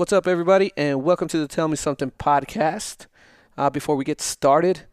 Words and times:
What's 0.00 0.14
up, 0.14 0.26
everybody, 0.26 0.72
and 0.78 1.02
welcome 1.02 1.28
to 1.28 1.36
the 1.36 1.46
Tell 1.46 1.68
Me 1.68 1.76
Something 1.76 2.10
podcast. 2.12 3.04
Uh, 3.58 3.68
before 3.68 3.96
we 3.96 4.04
get 4.06 4.22
started, 4.22 4.86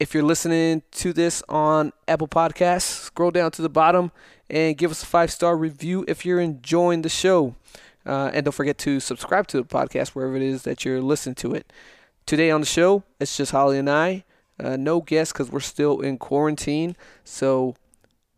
if 0.00 0.12
you're 0.12 0.24
listening 0.24 0.82
to 0.90 1.12
this 1.12 1.44
on 1.48 1.92
Apple 2.08 2.26
Podcasts, 2.26 3.04
scroll 3.04 3.30
down 3.30 3.52
to 3.52 3.62
the 3.62 3.68
bottom 3.68 4.10
and 4.50 4.76
give 4.76 4.90
us 4.90 5.04
a 5.04 5.06
five 5.06 5.30
star 5.30 5.56
review 5.56 6.04
if 6.08 6.26
you're 6.26 6.40
enjoying 6.40 7.02
the 7.02 7.08
show. 7.08 7.54
Uh, 8.04 8.32
and 8.34 8.44
don't 8.44 8.52
forget 8.52 8.78
to 8.78 8.98
subscribe 8.98 9.46
to 9.46 9.58
the 9.58 9.64
podcast 9.64 10.08
wherever 10.08 10.34
it 10.34 10.42
is 10.42 10.62
that 10.62 10.84
you're 10.84 11.00
listening 11.00 11.36
to 11.36 11.54
it. 11.54 11.72
Today 12.26 12.50
on 12.50 12.62
the 12.62 12.66
show, 12.66 13.04
it's 13.20 13.36
just 13.36 13.52
Holly 13.52 13.78
and 13.78 13.88
I. 13.88 14.24
Uh, 14.58 14.76
no 14.76 15.00
guests 15.02 15.32
because 15.32 15.52
we're 15.52 15.60
still 15.60 16.00
in 16.00 16.18
quarantine. 16.18 16.96
So 17.22 17.76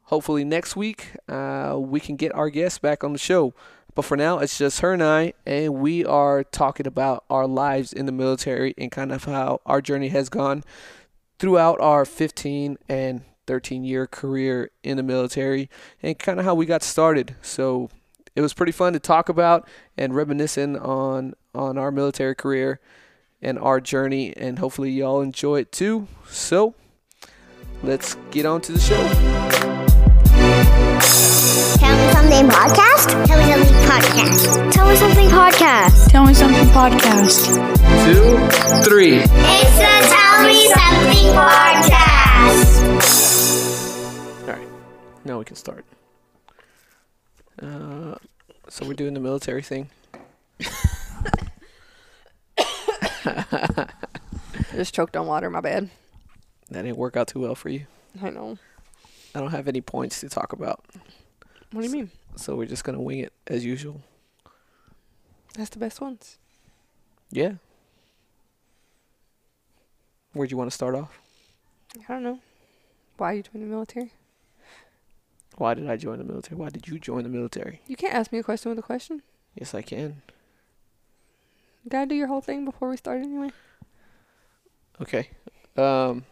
hopefully 0.03 0.45
next 0.45 0.77
week 0.77 1.13
uh, 1.31 1.77
we 1.79 1.99
can 1.99 2.17
get 2.17 2.35
our 2.35 2.51
guests 2.51 2.79
back 2.79 3.03
on 3.03 3.15
the 3.15 3.19
show. 3.19 3.55
But 3.95 4.05
for 4.05 4.17
now, 4.17 4.39
it's 4.39 4.59
just 4.59 4.81
her 4.81 4.93
and 4.93 5.03
I, 5.03 5.35
and 5.47 5.75
we 5.75 6.05
are 6.05 6.43
talking 6.43 6.87
about 6.87 7.25
our 7.31 7.47
lives 7.47 7.93
in 7.93 8.07
the 8.07 8.13
military 8.13 8.75
and 8.77 8.91
kind 8.91 9.13
of 9.13 9.25
how 9.25 9.61
our 9.67 9.81
journey 9.81 10.09
has 10.09 10.29
gone 10.29 10.65
throughout 11.39 11.81
our 11.81 12.05
15 12.05 12.79
and 12.89 13.23
13 13.47 13.85
year 13.85 14.07
career 14.07 14.71
in 14.83 14.97
the 14.97 15.03
military 15.03 15.69
and 16.03 16.19
kind 16.19 16.39
of 16.39 16.45
how 16.45 16.55
we 16.55 16.67
got 16.67 16.83
started. 16.83 17.37
So 17.43 17.91
it 18.35 18.41
was 18.41 18.53
pretty 18.53 18.73
fun 18.73 18.93
to 18.95 18.99
talk 18.99 19.29
about 19.29 19.69
and 19.97 20.15
reminiscing 20.15 20.77
on 20.79 21.35
on 21.55 21.79
our 21.79 21.93
military 21.93 22.35
career 22.35 22.81
and 23.41 23.59
our 23.59 23.81
journey 23.81 24.35
and 24.37 24.59
hopefully 24.59 24.91
y'all 24.91 25.21
enjoy 25.21 25.61
it 25.61 25.73
too. 25.73 26.09
So 26.29 26.75
let's 27.83 28.17
get 28.31 28.47
on 28.47 28.61
to 28.63 28.73
the 28.73 28.81
show. 28.81 29.54
Tell 31.15 31.95
me 31.97 32.13
something 32.13 32.49
podcast? 32.49 33.27
Tell 33.27 33.39
me 33.39 33.47
something 33.53 33.87
podcast. 33.87 34.73
Tell 34.73 34.89
me 34.89 34.97
something 34.97 35.29
podcast. 35.29 36.11
Tell 36.11 36.27
me 36.27 36.35
something 36.35 36.67
podcast. 36.67 37.47
Two, 38.05 38.39
three. 38.85 39.19
It's 39.19 39.31
the 39.31 39.95
Tell 40.11 40.43
Me 40.45 40.67
Something 40.67 41.33
podcast. 41.39 42.83
All 44.43 44.55
right, 44.55 44.69
now 45.25 45.39
we 45.39 45.45
can 45.45 45.55
start. 45.55 45.85
Uh, 47.63 48.17
so 48.69 48.85
we're 48.85 48.95
doing 48.95 49.15
the 49.15 49.21
military 49.21 49.63
thing. 49.63 49.91
I 52.59 53.87
just 54.75 54.93
choked 54.93 55.17
on 55.17 55.29
water. 55.29 55.49
My 55.49 55.61
bad. 55.61 55.91
That 56.71 56.83
didn't 56.83 56.97
work 56.99 57.17
out 57.17 57.29
too 57.29 57.39
well 57.39 57.55
for 57.55 57.69
you. 57.69 57.87
I 58.21 58.31
know. 58.31 58.59
I 59.37 59.41
don't 59.41 59.51
have 59.51 59.67
any 59.67 59.81
points 59.81 60.21
to 60.21 60.29
talk 60.29 60.53
about, 60.53 60.85
What 61.75 61.83
do 61.83 61.89
you 61.89 61.93
mean? 61.93 62.11
so 62.37 62.55
we're 62.55 62.67
just 62.67 62.85
gonna 62.85 63.01
wing 63.01 63.19
it 63.19 63.33
as 63.49 63.65
usual. 63.65 64.01
That's 65.55 65.71
the 65.71 65.79
best 65.79 66.01
ones. 66.01 66.39
Yeah. 67.31 67.55
Where'd 70.33 70.53
you 70.53 70.57
want 70.57 70.71
to 70.71 70.75
start 70.75 70.95
off? 70.95 71.21
I 72.09 72.13
don't 72.13 72.23
know. 72.23 72.39
Why 73.17 73.33
you 73.33 73.43
joined 73.43 73.65
the 73.65 73.69
military? 73.69 74.13
Why 75.57 75.75
did 75.75 75.89
I 75.89 75.97
join 75.97 76.19
the 76.19 76.25
military? 76.25 76.57
Why 76.57 76.69
did 76.69 76.87
you 76.87 76.99
join 76.99 77.25
the 77.25 77.29
military? 77.29 77.81
You 77.89 77.97
can't 77.97 78.15
ask 78.15 78.33
me 78.33 78.39
a 78.39 78.45
question 78.45 78.71
with 78.71 78.79
a 78.79 78.83
question. 78.83 79.23
Yes, 79.57 79.75
I 79.75 79.83
can. 79.83 80.23
You 81.85 81.91
gotta 81.91 82.07
do 82.07 82.15
your 82.15 82.29
whole 82.29 82.41
thing 82.41 82.65
before 82.65 82.89
we 82.89 82.97
start 82.97 83.19
anyway. 83.19 83.51
Okay. 85.01 85.29
Um, 85.77 86.25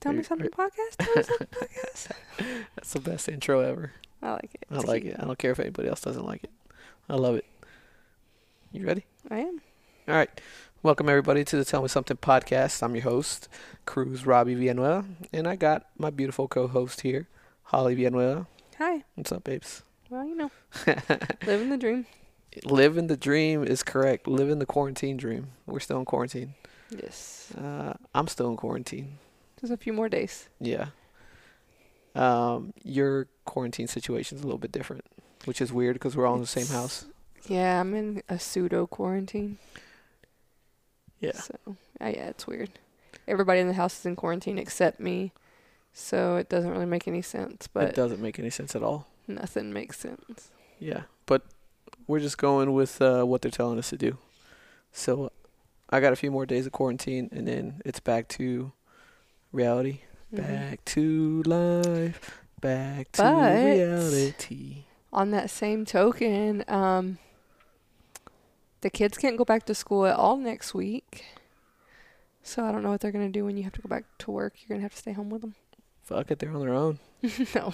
Tell 0.00 0.12
me 0.12 0.22
something 0.22 0.48
podcast. 0.50 0.96
Tell 0.98 1.14
me 1.16 1.22
something 1.22 1.48
podcast. 1.48 2.12
that's 2.76 2.92
the 2.92 3.00
best 3.00 3.28
intro 3.28 3.60
ever. 3.60 3.92
I 4.22 4.32
like 4.32 4.50
it. 4.54 4.64
I 4.70 4.76
like 4.78 5.02
cute. 5.02 5.14
it. 5.14 5.20
I 5.20 5.24
don't 5.24 5.38
care 5.38 5.50
if 5.50 5.58
anybody 5.58 5.88
else 5.88 6.00
doesn't 6.00 6.24
like 6.24 6.44
it. 6.44 6.50
I 7.08 7.14
love 7.16 7.34
it. 7.34 7.44
You 8.70 8.86
ready? 8.86 9.06
I 9.28 9.40
am. 9.40 9.60
All 10.06 10.14
right. 10.14 10.30
Welcome, 10.84 11.08
everybody, 11.08 11.44
to 11.44 11.56
the 11.56 11.64
Tell 11.64 11.82
Me 11.82 11.88
Something 11.88 12.16
podcast. 12.16 12.80
I'm 12.82 12.94
your 12.94 13.02
host, 13.02 13.48
Cruz 13.86 14.24
Robbie 14.24 14.54
Villanueva, 14.54 15.04
and 15.32 15.48
I 15.48 15.56
got 15.56 15.86
my 15.98 16.10
beautiful 16.10 16.46
co 16.46 16.68
host 16.68 17.00
here, 17.00 17.26
Holly 17.64 17.96
Villanueva. 17.96 18.46
Hi. 18.78 19.02
What's 19.16 19.32
up, 19.32 19.42
babes? 19.42 19.82
Well, 20.10 20.24
you 20.24 20.36
know, 20.36 20.50
living 21.44 21.70
the 21.70 21.76
dream. 21.76 22.06
Living 22.64 23.08
the 23.08 23.16
dream 23.16 23.64
is 23.64 23.82
correct. 23.82 24.28
Living 24.28 24.60
the 24.60 24.66
quarantine 24.66 25.16
dream. 25.16 25.48
We're 25.66 25.80
still 25.80 25.98
in 25.98 26.04
quarantine. 26.04 26.54
Yes. 26.90 27.52
Uh, 27.56 27.94
I'm 28.14 28.28
still 28.28 28.48
in 28.50 28.56
quarantine. 28.56 29.18
Just 29.60 29.72
a 29.72 29.76
few 29.76 29.92
more 29.92 30.08
days. 30.08 30.48
Yeah. 30.60 30.86
Um, 32.14 32.72
your 32.82 33.28
quarantine 33.44 33.86
situation's 33.88 34.40
a 34.40 34.44
little 34.44 34.58
bit 34.58 34.72
different, 34.72 35.04
which 35.44 35.60
is 35.60 35.72
weird 35.72 35.94
because 35.94 36.16
we're 36.16 36.26
all 36.26 36.34
in 36.34 36.40
the 36.40 36.46
same 36.46 36.66
house. 36.66 37.06
Yeah, 37.46 37.80
I'm 37.80 37.94
in 37.94 38.22
a 38.28 38.38
pseudo 38.38 38.86
quarantine. 38.86 39.58
Yeah. 41.20 41.32
So, 41.32 41.54
uh, 42.00 42.06
yeah, 42.06 42.28
it's 42.28 42.46
weird. 42.46 42.70
Everybody 43.26 43.60
in 43.60 43.68
the 43.68 43.74
house 43.74 43.98
is 44.00 44.06
in 44.06 44.16
quarantine 44.16 44.58
except 44.58 45.00
me. 45.00 45.32
So 45.92 46.36
it 46.36 46.48
doesn't 46.48 46.70
really 46.70 46.86
make 46.86 47.08
any 47.08 47.22
sense, 47.22 47.66
But 47.66 47.84
it 47.84 47.94
doesn't 47.94 48.20
make 48.20 48.38
any 48.38 48.50
sense 48.50 48.76
at 48.76 48.82
all. 48.82 49.06
nothing 49.26 49.72
makes 49.72 49.98
sense. 49.98 50.50
Yeah, 50.78 51.02
but 51.26 51.42
we're 52.06 52.20
just 52.20 52.38
going 52.38 52.72
with 52.72 53.02
uh, 53.02 53.24
what 53.24 53.42
they're 53.42 53.50
telling 53.50 53.78
us 53.78 53.90
to 53.90 53.96
do. 53.96 54.18
So 54.92 55.32
I 55.90 55.98
got 56.00 56.12
a 56.12 56.16
few 56.16 56.30
more 56.30 56.46
days 56.46 56.66
of 56.66 56.72
quarantine, 56.72 57.28
and 57.32 57.48
then 57.48 57.82
it's 57.84 57.98
back 58.00 58.28
to 58.28 58.72
reality. 59.52 60.00
Mhm. 60.32 60.36
Back 60.46 60.84
to 60.86 61.42
life. 61.44 62.42
Back 62.60 63.12
to 63.12 63.22
But- 63.22 63.64
reality. 63.64 64.84
On 65.12 65.30
that 65.30 65.48
same 65.50 65.84
token, 65.86 66.64
um, 66.68 67.18
the 68.82 68.90
kids 68.90 69.16
can't 69.16 69.38
go 69.38 69.44
back 69.44 69.64
to 69.66 69.74
school 69.74 70.06
at 70.06 70.16
all 70.16 70.36
next 70.36 70.74
week. 70.74 71.24
So 72.42 72.64
I 72.64 72.72
don't 72.72 72.82
know 72.82 72.90
what 72.90 73.00
they're 73.00 73.12
gonna 73.12 73.28
do 73.30 73.44
when 73.44 73.56
you 73.56 73.64
have 73.64 73.72
to 73.74 73.80
go 73.82 73.88
back 73.88 74.04
to 74.18 74.30
work. 74.30 74.54
You're 74.60 74.74
gonna 74.76 74.82
have 74.82 74.92
to 74.92 74.98
stay 74.98 75.12
home 75.12 75.30
with 75.30 75.40
them. 75.40 75.54
Fuck 76.02 76.30
it, 76.30 76.38
they're 76.38 76.52
on 76.52 76.60
their 76.60 76.74
own. 76.74 76.98
no, 77.54 77.72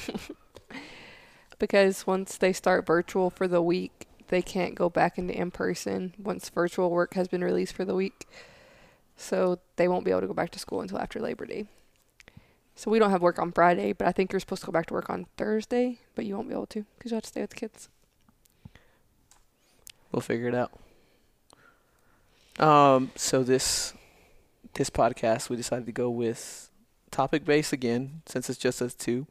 because 1.58 2.06
once 2.06 2.36
they 2.36 2.52
start 2.52 2.86
virtual 2.86 3.30
for 3.30 3.46
the 3.46 3.62
week, 3.62 4.06
they 4.28 4.42
can't 4.42 4.74
go 4.74 4.88
back 4.88 5.18
into 5.18 5.36
in 5.38 5.50
person 5.50 6.14
once 6.18 6.48
virtual 6.48 6.90
work 6.90 7.14
has 7.14 7.28
been 7.28 7.44
released 7.44 7.74
for 7.74 7.84
the 7.84 7.94
week. 7.94 8.26
So 9.16 9.60
they 9.76 9.88
won't 9.88 10.04
be 10.04 10.10
able 10.10 10.22
to 10.22 10.26
go 10.26 10.34
back 10.34 10.50
to 10.50 10.58
school 10.58 10.80
until 10.80 10.98
after 10.98 11.20
Labor 11.20 11.46
Day. 11.46 11.66
So 12.74 12.90
we 12.90 12.98
don't 12.98 13.10
have 13.10 13.22
work 13.22 13.38
on 13.38 13.52
Friday, 13.52 13.92
but 13.92 14.08
I 14.08 14.12
think 14.12 14.32
you're 14.32 14.40
supposed 14.40 14.62
to 14.62 14.66
go 14.66 14.72
back 14.72 14.86
to 14.86 14.94
work 14.94 15.08
on 15.08 15.26
Thursday, 15.36 16.00
but 16.14 16.24
you 16.24 16.34
won't 16.34 16.48
be 16.48 16.54
able 16.54 16.66
to 16.66 16.84
because 16.98 17.12
you 17.12 17.16
have 17.16 17.22
to 17.22 17.28
stay 17.28 17.40
with 17.40 17.50
the 17.50 17.56
kids. 17.56 17.88
We'll 20.10 20.20
figure 20.20 20.48
it 20.48 20.54
out. 20.54 20.72
Um, 22.58 23.10
so 23.14 23.42
this 23.42 23.94
this 24.74 24.90
podcast, 24.90 25.48
we 25.48 25.56
decided 25.56 25.86
to 25.86 25.92
go 25.92 26.10
with 26.10 26.68
topic 27.10 27.44
based 27.44 27.72
again, 27.72 28.22
since 28.26 28.50
it's 28.50 28.58
just 28.58 28.82
us 28.82 28.94
two, 28.94 29.26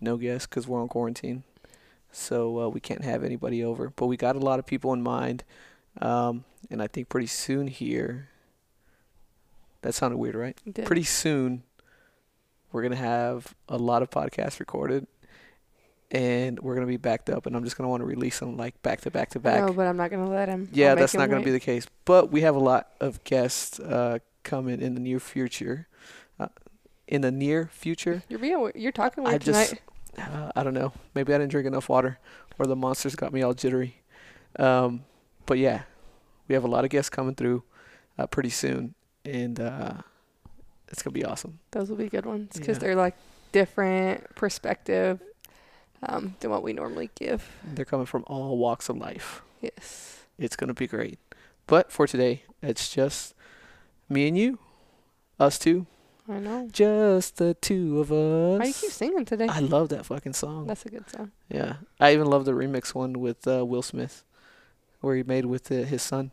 no 0.00 0.16
guests 0.16 0.46
because 0.46 0.68
we're 0.68 0.80
on 0.80 0.88
quarantine. 0.88 1.42
So 2.12 2.60
uh, 2.60 2.68
we 2.68 2.78
can't 2.78 3.04
have 3.04 3.24
anybody 3.24 3.64
over, 3.64 3.90
but 3.90 4.06
we 4.06 4.16
got 4.16 4.36
a 4.36 4.40
lot 4.40 4.60
of 4.60 4.66
people 4.66 4.92
in 4.92 5.02
mind, 5.02 5.42
um, 6.00 6.44
and 6.70 6.80
I 6.80 6.86
think 6.86 7.08
pretty 7.08 7.26
soon 7.26 7.66
here. 7.66 8.28
That 9.84 9.92
sounded 9.94 10.16
weird, 10.16 10.34
right? 10.34 10.56
Pretty 10.86 11.02
soon, 11.04 11.62
we're 12.72 12.82
gonna 12.82 12.96
have 12.96 13.54
a 13.68 13.76
lot 13.76 14.00
of 14.02 14.08
podcasts 14.08 14.58
recorded, 14.58 15.06
and 16.10 16.58
we're 16.60 16.74
gonna 16.74 16.86
be 16.86 16.96
backed 16.96 17.28
up, 17.28 17.44
and 17.44 17.54
I'm 17.54 17.64
just 17.64 17.76
gonna 17.76 17.90
want 17.90 18.00
to 18.00 18.06
release 18.06 18.38
them 18.38 18.56
like 18.56 18.80
back 18.82 19.02
to 19.02 19.10
back 19.10 19.28
to 19.30 19.38
back. 19.40 19.60
No, 19.60 19.74
but 19.74 19.86
I'm 19.86 19.98
not 19.98 20.10
gonna 20.10 20.30
let 20.30 20.48
him. 20.48 20.70
Yeah, 20.72 20.94
that's 20.94 21.12
not 21.12 21.28
going 21.28 21.42
to 21.42 21.44
be 21.44 21.50
the 21.52 21.60
case. 21.60 21.86
But 22.06 22.32
we 22.32 22.40
have 22.40 22.56
a 22.56 22.60
lot 22.60 22.88
of 22.98 23.22
guests 23.24 23.78
uh, 23.78 24.20
coming 24.42 24.80
in 24.80 24.94
the 24.94 25.00
near 25.00 25.20
future. 25.20 25.86
Uh, 26.40 26.48
in 27.06 27.20
the 27.20 27.30
near 27.30 27.66
future, 27.66 28.22
You're 28.30 28.38
being, 28.38 28.72
you're 28.74 28.90
talking 28.90 29.26
I 29.26 29.32
weird 29.32 29.42
just, 29.42 29.76
tonight. 30.16 30.32
uh, 30.32 30.50
I 30.56 30.62
don't 30.62 30.72
know. 30.72 30.94
Maybe 31.14 31.34
I 31.34 31.38
didn't 31.38 31.50
drink 31.50 31.66
enough 31.66 31.90
water, 31.90 32.18
or 32.58 32.64
the 32.64 32.74
monsters 32.74 33.14
got 33.14 33.34
me 33.34 33.42
all 33.42 33.52
jittery. 33.52 33.96
Um, 34.58 35.04
but 35.44 35.58
yeah, 35.58 35.82
we 36.48 36.54
have 36.54 36.64
a 36.64 36.68
lot 36.68 36.84
of 36.84 36.90
guests 36.90 37.10
coming 37.10 37.34
through 37.34 37.64
uh, 38.18 38.26
pretty 38.26 38.48
soon, 38.48 38.94
and 39.24 39.58
uh, 39.60 39.94
it's 40.88 41.02
gonna 41.02 41.12
be 41.14 41.24
awesome. 41.24 41.58
Those 41.72 41.88
will 41.90 41.96
be 41.96 42.08
good 42.08 42.26
ones 42.26 42.50
because 42.54 42.76
Yeah. 42.76 42.80
they're 42.80 42.96
like 42.96 43.14
different 43.52 44.34
perspective 44.34 45.20
um, 46.02 46.34
than 46.40 46.50
what 46.50 46.62
we 46.62 46.72
normally 46.72 47.10
give. 47.14 47.48
They're 47.74 47.84
coming 47.84 48.06
from 48.06 48.24
all 48.26 48.58
walks 48.58 48.88
of 48.88 48.96
life. 48.96 49.42
Yes. 49.60 50.24
It's 50.38 50.56
gonna 50.56 50.74
be 50.74 50.86
great. 50.86 51.18
But 51.66 51.90
for 51.90 52.06
today, 52.06 52.42
it's 52.62 52.92
just 52.92 53.34
me 54.08 54.28
and 54.28 54.36
you, 54.36 54.58
us 55.40 55.58
two, 55.58 55.86
I 56.28 56.38
know. 56.38 56.68
just 56.70 57.36
the 57.38 57.54
two 57.54 58.00
of 58.00 58.12
us. 58.12 58.58
Why 58.58 58.64
do 58.64 58.68
you 58.68 58.74
keep 58.74 58.90
singing 58.90 59.24
today? 59.24 59.46
I 59.48 59.60
love 59.60 59.88
that 59.90 60.04
fucking 60.04 60.34
song. 60.34 60.66
That's 60.66 60.84
a 60.84 60.90
good 60.90 61.08
song. 61.08 61.30
yeah, 61.48 61.76
I 61.98 62.12
even 62.12 62.26
love 62.26 62.44
the 62.44 62.52
remix 62.52 62.94
one 62.94 63.14
with 63.20 63.46
uh, 63.48 63.64
Will 63.64 63.82
Smith, 63.82 64.24
where 65.00 65.16
he 65.16 65.22
made 65.22 65.46
with 65.46 65.70
uh, 65.72 65.84
his 65.84 66.02
son. 66.02 66.30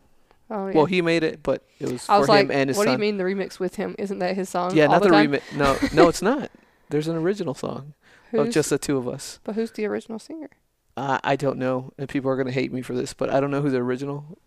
Oh 0.54 0.66
yeah. 0.66 0.74
Well, 0.74 0.84
he 0.84 1.00
made 1.00 1.24
it, 1.24 1.42
but 1.42 1.64
it 1.80 1.90
was 1.90 2.06
I 2.10 2.16
for 2.16 2.20
was 2.20 2.28
him 2.28 2.34
like, 2.34 2.48
and 2.50 2.68
his 2.68 2.76
what 2.76 2.84
son. 2.84 2.98
do 2.98 3.04
you 3.04 3.12
mean 3.12 3.16
the 3.16 3.24
remix 3.24 3.58
with 3.58 3.76
him? 3.76 3.96
Isn't 3.98 4.18
that 4.18 4.36
his 4.36 4.50
song? 4.50 4.76
Yeah, 4.76 4.84
all 4.84 4.92
not 4.92 5.02
the, 5.02 5.08
the, 5.08 5.14
remix. 5.14 5.56
No, 5.56 5.78
no, 5.94 6.08
it's 6.10 6.20
not. 6.30 6.50
There's 6.90 7.08
an 7.08 7.16
original 7.16 7.54
song 7.54 7.94
Who's, 8.30 8.48
of 8.48 8.52
just 8.52 8.68
the 8.68 8.78
two 8.78 8.98
of 8.98 9.08
us. 9.08 9.40
but 9.44 9.54
who's 9.54 9.70
the 9.70 9.86
original 9.86 10.18
singer? 10.18 10.50
I 10.94 11.20
I 11.24 11.36
don't 11.36 11.56
know, 11.56 11.94
and 11.96 12.06
people 12.06 12.30
are 12.30 12.36
gonna 12.36 12.52
hate 12.52 12.70
me 12.70 12.82
for 12.82 12.94
this, 12.94 13.14
but 13.14 13.30
I 13.30 13.40
don't 13.40 13.50
know 13.50 13.62
who 13.62 13.70
the 13.70 13.78
original, 13.78 14.38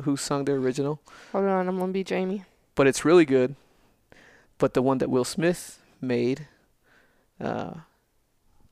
who 0.00 0.16
sung 0.16 0.46
the 0.46 0.52
original, 0.52 1.00
Hold 1.32 1.44
on, 1.44 1.68
I'm 1.68 1.78
gonna 1.78 1.92
be 1.92 2.02
Jamie. 2.02 2.44
but 2.74 2.86
it's 2.86 3.04
really 3.04 3.26
good. 3.26 3.54
But 4.56 4.72
the 4.72 4.80
one 4.80 4.98
that 4.98 5.10
Will 5.10 5.24
Smith 5.24 5.82
made, 6.00 6.46
uh, 7.38 7.74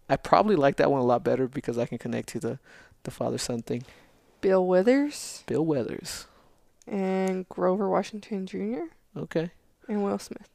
I 0.08 0.16
probably 0.16 0.56
like 0.56 0.76
that 0.76 0.90
one 0.90 1.00
a 1.00 1.04
lot 1.04 1.22
better 1.24 1.46
because 1.46 1.76
I 1.76 1.84
can 1.84 1.98
connect 1.98 2.30
to 2.30 2.40
the, 2.40 2.58
the 3.02 3.10
father 3.10 3.38
son 3.38 3.60
thing. 3.62 3.84
Bill 4.40 4.66
Withers 4.66 5.42
Bill 5.46 5.66
Weathers. 5.66 6.26
And 6.90 7.48
Grover 7.48 7.88
Washington 7.88 8.46
Jr. 8.46 8.92
Okay. 9.16 9.50
and 9.88 10.04
Will 10.04 10.19
Smith. 10.19 10.48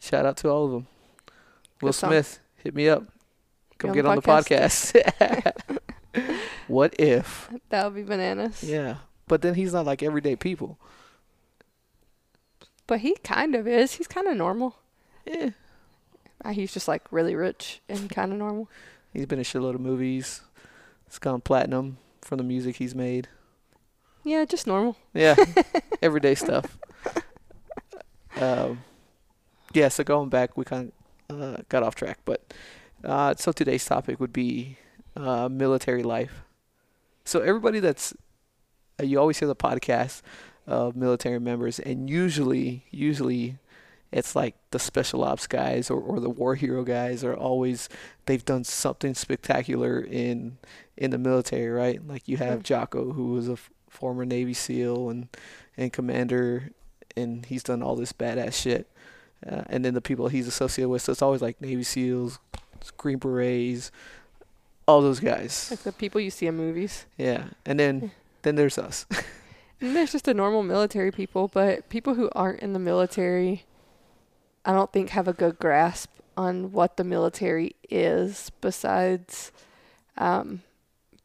Shout 0.00 0.26
out 0.26 0.36
to 0.38 0.50
all 0.50 0.66
of 0.66 0.72
them. 0.72 0.86
Will 1.80 1.88
Good 1.88 1.94
song. 1.94 2.10
Smith, 2.10 2.40
hit 2.56 2.74
me 2.74 2.88
up. 2.88 3.04
Come 3.78 3.92
get 3.92 4.04
on 4.04 4.16
the 4.16 4.22
podcast. 4.22 5.00
what 6.68 6.94
if? 7.00 7.48
That 7.70 7.84
would 7.86 7.94
be 7.94 8.02
bananas. 8.02 8.62
Yeah. 8.62 8.96
But 9.28 9.42
then 9.42 9.54
he's 9.54 9.72
not 9.72 9.86
like 9.86 10.02
everyday 10.02 10.36
people. 10.36 10.78
But 12.86 13.00
he 13.00 13.16
kind 13.24 13.54
of 13.54 13.66
is. 13.66 13.94
He's 13.94 14.08
kind 14.08 14.26
of 14.26 14.36
normal. 14.36 14.76
Yeah. 15.24 15.50
Uh, 16.44 16.50
He's 16.50 16.72
just 16.72 16.88
like 16.88 17.02
really 17.10 17.34
rich 17.34 17.80
and 17.88 18.10
kind 18.10 18.32
of 18.32 18.38
normal. 18.38 18.68
He's 19.12 19.26
been 19.26 19.38
in 19.38 19.42
a 19.42 19.44
shitload 19.44 19.74
of 19.74 19.80
movies. 19.80 20.40
It's 21.06 21.18
gone 21.18 21.40
platinum 21.40 21.98
from 22.22 22.38
the 22.38 22.44
music 22.44 22.76
he's 22.76 22.94
made. 22.94 23.28
Yeah, 24.24 24.44
just 24.44 24.66
normal. 24.66 24.96
Yeah. 25.14 25.36
everyday 26.02 26.34
stuff. 26.34 26.78
Um, 28.40 28.82
yeah, 29.72 29.88
so 29.88 30.04
going 30.04 30.28
back, 30.28 30.56
we 30.56 30.64
kind 30.64 30.92
of 31.28 31.40
uh, 31.40 31.56
got 31.68 31.82
off 31.82 31.94
track. 31.94 32.18
But 32.24 32.52
uh, 33.04 33.34
so 33.36 33.52
today's 33.52 33.84
topic 33.84 34.20
would 34.20 34.32
be 34.32 34.76
uh, 35.16 35.48
military 35.48 36.02
life. 36.02 36.44
So 37.24 37.40
everybody 37.40 37.80
that's, 37.80 38.14
uh, 39.00 39.04
you 39.04 39.18
always 39.18 39.38
hear 39.38 39.48
the 39.48 39.56
podcast 39.56 40.22
of 40.66 40.96
military 40.96 41.40
members, 41.40 41.78
and 41.78 42.08
usually, 42.08 42.84
usually, 42.90 43.58
it's 44.10 44.36
like 44.36 44.54
the 44.70 44.78
special 44.78 45.24
ops 45.24 45.46
guys 45.46 45.90
or, 45.90 46.00
or 46.00 46.20
the 46.20 46.28
war 46.28 46.54
hero 46.54 46.84
guys 46.84 47.24
are 47.24 47.34
always 47.34 47.88
they've 48.26 48.44
done 48.44 48.62
something 48.62 49.14
spectacular 49.14 50.00
in 50.00 50.58
in 50.96 51.10
the 51.10 51.18
military, 51.18 51.70
right? 51.70 52.06
Like 52.06 52.28
you 52.28 52.36
have. 52.36 52.62
Jocko, 52.62 53.12
who 53.12 53.32
was 53.32 53.48
a 53.48 53.56
former 53.92 54.24
Navy 54.24 54.54
SEAL 54.54 55.10
and 55.10 55.28
and 55.76 55.92
commander, 55.92 56.70
and 57.16 57.46
he's 57.46 57.62
done 57.62 57.82
all 57.82 57.94
this 57.94 58.12
badass 58.12 58.54
shit. 58.54 58.88
Uh, 59.46 59.62
and 59.68 59.84
then 59.84 59.94
the 59.94 60.00
people 60.00 60.28
he's 60.28 60.46
associated 60.46 60.88
with, 60.88 61.02
so 61.02 61.12
it's 61.12 61.22
always 61.22 61.42
like 61.42 61.60
Navy 61.60 61.82
SEALs, 61.82 62.38
Green 62.96 63.18
Berets, 63.18 63.90
all 64.86 65.02
those 65.02 65.20
guys. 65.20 65.68
Like 65.70 65.82
the 65.82 65.92
people 65.92 66.20
you 66.20 66.30
see 66.30 66.46
in 66.46 66.56
movies. 66.56 67.06
Yeah, 67.16 67.44
and 67.66 67.78
then 67.78 68.12
then 68.42 68.56
there's 68.56 68.78
us. 68.78 69.06
And 69.82 69.96
there's 69.96 70.12
just 70.12 70.26
the 70.26 70.32
normal 70.32 70.62
military 70.62 71.10
people, 71.10 71.48
but 71.48 71.88
people 71.88 72.14
who 72.14 72.30
aren't 72.36 72.60
in 72.60 72.72
the 72.72 72.78
military, 72.78 73.64
I 74.64 74.72
don't 74.72 74.92
think 74.92 75.10
have 75.10 75.26
a 75.26 75.32
good 75.32 75.58
grasp 75.58 76.08
on 76.36 76.70
what 76.70 76.96
the 76.96 77.02
military 77.02 77.74
is 77.90 78.52
besides 78.60 79.50
um, 80.16 80.62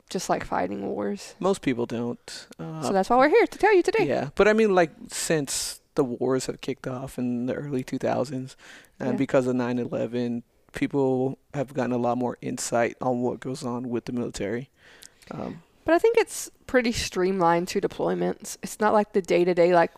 just 0.10 0.30
like 0.30 0.44
fighting 0.46 0.88
wars. 0.88 1.36
Most 1.40 1.62
people 1.62 1.86
don't. 1.86 2.48
Uh, 2.60 2.82
so 2.82 2.94
that's 2.94 3.10
why 3.10 3.18
we're 3.18 3.30
here 3.30 3.48
to 3.48 3.58
tell 3.58 3.74
you 3.76 3.84
today. 3.84 4.06
Yeah, 4.08 4.30
but 4.36 4.48
I 4.48 4.54
mean, 4.54 4.74
like 4.76 4.92
since 5.10 5.82
the 5.96 6.04
wars 6.04 6.46
have 6.46 6.62
kicked 6.62 6.88
off 6.88 7.18
in 7.18 7.46
the 7.48 7.54
early 7.54 7.84
2000s, 7.84 8.56
and 9.00 9.12
Yeah. 9.14 9.18
because 9.18 9.48
of 9.48 9.56
9/11, 9.56 10.44
people 10.74 11.38
have 11.54 11.74
gotten 11.74 11.92
a 11.92 11.98
lot 11.98 12.18
more 12.18 12.38
insight 12.42 12.96
on 13.02 13.22
what 13.22 13.40
goes 13.40 13.64
on 13.64 13.90
with 13.90 14.06
the 14.06 14.12
military. 14.12 14.70
Um, 15.32 15.64
But 15.86 15.96
I 15.96 16.00
think 16.00 16.18
it's 16.18 16.52
pretty 16.68 16.92
streamlined 16.92 17.68
to 17.70 17.82
deployments. 17.82 18.58
It's 18.62 18.80
not 18.80 18.94
like 18.94 19.14
the 19.14 19.22
day 19.22 19.46
to 19.46 19.54
day, 19.54 19.74
like, 19.74 19.92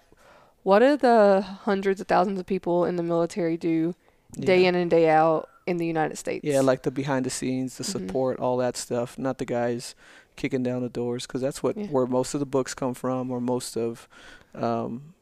what 0.63 0.79
do 0.79 0.95
the 0.97 1.41
hundreds 1.63 1.99
of 1.99 2.07
thousands 2.07 2.39
of 2.39 2.45
people 2.45 2.85
in 2.85 2.95
the 2.95 3.03
military 3.03 3.57
do 3.57 3.95
day 4.39 4.61
yeah. 4.61 4.69
in 4.69 4.75
and 4.75 4.89
day 4.91 5.09
out 5.09 5.49
in 5.69 5.77
the 5.77 5.85
United 5.85 6.17
States? 6.17 6.43
Yeah, 6.43 6.61
like 6.61 6.81
the 6.83 6.91
behind 6.91 7.25
the 7.25 7.29
scenes, 7.29 7.77
the 7.77 7.83
Mhm. 7.83 7.91
support, 7.95 8.39
all 8.39 8.57
that 8.57 8.75
stuff. 8.77 9.17
Not 9.17 9.37
the 9.37 9.45
guys 9.45 9.95
kicking 10.35 10.63
down 10.63 10.81
the 10.81 10.89
doors, 10.89 11.25
because 11.27 11.41
that's 11.41 11.61
what 11.63 11.75
Yeah. 11.77 11.87
where 11.93 12.07
most 12.07 12.33
of 12.33 12.39
the 12.39 12.45
books 12.57 12.73
come 12.73 12.93
from, 12.93 13.31
or 13.31 13.39
most 13.41 13.77
of, 13.77 14.07
um, 14.55 15.13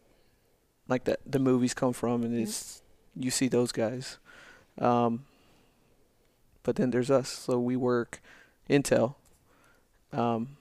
like 0.88 1.04
the 1.04 1.18
the 1.26 1.40
movies 1.40 1.74
come 1.74 1.94
from, 1.94 2.24
and 2.24 2.34
Yeah. 2.36 2.44
it's 2.44 2.82
you 3.16 3.32
see 3.32 3.48
those 3.50 3.72
guys. 3.72 4.20
Um, 4.78 5.26
but 6.64 6.76
then 6.76 6.92
there's 6.92 7.10
us, 7.10 7.30
so 7.30 7.60
we 7.60 7.76
work 7.76 8.22
intel. 8.70 9.16
Um, 10.14 10.58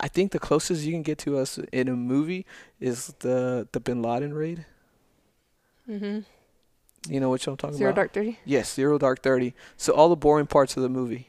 I 0.00 0.08
think 0.08 0.32
the 0.32 0.38
closest 0.40 0.82
you 0.84 0.92
can 0.92 1.02
get 1.02 1.18
to 1.18 1.38
us 1.38 1.58
in 1.70 1.88
a 1.88 1.94
movie 1.96 2.44
is 2.80 3.14
the 3.20 3.68
the 3.72 3.80
Bin 3.80 4.02
Laden 4.02 4.34
raid. 4.34 4.66
Mm-hmm. 5.88 6.20
You 7.08 7.20
know 7.20 7.28
what 7.30 7.46
I'm 7.46 7.56
talking 7.56 7.76
Zero 7.76 7.90
about? 7.90 7.96
Dark 7.96 8.12
Thirty. 8.12 8.38
Yes, 8.44 8.72
Zero 8.72 8.98
Dark 8.98 9.22
Thirty. 9.22 9.54
So 9.76 9.92
all 9.92 10.08
the 10.08 10.16
boring 10.16 10.46
parts 10.46 10.76
of 10.76 10.82
the 10.82 10.88
movie. 10.88 11.28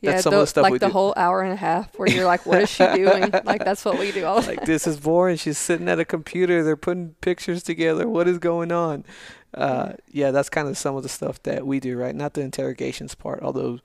Yeah, 0.00 0.12
That's 0.12 0.24
some 0.24 0.34
of 0.34 0.40
the 0.40 0.46
stuff 0.46 0.62
like 0.64 0.80
the 0.80 0.86
do. 0.88 0.92
whole 0.92 1.14
hour 1.16 1.40
and 1.40 1.52
a 1.52 1.56
half 1.56 1.98
where 1.98 2.06
you're 2.08 2.26
like, 2.26 2.44
what 2.44 2.60
is 2.62 2.68
she 2.70 2.84
doing? 2.94 3.30
like 3.44 3.64
that's 3.64 3.84
what 3.86 3.98
we 3.98 4.12
do 4.12 4.26
all 4.26 4.42
the 4.42 4.48
like 4.48 4.64
this 4.66 4.86
is 4.86 5.00
boring. 5.00 5.36
She's 5.38 5.56
sitting 5.56 5.88
at 5.88 5.98
a 5.98 6.04
computer. 6.04 6.62
They're 6.62 6.76
putting 6.76 7.14
pictures 7.22 7.62
together. 7.62 8.06
What 8.06 8.28
is 8.28 8.38
going 8.38 8.70
on? 8.70 9.04
Uh, 9.54 9.92
yeah, 10.10 10.30
that's 10.30 10.50
kind 10.50 10.68
of 10.68 10.76
some 10.76 10.96
of 10.96 11.02
the 11.04 11.08
stuff 11.08 11.42
that 11.44 11.66
we 11.66 11.80
do, 11.80 11.96
right? 11.96 12.14
Not 12.14 12.34
the 12.34 12.42
interrogations 12.42 13.14
part, 13.14 13.40
although 13.42 13.78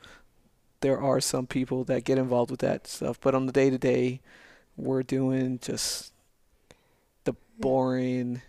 there 0.82 1.00
are 1.00 1.22
some 1.22 1.48
people 1.48 1.84
that 1.86 2.04
get 2.04 2.18
involved 2.18 2.52
with 2.52 2.60
that 2.62 2.88
stuff. 2.88 3.20
But 3.22 3.34
on 3.36 3.46
the 3.46 3.52
day 3.54 3.70
to 3.70 3.78
day, 3.78 4.20
we're 4.76 5.04
doing 5.04 5.60
just 5.62 6.12
the 7.24 7.36
boring, 7.60 8.42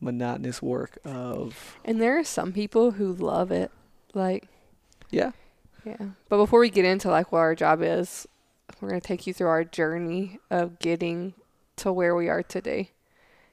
monotonous 0.00 0.60
work 0.62 0.98
of 1.04 1.78
And 1.84 2.00
there 2.00 2.18
are 2.18 2.24
some 2.24 2.52
people 2.52 2.92
who 2.92 3.12
love 3.12 3.50
it. 3.50 3.70
Like, 4.14 4.48
yeah, 5.10 5.32
yeah. 5.84 5.96
But 6.28 6.38
before 6.38 6.60
we 6.60 6.70
get 6.70 6.84
into 6.84 7.08
like 7.10 7.32
what 7.32 7.38
our 7.40 7.54
job 7.54 7.80
is, 7.82 8.26
we're 8.80 8.88
going 8.88 9.00
to 9.00 9.06
take 9.06 9.26
you 9.26 9.32
through 9.34 9.48
our 9.48 9.64
journey 9.64 10.38
of 10.50 10.78
getting 10.78 11.34
to 11.76 11.92
where 11.92 12.14
we 12.14 12.28
are 12.28 12.42
today. 12.42 12.90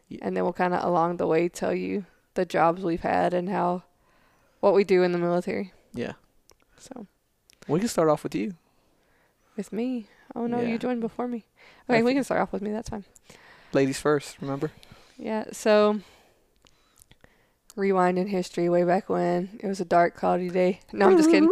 Yeah. 0.10 0.19
And 0.22 0.36
then 0.36 0.44
we'll 0.44 0.54
kind 0.54 0.74
of 0.74 0.84
along 0.84 1.18
the 1.18 1.28
way 1.28 1.48
tell 1.50 1.74
you 1.74 2.06
the 2.36 2.46
jobs 2.46 2.81
we've 2.84 3.01
had 3.01 3.34
and 3.34 3.50
how 3.50 3.84
what 4.60 4.74
we 4.74 4.84
do 4.84 5.04
in 5.04 5.12
the 5.12 5.18
military. 5.18 5.74
yeah. 5.94 6.13
So, 6.78 7.07
We 7.68 7.80
can 7.80 7.88
start 7.88 8.10
off 8.10 8.24
with 8.24 8.36
you. 8.36 8.56
with 9.56 9.72
me. 9.72 10.07
Oh 10.36 10.48
no, 10.48 10.60
Yeah. 10.62 10.69
you 10.69 10.78
joined 10.80 11.00
before 11.01 11.28
me. 11.28 11.46
Okay, 11.89 12.01
we 12.01 12.13
can 12.13 12.24
start 12.24 12.42
off 12.42 12.51
with 12.51 12.62
me. 12.62 12.72
That's 12.72 12.89
fine. 12.89 13.06
Ladies 13.72 14.00
first, 14.00 14.38
remember? 14.41 14.72
Yeah, 15.17 15.46
so 15.51 16.00
rewind 17.75 18.18
in 18.18 18.27
history 18.27 18.70
way 18.70 18.84
back 18.84 19.10
when 19.10 19.60
it 19.62 19.68
was 19.68 19.80
a 19.80 19.86
dark, 19.86 20.15
cloudy 20.15 20.50
day. 20.50 20.80
No, 20.92 21.08
I'm 21.08 21.18
just 21.18 21.30
kidding. 21.30 21.51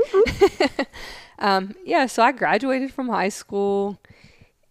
um, 1.40 1.75
yeah, 1.86 2.06
so 2.06 2.24
I 2.24 2.32
graduated 2.32 2.94
from 2.94 3.10
high 3.10 3.30
school 3.30 4.00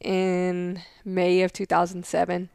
in 0.00 0.80
May 1.04 1.42
of 1.42 1.52
2007. 1.52 2.49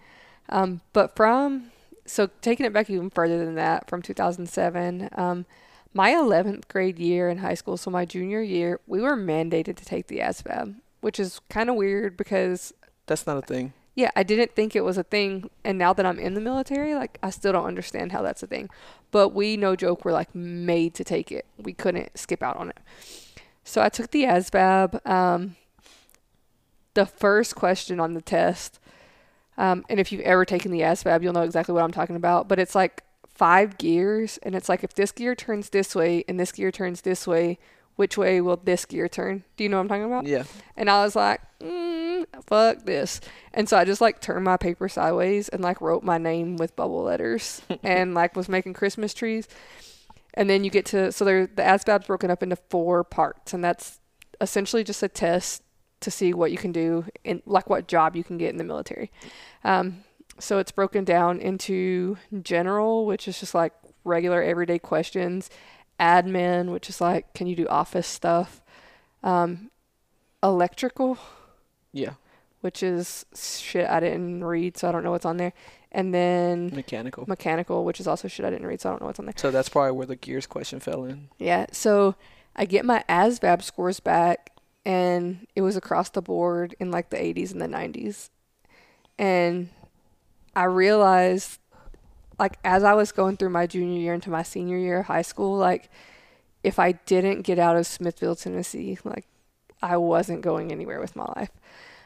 Um, 0.50 0.82
but 0.94 1.16
from 1.16 1.72
so 2.06 2.30
taking 2.42 2.66
it 2.66 2.74
back 2.74 2.90
even 2.90 3.10
further 3.10 3.44
than 3.44 3.56
that, 3.56 3.90
from 3.90 4.02
2007, 4.02 5.10
um, 5.14 5.46
my 5.94 6.12
11th 6.12 6.68
grade 6.68 7.00
year 7.00 7.30
in 7.30 7.40
high 7.40 7.54
school, 7.54 7.78
so 7.78 7.90
my 7.90 8.06
junior 8.06 8.42
year, 8.42 8.80
we 8.86 9.02
were 9.02 9.16
mandated 9.16 9.76
to 9.78 9.86
take 9.86 10.08
the 10.08 10.20
ASVAB, 10.20 10.76
which 11.02 11.20
is 11.20 11.40
kind 11.50 11.70
of 11.70 11.76
weird 11.76 12.18
because 12.18 12.74
That's 13.08 13.26
not 13.26 13.38
a 13.38 13.42
thing. 13.42 13.74
Yeah, 13.96 14.12
I 14.16 14.24
didn't 14.24 14.56
think 14.56 14.76
it 14.76 14.84
was 14.84 14.98
a 14.98 15.04
thing. 15.04 15.50
And 15.64 15.78
now 15.78 15.94
that 15.94 16.06
I'm 16.06 16.20
in 16.20 16.34
the 16.34 16.42
military, 16.42 16.94
like, 16.94 17.18
I 17.24 17.30
still 17.30 17.54
don't 17.54 17.66
understand 17.66 18.12
how 18.12 18.22
that's 18.22 18.44
a 18.44 18.48
thing. 18.48 18.70
But 19.12 19.30
we, 19.30 19.56
no 19.56 19.76
joke, 19.76 20.04
were 20.04 20.12
like 20.12 20.36
made 20.36 20.94
to 20.96 21.04
take 21.06 21.32
it. 21.32 21.46
We 21.58 21.74
couldn't 21.74 22.18
skip 22.18 22.44
out 22.44 22.58
on 22.58 22.70
it. 22.70 22.78
So 23.64 23.82
I 23.82 23.90
took 23.90 24.12
the 24.12 24.24
ASVAB. 24.24 25.06
Um, 25.10 25.56
the 26.94 27.06
first 27.06 27.56
question 27.56 28.00
on 28.00 28.14
the 28.14 28.22
test, 28.22 28.80
um, 29.58 29.86
and 29.90 30.00
if 30.00 30.12
you've 30.12 30.22
ever 30.22 30.44
taken 30.46 30.72
the 30.72 30.82
ASVAB, 30.82 31.24
you'll 31.24 31.34
know 31.34 31.44
exactly 31.44 31.74
what 31.74 31.84
I'm 31.84 31.92
talking 31.92 32.16
about. 32.16 32.48
But 32.50 32.60
it's 32.60 32.76
like 32.76 33.04
five 33.28 33.78
gears, 33.78 34.40
and 34.44 34.56
it's 34.56 34.68
like 34.68 34.84
if 34.84 34.94
this 34.94 35.12
gear 35.12 35.36
turns 35.36 35.70
this 35.70 35.96
way 35.96 36.26
and 36.28 36.40
this 36.40 36.52
gear 36.52 36.72
turns 36.72 37.02
this 37.02 37.26
way, 37.26 37.60
which 37.96 38.18
way 38.18 38.42
will 38.42 38.58
this 38.58 38.86
gear 38.86 39.08
turn? 39.08 39.44
Do 39.56 39.64
you 39.64 39.70
know 39.70 39.78
what 39.78 39.84
I'm 39.84 39.88
talking 39.88 40.06
about? 40.06 40.26
Yeah. 40.26 40.44
And 40.76 40.90
I 40.90 41.04
was 41.04 41.16
like, 41.16 41.42
mm, 41.62 41.85
fuck 42.48 42.84
this. 42.86 43.22
And 43.54 43.68
so 43.68 43.78
I 43.78 43.86
just 43.86 44.02
like 44.02 44.22
turned 44.22 44.46
my 44.46 44.58
paper 44.58 44.90
sideways 44.90 45.50
and 45.50 45.62
like 45.62 45.82
wrote 45.82 46.04
my 46.04 46.18
name 46.18 46.58
with 46.58 46.76
bubble 46.76 47.04
letters 47.04 47.62
and 47.84 48.14
like 48.14 48.36
was 48.36 48.50
making 48.50 48.74
Christmas 48.74 49.14
trees. 49.14 49.48
And 50.34 50.50
then 50.50 50.64
you 50.64 50.70
get 50.70 50.86
to, 50.88 51.12
so 51.12 51.24
there, 51.24 51.48
the 51.48 51.62
ASVAB's 51.62 52.08
broken 52.08 52.30
up 52.30 52.44
into 52.44 52.58
four 52.58 53.04
parts. 53.04 53.54
And 53.54 53.64
that's 53.64 54.00
essentially 54.42 54.84
just 54.84 55.02
a 55.02 55.08
test 55.08 55.64
to 56.02 56.12
see 56.12 56.34
what 56.34 56.52
you 56.52 56.58
can 56.58 56.72
do 56.72 57.06
and 57.24 57.42
like 57.46 57.70
what 57.70 57.88
job 57.88 58.16
you 58.16 58.24
can 58.24 58.38
get 58.38 58.50
in 58.50 58.58
the 58.58 58.64
military. 58.64 59.12
Um, 59.64 60.04
so 60.40 60.60
it's 60.60 60.72
broken 60.72 61.06
down 61.06 61.40
into 61.40 62.18
general, 62.42 63.06
which 63.06 63.28
is 63.28 63.40
just 63.40 63.56
like 63.56 63.74
regular 64.04 64.44
everyday 64.44 64.78
questions, 64.78 65.50
admin, 66.00 66.72
which 66.72 66.90
is 66.90 67.00
like, 67.00 67.34
can 67.34 67.48
you 67.48 67.56
do 67.56 67.68
office 67.68 68.08
stuff? 68.08 68.62
Um, 69.24 69.72
electrical, 70.44 71.18
Yeah, 71.92 72.14
which 72.66 72.82
is 72.82 73.28
shit 73.36 73.88
I 73.88 74.00
didn't 74.00 74.44
read, 74.44 74.76
so 74.76 74.90
I 74.90 74.92
don't 74.92 75.04
know 75.04 75.12
what's 75.12 75.24
on 75.24 75.38
there. 75.38 75.54
And 75.92 76.16
then 76.16 76.72
mechanical. 76.76 77.24
mechanical, 77.28 77.86
which 77.86 78.00
is 78.00 78.08
also 78.08 78.28
shit 78.28 78.44
I 78.44 78.50
didn't 78.50 78.66
read, 78.66 78.82
so 78.82 78.90
I 78.90 78.94
don't 78.94 79.02
know 79.02 79.06
what's 79.06 79.20
on 79.20 79.26
there. 79.26 79.36
So 79.38 79.52
that's 79.52 79.70
probably 79.70 79.92
where 79.92 80.08
the 80.08 80.16
gears 80.16 80.48
question 80.48 80.80
fell 80.80 81.06
in. 81.06 81.30
Yeah, 81.38 81.68
so 81.72 82.16
I 82.56 82.66
get 82.66 82.84
my 82.84 83.04
ASVAB 83.08 83.62
scores 83.62 84.00
back, 84.00 84.50
and 84.84 85.46
it 85.56 85.62
was 85.62 85.76
across 85.76 86.10
the 86.10 86.24
board 86.24 86.76
in 86.80 86.90
like 86.90 87.12
the 87.12 87.18
80s 87.18 87.52
and 87.52 87.62
the 87.62 87.68
90s. 87.68 88.30
And 89.20 89.70
I 90.56 90.64
realized, 90.64 91.60
like, 92.40 92.58
as 92.66 92.84
I 92.84 92.96
was 92.96 93.12
going 93.12 93.38
through 93.38 93.52
my 93.52 93.68
junior 93.68 94.02
year 94.02 94.16
into 94.16 94.32
my 94.32 94.42
senior 94.42 94.80
year 94.80 95.02
of 95.02 95.06
high 95.06 95.22
school, 95.22 95.56
like, 95.56 95.92
if 96.64 96.80
I 96.80 96.94
didn't 96.94 97.44
get 97.44 97.60
out 97.60 97.76
of 97.76 97.86
Smithville, 97.86 98.36
Tennessee, 98.36 98.98
like, 99.04 99.28
I 99.84 99.98
wasn't 99.98 100.42
going 100.42 100.72
anywhere 100.72 101.00
with 101.00 101.16
my 101.16 101.32
life. 101.36 101.52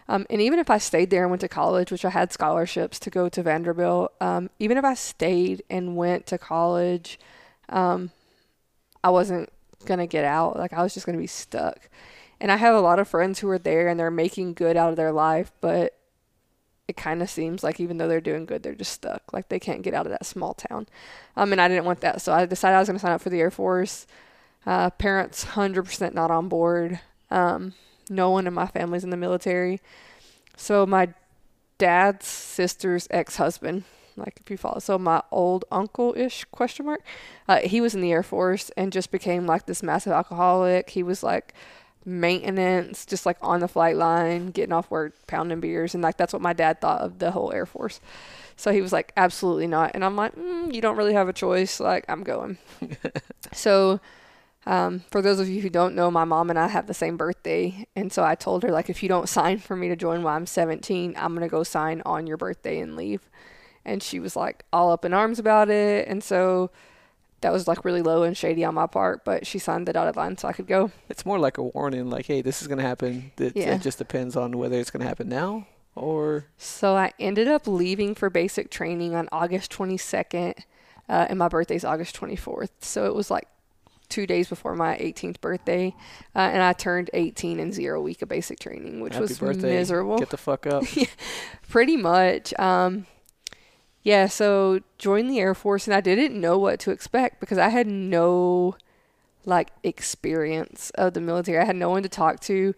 Um, 0.09 0.25
and 0.31 0.41
even 0.41 0.57
if 0.57 0.71
I 0.71 0.79
stayed 0.79 1.11
there 1.11 1.21
and 1.21 1.29
went 1.29 1.41
to 1.41 1.47
college, 1.47 1.91
which 1.91 2.03
I 2.03 2.09
had 2.09 2.33
scholarships 2.33 2.97
to 2.99 3.11
go 3.11 3.29
to 3.29 3.43
Vanderbilt, 3.43 4.11
um, 4.19 4.49
even 4.57 4.75
if 4.75 4.83
I 4.83 4.95
stayed 4.95 5.61
and 5.69 5.95
went 5.95 6.25
to 6.25 6.39
college, 6.39 7.19
um, 7.69 8.09
I 9.03 9.11
wasn't 9.11 9.49
gonna 9.85 10.07
get 10.07 10.25
out. 10.25 10.57
Like 10.57 10.73
I 10.73 10.81
was 10.81 10.95
just 10.95 11.05
gonna 11.05 11.19
be 11.19 11.27
stuck. 11.27 11.89
And 12.41 12.51
I 12.51 12.55
have 12.55 12.73
a 12.73 12.81
lot 12.81 12.97
of 12.97 13.07
friends 13.07 13.39
who 13.39 13.49
are 13.49 13.59
there 13.59 13.87
and 13.87 13.99
they're 13.99 14.09
making 14.09 14.55
good 14.55 14.75
out 14.75 14.89
of 14.89 14.95
their 14.95 15.11
life, 15.11 15.51
but 15.61 15.95
it 16.87 16.97
kind 16.97 17.21
of 17.21 17.29
seems 17.29 17.63
like 17.63 17.79
even 17.79 17.97
though 17.97 18.07
they're 18.07 18.19
doing 18.19 18.47
good, 18.47 18.63
they're 18.63 18.73
just 18.73 18.93
stuck. 18.93 19.31
Like 19.31 19.49
they 19.49 19.59
can't 19.59 19.83
get 19.83 19.93
out 19.93 20.07
of 20.07 20.11
that 20.11 20.25
small 20.25 20.55
town. 20.55 20.87
Um, 21.37 21.51
and 21.51 21.61
I 21.61 21.67
didn't 21.67 21.85
want 21.85 22.01
that, 22.01 22.19
so 22.23 22.33
I 22.33 22.47
decided 22.47 22.77
I 22.77 22.79
was 22.79 22.89
gonna 22.89 22.97
sign 22.97 23.11
up 23.11 23.21
for 23.21 23.29
the 23.29 23.41
Air 23.41 23.51
Force. 23.51 24.07
Uh, 24.65 24.89
parents, 24.89 25.43
hundred 25.43 25.83
percent 25.83 26.15
not 26.15 26.31
on 26.31 26.49
board. 26.49 26.99
Um, 27.29 27.75
no 28.09 28.29
one 28.31 28.47
in 28.47 28.53
my 28.53 28.67
family's 28.67 29.03
in 29.03 29.11
the 29.11 29.17
military. 29.17 29.79
So 30.57 30.85
my 30.85 31.13
dad's 31.77 32.27
sister's 32.27 33.07
ex-husband, 33.09 33.83
like 34.17 34.39
if 34.41 34.51
you 34.51 34.57
follow, 34.57 34.79
so 34.79 34.97
my 34.97 35.23
old 35.31 35.63
uncle-ish 35.71 36.45
question 36.45 36.85
mark, 36.85 37.03
uh, 37.47 37.59
he 37.59 37.79
was 37.79 37.95
in 37.95 38.01
the 38.01 38.11
Air 38.11 38.23
Force 38.23 38.69
and 38.75 38.91
just 38.91 39.11
became 39.11 39.45
like 39.45 39.65
this 39.65 39.81
massive 39.81 40.11
alcoholic. 40.11 40.89
He 40.89 41.03
was 41.03 41.23
like 41.23 41.53
maintenance, 42.05 43.05
just 43.05 43.25
like 43.25 43.37
on 43.41 43.59
the 43.59 43.67
flight 43.67 43.95
line, 43.95 44.47
getting 44.47 44.73
off 44.73 44.89
work, 44.91 45.15
pounding 45.27 45.59
beers, 45.59 45.93
and 45.93 46.03
like 46.03 46.17
that's 46.17 46.33
what 46.33 46.41
my 46.41 46.53
dad 46.53 46.81
thought 46.81 47.01
of 47.01 47.19
the 47.19 47.31
whole 47.31 47.53
Air 47.53 47.65
Force. 47.65 48.01
So 48.55 48.73
he 48.73 48.81
was 48.81 48.91
like, 48.91 49.13
absolutely 49.15 49.67
not. 49.67 49.91
And 49.93 50.03
I'm 50.03 50.17
like, 50.17 50.35
mm, 50.35 50.73
you 50.73 50.81
don't 50.81 50.97
really 50.97 51.13
have 51.13 51.29
a 51.29 51.33
choice. 51.33 51.79
Like 51.79 52.03
I'm 52.09 52.23
going. 52.23 52.57
so 53.53 54.01
um, 54.65 55.03
for 55.09 55.21
those 55.21 55.39
of 55.39 55.47
you 55.49 55.61
who 55.61 55.69
don't 55.69 55.95
know, 55.95 56.11
my 56.11 56.25
mom 56.25 56.49
and 56.49 56.59
I 56.59 56.67
have 56.67 56.87
the 56.87 56.93
same 56.93 57.17
birthday. 57.17 57.87
And 57.95 58.11
so 58.11 58.23
I 58.23 58.35
told 58.35 58.63
her, 58.63 58.71
like, 58.71 58.89
if 58.89 59.01
you 59.01 59.09
don't 59.09 59.29
sign 59.29 59.57
for 59.59 59.75
me 59.75 59.87
to 59.89 59.95
join 59.95 60.21
while 60.23 60.35
I'm 60.35 60.45
17, 60.45 61.15
I'm 61.17 61.35
going 61.35 61.47
to 61.47 61.51
go 61.51 61.63
sign 61.63 62.01
on 62.05 62.27
your 62.27 62.37
birthday 62.37 62.79
and 62.79 62.95
leave. 62.95 63.29
And 63.85 64.03
she 64.03 64.19
was 64.19 64.35
like 64.35 64.63
all 64.73 64.91
up 64.91 65.05
in 65.05 65.13
arms 65.13 65.39
about 65.39 65.69
it. 65.69 66.07
And 66.07 66.23
so 66.23 66.69
that 67.41 67.53
was 67.53 67.67
like 67.67 67.85
really 67.85 68.01
low 68.01 68.23
and 68.23 68.35
shady 68.35 68.65
on 68.65 68.75
my 68.75 68.85
part, 68.85 69.23
but 69.23 69.47
she 69.47 69.57
signed 69.57 69.87
the 69.87 69.93
dotted 69.93 70.17
line 70.17 70.37
so 70.37 70.47
I 70.47 70.53
could 70.53 70.67
go. 70.67 70.91
It's 71.07 71.25
more 71.25 71.39
like 71.39 71.57
a 71.57 71.63
warning, 71.63 72.09
like, 72.09 72.25
hey, 72.25 72.41
this 72.41 72.61
is 72.61 72.67
gonna 72.67 72.81
happen. 72.81 73.31
It, 73.37 73.55
Yeah. 73.55 73.75
it 73.75 73.81
just 73.81 73.97
depends 73.97 74.35
on 74.35 74.57
whether 74.57 74.77
it's 74.77 74.91
gonna 74.91 75.05
happen 75.05 75.29
now 75.29 75.65
or 75.95 76.45
So 76.57 76.95
I 76.97 77.13
ended 77.17 77.47
up 77.47 77.65
leaving 77.65 78.13
for 78.13 78.29
basic 78.29 78.69
training 78.69 79.15
on 79.15 79.29
August 79.31 79.71
22nd, 79.71 80.55
uh, 81.07 81.27
and 81.29 81.39
my 81.39 81.47
birthday's 81.47 81.85
August 81.85 82.13
24th. 82.19 82.69
So 82.81 83.05
it 83.05 83.15
was 83.15 83.31
like 83.31 83.47
two 84.09 84.27
days 84.27 84.49
before 84.49 84.75
my 84.75 84.97
18th 84.97 85.39
birthday, 85.39 85.95
uh, 86.35 86.39
and 86.39 86.61
I 86.61 86.73
turned 86.73 87.09
18 87.13 87.59
in 87.59 87.71
zero 87.71 88.01
week 88.01 88.21
of 88.21 88.29
basic 88.29 88.59
training, 88.59 88.99
which 88.99 89.13
happy 89.13 89.23
was 89.23 89.39
birthday. 89.39 89.75
miserable. 89.75 90.17
Get 90.17 90.29
the 90.29 90.37
fuck 90.37 90.67
up. 90.67 90.83
Pretty 91.69 91.97
much. 91.97 92.57
Um, 92.59 93.05
yeah, 94.01 94.27
so 94.27 94.79
joined 94.97 95.29
the 95.29 95.39
Air 95.39 95.53
Force, 95.53 95.87
and 95.87 95.93
I 95.93 96.01
didn't 96.01 96.39
know 96.39 96.57
what 96.57 96.79
to 96.81 96.91
expect 96.91 97.39
because 97.39 97.57
I 97.57 97.69
had 97.69 97.87
no 97.87 98.75
like 99.45 99.69
experience 99.83 100.89
of 100.91 101.13
the 101.13 101.21
military. 101.21 101.59
I 101.59 101.65
had 101.65 101.75
no 101.75 101.89
one 101.89 102.03
to 102.03 102.09
talk 102.09 102.39
to. 102.41 102.73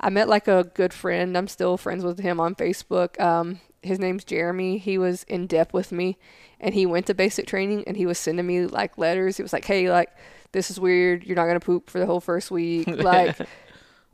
I 0.00 0.10
met 0.10 0.28
like 0.28 0.48
a 0.48 0.70
good 0.74 0.92
friend. 0.92 1.36
I'm 1.36 1.48
still 1.48 1.76
friends 1.76 2.04
with 2.04 2.18
him 2.18 2.40
on 2.40 2.54
Facebook. 2.54 3.20
Um, 3.20 3.60
his 3.82 3.98
name's 3.98 4.24
Jeremy. 4.24 4.78
He 4.78 4.98
was 4.98 5.22
in 5.24 5.46
DEP 5.46 5.72
with 5.72 5.92
me, 5.92 6.18
and 6.60 6.74
he 6.74 6.86
went 6.86 7.06
to 7.06 7.14
basic 7.14 7.46
training, 7.46 7.84
and 7.86 7.96
he 7.96 8.06
was 8.06 8.18
sending 8.18 8.46
me 8.46 8.66
like 8.66 8.98
letters. 8.98 9.36
He 9.36 9.42
was 9.42 9.52
like, 9.52 9.64
"Hey, 9.64 9.90
like 9.90 10.10
this 10.54 10.70
is 10.70 10.80
weird. 10.80 11.24
You're 11.24 11.36
not 11.36 11.46
gonna 11.46 11.60
poop 11.60 11.90
for 11.90 11.98
the 11.98 12.06
whole 12.06 12.20
first 12.20 12.50
week. 12.50 12.86
Like." 12.96 13.36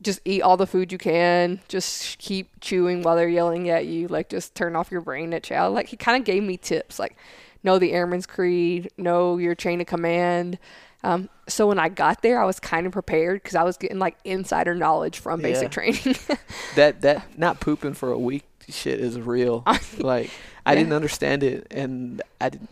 just 0.03 0.19
eat 0.25 0.41
all 0.41 0.57
the 0.57 0.67
food 0.67 0.91
you 0.91 0.97
can. 0.97 1.61
Just 1.69 2.17
keep 2.17 2.59
chewing 2.63 3.03
while 3.03 3.17
they're 3.17 3.29
yelling 3.29 3.69
at 3.69 3.85
you. 3.85 4.09
Like, 4.09 4.31
just 4.31 4.55
turn 4.55 4.75
off 4.75 4.91
your 4.91 5.03
brain 5.03 5.35
at 5.35 5.43
chow. 5.43 5.69
Like, 5.69 5.89
he 5.89 5.97
kind 5.99 6.17
of 6.17 6.25
gave 6.25 6.43
me 6.43 6.57
tips, 6.57 6.99
like, 6.99 7.19
know 7.63 7.79
the 7.79 7.93
Airman's 7.93 8.25
Creed, 8.25 8.89
know 8.97 9.37
your 9.37 9.55
chain 9.55 9.79
of 9.79 9.87
command. 9.87 10.59
Um, 11.05 11.29
so 11.49 11.67
when 11.67 11.79
I 11.79 11.91
got 11.91 12.23
there, 12.23 12.41
I 12.41 12.47
was 12.47 12.59
kind 12.59 12.87
of 12.87 12.95
prepared 12.95 13.43
because 13.43 13.55
I 13.55 13.63
was 13.63 13.77
getting 13.77 13.99
like 13.99 14.17
insider 14.25 14.75
knowledge 14.75 15.19
from 15.19 15.43
basic 15.43 15.65
Yeah. 15.65 15.69
training. 15.69 16.17
that 16.77 17.03
that 17.03 17.39
not 17.39 17.61
pooping 17.61 17.93
for 17.93 18.11
a 18.11 18.19
week 18.19 18.45
shit 18.71 19.01
is 19.01 19.21
real. 19.21 19.65
like 19.99 20.31
I 20.65 20.73
Yeah. 20.73 20.79
didn't 20.79 20.93
understand 20.95 21.43
it, 21.43 21.67
and 21.71 22.23
I 22.41 22.49
didn't. 22.49 22.71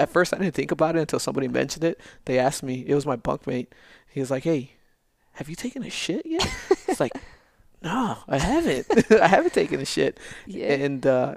At 0.00 0.08
first, 0.10 0.32
I 0.34 0.38
didn't 0.38 0.54
think 0.54 0.70
about 0.72 0.96
it 0.96 1.00
until 1.00 1.18
somebody 1.18 1.46
mentioned 1.46 1.84
it. 1.84 2.00
They 2.24 2.38
asked 2.38 2.62
me. 2.62 2.84
It 2.86 2.94
was 2.94 3.06
my 3.06 3.16
bunkmate. 3.16 3.68
He 4.08 4.20
was 4.20 4.30
like, 4.30 4.44
"Hey, 4.44 4.72
have 5.32 5.48
you 5.48 5.54
taken 5.54 5.82
a 5.84 5.90
shit 5.90 6.24
yet?" 6.26 6.48
it's 6.88 6.98
like, 7.00 7.12
"No, 7.82 8.16
I 8.26 8.38
haven't. 8.38 8.86
I 9.12 9.28
haven't 9.28 9.52
taken 9.54 9.78
a 9.80 9.84
shit." 9.84 10.18
yeah. 10.46 10.72
And 10.72 11.06
uh, 11.06 11.34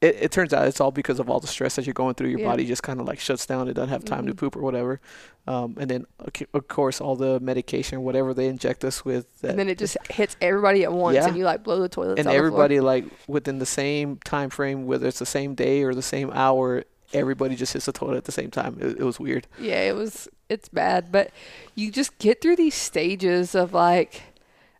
it, 0.00 0.16
it 0.22 0.30
turns 0.32 0.52
out 0.52 0.66
it's 0.66 0.80
all 0.80 0.90
because 0.90 1.20
of 1.20 1.30
all 1.30 1.38
the 1.40 1.46
stress 1.46 1.76
that 1.76 1.86
you're 1.86 1.94
going 1.94 2.14
through. 2.14 2.28
Your 2.28 2.40
Yeah. 2.40 2.46
body 2.48 2.64
just 2.66 2.82
kind 2.82 3.00
of 3.00 3.06
like 3.06 3.20
shuts 3.20 3.46
down. 3.46 3.68
It 3.68 3.74
doesn't 3.74 3.88
have 3.90 4.04
time 4.04 4.26
to 4.26 4.34
Mhm. 4.34 4.36
poop 4.36 4.56
or 4.56 4.60
whatever. 4.62 5.00
Um, 5.46 5.76
and 5.78 5.88
then, 5.90 6.06
of 6.54 6.68
course, 6.68 7.00
all 7.00 7.14
the 7.16 7.38
medication, 7.40 8.02
whatever 8.02 8.34
they 8.34 8.46
inject 8.46 8.84
us 8.84 9.04
with. 9.04 9.26
and 9.44 9.58
then 9.58 9.68
it 9.68 9.78
just 9.78 9.96
hits 10.10 10.36
everybody 10.40 10.82
at 10.84 10.92
once 10.92 11.14
Yeah. 11.14 11.28
and 11.28 11.36
you 11.36 11.44
like 11.44 11.62
blow 11.62 11.80
the 11.80 11.88
toilets 11.88 12.18
and 12.18 12.26
on 12.28 12.32
the 12.34 12.38
floor. 12.38 12.46
everybody 12.46 12.80
like 12.80 13.04
within 13.28 13.58
the 13.58 13.66
same 13.66 14.18
time 14.24 14.50
frame, 14.50 14.86
whether 14.86 15.06
it's 15.06 15.18
the 15.20 15.26
same 15.26 15.54
day 15.54 15.82
or 15.84 15.94
the 15.94 16.02
same 16.02 16.30
hour, 16.32 16.82
everybody 17.12 17.56
just 17.56 17.72
hits 17.72 17.86
the 17.86 17.92
toilet 17.92 18.16
at 18.16 18.24
the 18.24 18.32
same 18.32 18.50
time. 18.50 18.78
It, 18.80 18.98
it 19.00 19.04
was 19.04 19.18
weird. 19.20 19.46
Yeah, 19.60 19.80
it 19.82 19.94
was 19.94 20.28
it's 20.48 20.68
bad, 20.68 21.10
but 21.10 21.30
you 21.74 21.90
just 21.90 22.18
get 22.18 22.40
through 22.40 22.56
these 22.56 22.74
stages 22.74 23.54
of 23.54 23.72
like 23.72 24.22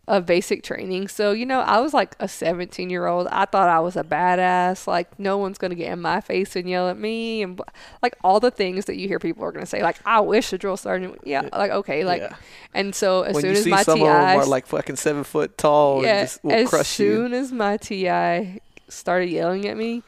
of 0.08 0.26
basic 0.26 0.64
training. 0.64 1.06
So, 1.06 1.30
you 1.30 1.46
know, 1.46 1.60
I 1.60 1.78
was 1.78 1.94
like 1.94 2.16
a 2.18 2.24
17-year-old. 2.24 3.28
I 3.28 3.44
thought 3.44 3.68
I 3.68 3.78
was 3.78 3.96
a 3.96 4.02
badass. 4.02 4.88
Like 4.88 5.16
no 5.18 5.38
one's 5.38 5.58
going 5.58 5.70
to 5.70 5.76
get 5.76 5.92
in 5.92 6.00
my 6.00 6.20
face 6.20 6.56
and 6.56 6.68
yell 6.68 6.88
at 6.88 6.98
me 6.98 7.40
and 7.42 7.60
like 8.02 8.16
all 8.24 8.40
the 8.40 8.50
things 8.50 8.86
that 8.86 8.96
you 8.96 9.06
hear 9.06 9.20
people 9.20 9.44
are 9.44 9.52
going 9.52 9.62
to 9.64 9.70
say 9.70 9.80
like 9.82 9.96
I 10.04 10.20
wish 10.20 10.50
the 10.50 10.58
drill 10.58 10.76
sergeant 10.76 11.12
would-" 11.12 11.20
yeah, 11.24 11.48
like 11.52 11.70
okay, 11.70 12.04
like 12.04 12.20
Yeah. 12.22 12.34
and 12.74 12.94
so 12.94 13.22
as 13.22 13.34
when 13.34 13.42
soon 13.42 13.52
as 13.56 13.66
my 13.66 13.82
some 13.84 13.98
TI 13.98 14.02
of 14.02 14.08
them 14.08 14.38
are 14.40 14.44
like 14.46 14.66
fucking 14.66 14.96
seven 14.96 15.22
foot 15.24 15.56
tall 15.56 16.02
yeah, 16.02 16.18
and 16.18 16.28
just 16.28 16.44
will 16.44 16.52
as 16.52 16.68
crush 16.68 16.98
you. 16.98 17.14
soon 17.14 17.32
as 17.32 17.52
my 17.52 17.76
TI 17.76 18.60
started 18.88 19.30
yelling 19.30 19.66
at 19.68 19.76
me, 19.76 20.02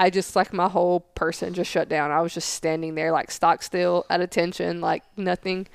I 0.00 0.08
just 0.08 0.34
like 0.34 0.54
my 0.54 0.66
whole 0.66 1.00
person 1.14 1.52
just 1.52 1.70
shut 1.70 1.90
down. 1.90 2.10
I 2.10 2.22
was 2.22 2.32
just 2.32 2.54
standing 2.54 2.94
there 2.94 3.12
like 3.12 3.30
stock 3.30 3.62
still 3.62 4.06
at 4.08 4.22
attention, 4.22 4.80
like 4.80 5.04
nothing. 5.14 5.68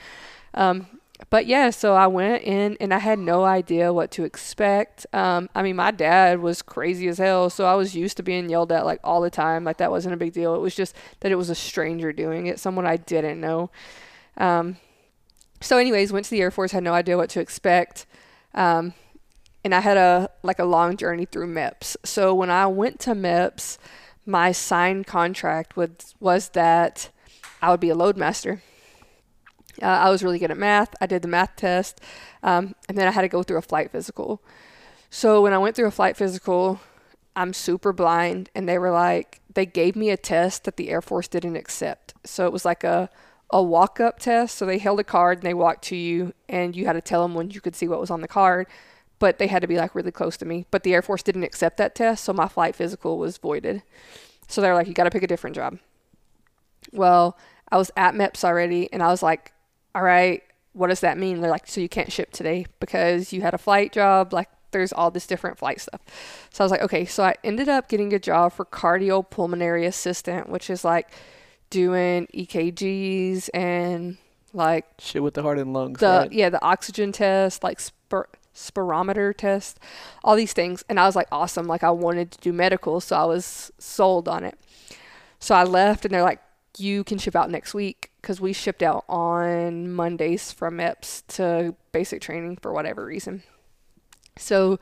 Um, 0.55 0.87
but 1.29 1.45
yeah, 1.45 1.69
so 1.69 1.93
I 1.93 2.07
went 2.07 2.41
in 2.41 2.75
and 2.81 2.91
I 2.91 2.97
had 2.97 3.19
no 3.19 3.43
idea 3.45 3.93
what 3.93 4.09
to 4.11 4.23
expect. 4.23 5.05
Um, 5.13 5.47
I 5.53 5.61
mean, 5.61 5.75
my 5.75 5.91
dad 5.91 6.39
was 6.39 6.63
crazy 6.63 7.07
as 7.07 7.19
hell, 7.19 7.51
so 7.51 7.65
I 7.65 7.75
was 7.75 7.95
used 7.95 8.17
to 8.17 8.23
being 8.23 8.49
yelled 8.49 8.71
at 8.71 8.83
like 8.83 8.99
all 9.03 9.21
the 9.21 9.29
time. 9.29 9.63
Like 9.63 9.77
that 9.77 9.91
wasn't 9.91 10.15
a 10.15 10.17
big 10.17 10.33
deal. 10.33 10.55
It 10.55 10.59
was 10.59 10.73
just 10.73 10.95
that 11.19 11.31
it 11.31 11.35
was 11.35 11.51
a 11.51 11.55
stranger 11.55 12.11
doing 12.11 12.47
it, 12.47 12.59
someone 12.59 12.87
I 12.87 12.97
didn't 12.97 13.39
know. 13.39 13.69
Um, 14.37 14.77
so, 15.61 15.77
anyways, 15.77 16.11
went 16.11 16.25
to 16.25 16.31
the 16.31 16.41
Air 16.41 16.51
Force, 16.51 16.71
had 16.71 16.83
no 16.83 16.93
idea 16.93 17.15
what 17.15 17.29
to 17.29 17.41
expect. 17.41 18.07
Um, 18.55 18.95
and 19.63 19.75
I 19.75 19.81
had 19.81 19.97
a 19.97 20.31
like 20.41 20.57
a 20.57 20.65
long 20.65 20.97
journey 20.97 21.25
through 21.25 21.53
MEPS. 21.53 21.97
So 22.03 22.33
when 22.33 22.49
I 22.49 22.65
went 22.65 22.99
to 23.01 23.11
MEPS, 23.11 23.77
my 24.25 24.51
signed 24.51 25.07
contract 25.07 25.77
was 25.77 26.15
was 26.19 26.49
that 26.49 27.11
I 27.61 27.69
would 27.71 27.79
be 27.79 27.89
a 27.89 27.95
loadmaster. 27.95 28.61
Uh, 29.81 29.85
I 29.85 30.09
was 30.09 30.23
really 30.23 30.39
good 30.39 30.51
at 30.51 30.57
math. 30.57 30.95
I 31.01 31.05
did 31.05 31.21
the 31.21 31.27
math 31.27 31.55
test, 31.55 31.99
um, 32.43 32.75
and 32.87 32.97
then 32.97 33.07
I 33.07 33.11
had 33.11 33.21
to 33.21 33.27
go 33.27 33.43
through 33.43 33.57
a 33.57 33.61
flight 33.61 33.91
physical. 33.91 34.41
So 35.09 35.41
when 35.41 35.53
I 35.53 35.57
went 35.57 35.75
through 35.75 35.87
a 35.87 35.91
flight 35.91 36.15
physical, 36.15 36.79
I'm 37.35 37.53
super 37.53 37.91
blind, 37.91 38.49
and 38.55 38.67
they 38.67 38.77
were 38.77 38.91
like, 38.91 39.41
they 39.53 39.65
gave 39.65 39.95
me 39.95 40.09
a 40.09 40.17
test 40.17 40.63
that 40.63 40.77
the 40.77 40.89
Air 40.89 41.01
Force 41.01 41.27
didn't 41.27 41.57
accept. 41.57 42.13
So 42.23 42.45
it 42.45 42.53
was 42.53 42.65
like 42.65 42.83
a 42.83 43.09
a 43.51 43.61
walk 43.61 43.99
up 43.99 44.19
test. 44.19 44.57
So 44.57 44.65
they 44.65 44.79
held 44.79 44.99
a 44.99 45.03
card 45.03 45.37
and 45.39 45.45
they 45.45 45.53
walked 45.53 45.83
to 45.85 45.95
you, 45.95 46.33
and 46.49 46.75
you 46.75 46.85
had 46.85 46.93
to 46.93 47.01
tell 47.01 47.21
them 47.21 47.35
when 47.35 47.51
you 47.51 47.61
could 47.61 47.75
see 47.75 47.87
what 47.87 47.99
was 47.99 48.09
on 48.09 48.21
the 48.21 48.27
card. 48.27 48.67
But 49.19 49.37
they 49.39 49.47
had 49.47 49.61
to 49.61 49.67
be 49.67 49.77
like 49.77 49.95
really 49.95 50.11
close 50.11 50.35
to 50.37 50.45
me. 50.45 50.65
But 50.71 50.83
the 50.83 50.93
Air 50.93 51.01
Force 51.01 51.23
didn't 51.23 51.43
accept 51.43 51.77
that 51.77 51.95
test, 51.95 52.23
so 52.23 52.33
my 52.33 52.47
flight 52.47 52.75
physical 52.75 53.17
was 53.17 53.37
voided. 53.37 53.81
So 54.47 54.61
they're 54.61 54.75
like, 54.75 54.87
you 54.87 54.93
got 54.93 55.05
to 55.05 55.09
pick 55.09 55.23
a 55.23 55.27
different 55.27 55.55
job. 55.55 55.79
Well, 56.91 57.37
I 57.71 57.77
was 57.77 57.91
at 57.97 58.13
MEPS 58.13 58.43
already, 58.43 58.91
and 58.93 59.01
I 59.01 59.07
was 59.07 59.23
like, 59.23 59.53
all 59.95 60.03
right, 60.03 60.43
what 60.73 60.87
does 60.87 60.99
that 60.99 61.17
mean? 61.17 61.41
They're 61.41 61.49
like, 61.49 61.67
so 61.67 61.81
you 61.81 61.89
can't 61.89 62.11
ship 62.11 62.31
today 62.31 62.65
because 62.79 63.31
you 63.33 63.41
had 63.41 63.53
a 63.53 63.57
flight 63.57 63.91
job. 63.93 64.33
Like, 64.33 64.49
there's 64.71 64.91
all 64.91 65.09
this 65.09 65.25
different 65.25 65.57
flight 65.57 65.79
stuff. 65.79 66.01
So 66.51 66.63
I 66.63 66.65
was 66.65 66.71
like, 66.71 66.81
okay. 66.81 67.05
So 67.05 67.23
I 67.23 67.35
ended 67.43 67.69
up 67.69 67.87
getting 67.87 68.13
a 68.13 68.19
job 68.19 68.51
for 68.51 68.65
cardiopulmonary 68.65 69.87
assistant, 69.87 70.49
which 70.49 70.69
is 70.69 70.83
like 70.83 71.09
doing 71.69 72.27
EKGs 72.33 73.49
and 73.53 74.17
like 74.53 74.85
Shit 74.99 75.23
with 75.23 75.33
the 75.33 75.41
heart 75.41 75.59
and 75.59 75.73
lungs. 75.73 75.99
the 75.99 76.07
right? 76.07 76.31
yeah 76.31 76.49
the 76.49 76.63
oxygen 76.63 77.11
test 77.11 77.63
like 77.63 77.79
spir- 77.79 78.29
spirometer 78.55 79.35
test 79.35 79.79
all 80.23 80.35
these 80.35 80.53
things 80.53 80.83
and 80.89 80.99
i 80.99 81.05
was 81.05 81.15
like 81.15 81.27
awesome. 81.31 81.67
Like 81.67 81.83
i 81.83 81.91
wanted 81.91 82.31
to 82.31 82.39
do 82.39 82.53
medical 82.53 82.99
so 83.01 83.15
i 83.15 83.25
was 83.25 83.71
sold 83.77 84.27
on 84.27 84.43
it. 84.43 84.57
So 85.39 85.53
i 85.53 85.63
left 85.63 86.05
and 86.05 86.13
they're 86.13 86.23
like 86.23 86.41
you 86.77 87.03
can 87.03 87.17
ship 87.17 87.35
out 87.35 87.49
next 87.49 87.73
week 87.73 88.11
because 88.21 88.41
we 88.41 88.53
shipped 88.53 88.83
out 88.83 89.05
on 89.07 89.91
mondays 89.91 90.51
from 90.51 90.77
MEPS 90.77 91.23
to 91.27 91.75
basic 91.91 92.21
training 92.21 92.57
for 92.57 92.73
whatever 92.73 93.05
reason. 93.05 93.43
So 94.37 94.79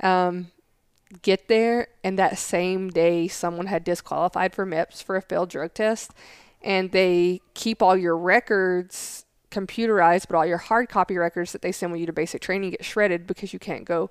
um, 0.00 0.50
get 1.22 1.48
there 1.48 1.88
and 2.02 2.18
that 2.18 2.38
same 2.38 2.90
day 2.90 3.28
someone 3.28 3.66
had 3.66 3.84
disqualified 3.84 4.54
from 4.54 4.70
MEPS 4.70 5.02
for 5.02 5.16
a 5.16 5.22
failed 5.22 5.50
drug 5.50 5.74
test 5.74 6.12
and 6.62 6.90
they 6.90 7.40
keep 7.54 7.82
all 7.82 7.96
your 7.96 8.16
records 8.16 9.25
computerized, 9.50 10.26
but 10.28 10.36
all 10.36 10.46
your 10.46 10.58
hard 10.58 10.88
copy 10.88 11.16
records 11.16 11.52
that 11.52 11.62
they 11.62 11.72
send 11.72 11.92
when 11.92 12.00
you 12.00 12.06
to 12.06 12.12
basic 12.12 12.42
training 12.42 12.70
get 12.70 12.84
shredded 12.84 13.26
because 13.26 13.52
you 13.52 13.58
can't 13.58 13.84
go. 13.84 14.10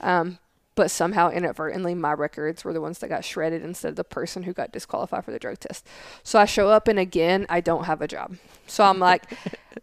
Um, 0.00 0.38
but 0.74 0.90
somehow 0.90 1.30
inadvertently, 1.30 1.94
my 1.94 2.12
records 2.12 2.62
were 2.62 2.74
the 2.74 2.82
ones 2.82 2.98
that 2.98 3.08
got 3.08 3.24
shredded 3.24 3.62
instead 3.62 3.88
of 3.88 3.96
the 3.96 4.04
person 4.04 4.42
who 4.42 4.52
got 4.52 4.72
disqualified 4.72 5.24
for 5.24 5.30
the 5.30 5.38
drug 5.38 5.58
test. 5.58 5.86
So 6.22 6.38
I 6.38 6.44
show 6.44 6.68
up, 6.68 6.86
and 6.86 6.98
again, 6.98 7.46
I 7.48 7.60
don't 7.60 7.84
have 7.84 8.02
a 8.02 8.08
job. 8.08 8.36
So 8.66 8.84
I'm 8.84 8.98
like, 8.98 9.24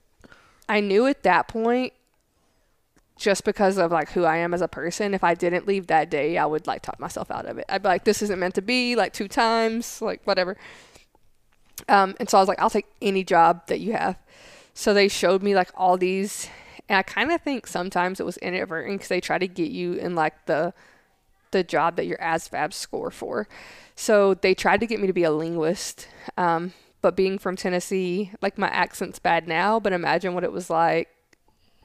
I 0.70 0.80
knew 0.80 1.08
at 1.08 1.24
that 1.24 1.48
point, 1.48 1.94
just 3.18 3.44
because 3.44 3.78
of 3.78 3.92
like 3.92 4.12
who 4.12 4.24
I 4.24 4.38
am 4.38 4.54
as 4.54 4.62
a 4.62 4.68
person, 4.68 5.14
if 5.14 5.24
I 5.24 5.34
didn't 5.34 5.68
leave 5.68 5.88
that 5.88 6.10
day, 6.12 6.38
I 6.38 6.46
would 6.46 6.68
like 6.68 6.84
talk 6.84 7.00
myself 7.00 7.32
out 7.32 7.46
of 7.46 7.58
it. 7.58 7.66
I'd 7.70 7.82
be 7.82 7.88
like, 7.88 8.04
this 8.04 8.22
isn't 8.22 8.40
meant 8.40 8.56
to 8.56 8.62
be, 8.62 8.96
like 8.96 9.14
two 9.14 9.28
times, 9.28 10.02
like 10.02 10.22
whatever. 10.26 10.58
Um, 11.90 12.16
and 12.20 12.30
so 12.30 12.38
I 12.38 12.42
was 12.42 12.48
like, 12.48 12.60
I'll 12.60 12.70
take 12.70 12.88
any 13.02 13.24
job 13.24 13.66
that 13.68 13.80
you 13.80 13.94
have. 13.94 14.18
So 14.74 14.94
they 14.94 15.08
showed 15.08 15.44
me 15.44 15.56
like 15.56 15.70
all 15.76 15.98
these, 15.98 16.50
and 16.90 16.98
I 16.98 17.04
kind 17.04 17.32
of 17.32 17.42
think 17.42 17.68
sometimes 17.68 18.20
it 18.20 18.26
was 18.26 18.38
inadvertent 18.38 18.96
because 18.96 19.10
they 19.10 19.22
try 19.22 19.38
to 19.38 19.48
get 19.48 19.72
you 19.72 19.94
in 19.94 20.16
like 20.16 20.46
the 20.46 20.74
the 21.52 21.64
job 21.64 21.96
that 21.96 22.08
your 22.08 22.18
ASVAB 22.18 22.74
score 22.74 23.12
for. 23.12 23.48
So 23.96 24.34
they 24.34 24.56
tried 24.56 24.80
to 24.80 24.88
get 24.88 25.00
me 25.00 25.08
to 25.08 25.14
be 25.14 25.24
a 25.24 25.32
linguist, 25.32 26.08
um, 26.36 26.74
but 27.02 27.16
being 27.16 27.38
from 27.38 27.56
Tennessee, 27.56 28.32
like 28.42 28.58
my 28.58 28.70
accent's 28.70 29.20
bad 29.20 29.48
now, 29.48 29.80
but 29.80 29.94
imagine 29.94 30.34
what 30.34 30.44
it 30.44 30.52
was 30.52 30.70
like 30.72 31.10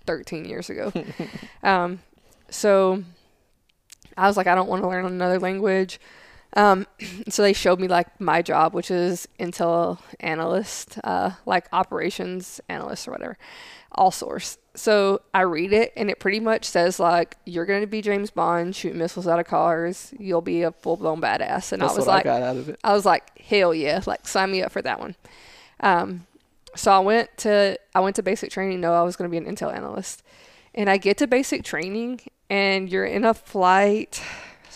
13 0.07 0.47
years 0.47 0.71
ago. 0.71 0.91
um, 1.63 2.01
so 2.49 3.05
I 4.17 4.27
was 4.27 4.37
like, 4.39 4.47
I 4.47 4.55
don't 4.55 4.69
want 4.69 4.83
to 4.83 4.89
learn 4.89 5.05
another 5.05 5.39
language. 5.39 6.01
Um, 6.55 6.87
so 7.29 7.43
they 7.43 7.53
showed 7.53 7.81
me 7.81 7.89
like 7.89 8.21
my 8.21 8.43
job, 8.43 8.75
which 8.75 8.91
is 8.91 9.29
Intel 9.39 9.99
analyst, 10.21 10.99
uh, 11.05 11.33
like 11.47 11.67
operations 11.73 12.61
analyst 12.69 13.09
or 13.09 13.13
whatever, 13.13 13.37
all 13.93 14.11
source. 14.11 14.59
So 14.75 15.23
I 15.35 15.41
read 15.41 15.73
it 15.73 15.93
and 15.97 16.09
it 16.09 16.21
pretty 16.21 16.41
much 16.41 16.65
says 16.65 17.01
like 17.01 17.37
you're 17.45 17.67
going 17.67 17.81
to 17.81 17.87
be 17.87 18.01
James 18.01 18.31
Bond, 18.31 18.77
shoot 18.77 18.95
missiles 18.95 19.27
out 19.27 19.41
of 19.41 19.47
cars. 19.47 20.15
You'll 20.19 20.41
be 20.41 20.63
a 20.63 20.71
full 20.71 20.97
blown 20.97 21.21
badass. 21.21 21.73
And 21.73 21.83
That's 21.83 21.95
I 21.95 21.97
was 21.97 22.07
like, 22.07 22.27
I 22.27 22.39
got 22.39 22.43
out 22.43 22.57
of 22.57 22.69
it. 22.69 22.81
I 22.85 22.93
was 22.93 23.05
like, 23.05 23.39
hell 23.41 23.75
yeah, 23.75 24.01
like 24.07 24.27
sign 24.27 24.53
me 24.53 24.63
up 24.63 24.73
for 24.73 24.83
that 24.83 25.01
one. 25.01 25.17
Um, 25.81 26.27
so 26.75 26.93
I 26.93 27.01
went 27.01 27.37
to 27.39 27.79
I 27.95 28.01
went 28.01 28.17
to 28.17 28.23
basic 28.23 28.51
training. 28.51 28.81
No, 28.81 28.95
I 28.95 29.03
was 29.03 29.17
going 29.17 29.31
to 29.31 29.33
be 29.33 29.45
an 29.45 29.53
Intel 29.53 29.75
analyst, 29.75 30.23
and 30.75 30.89
I 30.89 30.97
get 30.97 31.19
to 31.19 31.27
basic 31.27 31.65
training, 31.65 32.21
and 32.49 32.89
you're 32.89 33.05
in 33.05 33.25
a 33.25 33.35
flight 33.35 34.23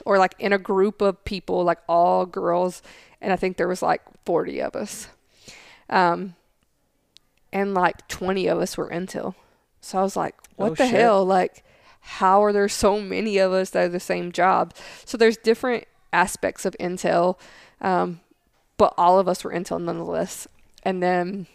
or 0.07 0.19
like 0.19 0.35
in 0.39 0.53
a 0.53 0.59
group 0.59 1.01
of 1.03 1.25
people, 1.25 1.65
like 1.65 1.79
all 1.89 2.25
girls, 2.27 2.83
and 3.21 3.33
I 3.33 3.37
think 3.37 3.57
there 3.57 3.69
was 3.69 3.83
like 3.83 4.01
40 4.25 4.61
of 4.63 4.77
us, 4.77 5.09
um, 5.91 6.35
and 7.53 7.75
like 7.75 8.07
20 8.09 8.47
of 8.47 8.59
us 8.59 8.77
were 8.77 8.89
Intel. 8.89 9.35
So 9.81 9.99
I 9.99 10.03
was 10.03 10.17
like, 10.17 10.35
what 10.57 10.73
Oh, 10.73 10.75
the 10.75 10.87
shit. 10.87 10.95
hell, 10.95 11.25
like. 11.25 11.65
How 12.05 12.43
are 12.43 12.53
there 12.53 12.69
so 12.69 13.01
many 13.01 13.39
of 13.39 13.53
us 13.53 13.71
that 13.71 13.85
are 13.85 13.89
the 13.89 14.01
same 14.01 14.33
job? 14.33 14.75
So 15.05 15.17
there's 15.17 15.37
different 15.37 15.85
aspects 16.13 16.65
of 16.65 16.75
Intel, 16.81 17.39
um, 17.81 18.19
but 18.77 18.93
all 18.99 19.21
of 19.21 19.29
us 19.29 19.45
were 19.45 19.53
Intel 19.53 19.81
nonetheless. 19.81 20.49
And 20.83 21.01
then, 21.01 21.47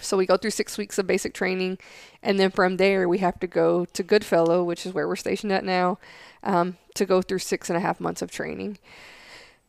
so 0.00 0.16
we 0.16 0.26
go 0.26 0.36
through 0.36 0.50
six 0.50 0.78
weeks 0.78 0.98
of 0.98 1.06
basic 1.06 1.34
training, 1.34 1.78
and 2.22 2.38
then 2.38 2.50
from 2.50 2.76
there 2.76 3.08
we 3.08 3.18
have 3.18 3.38
to 3.40 3.46
go 3.46 3.84
to 3.84 4.02
Goodfellow, 4.02 4.64
which 4.64 4.86
is 4.86 4.92
where 4.92 5.08
we're 5.08 5.16
stationed 5.16 5.52
at 5.52 5.64
now, 5.64 5.98
um, 6.42 6.76
to 6.94 7.04
go 7.04 7.22
through 7.22 7.40
six 7.40 7.70
and 7.70 7.76
a 7.76 7.80
half 7.80 8.00
months 8.00 8.22
of 8.22 8.30
training. 8.30 8.78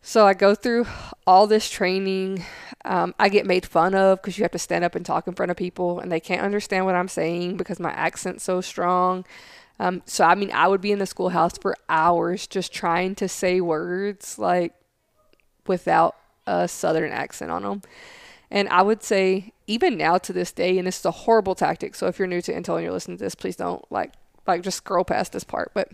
So 0.02 0.28
I 0.28 0.36
go 0.36 0.54
through 0.54 0.86
all 1.26 1.48
this 1.48 1.68
training. 1.68 2.46
Um, 2.86 3.16
I 3.18 3.28
get 3.28 3.48
made 3.48 3.66
fun 3.66 3.96
of 3.96 4.22
because 4.22 4.38
you 4.38 4.44
have 4.44 4.52
to 4.52 4.60
stand 4.60 4.84
up 4.84 4.94
and 4.94 5.04
talk 5.04 5.28
in 5.28 5.34
front 5.34 5.50
of 5.50 5.58
people, 5.58 6.00
and 6.00 6.12
they 6.12 6.20
can't 6.20 6.44
understand 6.44 6.86
what 6.86 6.94
I'm 6.94 7.08
saying 7.08 7.58
because 7.58 7.80
my 7.80 7.92
accent's 7.92 8.44
so 8.44 8.62
strong. 8.62 9.26
Um, 9.80 10.04
so 10.06 10.24
I 10.24 10.36
mean, 10.36 10.52
I 10.52 10.68
would 10.68 10.82
be 10.82 10.92
in 10.92 11.00
the 11.00 11.08
schoolhouse 11.08 11.58
for 11.58 11.76
hours 11.90 12.46
just 12.46 12.72
trying 12.72 13.16
to 13.16 13.28
say 13.28 13.60
words 13.62 14.38
like 14.38 14.74
without 15.66 16.16
a 16.46 16.68
southern 16.68 17.12
accent 17.12 17.50
on 17.50 17.64
them. 17.64 17.82
And 18.52 18.70
I 18.70 18.84
would 18.84 19.02
say 19.02 19.54
even 19.68 19.98
now 19.98 20.18
to 20.18 20.34
this 20.34 20.52
day, 20.52 20.78
and 20.78 20.88
this 20.88 21.00
is 21.00 21.06
a 21.06 21.12
horrible 21.12 21.56
tactic. 21.56 21.96
So 21.96 22.08
if 22.08 22.20
you're 22.20 22.28
new 22.28 22.42
to 22.42 22.54
Intel 22.54 22.76
and 22.76 22.84
you're 22.84 22.94
listening 22.94 23.18
to 23.18 23.24
this, 23.24 23.36
please 23.36 23.56
don't 23.56 23.84
like 23.92 24.14
like 24.48 24.62
just 24.62 24.78
scroll 24.78 25.04
past 25.04 25.32
this 25.32 25.44
part. 25.44 25.72
But 25.74 25.90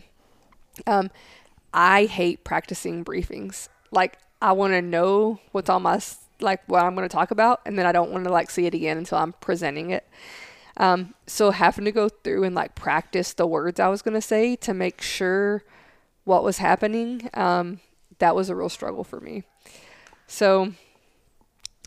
um, 0.85 1.09
I 1.73 2.05
hate 2.05 2.43
practicing 2.43 3.05
briefings. 3.05 3.69
Like 3.91 4.17
I 4.41 4.51
want 4.53 4.73
to 4.73 4.81
know 4.81 5.39
what's 5.51 5.69
on 5.69 5.83
my 5.83 5.99
like 6.39 6.61
what 6.67 6.83
I'm 6.83 6.95
going 6.95 7.07
to 7.07 7.13
talk 7.13 7.31
about, 7.31 7.61
and 7.65 7.77
then 7.77 7.85
I 7.85 7.91
don't 7.91 8.11
want 8.11 8.25
to 8.25 8.31
like 8.31 8.49
see 8.49 8.65
it 8.65 8.73
again 8.73 8.97
until 8.97 9.17
I'm 9.17 9.33
presenting 9.33 9.91
it. 9.91 10.07
Um, 10.77 11.13
so 11.27 11.51
having 11.51 11.85
to 11.85 11.91
go 11.91 12.09
through 12.09 12.43
and 12.43 12.55
like 12.55 12.75
practice 12.75 13.33
the 13.33 13.45
words 13.45 13.79
I 13.79 13.87
was 13.87 14.01
going 14.01 14.13
to 14.13 14.21
say 14.21 14.55
to 14.57 14.73
make 14.73 15.01
sure 15.01 15.63
what 16.23 16.43
was 16.43 16.59
happening, 16.59 17.29
um, 17.33 17.81
that 18.19 18.35
was 18.35 18.49
a 18.49 18.55
real 18.55 18.69
struggle 18.69 19.03
for 19.03 19.19
me. 19.19 19.43
So 20.27 20.73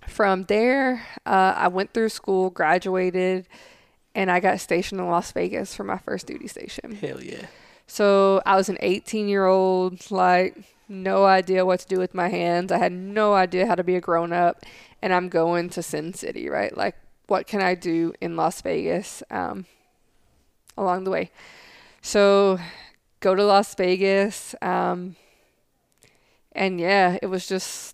from 0.09 0.45
there, 0.45 1.05
uh, 1.27 1.55
I 1.57 1.69
went 1.69 1.93
through 1.93 2.09
school, 2.11 2.51
graduated, 2.51 3.47
and 4.15 4.31
I 4.31 4.41
got 4.41 4.61
stationed 4.61 5.01
in 5.01 5.09
Las 5.09 5.33
Vegas 5.33 5.75
for 5.75 5.85
my 5.85 5.99
first 5.99 6.27
duty 6.27 6.47
station. 6.47 6.97
Hell 6.97 7.23
yeah. 7.23 7.47
So 7.87 8.41
I 8.47 8.57
was 8.57 8.69
an 8.69 8.79
18 8.81 9.29
year 9.29 9.47
old, 9.47 10.11
like, 10.11 10.57
no 10.89 11.25
idea 11.25 11.65
what 11.65 11.81
to 11.81 11.87
do 11.87 11.99
with 11.99 12.15
my 12.15 12.29
hands. 12.29 12.71
I 12.71 12.79
had 12.79 12.93
no 12.93 13.35
idea 13.35 13.67
how 13.67 13.75
to 13.75 13.85
be 13.85 13.97
a 13.97 14.01
grown 14.01 14.33
up. 14.33 14.65
And 15.03 15.13
I'm 15.13 15.29
going 15.29 15.69
to 15.71 15.83
Sin 15.83 16.15
City, 16.15 16.49
right? 16.49 16.75
Like, 16.75 16.97
what 17.27 17.47
can 17.47 17.61
I 17.61 17.75
do 17.75 18.13
in 18.21 18.37
Las 18.37 18.61
Vegas 18.63 19.23
um, 19.31 19.67
along 20.77 21.05
the 21.05 21.11
way? 21.11 21.31
So 22.01 22.59
go 23.21 23.35
to 23.35 23.45
Las 23.45 23.75
Vegas. 23.75 24.55
Um, 24.63 25.17
and 26.53 26.81
yeah, 26.81 27.19
it 27.21 27.27
was 27.27 27.47
just, 27.47 27.94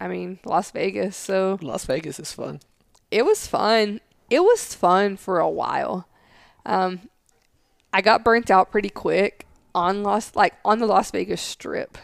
I 0.00 0.08
mean, 0.08 0.38
Las 0.44 0.70
Vegas. 0.70 1.16
So 1.16 1.58
Las 1.62 1.84
Vegas 1.86 2.18
is 2.18 2.32
fun. 2.32 2.60
it 3.10 3.24
was 3.24 3.46
fun. 3.46 4.00
It 4.30 4.40
was 4.40 4.74
fun 4.74 5.16
for 5.16 5.38
a 5.38 5.48
while. 5.48 6.08
Um, 6.66 7.08
I 7.92 8.00
got 8.00 8.24
burnt 8.24 8.50
out 8.50 8.70
pretty 8.70 8.88
quick 8.88 9.46
on 9.74 10.02
Las 10.02 10.32
like 10.34 10.54
on 10.64 10.78
the 10.78 10.86
Las 10.86 11.10
Vegas 11.10 11.40
Strip. 11.40 11.96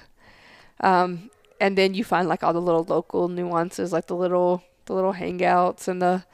Um, 0.81 1.31
and 1.61 1.77
then 1.77 1.95
you 1.95 2.05
find 2.05 2.29
like 2.29 2.43
all 2.43 2.53
the 2.53 2.61
little 2.61 2.85
local 2.85 3.29
nuances, 3.29 3.93
like 3.93 4.07
the 4.07 4.17
little 4.17 4.63
the 4.87 4.95
little 4.95 5.15
hangouts 5.15 5.89
and 5.89 6.01
the 6.01 6.25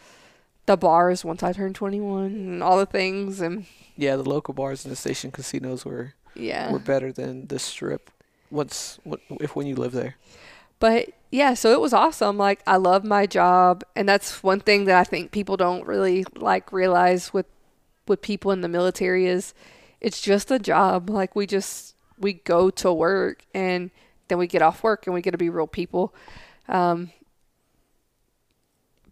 the 0.66 0.76
bars 0.76 1.24
once 1.24 1.42
I 1.42 1.52
turned 1.52 1.76
21 1.76 2.24
and 2.24 2.62
all 2.62 2.76
the 2.78 2.86
things 2.86 3.40
and 3.40 3.66
Yeah, 3.96 4.16
the 4.16 4.28
local 4.28 4.52
bars 4.52 4.84
and 4.84 4.90
the 4.92 4.96
station 4.96 5.30
casinos 5.30 5.84
were 5.84 6.14
yeah. 6.34 6.70
were 6.70 6.78
better 6.80 7.12
than 7.12 7.46
the 7.46 7.58
strip. 7.58 8.10
Once, 8.50 8.98
if 9.40 9.56
when 9.56 9.66
you 9.66 9.74
live 9.76 9.92
there? 9.92 10.16
But 10.78 11.10
yeah, 11.30 11.54
so 11.54 11.72
it 11.72 11.80
was 11.80 11.92
awesome. 11.92 12.36
Like 12.38 12.62
I 12.66 12.76
love 12.76 13.04
my 13.04 13.26
job, 13.26 13.84
and 13.94 14.08
that's 14.08 14.42
one 14.42 14.60
thing 14.60 14.84
that 14.86 14.98
I 14.98 15.04
think 15.04 15.30
people 15.32 15.56
don't 15.56 15.86
really 15.86 16.24
like 16.34 16.72
realize 16.72 17.32
with 17.32 17.46
with 18.06 18.22
people 18.22 18.52
in 18.52 18.60
the 18.60 18.68
military 18.68 19.26
is 19.26 19.54
it's 20.00 20.20
just 20.20 20.50
a 20.50 20.58
job. 20.58 21.10
Like 21.10 21.34
we 21.34 21.46
just 21.46 21.94
we 22.18 22.34
go 22.34 22.70
to 22.70 22.92
work 22.92 23.44
and 23.54 23.90
then 24.28 24.38
we 24.38 24.46
get 24.46 24.62
off 24.62 24.82
work 24.82 25.06
and 25.06 25.14
we 25.14 25.22
get 25.22 25.32
to 25.32 25.38
be 25.38 25.50
real 25.50 25.66
people. 25.66 26.14
Um, 26.68 27.12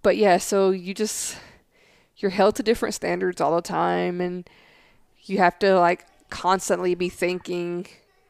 but 0.03 0.17
yeah, 0.17 0.39
so 0.39 0.71
you 0.71 0.95
just 0.95 1.37
you're 2.19 2.31
held 2.31 2.57
to 2.57 2.63
different 2.63 2.95
standards 2.95 3.41
all 3.41 3.57
the 3.57 3.63
time, 3.63 4.21
and 4.21 4.49
you 5.25 5.39
have 5.39 5.59
to 5.61 5.79
like 5.79 6.07
constantly 6.31 6.95
be 6.95 7.09
thinking 7.09 7.87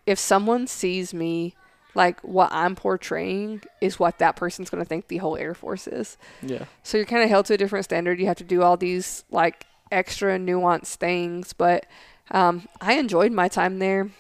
if 0.07 0.19
someone 0.19 0.67
sees 0.67 1.15
me 1.15 1.55
like 1.95 2.21
what 2.21 2.51
I'm 2.53 2.75
portraying 2.75 3.63
is 3.81 3.99
what 3.99 4.19
that 4.19 4.37
person's 4.37 4.71
going 4.71 4.83
to 4.83 4.89
think 4.89 5.09
the 5.09 5.19
whole 5.19 5.37
Air 5.37 5.55
Force 5.55 5.87
is. 5.87 6.17
Yeah. 6.43 6.65
So 6.83 6.97
you're 6.97 7.07
kind 7.07 7.23
of 7.23 7.29
held 7.29 7.47
to 7.47 7.55
a 7.55 7.57
different 7.57 7.85
standard. 7.85 8.19
You 8.19 8.27
have 8.27 8.37
to 8.39 8.45
do 8.45 8.63
all 8.63 8.77
these 8.77 9.25
like 9.31 9.67
extra 9.93 10.39
nuanced 10.39 10.97
things, 10.97 11.53
but 11.53 11.87
um, 12.31 12.69
I 12.81 12.95
enjoyed 12.95 13.33
my 13.33 13.49
time 13.49 13.79
there. 13.79 14.11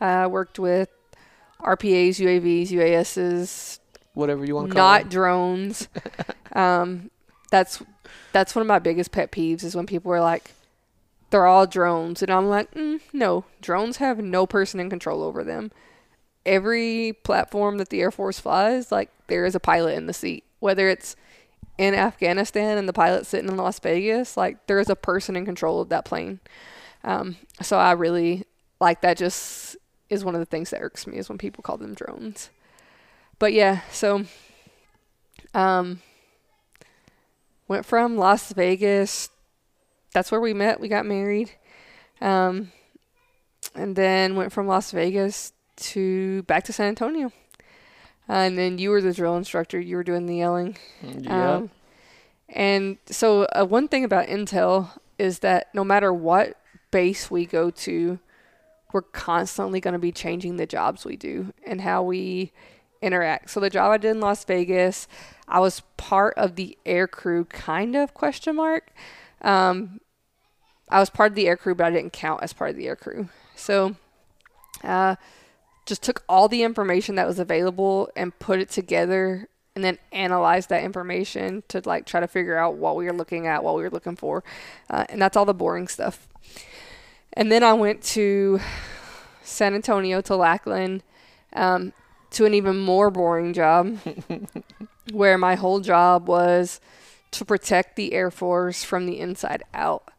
I 0.00 0.26
worked 0.26 0.58
with 0.58 0.90
RPAs, 1.60 2.16
UAVs, 2.20 2.68
UASs, 2.70 3.80
Whatever 4.14 4.44
you 4.44 4.56
want 4.56 4.70
to 4.70 4.74
call 4.74 4.82
not 4.84 5.00
it. 5.02 5.10
drones. 5.10 5.88
um, 6.52 7.10
that's 7.50 7.82
that's 8.32 8.54
one 8.54 8.62
of 8.62 8.66
my 8.66 8.78
biggest 8.80 9.12
pet 9.12 9.30
peeves 9.30 9.62
is 9.62 9.76
when 9.76 9.86
people 9.86 10.12
are 10.12 10.20
like, 10.20 10.52
they're 11.30 11.46
all 11.46 11.66
drones, 11.66 12.22
and 12.22 12.30
I'm 12.30 12.48
like, 12.48 12.72
mm, 12.72 13.00
no, 13.12 13.44
drones 13.60 13.98
have 13.98 14.18
no 14.18 14.46
person 14.46 14.80
in 14.80 14.90
control 14.90 15.22
over 15.22 15.44
them. 15.44 15.70
Every 16.48 17.12
platform 17.24 17.76
that 17.76 17.90
the 17.90 18.00
Air 18.00 18.10
Force 18.10 18.40
flies, 18.40 18.90
like 18.90 19.10
there 19.26 19.44
is 19.44 19.54
a 19.54 19.60
pilot 19.60 19.96
in 19.96 20.06
the 20.06 20.14
seat, 20.14 20.44
whether 20.60 20.88
it's 20.88 21.14
in 21.76 21.94
Afghanistan 21.94 22.78
and 22.78 22.88
the 22.88 22.92
pilot's 22.94 23.28
sitting 23.28 23.50
in 23.50 23.56
Las 23.58 23.78
Vegas, 23.80 24.34
like 24.34 24.66
there 24.66 24.80
is 24.80 24.88
a 24.88 24.96
person 24.96 25.36
in 25.36 25.44
control 25.44 25.82
of 25.82 25.90
that 25.90 26.06
plane. 26.06 26.40
Um, 27.04 27.36
so 27.60 27.78
I 27.78 27.92
really 27.92 28.44
like 28.80 29.02
that. 29.02 29.18
Just 29.18 29.76
is 30.08 30.24
one 30.24 30.34
of 30.34 30.40
the 30.40 30.46
things 30.46 30.70
that 30.70 30.80
irks 30.80 31.06
me 31.06 31.18
is 31.18 31.28
when 31.28 31.36
people 31.36 31.62
call 31.62 31.76
them 31.76 31.92
drones. 31.92 32.48
But 33.38 33.52
yeah, 33.52 33.82
so 33.92 34.24
um, 35.52 36.00
went 37.68 37.84
from 37.84 38.16
Las 38.16 38.52
Vegas. 38.52 39.28
That's 40.14 40.32
where 40.32 40.40
we 40.40 40.54
met. 40.54 40.80
We 40.80 40.88
got 40.88 41.04
married, 41.04 41.52
um, 42.22 42.72
and 43.74 43.94
then 43.94 44.34
went 44.34 44.50
from 44.50 44.66
Las 44.66 44.90
Vegas 44.92 45.52
to 45.78 46.42
back 46.44 46.64
to 46.64 46.72
San 46.72 46.88
Antonio. 46.88 47.32
and 48.28 48.58
then 48.58 48.78
you 48.78 48.90
were 48.90 49.00
the 49.00 49.12
drill 49.12 49.36
instructor. 49.36 49.80
You 49.80 49.96
were 49.96 50.04
doing 50.04 50.26
the 50.26 50.36
yelling. 50.36 50.76
Yeah. 51.02 51.56
Um, 51.56 51.70
and 52.48 52.98
so, 53.06 53.42
uh, 53.44 53.64
one 53.64 53.88
thing 53.88 54.04
about 54.04 54.26
Intel 54.26 54.98
is 55.18 55.40
that 55.40 55.68
no 55.74 55.84
matter 55.84 56.12
what 56.12 56.56
base 56.90 57.30
we 57.30 57.44
go 57.44 57.70
to, 57.70 58.18
we're 58.92 59.02
constantly 59.02 59.80
going 59.80 59.92
to 59.92 59.98
be 59.98 60.12
changing 60.12 60.56
the 60.56 60.66
jobs 60.66 61.04
we 61.04 61.16
do 61.16 61.52
and 61.66 61.82
how 61.82 62.02
we 62.02 62.52
interact. 63.02 63.50
So, 63.50 63.60
the 63.60 63.70
job 63.70 63.92
I 63.92 63.98
did 63.98 64.12
in 64.12 64.20
Las 64.20 64.44
Vegas, 64.44 65.08
I 65.46 65.60
was 65.60 65.82
part 65.96 66.34
of 66.36 66.56
the 66.56 66.78
air 66.86 67.06
crew, 67.06 67.44
kind 67.44 67.94
of 67.94 68.14
question 68.14 68.56
mark. 68.56 68.92
Um, 69.42 70.00
I 70.90 71.00
was 71.00 71.10
part 71.10 71.32
of 71.32 71.36
the 71.36 71.48
air 71.48 71.56
crew, 71.56 71.74
but 71.74 71.86
I 71.86 71.90
didn't 71.90 72.14
count 72.14 72.42
as 72.42 72.54
part 72.54 72.70
of 72.70 72.76
the 72.76 72.86
air 72.88 72.96
crew. 72.96 73.28
So, 73.54 73.96
uh, 74.82 75.16
just 75.88 76.02
took 76.02 76.22
all 76.28 76.48
the 76.48 76.62
information 76.62 77.14
that 77.14 77.26
was 77.26 77.38
available 77.38 78.10
and 78.14 78.38
put 78.38 78.60
it 78.60 78.68
together 78.68 79.48
and 79.74 79.82
then 79.82 79.96
analyzed 80.12 80.68
that 80.68 80.84
information 80.84 81.62
to 81.68 81.80
like 81.86 82.04
try 82.04 82.20
to 82.20 82.28
figure 82.28 82.58
out 82.58 82.74
what 82.74 82.94
we 82.94 83.06
were 83.06 83.12
looking 83.12 83.46
at, 83.46 83.64
what 83.64 83.74
we 83.74 83.82
were 83.82 83.90
looking 83.90 84.14
for. 84.14 84.44
Uh, 84.90 85.06
and 85.08 85.20
that's 85.22 85.34
all 85.34 85.46
the 85.46 85.54
boring 85.54 85.88
stuff. 85.88 86.28
And 87.32 87.50
then 87.50 87.62
I 87.62 87.72
went 87.72 88.02
to 88.02 88.60
San 89.42 89.74
Antonio 89.74 90.20
to 90.20 90.36
Lackland 90.36 91.02
um, 91.54 91.94
to 92.32 92.44
an 92.44 92.52
even 92.52 92.76
more 92.76 93.10
boring 93.10 93.54
job 93.54 93.98
where 95.12 95.38
my 95.38 95.54
whole 95.54 95.80
job 95.80 96.28
was 96.28 96.80
to 97.30 97.46
protect 97.46 97.96
the 97.96 98.12
Air 98.12 98.30
Force 98.30 98.84
from 98.84 99.06
the 99.06 99.18
inside 99.18 99.62
out. 99.72 100.10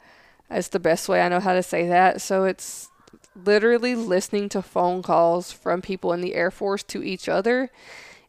That's 0.50 0.70
the 0.70 0.80
best 0.80 1.08
way 1.08 1.22
I 1.22 1.30
know 1.30 1.40
how 1.40 1.54
to 1.54 1.62
say 1.62 1.88
that. 1.90 2.22
So 2.22 2.46
it's 2.46 2.89
literally 3.46 3.96
listening 3.96 4.50
to 4.50 4.62
phone 4.62 5.02
calls 5.02 5.52
from 5.52 5.82
people 5.82 6.14
in 6.14 6.22
the 6.22 6.36
Air 6.36 6.52
Force 6.52 6.84
to 6.84 7.04
each 7.04 7.28
other 7.28 7.72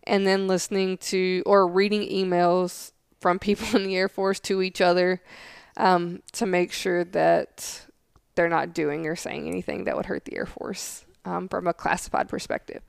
and 0.05 0.27
then 0.27 0.49
listening 0.49 0.99
to 0.99 1.43
or 1.47 1.67
reading 1.67 2.03
emails 2.03 2.93
from 3.21 3.39
people 3.39 3.67
in 3.77 3.87
the 3.87 3.97
Air 3.97 4.09
Force 4.09 4.41
to 4.41 4.63
each 4.63 4.81
other 4.81 5.21
um, 5.77 6.23
to 6.33 6.47
make 6.47 6.73
sure 6.73 7.05
that 7.05 7.83
they're 8.35 8.49
not 8.49 8.73
doing 8.73 9.07
or 9.07 9.17
saying 9.17 9.49
anything 9.49 9.85
that 9.85 9.97
would 9.97 10.07
hurt 10.07 10.25
the 10.25 10.37
Air 10.37 10.47
Force 10.47 11.05
um, 11.25 11.49
from 11.49 11.67
a 11.67 11.75
classified 11.75 12.29
perspective. 12.29 12.83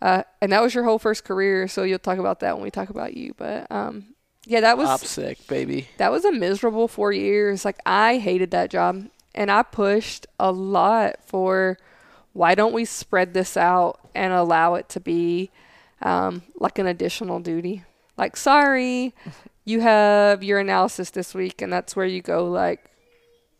Uh, 0.00 0.24
and 0.40 0.52
that 0.52 0.60
was 0.60 0.74
your 0.74 0.84
whole 0.84 0.98
first 0.98 1.24
career, 1.24 1.68
so 1.68 1.84
you'll 1.84 1.98
talk 1.98 2.18
about 2.18 2.40
that 2.40 2.56
when 2.56 2.64
we 2.64 2.70
talk 2.70 2.90
about 2.90 3.16
you. 3.16 3.34
But 3.36 3.70
um, 3.70 4.14
yeah, 4.46 4.60
that 4.60 4.76
was 4.76 4.88
OPSEC, 4.88 5.46
baby. 5.46 5.88
that 5.98 6.10
was 6.10 6.24
a 6.24 6.32
miserable 6.32 6.88
four 6.88 7.12
years. 7.12 7.64
Like 7.64 7.78
I 7.86 8.18
hated 8.18 8.50
that 8.50 8.70
job, 8.70 9.06
and 9.34 9.50
I 9.50 9.62
pushed 9.62 10.26
a 10.38 10.52
lot 10.52 11.16
for 11.24 11.78
why 12.32 12.54
don't 12.54 12.72
we 12.72 12.84
spread 12.84 13.34
this 13.34 13.56
out 13.56 14.00
and 14.14 14.32
allow 14.32 14.74
it 14.74 14.88
to 14.90 15.00
be 15.00 15.50
um, 16.00 16.42
like 16.58 16.78
an 16.78 16.86
additional 16.86 17.40
duty. 17.40 17.84
Like, 18.16 18.36
sorry, 18.36 19.14
you 19.64 19.80
have 19.80 20.42
your 20.42 20.58
analysis 20.58 21.10
this 21.10 21.34
week, 21.34 21.62
and 21.62 21.72
that's 21.72 21.94
where 21.94 22.06
you 22.06 22.22
go 22.22 22.48
like 22.48 22.90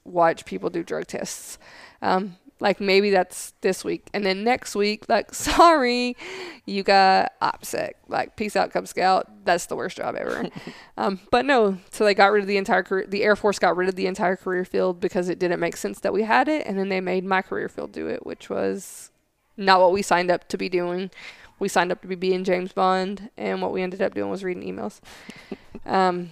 watch 0.04 0.44
people 0.44 0.70
do 0.70 0.82
drug 0.82 1.06
tests. 1.06 1.58
Um, 2.00 2.36
like 2.62 2.80
maybe 2.80 3.10
that's 3.10 3.54
this 3.60 3.84
week, 3.84 4.06
and 4.14 4.24
then 4.24 4.44
next 4.44 4.76
week, 4.76 5.08
like 5.08 5.34
sorry, 5.34 6.16
you 6.64 6.84
got 6.84 7.32
OPSEC. 7.42 7.90
Like 8.08 8.36
peace 8.36 8.54
out, 8.54 8.70
Cub 8.70 8.86
Scout. 8.86 9.44
That's 9.44 9.66
the 9.66 9.74
worst 9.74 9.96
job 9.96 10.14
ever. 10.14 10.48
um, 10.96 11.18
but 11.32 11.44
no, 11.44 11.78
so 11.90 12.04
they 12.04 12.14
got 12.14 12.30
rid 12.30 12.42
of 12.42 12.46
the 12.46 12.56
entire 12.56 12.84
career. 12.84 13.04
The 13.06 13.24
Air 13.24 13.34
Force 13.34 13.58
got 13.58 13.76
rid 13.76 13.88
of 13.88 13.96
the 13.96 14.06
entire 14.06 14.36
career 14.36 14.64
field 14.64 15.00
because 15.00 15.28
it 15.28 15.40
didn't 15.40 15.58
make 15.58 15.76
sense 15.76 15.98
that 16.00 16.12
we 16.12 16.22
had 16.22 16.48
it, 16.48 16.64
and 16.64 16.78
then 16.78 16.88
they 16.88 17.00
made 17.00 17.24
my 17.24 17.42
career 17.42 17.68
field 17.68 17.90
do 17.90 18.06
it, 18.06 18.24
which 18.24 18.48
was 18.48 19.10
not 19.56 19.80
what 19.80 19.92
we 19.92 20.00
signed 20.00 20.30
up 20.30 20.48
to 20.48 20.56
be 20.56 20.68
doing. 20.68 21.10
We 21.58 21.68
signed 21.68 21.90
up 21.90 22.00
to 22.02 22.08
be 22.08 22.14
being 22.14 22.44
James 22.44 22.72
Bond, 22.72 23.28
and 23.36 23.60
what 23.60 23.72
we 23.72 23.82
ended 23.82 24.00
up 24.00 24.14
doing 24.14 24.30
was 24.30 24.44
reading 24.44 24.62
emails. 24.62 25.00
um, 25.84 26.30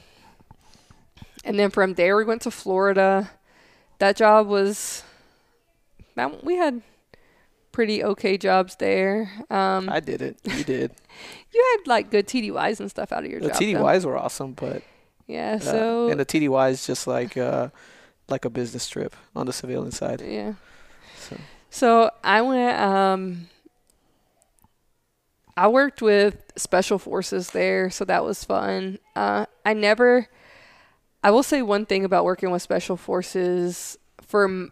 and 1.44 1.58
then 1.58 1.70
from 1.70 1.94
there, 1.94 2.16
we 2.16 2.24
went 2.24 2.42
to 2.42 2.52
Florida. 2.52 3.32
That 3.98 4.16
job 4.16 4.46
was 4.46 5.02
that 6.16 6.44
we 6.44 6.56
had 6.56 6.82
pretty 7.72 8.02
okay 8.02 8.36
jobs 8.36 8.76
there. 8.76 9.30
Um, 9.50 9.88
I 9.88 10.00
did 10.00 10.22
it. 10.22 10.38
You 10.44 10.64
did. 10.64 10.92
you 11.52 11.76
had 11.76 11.86
like 11.86 12.10
good 12.10 12.26
TDYs 12.26 12.80
and 12.80 12.90
stuff 12.90 13.12
out 13.12 13.24
of 13.24 13.30
your 13.30 13.40
the 13.40 13.48
job. 13.48 13.58
The 13.58 13.64
TDYs 13.74 14.04
were 14.04 14.16
awesome, 14.16 14.52
but 14.52 14.82
Yeah. 15.26 15.58
uh, 15.60 15.64
So 15.64 16.08
and 16.10 16.18
the 16.20 16.26
TDY 16.26 16.70
is 16.70 16.86
just 16.86 17.06
like 17.06 17.36
uh, 17.36 17.68
like 18.28 18.44
a 18.44 18.50
business 18.50 18.88
trip 18.88 19.14
on 19.34 19.46
the 19.46 19.52
civilian 19.52 19.92
side. 19.92 20.20
yeah. 20.20 20.54
So 21.16 21.36
So 21.70 22.10
I 22.24 22.42
went. 22.42 22.78
Um, 22.80 23.48
I 25.56 25.68
worked 25.68 26.00
with 26.00 26.36
special 26.56 26.98
forces 26.98 27.50
there, 27.50 27.90
so 27.90 28.04
that 28.06 28.24
was 28.24 28.44
fun. 28.44 28.98
Uh, 29.14 29.46
I 29.64 29.74
never. 29.74 30.28
I 31.22 31.30
will 31.30 31.42
say 31.42 31.60
one 31.60 31.84
thing 31.84 32.04
about 32.04 32.24
working 32.24 32.50
with 32.50 32.62
special 32.62 32.96
forces 32.96 33.98
for 34.22 34.68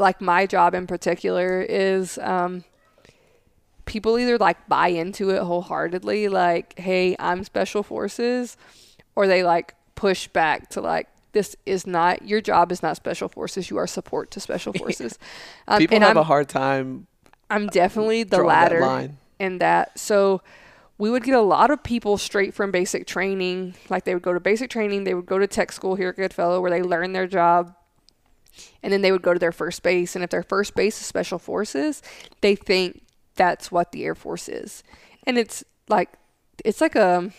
like 0.00 0.20
my 0.20 0.46
job 0.46 0.74
in 0.74 0.86
particular 0.86 1.60
is 1.60 2.18
um, 2.18 2.64
people 3.84 4.18
either 4.18 4.38
like 4.38 4.68
buy 4.68 4.88
into 4.88 5.30
it 5.30 5.42
wholeheartedly, 5.42 6.28
like, 6.28 6.78
"Hey, 6.78 7.14
I'm 7.18 7.44
special 7.44 7.82
forces," 7.82 8.56
or 9.14 9.26
they 9.26 9.44
like 9.44 9.74
push 9.94 10.26
back 10.28 10.70
to 10.70 10.80
like, 10.80 11.08
"This 11.32 11.54
is 11.66 11.86
not 11.86 12.22
your 12.22 12.40
job. 12.40 12.72
Is 12.72 12.82
not 12.82 12.96
special 12.96 13.28
forces. 13.28 13.70
You 13.70 13.76
are 13.76 13.86
support 13.86 14.30
to 14.32 14.40
special 14.40 14.72
forces." 14.78 15.18
Um, 15.68 15.78
people 15.78 16.00
have 16.00 16.10
I'm, 16.10 16.16
a 16.16 16.24
hard 16.24 16.48
time 16.48 17.06
I'm 17.50 17.66
definitely 17.66 18.22
the 18.22 18.42
latter 18.42 18.80
that 18.80 18.86
line. 18.86 19.18
in 19.38 19.58
that. 19.58 19.98
So 19.98 20.40
we 20.96 21.10
would 21.10 21.24
get 21.24 21.34
a 21.34 21.40
lot 21.40 21.70
of 21.70 21.82
people 21.82 22.16
straight 22.16 22.54
from 22.54 22.70
basic 22.70 23.06
training. 23.06 23.74
Like 23.88 24.04
they 24.04 24.14
would 24.14 24.22
go 24.22 24.32
to 24.32 24.40
basic 24.40 24.70
training, 24.70 25.04
they 25.04 25.14
would 25.14 25.26
go 25.26 25.38
to 25.38 25.46
tech 25.46 25.72
school 25.72 25.96
here 25.96 26.10
at 26.10 26.16
Goodfellow 26.16 26.60
where 26.60 26.70
they 26.70 26.82
learn 26.82 27.12
their 27.12 27.26
job. 27.26 27.74
And 28.82 28.92
then 28.92 29.02
they 29.02 29.12
would 29.12 29.22
go 29.22 29.32
to 29.32 29.38
their 29.38 29.52
first 29.52 29.82
base. 29.82 30.14
And 30.14 30.24
if 30.24 30.30
their 30.30 30.42
first 30.42 30.74
base 30.74 31.00
is 31.00 31.06
special 31.06 31.38
forces, 31.38 32.02
they 32.40 32.54
think 32.54 33.02
that's 33.36 33.70
what 33.70 33.92
the 33.92 34.04
Air 34.04 34.14
Force 34.14 34.48
is. 34.48 34.82
And 35.26 35.38
it's 35.38 35.64
like 35.88 36.10
it's 36.64 36.80
like 36.80 36.94
a 36.96 37.30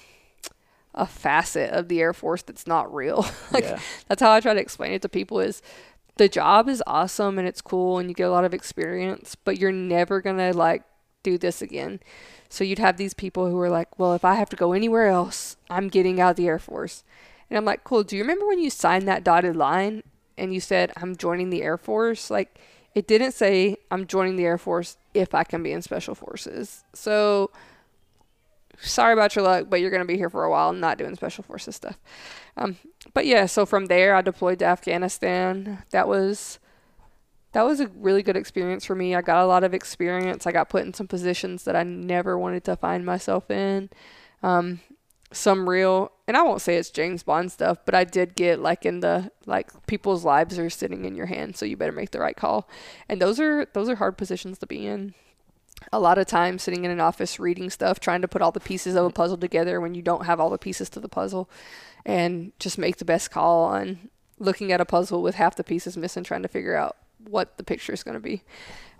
a 0.94 1.06
facet 1.06 1.72
of 1.72 1.88
the 1.88 2.02
Air 2.02 2.14
Force 2.14 2.42
that's 2.42 2.68
not 2.68 2.94
real. 2.94 3.26
like 3.52 3.64
Yeah. 3.64 3.80
that's 4.08 4.22
how 4.22 4.32
I 4.32 4.40
try 4.42 4.54
to 4.54 4.60
explain 4.60 4.92
it 4.94 5.02
to 5.04 5.10
people 5.10 5.40
is 5.40 5.62
the 6.18 6.28
job 6.28 6.68
is 6.68 6.84
awesome 6.86 7.40
and 7.40 7.48
it's 7.48 7.62
cool 7.62 7.98
and 7.98 8.10
you 8.10 8.14
get 8.14 8.28
a 8.28 8.32
lot 8.32 8.44
of 8.44 8.54
experience, 8.54 9.36
but 9.36 9.58
you're 9.58 9.72
never 9.72 10.22
gonna 10.22 10.52
like 10.52 10.84
do 11.24 11.38
this 11.38 11.62
again. 11.62 12.00
So 12.50 12.64
you'd 12.66 12.80
have 12.80 12.98
these 12.98 13.14
people 13.14 13.50
who 13.50 13.58
are 13.60 13.70
like, 13.70 13.98
Well, 13.98 14.14
if 14.14 14.26
I 14.26 14.36
have 14.36 14.50
to 14.50 14.56
go 14.58 14.74
anywhere 14.74 15.08
else, 15.08 15.56
I'm 15.70 15.88
getting 15.88 16.20
out 16.20 16.32
of 16.32 16.36
the 16.36 16.48
Air 16.48 16.60
Force. 16.60 17.04
And 17.50 17.58
I'm 17.58 17.66
like, 17.66 17.84
Cool, 17.86 18.04
do 18.04 18.18
you 18.18 18.24
remember 18.24 18.46
when 18.48 18.60
you 18.60 18.70
signed 18.70 19.08
that 19.08 19.24
dotted 19.24 19.56
line 19.56 20.04
and 20.42 20.54
you 20.54 20.60
said, 20.60 20.92
I'm 20.98 21.16
joining 21.16 21.52
the 21.52 21.62
Air 21.62 21.78
Force? 21.78 22.32
Like 22.32 22.60
it 22.96 23.08
didn't 23.08 23.34
say 23.34 23.78
I'm 23.92 24.08
joining 24.08 24.36
the 24.36 24.46
Air 24.46 24.58
Force 24.58 24.98
if 25.14 25.36
I 25.36 25.44
can 25.44 25.62
be 25.62 25.72
in 25.72 25.82
special 25.84 26.16
forces. 26.16 26.84
So 26.94 27.52
sorry 28.82 29.14
about 29.14 29.36
your 29.36 29.46
luck, 29.46 29.68
but 29.70 29.80
you're 29.80 29.92
going 29.92 30.02
to 30.02 30.08
be 30.08 30.18
here 30.18 30.32
for 30.32 30.44
a 30.44 30.50
while 30.50 30.74
not 30.74 30.98
doing 30.98 31.16
special 31.16 31.44
forces 31.44 31.76
stuff. 31.76 32.00
Um, 32.58 32.78
but 33.14 33.28
yeah, 33.28 33.46
so 33.46 33.68
from 33.68 33.86
there, 33.86 34.16
I 34.16 34.22
deployed 34.22 34.60
to 34.60 34.66
Afghanistan. 34.66 35.84
That 35.92 36.08
was 36.08 36.60
that 37.54 37.64
was 37.64 37.80
a 37.80 37.88
really 37.90 38.24
good 38.24 38.38
experience 38.38 38.86
for 38.86 38.96
me. 38.96 39.14
I 39.14 39.22
got 39.22 39.44
a 39.44 39.46
lot 39.46 39.64
of 39.64 39.74
experience. 39.74 40.48
I 40.48 40.52
got 40.52 40.70
put 40.70 40.86
in 40.86 40.94
some 40.94 41.08
positions 41.08 41.66
that 41.66 41.76
I 41.76 41.84
never 41.84 42.38
wanted 42.38 42.64
to 42.64 42.76
find 42.78 43.06
myself 43.06 43.52
in. 43.52 43.90
Um, 44.42 44.80
some 45.32 45.70
real, 45.70 46.12
and 46.28 46.36
I 46.36 46.42
won't 46.42 46.62
say 46.62 46.76
it's 46.76 46.90
James 46.90 47.24
Bond 47.24 47.52
stuff, 47.52 47.80
but 47.86 47.96
I 47.96 48.04
did 48.04 48.36
get 48.36 48.60
like 48.60 48.86
in 48.86 49.00
the 49.00 49.32
like 49.46 49.70
people's 49.88 50.26
lives 50.26 50.60
are 50.60 50.70
sitting 50.70 51.06
in 51.06 51.16
your 51.16 51.28
hands, 51.28 51.60
so 51.60 51.66
you 51.66 51.78
better 51.78 51.92
make 51.92 52.12
the 52.12 52.20
right 52.20 52.36
call. 52.36 52.70
And 53.08 53.22
those 53.22 53.40
are 53.40 53.66
those 53.74 53.90
are 53.90 53.96
hard 53.96 54.18
positions 54.18 54.58
to 54.60 54.68
be 54.68 54.86
in. 54.86 55.14
A 55.92 56.00
lot 56.00 56.18
of 56.18 56.28
times 56.28 56.62
sitting 56.62 56.86
in 56.86 56.92
an 56.92 57.00
office 57.00 57.40
reading 57.40 57.70
stuff, 57.70 58.00
trying 58.00 58.22
to 58.22 58.28
put 58.28 58.42
all 58.42 58.52
the 58.52 58.60
pieces 58.60 58.96
of 58.96 59.06
a 59.06 59.10
puzzle 59.10 59.38
together 59.38 59.82
when 59.82 59.96
you 59.96 60.02
don't 60.02 60.26
have 60.26 60.40
all 60.40 60.50
the 60.50 60.58
pieces 60.58 60.90
to 60.92 61.00
the 61.00 61.10
puzzle, 61.10 61.50
and 62.06 62.52
just 62.60 62.78
make 62.78 62.98
the 62.98 63.06
best 63.06 63.32
call 63.32 63.64
on 63.64 64.10
looking 64.38 64.72
at 64.72 64.82
a 64.82 64.86
puzzle 64.86 65.22
with 65.22 65.36
half 65.36 65.56
the 65.56 65.64
pieces 65.64 65.98
missing, 65.98 66.24
trying 66.24 66.42
to 66.42 66.48
figure 66.48 66.76
out 66.76 66.98
what 67.28 67.58
the 67.58 67.64
picture 67.64 67.94
is 67.94 68.04
going 68.04 68.16
to 68.16 68.20
be. 68.20 68.44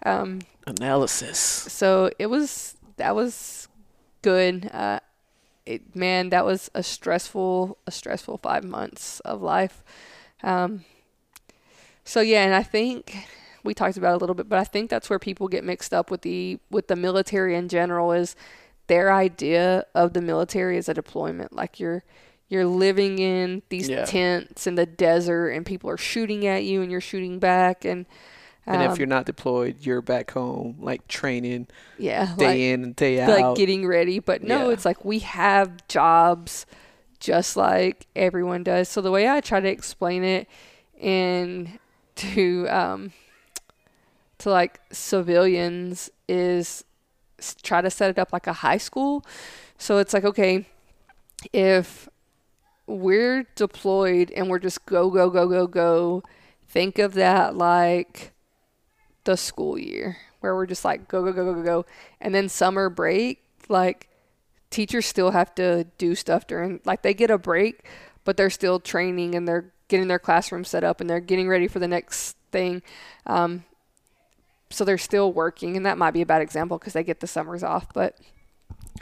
Um, 0.06 0.42
Analysis. 0.66 1.38
so 1.38 2.12
it 2.18 2.28
was 2.28 2.76
that 2.98 3.16
was 3.16 3.68
good. 4.22 4.70
Uh, 4.72 5.00
it 5.66 5.96
man, 5.96 6.30
that 6.30 6.46
was 6.46 6.70
a 6.74 6.84
stressful 6.84 7.78
a 7.88 7.92
stressful 7.92 8.38
five 8.40 8.64
months 8.64 9.20
of 9.22 9.42
life. 9.42 9.84
Um, 10.44 10.84
so 12.04 12.22
yeah, 12.22 12.44
and 12.44 12.54
I 12.56 12.64
think 12.64 13.16
we 13.64 13.74
talked 13.74 13.98
about 13.98 14.14
it 14.14 14.16
a 14.16 14.18
little 14.18 14.34
bit, 14.36 14.50
but 14.50 14.58
I 14.60 14.64
think 14.64 14.90
that's 14.90 15.10
where 15.10 15.20
people 15.20 15.48
get 15.48 15.64
mixed 15.64 15.94
up 15.94 16.10
with 16.10 16.22
the 16.22 16.60
with 16.70 16.88
the 16.88 16.96
military 16.96 17.56
in 17.56 17.70
general 17.70 18.12
is 18.12 18.36
their 18.88 19.14
idea 19.14 19.86
of 19.94 20.14
the 20.14 20.22
military 20.22 20.78
is 20.78 20.90
a 20.90 20.94
deployment. 20.94 21.54
Like 21.54 21.80
you're 21.80 22.04
you're 22.50 22.66
living 22.66 23.20
in 23.20 23.62
these 23.70 23.88
Yeah. 23.88 24.04
tents 24.04 24.68
in 24.68 24.76
the 24.76 24.86
desert 24.86 25.50
and 25.50 25.66
people 25.66 25.90
are 25.90 25.98
shooting 25.98 26.46
at 26.46 26.64
you 26.64 26.82
and 26.82 26.92
you're 26.92 27.00
shooting 27.00 27.40
back 27.40 27.86
and 27.86 28.06
And 28.68 28.84
if 28.84 28.92
um, 28.92 28.98
you're 28.98 29.08
not 29.08 29.26
deployed, 29.26 29.78
you're 29.82 30.02
back 30.02 30.32
home, 30.32 30.78
like 30.80 31.08
training 31.08 31.68
yeah, 31.98 32.36
day 32.38 32.46
like, 32.46 32.58
in 32.60 32.84
and 32.84 32.96
day 32.96 33.20
out. 33.20 33.30
like 33.30 33.56
getting 33.58 33.88
ready. 33.88 34.20
But 34.20 34.44
no, 34.44 34.68
Yeah. 34.68 34.74
it's 34.74 34.86
like 34.86 35.04
we 35.04 35.20
have 35.20 35.88
jobs 35.88 36.66
just 37.20 37.58
like 37.58 38.08
everyone 38.16 38.64
does. 38.64 38.88
So 38.90 39.02
the 39.02 39.12
way 39.12 39.28
I 39.28 39.42
try 39.42 39.60
to 39.60 39.68
explain 39.70 40.24
it 40.24 40.48
in 41.00 41.80
to 42.16 42.68
um 42.70 43.12
to 44.40 44.50
like 44.50 44.80
civilians 44.92 46.10
is 46.28 46.84
try 47.64 47.82
to 47.82 47.90
set 47.90 48.10
it 48.12 48.20
up 48.20 48.32
like 48.32 48.48
a 48.48 48.54
high 48.54 48.78
school. 48.78 49.26
So 49.78 49.98
it's 49.98 50.14
like 50.14 50.24
okay, 50.24 50.66
if 51.54 52.08
we're 52.88 53.48
deployed 53.56 54.32
and 54.32 54.50
we're 54.50 54.60
just 54.60 54.86
go 54.86 55.10
go 55.10 55.30
go 55.30 55.48
go 55.48 55.66
go, 55.68 56.24
think 56.68 57.00
of 57.00 57.14
that 57.16 57.56
like 57.56 58.32
the 59.24 59.36
school 59.36 59.78
year 59.78 60.18
where 60.40 60.56
we're 60.56 60.66
just 60.66 60.84
like 60.84 61.08
go 61.08 61.24
go 61.24 61.32
go 61.32 61.46
go 61.46 61.54
go 61.54 61.64
go. 61.64 61.86
And 62.20 62.36
then 62.36 62.50
summer 62.50 62.90
break 62.90 63.44
like 63.70 64.10
teachers 64.70 65.06
still 65.06 65.32
have 65.32 65.54
to 65.56 65.86
do 65.98 66.16
stuff 66.16 66.48
during 66.48 66.82
like 66.86 67.02
they 67.04 67.14
get 67.14 67.30
a 67.30 67.38
break 67.38 67.86
but 68.24 68.38
they're 68.38 68.50
still 68.50 68.80
training 68.80 69.36
and 69.36 69.48
they're 69.48 69.72
getting 69.88 70.08
their 70.08 70.20
classroom 70.20 70.64
set 70.64 70.84
up 70.84 71.02
and 71.02 71.10
they're 71.10 71.20
getting 71.20 71.48
ready 71.48 71.68
for 71.68 71.80
the 71.80 71.88
next 71.88 72.38
thing. 72.52 72.82
Um, 73.26 73.66
so 74.70 74.86
they're 74.86 74.98
still 74.98 75.34
working 75.34 75.76
and 75.76 75.86
that 75.86 75.98
might 75.98 76.12
be 76.12 76.22
a 76.22 76.26
bad 76.26 76.42
example 76.42 76.78
because 76.78 76.94
they 76.94 77.04
get 77.04 77.20
the 77.20 77.28
summers 77.28 77.64
off 77.64 77.92
but 77.94 78.18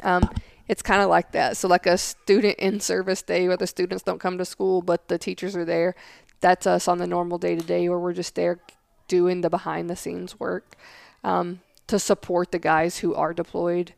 um, 0.03 0.29
it's 0.67 0.81
kind 0.81 1.01
of 1.01 1.09
like 1.09 1.31
that. 1.31 1.57
So 1.57 1.67
like 1.67 1.85
a 1.85 1.97
student 1.97 2.57
in 2.59 2.79
service 2.79 3.21
day 3.21 3.47
where 3.47 3.57
the 3.57 3.67
students 3.67 4.03
don't 4.03 4.19
come 4.19 4.37
to 4.37 4.45
school 4.45 4.81
but 4.81 5.07
the 5.07 5.17
teachers 5.17 5.55
are 5.55 5.65
there. 5.65 5.95
That's 6.41 6.65
us 6.65 6.87
on 6.87 6.97
the 6.97 7.07
normal 7.07 7.37
day 7.37 7.55
to 7.55 7.63
day 7.63 7.87
where 7.89 7.99
we're 7.99 8.13
just 8.13 8.35
there 8.35 8.59
doing 9.09 9.41
the 9.41 9.49
behind 9.49 9.89
the 9.89 9.97
scenes 9.97 10.39
work 10.39 10.77
um, 11.25 11.59
to 11.87 11.99
support 11.99 12.53
the 12.53 12.59
guys 12.59 12.99
who 12.99 13.13
are 13.13 13.33
deployed 13.33 13.93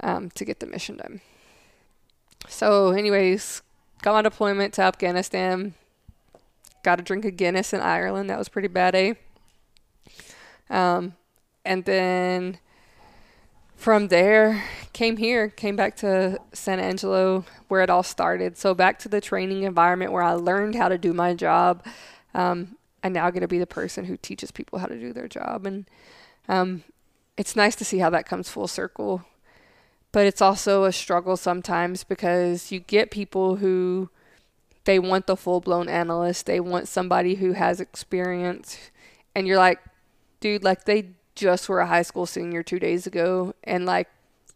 um, 0.00 0.30
to 0.30 0.44
get 0.44 0.58
the 0.58 0.66
mission 0.66 0.96
done. 0.96 1.20
So, 2.48 2.90
anyways, 2.90 3.62
got 4.02 4.14
my 4.14 4.22
deployment 4.22 4.74
to 4.74 4.82
Afghanistan. 4.82 5.74
Got 6.82 7.00
a 7.00 7.02
drink 7.02 7.24
of 7.24 7.36
Guinness 7.36 7.72
in 7.72 7.80
Ireland. 7.80 8.30
That 8.30 8.38
was 8.38 8.48
pretty 8.48 8.68
bad, 8.68 8.94
eh? 8.94 9.14
Um, 10.70 11.14
and 11.64 11.84
then 11.84 12.58
from 13.76 14.08
there, 14.08 14.64
came 14.92 15.18
here, 15.18 15.48
came 15.48 15.76
back 15.76 15.96
to 15.96 16.38
San 16.52 16.80
Angelo 16.80 17.44
where 17.68 17.82
it 17.82 17.90
all 17.90 18.02
started. 18.02 18.56
So, 18.56 18.74
back 18.74 18.98
to 19.00 19.08
the 19.08 19.20
training 19.20 19.64
environment 19.64 20.12
where 20.12 20.22
I 20.22 20.32
learned 20.32 20.74
how 20.74 20.88
to 20.88 20.96
do 20.96 21.12
my 21.12 21.34
job. 21.34 21.84
Um, 22.34 22.77
I 23.02 23.08
now 23.08 23.30
get 23.30 23.40
to 23.40 23.48
be 23.48 23.58
the 23.58 23.66
person 23.66 24.06
who 24.06 24.16
teaches 24.16 24.50
people 24.50 24.78
how 24.78 24.86
to 24.86 24.98
do 24.98 25.12
their 25.12 25.28
job. 25.28 25.66
And 25.66 25.86
um, 26.48 26.82
it's 27.36 27.54
nice 27.54 27.76
to 27.76 27.84
see 27.84 27.98
how 27.98 28.10
that 28.10 28.26
comes 28.26 28.48
full 28.48 28.68
circle. 28.68 29.24
But 30.10 30.26
it's 30.26 30.42
also 30.42 30.84
a 30.84 30.92
struggle 30.92 31.36
sometimes 31.36 32.02
because 32.02 32.72
you 32.72 32.80
get 32.80 33.10
people 33.10 33.56
who 33.56 34.10
they 34.84 34.98
want 34.98 35.26
the 35.26 35.36
full 35.36 35.60
blown 35.60 35.88
analyst, 35.88 36.46
they 36.46 36.60
want 36.60 36.88
somebody 36.88 37.36
who 37.36 37.52
has 37.52 37.80
experience. 37.80 38.90
And 39.34 39.46
you're 39.46 39.58
like, 39.58 39.80
dude, 40.40 40.64
like 40.64 40.84
they 40.84 41.10
just 41.34 41.68
were 41.68 41.80
a 41.80 41.86
high 41.86 42.02
school 42.02 42.26
senior 42.26 42.62
two 42.62 42.78
days 42.78 43.06
ago. 43.06 43.54
And 43.64 43.84
like 43.84 44.08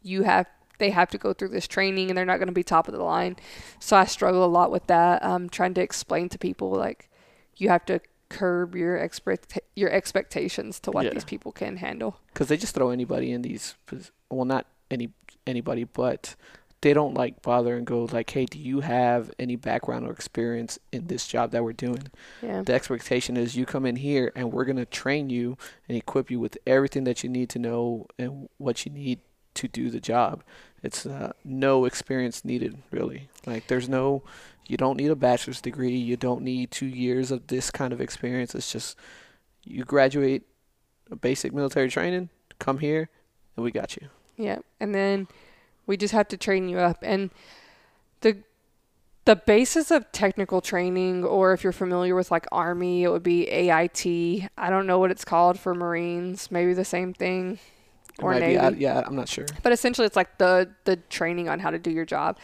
you 0.02 0.22
have, 0.22 0.46
they 0.78 0.90
have 0.90 1.10
to 1.10 1.18
go 1.18 1.32
through 1.32 1.50
this 1.50 1.68
training 1.68 2.08
and 2.08 2.16
they're 2.16 2.24
not 2.24 2.38
going 2.38 2.48
to 2.48 2.52
be 2.52 2.64
top 2.64 2.88
of 2.88 2.94
the 2.94 3.02
line. 3.02 3.36
So 3.78 3.96
I 3.96 4.06
struggle 4.06 4.44
a 4.44 4.46
lot 4.46 4.70
with 4.70 4.86
that. 4.86 5.22
Um, 5.22 5.48
trying 5.48 5.74
to 5.74 5.82
explain 5.82 6.28
to 6.30 6.38
people 6.38 6.70
like 6.70 7.10
you 7.56 7.68
have 7.68 7.84
to 7.86 8.00
curb 8.32 8.74
your 8.74 8.96
expect 8.96 9.58
your 9.76 9.90
expectations 9.90 10.80
to 10.80 10.90
what 10.90 11.04
Yeah. 11.04 11.12
these 11.14 11.24
people 11.24 11.52
can 11.52 11.76
handle. 11.76 12.18
because 12.32 12.48
they 12.48 12.56
just 12.56 12.74
throw 12.74 12.90
anybody 12.90 13.32
in 13.32 13.42
these 13.42 13.74
well 14.30 14.44
not 14.44 14.66
any 14.90 15.10
anybody 15.46 15.84
but 15.84 16.34
they 16.82 16.92
don't 16.92 17.14
like 17.14 17.42
bother 17.42 17.76
and 17.76 17.86
go 17.86 18.04
like 18.12 18.28
hey 18.30 18.44
do 18.44 18.58
you 18.58 18.80
have 18.80 19.30
any 19.38 19.56
background 19.56 20.06
or 20.06 20.10
experience 20.12 20.78
in 20.92 21.06
this 21.06 21.26
job 21.26 21.50
that 21.52 21.62
we're 21.64 21.72
doing 21.72 22.04
Yeah. 22.42 22.62
the 22.62 22.74
expectation 22.74 23.36
is 23.36 23.56
you 23.56 23.64
come 23.66 23.86
in 23.86 23.96
here 23.96 24.32
and 24.34 24.52
we're 24.52 24.64
going 24.64 24.76
to 24.76 24.86
train 24.86 25.30
you 25.30 25.56
and 25.88 25.96
equip 25.96 26.30
you 26.30 26.40
with 26.40 26.58
everything 26.66 27.04
that 27.04 27.22
you 27.22 27.28
need 27.30 27.48
to 27.50 27.58
know 27.58 28.06
and 28.18 28.48
what 28.58 28.84
you 28.84 28.92
need 28.92 29.20
to 29.54 29.68
do 29.68 29.90
the 29.90 30.00
job 30.00 30.42
it's 30.82 31.06
uh, 31.06 31.32
no 31.44 31.84
experience 31.84 32.44
needed 32.44 32.78
really 32.90 33.28
like 33.46 33.66
there's 33.68 33.88
no 33.88 34.22
you 34.66 34.76
don't 34.76 34.96
need 34.96 35.10
a 35.10 35.16
bachelor's 35.16 35.60
degree 35.60 35.96
you 35.96 36.16
don't 36.16 36.42
need 36.42 36.70
two 36.70 36.86
years 36.86 37.30
of 37.30 37.46
this 37.48 37.70
kind 37.70 37.92
of 37.92 38.00
experience 38.00 38.54
it's 38.54 38.72
just 38.72 38.96
you 39.64 39.84
graduate 39.84 40.42
a 41.10 41.16
basic 41.16 41.52
military 41.52 41.88
training 41.88 42.28
come 42.58 42.78
here 42.78 43.08
and 43.56 43.64
we 43.64 43.70
got 43.70 43.96
you 43.96 44.08
Yeah, 44.36 44.58
and 44.80 44.94
then 44.94 45.28
we 45.86 45.96
just 45.96 46.14
have 46.14 46.28
to 46.28 46.36
train 46.36 46.68
you 46.68 46.78
up. 46.78 46.98
And 47.02 47.30
the 48.22 48.38
the 49.24 49.36
basis 49.36 49.90
of 49.90 50.10
technical 50.10 50.60
training, 50.60 51.24
or 51.24 51.52
if 51.52 51.62
you're 51.62 51.72
familiar 51.72 52.14
with 52.14 52.30
like 52.30 52.46
Army, 52.50 53.02
it 53.04 53.10
would 53.10 53.22
be 53.22 53.46
AIT. 53.48 54.48
I 54.56 54.70
don't 54.70 54.86
know 54.86 54.98
what 54.98 55.10
it's 55.10 55.24
called 55.24 55.58
for 55.60 55.74
Marines. 55.74 56.50
Maybe 56.50 56.72
the 56.72 56.84
same 56.84 57.12
thing, 57.12 57.58
or 58.20 58.32
be- 58.34 58.40
Navy. 58.40 58.58
I- 58.58 58.68
yeah 58.70 59.02
i'm 59.06 59.16
not 59.16 59.28
sure 59.28 59.46
but 59.62 59.72
essentially, 59.72 60.06
it's 60.06 60.16
like 60.16 60.38
the 60.38 60.70
the 60.84 60.96
training 60.96 61.48
on 61.48 61.58
how 61.60 61.70
to 61.70 61.78
do 61.78 61.90
your 61.90 62.06
job. 62.06 62.38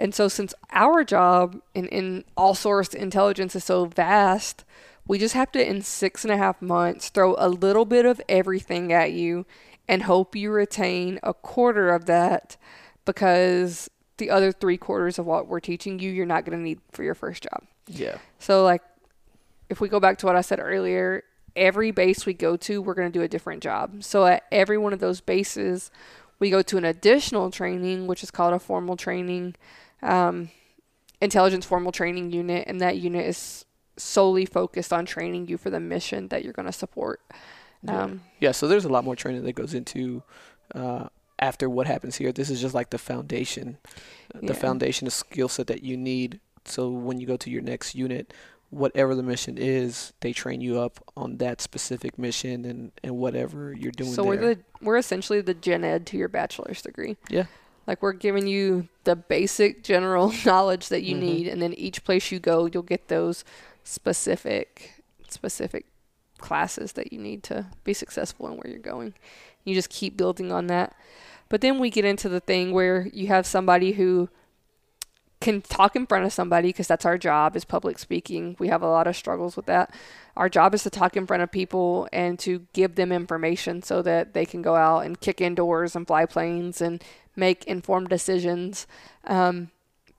And 0.00 0.14
so, 0.14 0.28
since 0.28 0.54
our 0.72 1.04
job 1.04 1.60
in 1.74 1.86
in 1.88 2.24
all 2.36 2.54
source 2.54 2.94
intelligence 2.94 3.54
is 3.54 3.64
so 3.64 3.84
vast, 3.84 4.64
we 5.06 5.18
just 5.18 5.34
have 5.34 5.52
to 5.52 5.68
in 5.68 5.82
six 5.82 6.24
and 6.24 6.32
a 6.32 6.38
half 6.38 6.62
months 6.62 7.10
throw 7.10 7.36
a 7.38 7.48
little 7.48 7.84
bit 7.84 8.06
of 8.06 8.20
everything 8.28 8.92
at 8.92 9.12
you 9.12 9.44
and 9.86 10.04
hope 10.04 10.34
you 10.34 10.50
retain 10.50 11.18
a 11.22 11.34
quarter 11.34 11.90
of 11.90 12.06
that 12.06 12.56
because 13.04 13.90
the 14.16 14.30
other 14.30 14.52
three 14.52 14.76
quarters 14.76 15.18
of 15.18 15.26
what 15.26 15.48
we're 15.48 15.60
teaching 15.60 15.98
you 15.98 16.10
you're 16.10 16.24
not 16.24 16.44
going 16.44 16.56
to 16.56 16.62
need 16.64 16.80
for 16.92 17.02
your 17.02 17.14
first 17.14 17.42
job. 17.42 17.64
Yeah. 17.86 18.18
So 18.38 18.64
like 18.64 18.82
if 19.68 19.80
we 19.80 19.88
go 19.88 20.00
back 20.00 20.18
to 20.18 20.26
what 20.26 20.36
i 20.36 20.40
said 20.40 20.60
earlier 20.60 21.24
every 21.56 21.90
base 21.90 22.24
we 22.24 22.32
go 22.32 22.56
to 22.56 22.80
we're 22.80 22.94
going 22.94 23.10
to 23.10 23.18
do 23.18 23.22
a 23.22 23.28
different 23.28 23.62
job. 23.62 24.02
So 24.02 24.24
at 24.24 24.44
every 24.50 24.78
one 24.78 24.92
of 24.92 25.00
those 25.00 25.20
bases 25.20 25.90
we 26.38 26.50
go 26.50 26.62
to 26.62 26.78
an 26.78 26.84
additional 26.84 27.50
training 27.50 28.06
which 28.06 28.22
is 28.22 28.30
called 28.30 28.54
a 28.54 28.58
formal 28.60 28.96
training 28.96 29.56
um, 30.02 30.50
intelligence 31.20 31.64
formal 31.66 31.92
training 31.92 32.30
unit 32.32 32.64
and 32.66 32.80
that 32.80 32.96
unit 32.98 33.26
is 33.26 33.64
solely 33.96 34.46
focused 34.46 34.92
on 34.92 35.04
training 35.04 35.46
you 35.48 35.58
for 35.58 35.68
the 35.70 35.80
mission 35.80 36.28
that 36.28 36.42
you're 36.42 36.52
going 36.54 36.66
to 36.66 36.72
support 36.72 37.20
Yeah. 37.82 38.04
um, 38.04 38.22
yeah 38.40 38.52
so 38.52 38.66
there's 38.68 38.84
a 38.86 38.88
lot 38.88 39.04
more 39.04 39.16
training 39.16 39.44
that 39.44 39.52
goes 39.52 39.74
into 39.74 40.22
uh, 40.74 41.08
after 41.38 41.68
what 41.68 41.86
happens 41.86 42.16
here 42.16 42.32
this 42.32 42.48
is 42.50 42.60
just 42.60 42.74
like 42.74 42.90
the 42.90 42.98
foundation 42.98 43.76
the 44.34 44.46
Yeah. 44.48 44.52
foundation 44.54 45.06
of 45.06 45.12
skill 45.12 45.48
set 45.48 45.66
that 45.66 45.82
you 45.82 45.96
need 45.96 46.40
so 46.64 46.88
when 46.90 47.20
you 47.20 47.26
go 47.26 47.36
to 47.36 47.50
your 47.50 47.62
next 47.62 47.94
unit 47.94 48.32
whatever 48.70 49.14
the 49.16 49.22
mission 49.22 49.58
is 49.58 50.12
they 50.20 50.32
train 50.32 50.60
you 50.60 50.78
up 50.78 51.02
on 51.16 51.36
that 51.38 51.60
specific 51.60 52.18
mission 52.18 52.64
and, 52.64 52.92
and 53.02 53.16
whatever 53.18 53.72
you're 53.74 53.90
doing 53.92 54.12
so 54.12 54.22
there. 54.22 54.30
we're 54.30 54.54
the 54.54 54.60
we're 54.80 54.96
essentially 54.96 55.40
the 55.42 55.52
gen 55.54 55.82
ed 55.84 56.06
to 56.06 56.16
your 56.16 56.28
bachelor's 56.28 56.80
degree 56.80 57.16
Yeah. 57.28 57.44
Like 57.86 58.02
we're 58.02 58.12
giving 58.12 58.46
you 58.46 58.88
the 59.04 59.16
basic 59.16 59.82
general 59.82 60.32
knowledge 60.44 60.88
that 60.88 61.02
you 61.02 61.16
Mhm. 61.16 61.20
need 61.20 61.48
and 61.48 61.60
then 61.62 61.72
each 61.74 62.04
place 62.04 62.30
you 62.30 62.38
go 62.38 62.66
you'll 62.66 62.82
get 62.82 63.08
those 63.08 63.44
specific 63.84 65.02
specific 65.28 65.86
classes 66.38 66.92
that 66.92 67.12
you 67.12 67.18
need 67.18 67.42
to 67.44 67.66
be 67.84 67.92
successful 67.92 68.46
in 68.48 68.54
where 68.56 68.68
you're 68.68 68.78
going. 68.78 69.12
You 69.64 69.74
just 69.74 69.90
keep 69.90 70.16
building 70.16 70.50
on 70.50 70.68
that. 70.68 70.96
But 71.50 71.60
then 71.60 71.78
we 71.78 71.90
get 71.90 72.04
into 72.04 72.28
the 72.28 72.40
thing 72.40 72.72
where 72.72 73.08
you 73.12 73.26
have 73.26 73.44
somebody 73.46 73.92
who 73.92 74.28
can 75.40 75.62
talk 75.62 75.96
in 75.96 76.06
front 76.06 76.24
of 76.24 76.32
somebody 76.32 76.68
because 76.68 76.86
that's 76.86 77.04
our 77.06 77.16
job 77.18 77.56
is 77.56 77.64
public 77.64 77.98
speaking. 77.98 78.56
We 78.58 78.68
have 78.68 78.82
a 78.82 78.88
lot 78.88 79.06
of 79.06 79.16
struggles 79.16 79.56
with 79.56 79.66
that. 79.66 79.92
Our 80.36 80.48
job 80.48 80.74
is 80.74 80.82
to 80.82 80.90
talk 80.90 81.16
in 81.16 81.26
front 81.26 81.42
of 81.42 81.50
people 81.50 82.08
and 82.12 82.38
to 82.40 82.66
give 82.72 82.94
them 82.94 83.10
information 83.12 83.82
so 83.82 84.02
that 84.02 84.32
they 84.34 84.44
can 84.44 84.60
go 84.62 84.76
out 84.76 85.00
and 85.00 85.20
kick 85.20 85.40
indoors 85.40 85.94
and 85.96 86.06
fly 86.06 86.26
planes 86.26 86.80
and 86.80 87.02
make 87.36 87.64
informed 87.64 88.08
decisions. 88.08 88.86
Um, 89.24 89.70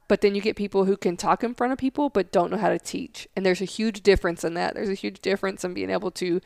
but 0.08 0.22
then 0.22 0.36
you 0.36 0.42
get 0.42 0.58
people 0.58 0.86
who 0.86 0.98
can 0.98 1.16
talk 1.16 1.44
in 1.44 1.54
front 1.54 1.72
of 1.72 1.80
people 1.80 2.10
but 2.10 2.32
don't 2.32 2.52
know 2.52 2.58
how 2.58 2.70
to 2.70 2.80
teach. 2.80 3.28
And 3.36 3.46
there's 3.46 3.62
a 3.62 3.66
huge 3.66 4.04
difference 4.04 4.44
in 4.44 4.56
that. 4.56 4.76
There's 4.76 4.90
a 4.90 4.94
huge 4.94 5.22
difference 5.22 5.64
in 5.64 5.74
being 5.74 5.90
able 5.90 6.12
to 6.12 6.42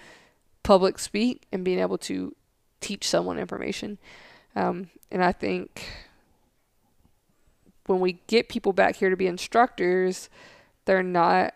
public 0.62 1.00
speak 1.00 1.48
and 1.52 1.66
being 1.66 1.80
able 1.80 1.98
to 2.00 2.36
teach 2.80 3.08
someone 3.08 3.40
information. 3.40 3.98
Um, 4.56 4.90
and 5.12 5.24
I 5.24 5.32
think 5.32 5.84
when 7.88 8.00
we 8.00 8.20
get 8.28 8.50
people 8.50 8.74
back 8.74 8.98
here 8.98 9.10
to 9.10 9.18
be 9.18 9.28
instructors, 9.28 10.30
they're 10.86 11.04
not, 11.04 11.54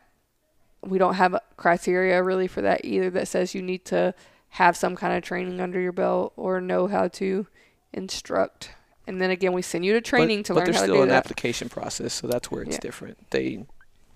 we 0.82 0.98
don't 0.98 1.16
have 1.16 1.40
criteria 1.58 2.24
really 2.24 2.48
for 2.48 2.62
that 2.62 2.84
either 2.84 3.10
that 3.12 3.28
says 3.28 3.54
you 3.54 3.62
need 3.62 3.86
to 3.86 4.14
have 4.50 4.76
some 4.76 4.96
kind 4.96 5.16
of 5.16 5.24
training 5.24 5.60
under 5.62 5.80
your 5.80 5.92
belt 5.92 6.34
or 6.36 6.60
know 6.60 6.88
how 6.88 7.08
to 7.08 7.46
instruct. 7.94 8.72
And 9.10 9.20
then 9.20 9.32
again, 9.32 9.54
we 9.54 9.62
send 9.64 9.84
you 9.84 9.94
to 9.94 10.02
training 10.02 10.40
but, 10.40 10.46
to 10.46 10.54
learn 10.54 10.60
how 10.60 10.66
to 10.66 10.72
do 10.72 10.74
But 10.74 10.82
there's 10.82 10.92
still 10.94 11.02
an 11.04 11.10
that. 11.10 11.26
application 11.26 11.68
process, 11.68 12.14
so 12.14 12.28
that's 12.28 12.52
where 12.52 12.62
it's 12.62 12.76
Yeah. 12.76 12.80
different. 12.82 13.30
They 13.32 13.66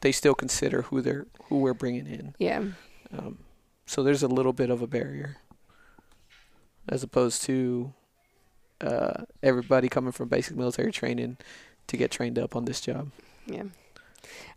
they 0.02 0.12
still 0.12 0.36
consider 0.36 0.84
who 0.84 1.02
they're 1.02 1.26
who 1.46 1.60
we're 1.60 1.74
bringing 1.74 2.06
in. 2.08 2.36
yeah. 2.38 2.64
Um, 3.18 3.40
so 3.86 4.04
there's 4.04 4.22
a 4.24 4.28
little 4.28 4.54
bit 4.54 4.70
of 4.70 4.82
a 4.82 4.88
barrier, 4.88 5.38
as 6.88 7.04
opposed 7.04 7.44
to 7.44 7.94
uh, 8.82 9.24
everybody 9.42 9.88
coming 9.90 10.12
from 10.12 10.28
basic 10.30 10.56
military 10.58 10.92
training 10.92 11.38
to 11.88 11.98
get 11.98 12.12
trained 12.12 12.38
up 12.38 12.56
on 12.56 12.66
this 12.66 12.82
job. 12.82 13.10
Yeah. 13.46 13.64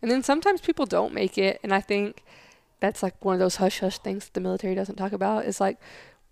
And 0.02 0.10
then 0.10 0.22
sometimes 0.22 0.60
people 0.60 0.84
don't 0.86 1.12
make 1.14 1.38
it. 1.38 1.60
And 1.62 1.72
I 1.72 1.80
think 1.80 2.22
that's 2.80 3.02
like 3.02 3.24
one 3.24 3.34
of 3.34 3.40
those 3.40 3.56
hush 3.56 3.80
hush 3.80 3.98
things 3.98 4.24
that 4.26 4.34
the 4.34 4.40
military 4.40 4.74
doesn't 4.74 4.96
talk 4.96 5.12
about. 5.12 5.44
Is 5.46 5.60
like 5.60 5.78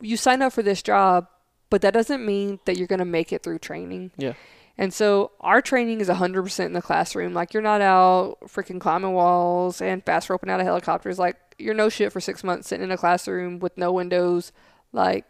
you 0.00 0.16
sign 0.16 0.42
up 0.42 0.52
for 0.52 0.62
this 0.62 0.82
job, 0.82 1.28
but 1.74 1.80
that 1.80 1.92
doesn't 1.92 2.24
mean 2.24 2.60
that 2.66 2.76
you're 2.78 2.86
going 2.86 3.00
to 3.00 3.04
make 3.04 3.32
it 3.32 3.42
through 3.42 3.58
training. 3.58 4.12
Yeah. 4.16 4.34
And 4.78 4.94
so 4.94 5.32
our 5.40 5.60
training 5.60 6.00
is 6.00 6.08
100% 6.08 6.66
in 6.66 6.72
the 6.72 6.80
classroom. 6.80 7.34
Like 7.34 7.52
you're 7.52 7.64
not 7.64 7.80
out 7.80 8.36
freaking 8.46 8.80
climbing 8.80 9.12
walls 9.12 9.80
and 9.80 10.00
fast 10.04 10.30
roping 10.30 10.50
out 10.50 10.60
of 10.60 10.66
helicopters. 10.66 11.18
Like 11.18 11.34
you're 11.58 11.74
no 11.74 11.88
shit 11.88 12.12
for 12.12 12.20
six 12.20 12.44
months 12.44 12.68
sitting 12.68 12.84
in 12.84 12.92
a 12.92 12.96
classroom 12.96 13.58
with 13.58 13.76
no 13.76 13.90
windows, 13.90 14.52
like 14.92 15.24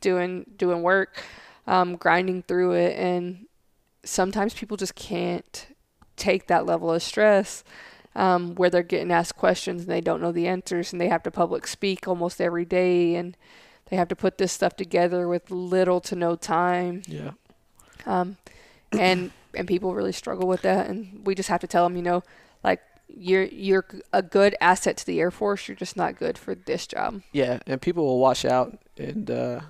doing 0.00 0.46
doing 0.56 0.80
work, 0.80 1.22
um, 1.66 1.96
grinding 1.96 2.42
through 2.42 2.72
it. 2.72 2.98
And 2.98 3.48
sometimes 4.04 4.54
people 4.54 4.78
just 4.78 4.94
can't 4.94 5.66
take 6.16 6.46
that 6.46 6.64
level 6.64 6.90
of 6.90 7.02
stress 7.02 7.64
um, 8.16 8.54
where 8.54 8.70
they're 8.70 8.82
getting 8.82 9.12
asked 9.12 9.36
questions 9.36 9.82
and 9.82 9.90
they 9.90 10.00
don't 10.00 10.22
know 10.22 10.32
the 10.32 10.48
answers 10.48 10.90
and 10.90 10.98
they 10.98 11.08
have 11.08 11.22
to 11.24 11.30
public 11.30 11.66
speak 11.66 12.08
almost 12.08 12.40
every 12.40 12.64
day 12.64 13.14
and 13.14 13.36
they 13.90 13.96
have 13.96 14.08
to 14.08 14.16
put 14.16 14.38
this 14.38 14.52
stuff 14.52 14.76
together 14.76 15.26
with 15.28 15.50
little 15.50 16.00
to 16.02 16.14
no 16.16 16.36
time 16.36 17.02
Yeah. 17.06 17.32
um, 18.06 18.36
and 18.92 19.30
and 19.54 19.66
people 19.66 19.94
really 19.94 20.12
struggle 20.12 20.46
with 20.46 20.62
that 20.62 20.88
and 20.88 21.26
we 21.26 21.34
just 21.34 21.48
have 21.48 21.60
to 21.60 21.66
tell 21.66 21.84
them 21.84 21.96
you 21.96 22.02
know 22.02 22.22
like 22.62 22.80
you're 23.08 23.44
you're 23.44 23.86
a 24.12 24.22
good 24.22 24.54
asset 24.60 24.96
to 24.98 25.06
the 25.06 25.18
air 25.20 25.30
force 25.30 25.66
you're 25.68 25.76
just 25.76 25.96
not 25.96 26.18
good 26.18 26.36
for 26.36 26.54
this 26.54 26.86
job 26.86 27.22
Yeah, 27.32 27.58
and 27.66 27.80
people 27.80 28.04
will 28.04 28.18
wash 28.18 28.44
out, 28.44 28.78
and 28.98 29.30
uh, 29.30 29.60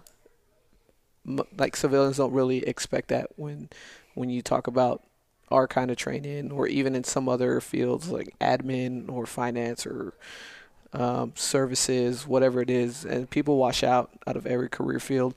m- 1.27 1.41
like 1.57 1.77
civilians 1.77 2.17
don't 2.17 2.33
really 2.33 2.59
expect 2.67 3.09
that 3.09 3.29
when 3.37 3.69
when 4.15 4.29
you 4.31 4.43
talk 4.43 4.67
about 4.67 5.05
our 5.51 5.67
kind 5.69 5.91
of 5.91 5.97
training, 5.97 6.51
or 6.51 6.67
even 6.67 6.95
in 6.97 7.05
some 7.05 7.29
other 7.29 7.61
fields 7.61 8.11
like 8.11 8.35
admin 8.41 9.09
or 9.09 9.25
finance 9.25 9.87
or 9.87 10.13
um, 10.93 11.33
services, 11.35 12.27
whatever 12.27 12.61
it 12.61 12.71
is, 12.71 13.05
and 13.05 13.29
people 13.29 13.57
wash 13.57 13.83
out 13.83 14.11
out 14.27 14.37
of 14.37 14.47
every 14.47 14.69
career 14.69 15.01
field. 15.01 15.35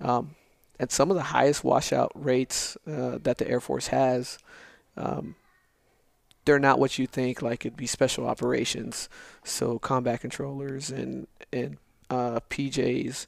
Um, 0.00 0.34
and 0.78 0.90
some 0.90 1.10
of 1.10 1.16
the 1.16 1.24
highest 1.24 1.64
washout 1.64 2.12
rates 2.14 2.76
uh, 2.86 3.18
that 3.22 3.38
the 3.38 3.48
Air 3.48 3.60
Force 3.60 3.88
has, 3.88 4.38
um, 4.96 5.34
they're 6.44 6.58
not 6.58 6.78
what 6.78 6.98
you 6.98 7.06
think. 7.06 7.42
Like 7.42 7.66
it'd 7.66 7.76
be 7.76 7.86
special 7.86 8.26
operations, 8.26 9.08
so 9.44 9.78
combat 9.78 10.20
controllers 10.20 10.90
and 10.90 11.26
and 11.52 11.76
uh, 12.10 12.40
PJs, 12.48 13.26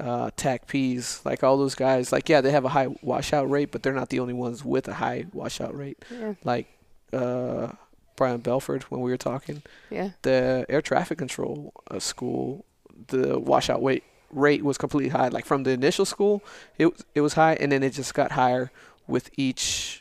uh, 0.00 0.30
TAC 0.36 0.66
Ps, 0.66 1.24
like 1.26 1.42
all 1.42 1.58
those 1.58 1.74
guys. 1.74 2.12
Like 2.12 2.28
yeah, 2.28 2.40
they 2.40 2.52
have 2.52 2.64
a 2.64 2.70
high 2.70 2.88
washout 3.02 3.50
rate, 3.50 3.70
but 3.70 3.82
they're 3.82 3.92
not 3.92 4.08
the 4.08 4.20
only 4.20 4.34
ones 4.34 4.64
with 4.64 4.88
a 4.88 4.94
high 4.94 5.26
washout 5.32 5.76
rate. 5.76 6.02
yeah 6.10 6.34
Like 6.42 6.68
uh, 7.12 7.72
Brian 8.16 8.40
Belford, 8.40 8.82
when 8.84 9.00
we 9.00 9.10
were 9.10 9.16
talking, 9.16 9.62
yeah 9.90 10.10
the 10.22 10.64
air 10.68 10.80
traffic 10.82 11.18
control 11.18 11.72
uh, 11.90 11.98
school, 11.98 12.64
the 13.08 13.38
washout 13.38 13.82
rate 13.82 14.04
rate 14.30 14.64
was 14.64 14.78
completely 14.78 15.10
high. 15.10 15.28
Like 15.28 15.44
from 15.46 15.62
the 15.64 15.70
initial 15.70 16.04
school, 16.04 16.42
it 16.78 16.86
was- 16.86 17.04
it 17.14 17.20
was 17.20 17.34
high, 17.34 17.54
and 17.54 17.70
then 17.72 17.82
it 17.82 17.90
just 17.92 18.14
got 18.14 18.32
higher 18.32 18.70
with 19.06 19.30
each. 19.36 20.00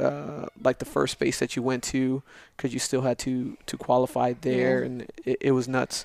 Uh, 0.00 0.46
like 0.62 0.78
the 0.78 0.84
first 0.84 1.18
base 1.18 1.40
that 1.40 1.56
you 1.56 1.62
went 1.62 1.82
to, 1.82 2.22
because 2.56 2.72
you 2.72 2.78
still 2.78 3.00
had 3.02 3.18
to 3.18 3.56
to 3.66 3.76
qualify 3.76 4.32
there, 4.42 4.78
Yeah. 4.80 4.86
and 4.86 5.02
it, 5.24 5.38
it 5.40 5.50
was 5.52 5.66
nuts. 5.66 6.04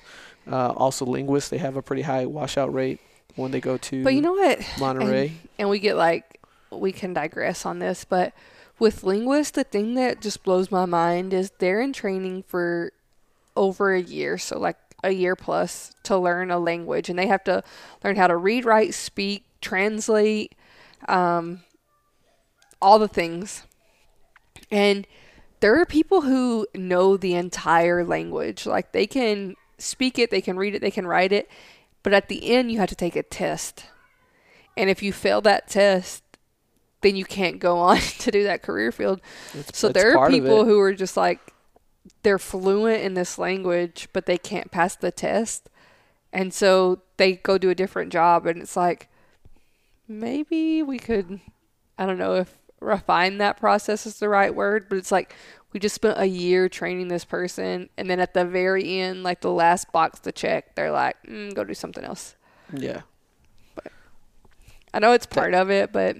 Uh, 0.50 0.70
also, 0.76 1.04
linguists 1.06 1.48
they 1.48 1.58
have 1.58 1.76
a 1.76 1.82
pretty 1.82 2.02
high 2.02 2.26
washout 2.26 2.74
rate 2.74 2.98
when 3.36 3.52
they 3.52 3.60
go 3.60 3.76
to 3.76 4.02
but 4.02 4.12
you 4.14 4.20
know 4.20 4.32
what 4.32 4.58
Monterey. 4.80 5.32
and 5.60 5.68
we 5.70 5.78
get 5.78 5.96
like 5.96 6.40
we 6.70 6.90
can 6.92 7.12
digress 7.14 7.64
on 7.66 7.78
this 7.78 8.04
but 8.04 8.32
with 8.78 9.04
linguists 9.04 9.52
the 9.52 9.64
thing 9.64 9.94
that 9.94 10.20
just 10.20 10.42
blows 10.42 10.70
my 10.70 10.84
mind 10.84 11.32
is 11.32 11.52
they're 11.58 11.80
in 11.80 11.92
training 11.92 12.42
for 12.42 12.92
over 13.56 13.94
a 13.94 14.02
year 14.02 14.36
so 14.36 14.58
like 14.58 14.76
a 15.04 15.10
year 15.10 15.36
plus 15.36 15.94
to 16.02 16.18
learn 16.18 16.50
a 16.50 16.58
language 16.58 17.08
and 17.08 17.18
they 17.18 17.26
have 17.26 17.44
to 17.44 17.62
learn 18.02 18.16
how 18.16 18.26
to 18.26 18.36
read 18.36 18.64
write 18.64 18.94
speak 18.94 19.44
translate 19.60 20.54
um, 21.08 21.62
all 22.80 22.98
the 22.98 23.08
things. 23.08 23.64
And 24.70 25.06
there 25.60 25.80
are 25.80 25.86
people 25.86 26.22
who 26.22 26.66
know 26.74 27.16
the 27.16 27.34
entire 27.34 28.04
language 28.04 28.66
like 28.66 28.92
they 28.92 29.06
can 29.06 29.56
speak 29.78 30.18
it 30.18 30.30
they 30.30 30.40
can 30.40 30.56
read 30.56 30.74
it 30.74 30.80
they 30.80 30.90
can 30.90 31.06
write 31.06 31.32
it 31.32 31.50
but 32.02 32.12
at 32.12 32.28
the 32.28 32.50
end 32.52 32.70
you 32.70 32.78
have 32.78 32.88
to 32.90 32.94
take 32.94 33.16
a 33.16 33.22
test. 33.22 33.86
And 34.76 34.90
if 34.90 35.02
you 35.02 35.12
fail 35.12 35.40
that 35.42 35.68
test, 35.68 36.23
then 37.04 37.14
you 37.14 37.24
can't 37.24 37.60
go 37.60 37.78
on 37.78 37.98
to 38.18 38.30
do 38.32 38.42
that 38.42 38.62
career 38.62 38.90
field. 38.90 39.20
It's- 39.54 39.78
So 39.78 39.88
it's 39.88 39.94
there 39.94 40.18
are 40.18 40.28
people 40.28 40.64
who 40.64 40.80
are 40.80 40.92
just 40.92 41.16
like 41.16 41.38
they're 42.24 42.38
fluent 42.40 43.02
in 43.02 43.14
this 43.14 43.38
language, 43.38 44.08
but 44.12 44.26
they 44.26 44.36
can't 44.38 44.70
pass 44.72 44.96
the 44.96 45.12
test. 45.12 45.68
And 46.32 46.52
so 46.52 47.02
they 47.16 47.34
go 47.36 47.56
do 47.58 47.70
a 47.70 47.74
different 47.76 48.12
job 48.12 48.46
and 48.46 48.60
it's 48.60 48.76
like 48.76 49.08
maybe 50.08 50.82
we 50.82 50.98
could 50.98 51.40
I 51.98 52.06
don't 52.06 52.18
know 52.18 52.34
if 52.34 52.58
refine 52.80 53.38
that 53.38 53.56
process 53.58 54.04
is 54.06 54.18
the 54.18 54.28
right 54.28 54.54
word, 54.54 54.86
but 54.88 54.98
it's 54.98 55.12
like 55.12 55.34
we 55.72 55.80
just 55.80 55.94
spent 55.94 56.18
a 56.18 56.26
year 56.26 56.68
training 56.68 57.08
this 57.08 57.24
person 57.24 57.88
and 57.96 58.10
then 58.10 58.20
at 58.20 58.34
the 58.34 58.44
very 58.44 59.00
end, 59.00 59.22
like 59.22 59.40
the 59.40 59.50
last 59.50 59.90
box 59.92 60.20
to 60.20 60.32
check, 60.32 60.74
they're 60.74 60.90
like, 60.92 61.16
mm, 61.26 61.54
go 61.54 61.64
do 61.64 61.74
something 61.74 62.04
else. 62.04 62.34
yeah, 62.72 63.02
I 64.92 64.98
know 65.00 65.12
it's 65.12 65.26
part 65.26 65.54
of 65.54 65.70
it, 65.70 65.92
but 65.92 66.16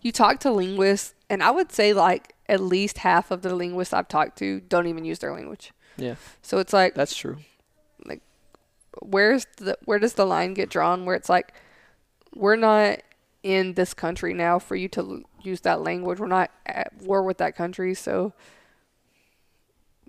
you 0.00 0.12
talk 0.12 0.40
to 0.40 0.50
linguists, 0.50 1.14
and 1.30 1.42
I 1.42 1.50
would 1.50 1.72
say 1.72 1.92
like 1.92 2.34
at 2.48 2.60
least 2.60 2.98
half 2.98 3.30
of 3.30 3.42
the 3.42 3.54
linguists 3.54 3.92
I've 3.94 4.08
talked 4.08 4.38
to 4.38 4.60
don't 4.60 4.86
even 4.86 5.04
use 5.04 5.18
their 5.20 5.32
language. 5.32 5.72
yeah, 5.96 6.16
So 6.42 6.58
it's 6.58 6.72
like, 6.72 6.94
that's 6.94 7.14
true. 7.16 7.38
Like, 8.04 8.20
where's 9.00 9.46
the 9.56 9.78
where 9.84 9.98
does 9.98 10.14
the 10.14 10.26
line 10.26 10.54
get 10.54 10.68
drawn? 10.70 11.04
Where 11.06 11.14
it's 11.16 11.28
like, 11.28 11.54
we're 12.34 12.56
not 12.56 13.00
in 13.42 13.74
this 13.74 13.92
country 13.94 14.34
now 14.34 14.58
for 14.58 14.76
you 14.76 14.88
to 14.88 15.00
l- 15.00 15.20
use 15.42 15.60
that 15.62 15.80
language. 15.82 16.18
We're 16.20 16.26
not 16.28 16.50
at 16.66 16.92
war 17.02 17.22
with 17.22 17.38
that 17.38 17.56
country, 17.56 17.94
so 17.94 18.32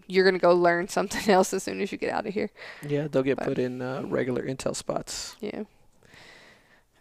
you're 0.07 0.26
gonna 0.26 0.39
go 0.39 0.53
learn 0.53 0.88
something 0.97 1.30
else 1.32 1.53
as 1.53 1.64
soon 1.64 1.82
as 1.82 1.91
you 1.91 1.97
get 1.97 2.11
out 2.11 2.26
of 2.28 2.34
here. 2.34 2.49
Yeah, 2.88 3.07
they'll 3.07 3.24
get 3.24 3.38
But- 3.38 3.47
put 3.47 3.57
in 3.59 3.82
uh, 3.82 4.03
regular 4.05 4.43
intel 4.43 4.76
spots. 4.76 5.36
Yeah. 5.39 5.64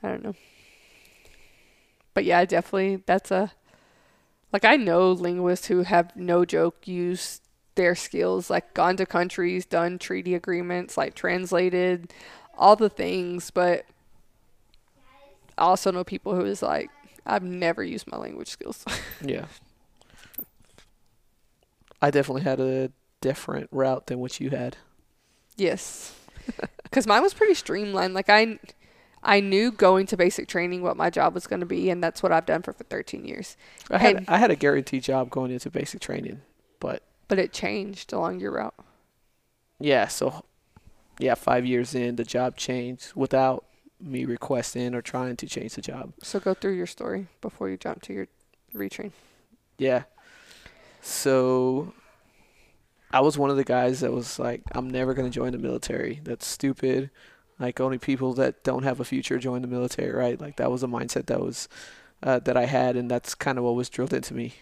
I 0.04 0.08
don't 0.08 0.24
know. 0.24 0.34
But 2.14 2.24
yeah, 2.24 2.44
definitely 2.44 3.02
that's 3.06 3.30
a 3.30 3.52
like 4.52 4.64
I 4.64 4.76
know 4.76 5.12
linguists 5.12 5.66
who 5.66 5.82
have 5.82 6.14
no 6.14 6.44
joke 6.44 6.86
used 6.86 7.42
their 7.74 7.94
skills, 7.94 8.50
like 8.50 8.74
gone 8.74 8.96
to 8.98 9.06
countries, 9.06 9.64
done 9.64 9.98
treaty 9.98 10.34
agreements, 10.34 10.96
like 10.96 11.14
translated 11.14 12.12
all 12.56 12.76
the 12.76 12.90
things, 12.90 13.50
but 13.50 13.86
I 15.56 15.62
also 15.62 15.90
know 15.90 16.04
people 16.04 16.34
who 16.34 16.44
is 16.44 16.62
like, 16.62 16.90
I've 17.24 17.42
never 17.42 17.82
used 17.82 18.06
my 18.06 18.16
language 18.16 18.48
skills. 18.48 18.84
Yeah. 19.24 19.46
I 22.04 22.10
definitely 22.10 22.42
had 22.42 22.58
a 22.58 22.90
different 23.20 23.68
route 23.70 24.08
than 24.08 24.18
what 24.18 24.40
you 24.40 24.50
had. 24.50 24.76
Yes. 25.56 26.14
Because 26.82 27.06
mine 27.06 27.22
was 27.22 27.32
pretty 27.32 27.54
streamlined. 27.54 28.12
Like 28.12 28.28
I, 28.28 28.58
I 29.22 29.40
knew 29.40 29.70
going 29.70 30.06
to 30.06 30.16
basic 30.16 30.48
training 30.48 30.82
what 30.82 30.96
my 30.96 31.08
job 31.10 31.34
was 31.34 31.46
going 31.46 31.60
to 31.60 31.66
be, 31.66 31.90
and 31.90 32.02
that's 32.02 32.22
what 32.22 32.32
I've 32.32 32.46
done 32.46 32.62
for, 32.62 32.72
for 32.72 32.84
13 32.84 33.24
years. 33.24 33.56
I 33.90 33.98
had 33.98 34.16
And- 34.16 34.28
I 34.28 34.38
had 34.38 34.50
a 34.50 34.56
guaranteed 34.56 35.02
job 35.04 35.30
going 35.30 35.50
into 35.52 35.70
basic 35.70 36.00
training, 36.00 36.40
but 36.80 37.02
But 37.28 37.38
it 37.38 37.52
changed 37.52 38.12
along 38.12 38.40
your 38.40 38.52
route. 38.52 38.74
yeah, 39.78 40.08
so 40.08 40.44
yeah, 41.18 41.34
five 41.34 41.64
years 41.64 41.94
in, 41.94 42.16
the 42.16 42.24
job 42.24 42.56
changed 42.56 43.12
without 43.14 43.64
me 44.00 44.24
requesting 44.24 44.94
or 44.94 45.02
trying 45.02 45.36
to 45.36 45.46
change 45.46 45.74
the 45.74 45.80
job. 45.82 46.12
So 46.22 46.40
go 46.40 46.54
through 46.54 46.72
your 46.74 46.86
story 46.88 47.28
before 47.40 47.68
you 47.68 47.76
jump 47.76 48.02
to 48.02 48.12
your 48.12 48.26
retrain. 48.74 49.12
Yeah. 49.78 50.02
So 51.00 51.92
I 53.12 53.20
was 53.20 53.38
one 53.38 53.50
of 53.50 53.56
the 53.56 53.64
guys 53.64 54.00
that 54.00 54.12
was 54.12 54.38
like, 54.38 54.62
I'm 54.72 54.88
never 54.90 55.14
going 55.14 55.30
to 55.30 55.34
join 55.34 55.52
the 55.52 55.58
military. 55.58 56.20
That's 56.24 56.46
stupid. 56.46 57.10
Like 57.58 57.80
only 57.80 57.98
people 57.98 58.34
that 58.34 58.64
don't 58.64 58.82
have 58.82 59.00
a 59.00 59.04
future 59.04 59.38
join 59.38 59.62
the 59.62 59.68
military, 59.68 60.10
right? 60.10 60.40
Like 60.40 60.56
that 60.56 60.70
was 60.70 60.82
a 60.82 60.86
mindset 60.86 61.26
that 61.26 61.40
was 61.40 61.68
uh, 62.22 62.38
that 62.40 62.56
I 62.56 62.66
had, 62.66 62.96
and 62.96 63.10
that's 63.10 63.34
kind 63.34 63.58
of 63.58 63.64
what 63.64 63.74
was 63.74 63.88
drilled 63.88 64.12
into 64.12 64.34
me. 64.34 64.54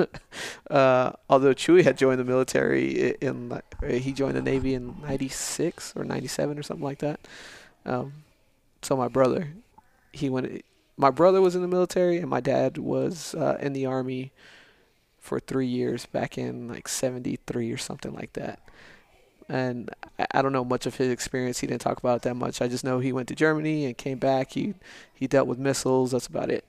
uh, 0.70 1.12
although 1.30 1.54
Chewy 1.54 1.84
had 1.84 1.96
joined 1.96 2.18
the 2.18 2.24
military 2.24 3.14
in, 3.20 3.52
uh, 3.52 3.60
he 3.86 4.12
joined 4.12 4.36
the 4.36 4.42
Navy 4.42 4.74
in 4.74 5.00
'96 5.02 5.94
or 5.96 6.04
'97 6.04 6.58
or 6.58 6.62
something 6.62 6.84
like 6.84 6.98
that. 6.98 7.20
Um, 7.84 8.12
so 8.82 8.96
my 8.96 9.08
brother, 9.08 9.52
he 10.12 10.28
went. 10.28 10.64
My 10.96 11.10
brother 11.10 11.40
was 11.40 11.54
in 11.54 11.62
the 11.62 11.68
military, 11.68 12.18
and 12.18 12.28
my 12.28 12.40
dad 12.40 12.78
was 12.78 13.34
uh, 13.34 13.58
in 13.60 13.72
the 13.72 13.86
army 13.86 14.32
for 15.20 15.40
three 15.40 15.66
years 15.66 16.06
back 16.06 16.38
in 16.38 16.68
like 16.68 16.88
73 16.88 17.72
or 17.72 17.76
something 17.76 18.14
like 18.14 18.32
that. 18.34 18.60
And 19.48 19.90
I- 20.32 20.42
don't 20.42 20.52
know 20.52 20.64
much 20.64 20.86
of 20.86 20.96
his 20.96 21.10
experience. 21.10 21.60
He 21.60 21.66
didn't 21.66 21.82
talk 21.82 21.98
about 21.98 22.16
it 22.16 22.22
that 22.22 22.34
much. 22.34 22.60
I 22.60 22.68
just 22.68 22.84
know 22.84 22.98
he 22.98 23.12
went 23.12 23.28
to 23.28 23.34
Germany 23.34 23.84
and 23.84 23.96
came 23.96 24.18
back. 24.18 24.52
He 24.52 24.74
he 25.14 25.26
dealt 25.26 25.46
with 25.46 25.58
missiles. 25.58 26.10
That's 26.10 26.26
about 26.26 26.50
it. 26.50 26.64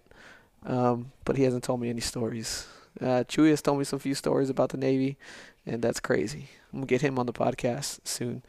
Um, 0.65 1.11
but 1.25 1.37
he 1.37 1.43
hasn't 1.43 1.63
told 1.63 1.79
me 1.81 1.89
any 1.89 2.01
stories. 2.01 2.67
Uh, 2.99 3.23
Chewy 3.27 3.49
has 3.49 3.61
told 3.61 3.77
me 3.79 3.83
some 3.83 3.99
few 3.99 4.15
stories 4.15 4.49
about 4.49 4.69
the 4.69 4.77
Navy, 4.77 5.17
and 5.65 5.81
that's 5.81 5.99
crazy. 5.99 6.49
I'm 6.71 6.79
gonna 6.79 6.87
get 6.87 7.01
him 7.01 7.17
on 7.19 7.25
the 7.25 7.33
podcast 7.33 7.99
soon. 8.05 8.43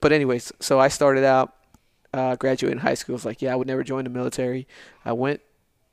But 0.00 0.12
anyways, 0.12 0.52
so 0.60 0.78
I 0.78 0.88
started 0.88 1.24
out 1.24 1.54
uh, 2.12 2.36
graduating 2.36 2.80
high 2.80 2.94
school. 2.94 3.14
I 3.14 3.16
was 3.16 3.24
like, 3.24 3.42
yeah, 3.42 3.52
I 3.52 3.56
would 3.56 3.66
never 3.66 3.82
join 3.82 4.04
the 4.04 4.10
military. 4.10 4.66
I 5.04 5.12
went 5.12 5.40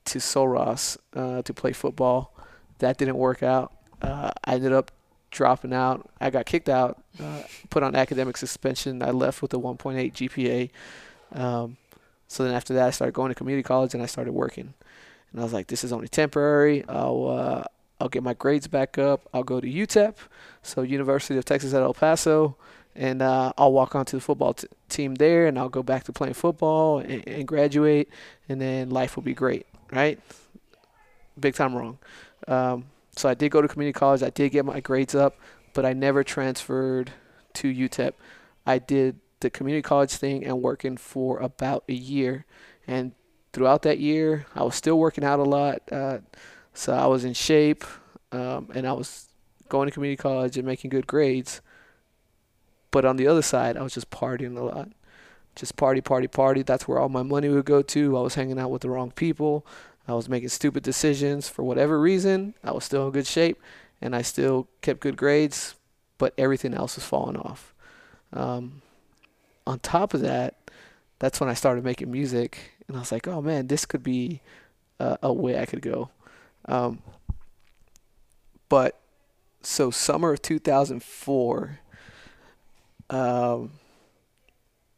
to 0.05 0.19
Sul 0.19 0.47
Ross 0.47 0.97
uh, 1.15 1.41
to 1.43 1.53
play 1.53 1.71
football. 1.73 2.33
That 2.79 2.97
didn't 2.97 3.17
work 3.17 3.41
out. 3.43 3.73
Uh, 4.01 4.31
I 4.43 4.55
ended 4.55 4.73
up 4.73 4.91
dropping 5.31 5.73
out. 5.73 6.09
I 6.19 6.29
got 6.29 6.45
kicked 6.45 6.69
out, 6.69 7.01
uh, 7.19 7.43
put 7.69 7.83
on 7.83 7.95
academic 7.95 8.37
suspension. 8.37 9.01
I 9.01 9.11
left 9.11 9.41
with 9.41 9.53
a 9.53 9.57
1.8 9.57 10.13
GPA. 10.13 10.69
Um, 11.33 11.77
so 12.27 12.43
then 12.43 12.53
after 12.53 12.73
that, 12.75 12.87
I 12.87 12.91
started 12.91 13.13
going 13.13 13.29
to 13.29 13.35
community 13.35 13.63
college 13.63 13.93
and 13.93 14.03
I 14.03 14.05
started 14.05 14.33
working. 14.33 14.73
And 15.31 15.41
I 15.41 15.43
was 15.43 15.53
like, 15.53 15.67
this 15.67 15.83
is 15.83 15.91
only 15.93 16.07
temporary. 16.07 16.83
I'll 16.87 17.27
uh, 17.27 17.63
I'll 18.01 18.09
get 18.09 18.23
my 18.23 18.33
grades 18.33 18.67
back 18.67 18.97
up. 18.97 19.29
I'll 19.33 19.43
go 19.43 19.61
to 19.61 19.67
UTEP, 19.67 20.15
so 20.63 20.81
University 20.81 21.37
of 21.37 21.45
Texas 21.45 21.73
at 21.75 21.83
El 21.83 21.93
Paso, 21.93 22.55
and 22.95 23.21
uh, 23.21 23.53
I'll 23.59 23.71
walk 23.71 23.93
onto 23.93 24.17
the 24.17 24.21
football 24.21 24.55
t- 24.55 24.67
team 24.89 25.15
there, 25.15 25.45
and 25.45 25.57
I'll 25.59 25.69
go 25.69 25.83
back 25.83 26.05
to 26.05 26.11
playing 26.11 26.33
football 26.33 26.97
and, 26.97 27.25
and 27.27 27.47
graduate, 27.47 28.09
and 28.49 28.59
then 28.59 28.89
life 28.89 29.15
will 29.15 29.23
be 29.23 29.35
great, 29.35 29.67
right? 29.91 30.19
Big 31.39 31.53
time 31.53 31.75
wrong. 31.75 31.99
Um, 32.47 32.85
so 33.15 33.29
I 33.29 33.33
did 33.33 33.51
go 33.51 33.61
to 33.61 33.67
community 33.67 33.97
college. 33.97 34.23
I 34.23 34.29
did 34.29 34.51
get 34.51 34.65
my 34.65 34.79
grades 34.79 35.15
up, 35.15 35.37
but 35.73 35.85
I 35.85 35.93
never 35.93 36.23
transferred 36.23 37.11
to 37.53 37.73
UTEP. 37.73 38.13
I 38.65 38.79
did 38.79 39.19
the 39.39 39.49
community 39.49 39.81
college 39.81 40.11
thing 40.11 40.45
and 40.45 40.61
working 40.61 40.97
for 40.97 41.39
about 41.39 41.83
a 41.89 41.93
year, 41.93 42.45
and 42.87 43.13
throughout 43.53 43.81
that 43.83 43.99
year, 43.99 44.45
I 44.55 44.63
was 44.63 44.75
still 44.75 44.97
working 44.97 45.23
out 45.23 45.39
a 45.39 45.43
lot. 45.43 45.81
Uh, 45.91 46.19
so 46.73 46.93
I 46.93 47.07
was 47.07 47.25
in 47.25 47.33
shape, 47.33 47.83
um, 48.31 48.69
and 48.73 48.87
I 48.87 48.93
was 48.93 49.27
going 49.69 49.87
to 49.87 49.91
community 49.91 50.17
college 50.17 50.57
and 50.57 50.65
making 50.65 50.89
good 50.89 51.07
grades. 51.07 51.61
But 52.91 53.05
on 53.05 53.17
the 53.17 53.27
other 53.27 53.41
side, 53.41 53.77
I 53.77 53.83
was 53.83 53.93
just 53.93 54.09
partying 54.09 54.57
a 54.57 54.61
lot. 54.61 54.89
Just 55.55 55.75
party, 55.75 56.01
party, 56.01 56.27
party. 56.27 56.61
That's 56.61 56.87
where 56.87 56.99
all 56.99 57.09
my 57.09 57.23
money 57.23 57.49
would 57.49 57.65
go 57.65 57.81
to. 57.81 58.17
I 58.17 58.21
was 58.21 58.35
hanging 58.35 58.59
out 58.59 58.71
with 58.71 58.83
the 58.83 58.89
wrong 58.89 59.11
people. 59.11 59.65
I 60.07 60.13
was 60.13 60.27
making 60.27 60.49
stupid 60.49 60.83
decisions 60.83 61.47
for 61.47 61.63
whatever 61.63 61.99
reason. 61.99 62.53
I 62.63 62.71
was 62.71 62.83
still 62.83 63.05
in 63.05 63.11
good 63.11 63.27
shape, 63.27 63.61
and 64.01 64.15
I 64.15 64.21
still 64.21 64.67
kept 64.81 64.99
good 64.99 65.17
grades, 65.17 65.75
but 66.17 66.33
everything 66.37 66.73
else 66.73 66.95
was 66.95 67.05
falling 67.05 67.37
off. 67.37 67.73
Um, 68.33 68.81
on 69.65 69.79
top 69.79 70.13
of 70.13 70.21
that, 70.21 70.55
that's 71.19 71.39
when 71.39 71.49
I 71.49 71.53
started 71.53 71.83
making 71.83 72.11
music, 72.11 72.73
and 72.87 72.97
I 72.97 72.99
was 72.99 73.11
like, 73.11 73.27
oh 73.27 73.41
man, 73.41 73.67
this 73.67 73.85
could 73.85 74.03
be 74.03 74.41
a 74.99 75.33
way 75.33 75.59
I 75.59 75.65
could 75.65 75.81
go. 75.81 76.09
Um, 76.65 77.01
but 78.69 78.99
so 79.61 79.91
summer 79.91 80.33
of 80.33 80.41
2004, 80.41 81.79
um, 83.09 83.71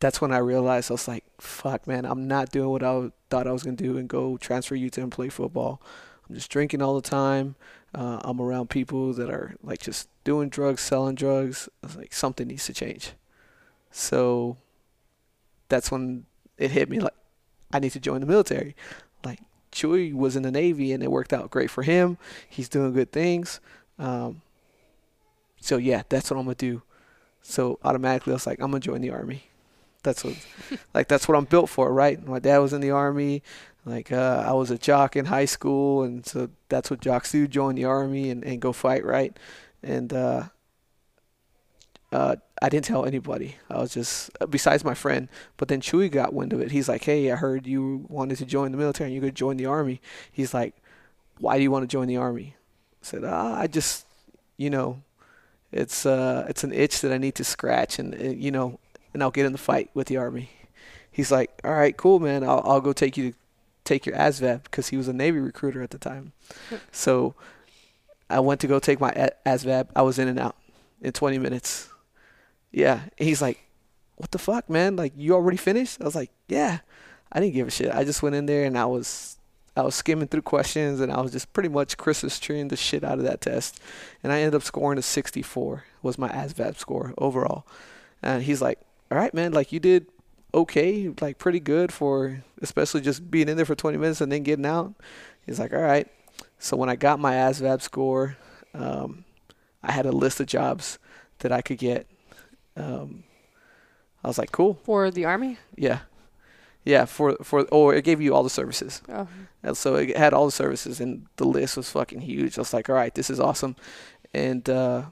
that's 0.04 0.20
when 0.20 0.34
I 0.34 0.40
realized 0.40 0.92
I 0.92 0.96
was 0.96 1.08
like, 1.08 1.24
fuck, 1.40 1.88
man, 1.88 2.04
I'm 2.04 2.28
not 2.28 2.52
doing 2.52 2.68
what 2.68 2.84
I 2.84 3.10
thought 3.30 3.48
I 3.48 3.54
was 3.54 3.64
gonna 3.64 3.78
do 3.78 3.98
and 3.98 4.10
go 4.10 4.36
transfer 4.36 4.76
UTEP 4.76 4.98
and 4.98 5.10
play 5.10 5.30
football. 5.30 5.82
I'm 6.28 6.36
just 6.36 6.52
drinking 6.52 6.82
all 6.82 6.96
the 6.96 7.10
time. 7.10 7.56
Uh, 7.96 8.20
I'm 8.22 8.42
around 8.42 8.70
people 8.70 9.14
that 9.14 9.30
are 9.30 9.56
like 9.64 9.80
just 9.80 10.10
doing 10.26 10.50
drugs, 10.50 10.82
selling 10.82 11.16
drugs. 11.16 11.70
I 11.82 11.88
was 11.88 11.96
like, 11.96 12.12
something 12.12 12.50
needs 12.50 12.66
to 12.66 12.74
change. 12.74 13.14
So 13.92 14.58
that's 15.70 15.90
when 15.90 16.26
it 16.58 16.72
hit 16.72 16.90
me 16.90 17.00
like, 17.00 17.16
I 17.72 17.80
need 17.80 17.94
to 17.94 18.02
join 18.02 18.20
the 18.20 18.28
military. 18.28 18.76
Like 19.24 19.40
Chewy 19.72 20.14
was 20.14 20.36
in 20.36 20.44
the 20.44 20.52
Navy 20.52 20.92
and 20.92 21.02
it 21.02 21.12
worked 21.12 21.32
out 21.32 21.50
great 21.50 21.70
for 21.70 21.84
him. 21.84 22.18
He's 22.50 22.68
doing 22.68 22.92
good 22.92 23.14
things. 23.14 23.62
Um, 23.98 24.42
so 25.62 25.78
yeah, 25.78 26.04
that's 26.10 26.30
what 26.30 26.38
I'm 26.38 26.44
gonna 26.44 26.56
do. 26.56 26.82
So 27.42 27.80
automatically, 27.86 28.34
I 28.34 28.36
was 28.36 28.46
like, 28.46 28.60
I'm 28.60 28.72
gonna 28.72 28.82
join 28.82 29.00
the 29.00 29.12
army. 29.12 29.44
That's 30.04 30.24
what, 30.24 30.36
like, 30.94 31.08
that's 31.08 31.28
what 31.28 31.38
I'm 31.38 31.46
built 31.46 31.70
for, 31.70 31.92
right? 31.94 32.26
My 32.26 32.40
dad 32.40 32.60
was 32.60 32.74
in 32.74 32.82
the 32.82 32.92
army. 32.92 33.42
Like, 33.86 34.12
uh, 34.12 34.44
I 34.48 34.54
was 34.54 34.72
a 34.72 34.78
jock 34.78 35.16
in 35.16 35.26
high 35.26 35.46
school, 35.46 36.04
and 36.04 36.26
so 36.26 36.50
that's 36.70 36.90
what 36.90 37.02
jocks 37.02 37.32
do: 37.32 37.48
join 37.48 37.76
the 37.76 37.86
army 37.86 38.30
and, 38.30 38.44
and 38.44 38.62
go 38.62 38.72
fight, 38.74 39.04
right? 39.06 39.38
And 39.82 40.14
uh, 40.14 40.44
uh, 42.12 42.36
I 42.62 42.70
didn't 42.70 42.86
tell 42.86 43.06
anybody. 43.06 43.56
I 43.70 43.80
was 43.80 43.94
just 43.94 44.30
besides 44.50 44.86
my 44.86 44.94
friend. 44.94 45.28
But 45.58 45.68
then 45.68 45.82
Chewy 45.82 46.12
got 46.12 46.34
wind 46.34 46.54
of 46.54 46.62
it. 46.62 46.72
He's 46.72 46.88
like, 46.88 47.04
"Hey, 47.04 47.32
I 47.32 47.36
heard 47.36 47.66
you 47.66 48.06
wanted 48.08 48.38
to 48.38 48.46
join 48.46 48.72
the 48.72 48.78
military 48.78 49.08
and 49.10 49.16
you 49.16 49.22
could 49.22 49.36
join 49.36 49.58
the 49.58 49.66
army." 49.66 50.00
He's 50.32 50.54
like, 50.54 50.76
"Why 51.40 51.58
do 51.58 51.64
you 51.64 51.72
want 51.72 51.84
to 51.84 51.88
join 51.88 52.08
the 52.08 52.18
army?" 52.18 52.56
I 53.02 53.06
said, 53.06 53.24
ah, 53.26 53.60
"I 53.60 53.68
just, 53.68 54.06
you 54.58 54.70
know, 54.70 55.02
it's 55.72 56.06
uh, 56.06 56.46
it's 56.50 56.64
an 56.64 56.74
itch 56.74 57.02
that 57.02 57.14
I 57.14 57.18
need 57.18 57.36
to 57.36 57.44
scratch, 57.44 58.00
and 58.00 58.16
uh, 58.16 58.30
you 58.30 58.52
know, 58.52 58.80
and 59.14 59.24
I'll 59.24 59.32
get 59.32 59.46
in 59.46 59.52
the 59.52 59.58
fight 59.58 59.90
with 59.94 60.08
the 60.08 60.18
army." 60.18 60.50
He's 61.12 61.32
like, 61.32 61.52
"All 61.64 61.74
right, 61.74 61.96
cool, 61.96 62.20
man. 62.20 62.44
I'll 62.44 62.62
I'll 62.66 62.82
go 62.82 62.94
take 62.94 63.18
you 63.18 63.32
to 63.32 63.38
take 63.84 64.06
your 64.06 64.16
ASVAB 64.16 64.64
because 64.64 64.90
he 64.90 64.98
was 64.98 65.08
a 65.08 65.14
Navy 65.14 65.40
recruiter 65.40 65.82
at 65.82 65.92
the 65.92 65.98
time." 65.98 66.34
so 66.92 67.36
I 68.30 68.40
went 68.40 68.62
to 68.62 68.68
go 68.68 68.80
take 68.80 69.00
my 69.00 69.12
ASVAB. 69.46 69.90
I 69.96 70.02
was 70.02 70.20
in 70.20 70.28
and 70.28 70.40
out 70.40 70.56
in 71.02 71.12
20 71.12 71.38
minutes. 71.38 71.90
Yeah, 72.72 73.02
and 73.18 73.28
he's 73.28 73.42
like, 73.42 73.60
"What 74.16 74.32
the 74.32 74.40
fuck, 74.40 74.70
man? 74.70 74.96
Like 74.96 75.14
you 75.16 75.34
already 75.34 75.58
finished?" 75.58 76.02
I 76.02 76.06
was 76.06 76.16
like, 76.16 76.32
"Yeah." 76.48 76.80
I 77.34 77.40
didn't 77.40 77.56
give 77.56 77.68
a 77.68 77.72
shit. 77.72 77.92
I 77.94 78.04
just 78.04 78.22
went 78.22 78.36
in 78.36 78.46
there 78.46 78.64
and 78.64 78.78
I 78.78 78.86
was 78.86 79.38
I 79.76 79.82
was 79.82 79.96
skimming 79.96 80.28
through 80.28 80.44
questions 80.44 81.00
and 81.00 81.12
I 81.12 81.20
was 81.20 81.32
just 81.32 81.52
pretty 81.52 81.70
much 81.70 81.98
Christmas 81.98 82.40
treeing 82.40 82.68
the 82.68 82.78
shit 82.78 83.04
out 83.04 83.18
of 83.18 83.24
that 83.24 83.42
test. 83.42 83.80
And 84.22 84.32
I 84.32 84.40
ended 84.40 84.56
up 84.56 84.62
scoring 84.62 85.00
a 85.00 85.02
64 85.02 85.84
was 86.04 86.20
my 86.20 86.30
ASVAB 86.30 86.78
score 86.78 87.14
overall. 87.18 87.66
And 88.22 88.44
he's 88.44 88.62
like, 88.62 88.80
"All 89.12 89.18
right, 89.18 89.34
man, 89.34 89.52
like 89.52 89.72
you 89.72 89.80
did 89.80 90.08
okay, 90.54 91.12
like 91.22 91.38
pretty 91.40 91.60
good 91.60 91.92
for 91.92 92.44
especially 92.62 93.02
just 93.02 93.30
being 93.32 93.50
in 93.50 93.58
there 93.58 93.66
for 93.66 93.76
20 93.76 93.98
minutes 93.98 94.22
and 94.22 94.32
then 94.32 94.44
getting 94.44 94.66
out." 94.66 94.94
He's 95.46 95.60
like, 95.60 95.74
"All 95.74 95.82
right." 95.82 96.08
So 96.60 96.78
when 96.78 96.90
I 96.90 96.96
got 96.96 97.20
my 97.20 97.34
ASVAB 97.36 97.82
score, 97.82 98.38
um, 98.74 99.26
I 99.84 99.92
had 99.92 100.06
a 100.06 100.12
list 100.12 100.40
of 100.40 100.48
jobs 100.48 100.98
that 101.40 101.52
I 101.52 101.62
could 101.62 101.78
get. 101.78 102.08
Um, 102.78 103.24
I 104.24 104.28
was 104.28 104.38
like, 104.38 104.52
"Cool, 104.52 104.80
For 104.84 105.12
the 105.12 105.26
army? 105.26 105.58
yeah, 105.76 106.00
yeah." 106.86 107.06
For 107.06 107.36
for 107.44 107.64
or 107.72 107.94
it 107.94 108.04
gave 108.06 108.22
you 108.22 108.34
all 108.34 108.44
the 108.44 108.50
services. 108.50 109.02
Oh, 109.10 109.28
And 109.62 109.76
so 109.78 109.96
it 109.96 110.16
had 110.16 110.34
all 110.34 110.46
the 110.46 110.52
services, 110.52 111.00
and 111.02 111.28
the 111.36 111.46
list 111.46 111.76
was 111.78 111.90
fucking 111.90 112.22
huge. 112.22 112.58
I 112.58 112.62
was 112.62 112.74
like, 112.74 112.90
all 112.90 112.96
right, 112.96 113.14
this 113.14 113.30
is 113.30 113.40
awesome. 113.40 113.76
And 114.34 114.68
uh, 114.70 115.04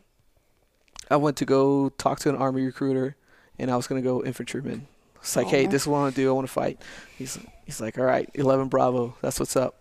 I 1.09 1.17
went 1.17 1.37
to 1.37 1.45
go 1.45 1.89
talk 1.89 2.19
to 2.19 2.29
an 2.29 2.35
army 2.35 2.65
recruiter, 2.65 3.15
and 3.61 3.71
I 3.71 3.77
was 3.77 3.87
gonna 3.87 4.01
go 4.01 4.23
infantryman. 4.23 4.87
It's 5.21 5.35
like, 5.35 5.47
hey, 5.47 5.67
this 5.67 5.83
is 5.83 5.87
what 5.87 5.99
I 5.99 6.01
want 6.01 6.15
to 6.15 6.21
do. 6.21 6.29
I 6.29 6.33
want 6.33 6.47
to 6.47 6.53
fight. 6.53 6.81
He's 7.17 7.37
he's 7.65 7.79
like, 7.79 7.97
all 7.99 8.05
right, 8.05 8.27
11 8.33 8.69
Bravo. 8.69 9.15
That's 9.21 9.39
what's 9.39 9.55
up. 9.55 9.79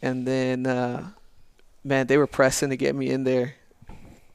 And 0.00 0.24
then, 0.24 0.66
uh, 0.66 1.10
man, 1.82 2.06
they 2.06 2.16
were 2.16 2.28
pressing 2.28 2.70
to 2.70 2.76
get 2.76 2.94
me 2.94 3.10
in 3.10 3.24
there. 3.24 3.56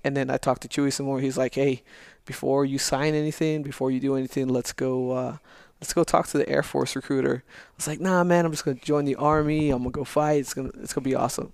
And 0.03 0.17
then 0.17 0.29
I 0.29 0.35
talked 0.35 0.63
to 0.63 0.67
Chewy 0.67 0.91
some 0.91 1.05
more. 1.05 1.21
He's 1.21 1.37
like, 1.37 1.55
hey, 1.55 1.81
before 2.25 2.65
you 2.65 2.77
sign 2.77 3.15
anything, 3.15 3.63
before 3.63 3.89
you 3.89 4.01
do 4.01 4.17
anything, 4.17 4.49
let's 4.49 4.73
go. 4.73 5.11
Uh, 5.11 5.37
let's 5.79 5.93
go 5.93 6.03
talk 6.03 6.27
to 6.27 6.37
the 6.37 6.49
Air 6.49 6.61
Force 6.61 6.93
recruiter. 6.93 7.45
I 7.47 7.73
was 7.77 7.87
like, 7.87 8.01
nah, 8.01 8.25
man, 8.25 8.45
I'm 8.45 8.51
just 8.51 8.65
gonna 8.65 8.75
join 8.75 9.05
the 9.05 9.15
army. 9.15 9.69
I'm 9.69 9.79
gonna 9.79 9.91
go 9.91 10.03
fight. 10.03 10.41
It's 10.41 10.53
gonna 10.53 10.71
it's 10.81 10.93
gonna 10.93 11.05
be 11.05 11.15
awesome. 11.15 11.53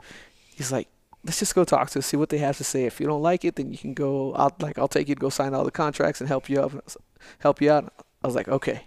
He's 0.55 0.71
like, 0.71 0.87
let's 1.23 1.39
just 1.39 1.55
go 1.55 1.63
talk 1.63 1.89
to 1.91 2.01
see 2.01 2.17
what 2.17 2.29
they 2.29 2.37
have 2.37 2.57
to 2.57 2.63
say. 2.63 2.85
If 2.85 2.99
you 2.99 3.07
don't 3.07 3.21
like 3.21 3.43
it, 3.43 3.55
then 3.55 3.71
you 3.71 3.77
can 3.77 3.93
go. 3.93 4.33
I'll 4.33 4.55
like 4.59 4.77
I'll 4.77 4.87
take 4.87 5.09
you 5.09 5.15
to 5.15 5.21
go 5.21 5.29
sign 5.29 5.53
all 5.53 5.63
the 5.63 5.71
contracts 5.71 6.21
and 6.21 6.27
help 6.27 6.49
you 6.49 6.61
out. 6.61 6.97
Help 7.39 7.61
you 7.61 7.71
out. 7.71 7.93
I 8.23 8.27
was 8.27 8.35
like, 8.35 8.47
okay. 8.47 8.83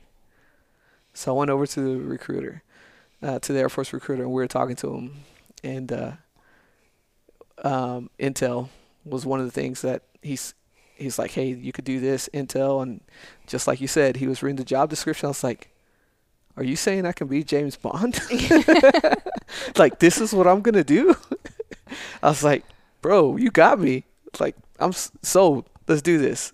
So 1.14 1.34
I 1.34 1.38
went 1.38 1.50
over 1.50 1.66
to 1.66 1.80
the 1.80 1.96
recruiter, 1.96 2.62
uh, 3.22 3.38
to 3.40 3.52
the 3.52 3.58
Air 3.58 3.68
Force 3.68 3.92
recruiter, 3.92 4.22
and 4.22 4.32
we 4.32 4.36
were 4.36 4.48
talking 4.48 4.76
to 4.76 4.94
him. 4.94 5.14
And 5.62 5.92
uh, 5.92 6.12
um, 7.62 8.10
Intel 8.18 8.68
was 9.04 9.26
one 9.26 9.40
of 9.40 9.46
the 9.46 9.52
things 9.52 9.82
that 9.82 10.02
he's 10.22 10.54
he's 10.94 11.18
like, 11.18 11.32
hey, 11.32 11.48
you 11.48 11.72
could 11.72 11.84
do 11.84 12.00
this 12.00 12.28
Intel, 12.32 12.82
and 12.82 13.00
just 13.46 13.66
like 13.66 13.80
you 13.80 13.88
said, 13.88 14.16
he 14.16 14.26
was 14.26 14.42
reading 14.42 14.56
the 14.56 14.64
job 14.64 14.88
description. 14.88 15.26
I 15.26 15.28
was 15.28 15.44
like, 15.44 15.68
are 16.56 16.64
you 16.64 16.76
saying 16.76 17.06
I 17.06 17.12
can 17.12 17.28
be 17.28 17.44
James 17.44 17.76
Bond? 17.76 18.20
like 19.76 19.98
this 19.98 20.20
is 20.20 20.32
what 20.32 20.46
I'm 20.46 20.62
gonna 20.62 20.84
do? 20.84 21.14
I 22.22 22.28
was 22.28 22.42
like, 22.42 22.64
bro, 23.00 23.36
you 23.36 23.50
got 23.50 23.80
me. 23.80 24.04
Like 24.40 24.56
I'm 24.78 24.92
sold. 24.92 25.68
Let's 25.86 26.02
do 26.02 26.18
this. 26.18 26.52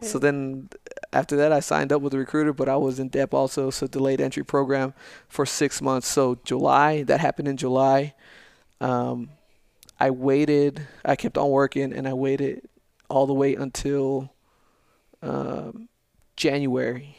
So 0.00 0.18
then 0.18 0.68
after 1.12 1.36
that, 1.36 1.52
I 1.52 1.60
signed 1.60 1.92
up 1.92 2.02
with 2.02 2.14
a 2.14 2.18
recruiter, 2.18 2.52
but 2.52 2.68
I 2.68 2.76
was 2.76 3.00
in 3.00 3.08
DEP 3.08 3.34
also, 3.34 3.70
so 3.70 3.86
delayed 3.86 4.20
entry 4.20 4.44
program 4.44 4.94
for 5.28 5.44
six 5.44 5.82
months. 5.82 6.06
So 6.06 6.38
July, 6.44 7.02
that 7.02 7.18
happened 7.20 7.48
in 7.48 7.56
July. 7.56 8.14
Um, 8.80 9.30
I 9.98 10.10
waited. 10.10 10.86
I 11.04 11.16
kept 11.16 11.36
on 11.36 11.50
working, 11.50 11.92
and 11.92 12.06
I 12.06 12.12
waited 12.12 12.68
all 13.08 13.26
the 13.26 13.34
way 13.34 13.54
until 13.54 14.32
um, 15.22 15.88
January 16.36 17.16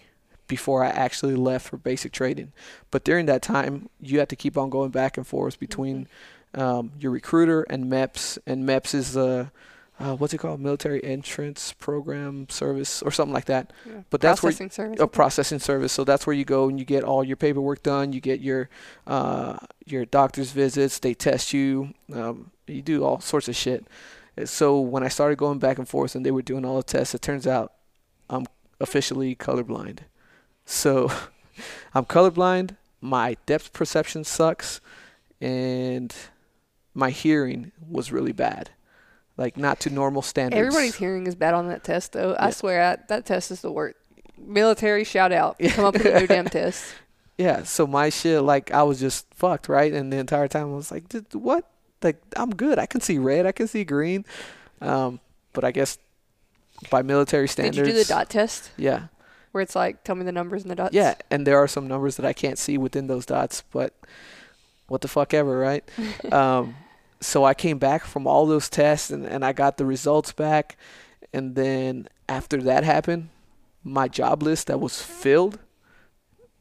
before 0.48 0.84
I 0.84 0.90
actually 0.90 1.36
left 1.36 1.68
for 1.68 1.78
basic 1.78 2.12
training. 2.12 2.54
But 2.92 3.04
during 3.04 3.26
that 3.26 3.42
time, 3.42 3.90
you 4.00 4.20
had 4.20 4.30
to 4.30 4.36
keep 4.36 4.58
on 4.58 4.70
going 4.70 4.92
back 4.92 5.18
and 5.18 5.28
forth 5.28 5.60
between 5.60 6.08
um, 6.54 6.92
your 7.00 7.12
recruiter 7.12 7.64
and 7.64 7.86
MEPS, 7.86 8.38
and 8.46 8.68
MEPS 8.68 8.94
is 8.94 9.16
a 9.16 9.52
uh, 10.00 10.16
what's 10.16 10.34
it 10.34 10.38
called? 10.38 10.62
Military 10.62 11.04
Entrance 11.04 11.74
Program 11.74 12.48
Service 12.50 13.02
or 13.02 13.12
something 13.12 13.34
like 13.34 13.46
that. 13.46 13.74
Yeah. 13.86 14.02
But 14.10 14.22
that's 14.22 14.42
where 14.42 14.52
processing 14.52 14.70
service. 14.70 15.00
I 15.02 15.04
a 15.04 15.08
processing 15.08 15.60
service. 15.60 15.92
So 15.92 16.06
that's 16.06 16.26
where 16.26 16.34
you 16.34 16.46
go 16.46 16.70
and 16.70 16.80
you 16.80 16.86
get 16.86 17.04
all 17.04 17.22
your 17.24 17.36
paperwork 17.36 17.84
done. 17.84 18.14
You 18.14 18.22
get 18.22 18.40
your 18.40 18.70
uh, 19.06 19.58
your 19.86 20.06
doctor's 20.06 20.52
visits. 20.52 21.00
They 21.00 21.14
test 21.14 21.52
you. 21.52 21.94
Um, 22.14 22.52
you 22.66 22.82
do 22.82 23.04
all 23.04 23.20
sorts 23.20 23.50
of 23.50 23.58
shit. 23.58 23.86
So 24.46 24.80
when 24.80 25.04
I 25.04 25.10
started 25.10 25.38
going 25.38 25.60
back 25.60 25.78
and 25.78 25.88
forth 25.88 26.16
and 26.16 26.26
they 26.26 26.32
were 26.32 26.42
doing 26.42 26.64
all 26.64 26.78
the 26.78 26.84
tests, 26.84 27.14
it 27.14 27.22
turns 27.22 27.46
out 27.46 27.74
I'm 28.30 28.46
officially 28.80 29.36
colorblind. 29.36 30.00
So 30.66 31.12
I'm 31.94 32.06
colorblind. 32.06 32.78
My 33.02 33.36
depth 33.46 33.74
perception 33.74 34.24
sucks, 34.24 34.82
and 35.42 36.14
my 36.94 37.10
hearing 37.12 37.72
was 37.88 38.12
really 38.12 38.32
bad, 38.32 38.70
like 39.38 39.58
not 39.58 39.80
to 39.82 39.90
normal 39.90 40.22
standards. 40.22 40.60
Everybody's 40.60 40.96
hearing 40.96 41.28
is 41.28 41.36
bad 41.36 41.54
on 41.54 41.68
that 41.70 41.84
test, 41.84 42.14
though. 42.14 42.36
I 42.40 42.50
swear, 42.52 42.82
I, 42.82 42.98
that 43.08 43.26
test 43.26 43.52
is 43.52 43.62
the 43.62 43.72
worst. 43.72 43.96
Military, 44.38 45.04
shout 45.04 45.32
out. 45.32 45.58
Come 45.60 45.86
up 45.86 45.94
with 45.94 46.06
a 46.06 46.20
new 46.22 46.28
damn 46.28 46.46
test. 46.50 46.94
Yeah, 47.38 47.64
so 47.64 47.86
my 47.88 48.10
shit, 48.10 48.42
like, 48.42 48.72
I 48.72 48.84
was 48.84 49.00
just 49.00 49.26
fucked, 49.34 49.70
right? 49.70 49.94
And 49.94 50.12
the 50.12 50.18
entire 50.18 50.48
time 50.48 50.64
I 50.72 50.76
was 50.76 50.92
like, 50.92 51.08
"Dude, 51.10 51.34
what? 51.34 51.70
Like, 52.02 52.22
I'm 52.36 52.50
good. 52.56 52.80
I 52.80 52.86
can 52.86 53.02
see 53.02 53.18
red. 53.18 53.46
I 53.46 53.52
can 53.52 53.68
see 53.68 53.84
green. 53.84 54.26
Um, 54.82 55.20
but 55.54 55.64
I 55.64 55.72
guess 55.72 55.98
by 56.90 57.02
military 57.02 57.48
standards. 57.48 57.78
Did 57.78 57.88
you 57.88 57.94
do 57.94 58.00
the 58.00 58.06
dot 58.08 58.30
test 58.30 58.72
Yeah. 58.78 59.08
where 59.52 59.62
it's 59.62 59.76
like, 59.76 60.04
tell 60.06 60.16
me 60.16 60.24
the 60.24 60.32
numbers 60.32 60.64
in 60.64 60.70
the 60.70 60.76
dots? 60.76 60.94
Yeah, 60.94 61.16
and 61.30 61.46
there 61.46 61.58
are 61.58 61.68
some 61.68 61.88
numbers 61.88 62.16
that 62.18 62.26
I 62.26 62.32
can't 62.34 62.58
see 62.58 62.78
within 62.78 63.08
those 63.08 63.26
dots, 63.26 63.64
but 63.72 63.94
what 64.90 65.02
the 65.02 65.08
fuck 65.08 65.34
ever, 65.34 65.58
right? 65.58 65.84
um, 66.32 66.76
so 67.22 67.44
I 67.44 67.54
came 67.54 67.78
back 67.78 68.06
from 68.06 68.28
all 68.28 68.46
those 68.46 68.70
tests 68.70 69.10
and, 69.10 69.26
and 69.26 69.44
I 69.44 69.54
got 69.54 69.78
the 69.78 69.86
results 69.86 70.32
back. 70.32 70.78
And 71.34 71.56
then 71.56 72.08
after 72.28 72.62
that 72.64 72.84
happened, 72.84 73.30
my 73.84 74.08
job 74.08 74.44
list 74.44 74.68
that 74.68 74.80
was 74.80 75.02
filled 75.02 75.60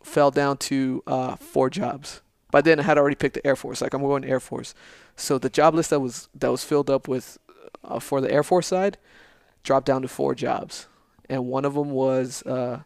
fell 0.02 0.30
down 0.30 0.56
to 0.56 1.02
uh, 1.06 1.36
four 1.36 1.70
jobs. 1.70 2.22
By 2.50 2.62
then 2.62 2.80
I 2.80 2.82
had 2.82 2.98
already 2.98 3.16
picked 3.16 3.34
the 3.34 3.46
Air 3.46 3.56
Force. 3.56 3.80
Like 3.80 3.94
I'm 3.94 4.02
going 4.02 4.22
to 4.22 4.28
Air 4.28 4.40
Force. 4.40 4.74
So 5.16 5.38
the 5.38 5.50
job 5.50 5.74
list 5.74 5.90
that 5.90 6.00
was 6.00 6.28
that 6.34 6.50
was 6.50 6.64
filled 6.64 6.90
up 6.90 7.08
with 7.08 7.38
uh, 7.84 7.98
for 7.98 8.20
the 8.20 8.30
Air 8.32 8.42
Force 8.42 8.66
side 8.68 8.98
dropped 9.62 9.86
down 9.86 10.02
to 10.02 10.08
four 10.08 10.34
jobs, 10.34 10.86
and 11.28 11.46
one 11.46 11.64
of 11.64 11.74
them 11.74 11.90
was 11.90 12.42
uh, 12.44 12.80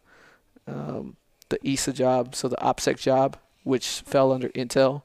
um, 0.67 1.17
the 1.51 1.59
ESA 1.65 1.93
job, 1.93 2.35
so 2.35 2.49
the 2.49 2.57
OPSEC 2.57 2.99
job, 2.99 3.37
which 3.63 4.01
fell 4.01 4.33
under 4.33 4.49
Intel. 4.51 5.03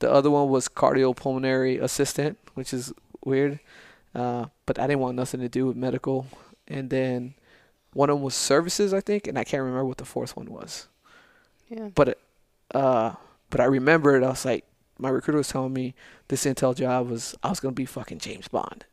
The 0.00 0.10
other 0.10 0.30
one 0.30 0.48
was 0.48 0.68
cardiopulmonary 0.68 1.82
assistant, 1.82 2.38
which 2.54 2.72
is 2.72 2.92
weird, 3.24 3.58
uh, 4.14 4.46
but 4.66 4.78
I 4.78 4.86
didn't 4.86 5.00
want 5.00 5.16
nothing 5.16 5.40
to 5.40 5.48
do 5.48 5.66
with 5.66 5.76
medical. 5.76 6.26
And 6.66 6.90
then 6.90 7.34
one 7.92 8.10
of 8.10 8.16
them 8.16 8.22
was 8.22 8.34
services, 8.34 8.94
I 8.94 9.00
think, 9.00 9.26
and 9.26 9.38
I 9.38 9.44
can't 9.44 9.62
remember 9.62 9.84
what 9.84 9.98
the 9.98 10.04
fourth 10.04 10.36
one 10.36 10.46
was. 10.46 10.88
Yeah. 11.68 11.88
But 11.94 12.18
uh, 12.74 13.14
but 13.50 13.60
I 13.60 13.64
remembered. 13.64 14.22
I 14.22 14.28
was 14.28 14.44
like, 14.44 14.64
my 14.98 15.08
recruiter 15.08 15.38
was 15.38 15.48
telling 15.48 15.72
me 15.72 15.94
this 16.28 16.44
Intel 16.44 16.76
job 16.76 17.08
was 17.08 17.34
I 17.42 17.48
was 17.48 17.60
gonna 17.60 17.72
be 17.72 17.86
fucking 17.86 18.18
James 18.18 18.48
Bond. 18.48 18.84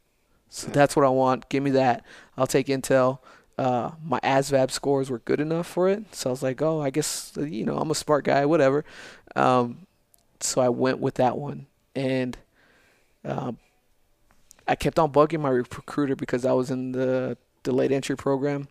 So 0.50 0.68
that's 0.68 0.96
what 0.96 1.06
I 1.06 1.10
want. 1.10 1.50
Give 1.50 1.64
me 1.64 1.72
that. 1.72 2.06
I'll 2.38 2.48
take 2.48 2.68
Intel. 2.68 3.20
Uh, 3.58 3.92
my 4.04 4.20
ASVAB 4.20 4.70
scores 4.70 5.10
were 5.10 5.20
good 5.20 5.40
enough 5.40 5.68
for 5.68 5.88
it, 5.88 6.14
so 6.14 6.30
I 6.30 6.32
was 6.32 6.44
like, 6.44 6.62
oh, 6.62 6.82
I 6.82 6.90
guess 6.90 7.34
you 7.38 7.66
know 7.66 7.78
I'm 7.78 7.92
a 7.92 7.96
smart 7.96 8.26
guy, 8.26 8.46
whatever. 8.46 8.84
Um, 9.36 9.86
so 10.42 10.62
I 10.62 10.70
went 10.70 11.00
with 11.00 11.16
that 11.16 11.38
one, 11.38 11.68
and 11.96 12.38
um, 13.24 13.58
I 14.68 14.76
kept 14.76 15.00
on 15.00 15.12
bugging 15.12 15.42
my 15.42 15.50
recruiter 15.50 16.16
because 16.16 16.46
I 16.46 16.54
was 16.54 16.72
in 16.72 16.92
the 16.92 17.38
delayed 17.64 17.92
entry 17.92 18.16
program. 18.16 18.68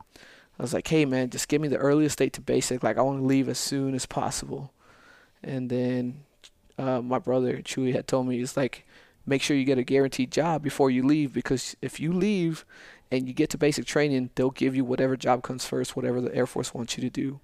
I 0.58 0.62
was 0.62 0.72
like, 0.72 0.86
hey 0.86 1.04
man, 1.04 1.30
just 1.30 1.48
give 1.48 1.60
me 1.60 1.68
the 1.68 1.76
earliest 1.76 2.18
date 2.18 2.32
to 2.34 2.40
basic. 2.40 2.82
Like 2.82 2.96
I 2.96 3.02
want 3.02 3.20
to 3.20 3.26
leave 3.26 3.48
as 3.48 3.58
soon 3.58 3.94
as 3.94 4.06
possible. 4.06 4.72
And 5.42 5.68
then 5.68 6.20
uh, 6.78 7.02
my 7.02 7.18
brother 7.18 7.58
Chewy 7.58 7.92
had 7.92 8.06
told 8.06 8.28
me, 8.28 8.38
he's 8.38 8.56
like, 8.56 8.86
make 9.26 9.42
sure 9.42 9.56
you 9.56 9.64
get 9.64 9.78
a 9.78 9.84
guaranteed 9.84 10.30
job 10.30 10.62
before 10.62 10.90
you 10.90 11.04
leave 11.04 11.32
because 11.32 11.76
if 11.82 11.98
you 11.98 12.12
leave 12.12 12.64
and 13.10 13.26
you 13.26 13.34
get 13.34 13.50
to 13.50 13.58
basic 13.58 13.84
training, 13.84 14.30
they'll 14.34 14.50
give 14.50 14.76
you 14.76 14.84
whatever 14.84 15.16
job 15.16 15.42
comes 15.42 15.64
first, 15.64 15.96
whatever 15.96 16.20
the 16.20 16.34
Air 16.34 16.46
Force 16.46 16.72
wants 16.72 16.96
you 16.96 17.02
to 17.02 17.10
do. 17.10 17.40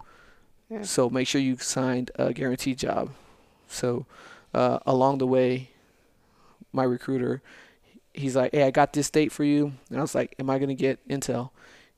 Yeah. 0.69 0.83
So 0.83 1.11
make 1.11 1.27
sure 1.27 1.41
you 1.41 1.57
signed 1.57 2.11
a 2.15 2.33
guaranteed 2.33 2.79
job. 2.79 3.11
So 3.71 4.05
uh, 4.53 4.81
along 4.85 5.19
the 5.19 5.27
way, 5.27 5.71
my 6.73 6.85
recruiter, 6.85 7.41
he's 8.13 8.37
like, 8.37 8.53
"Hey, 8.53 8.65
I 8.65 8.71
got 8.71 8.93
this 8.93 9.11
date 9.11 9.33
for 9.33 9.45
you," 9.45 9.73
and 9.89 9.99
I 9.99 10.03
was 10.03 10.15
like, 10.15 10.35
"Am 10.39 10.51
I 10.51 10.59
gonna 10.59 10.75
get 10.75 11.07
Intel?" 11.09 11.51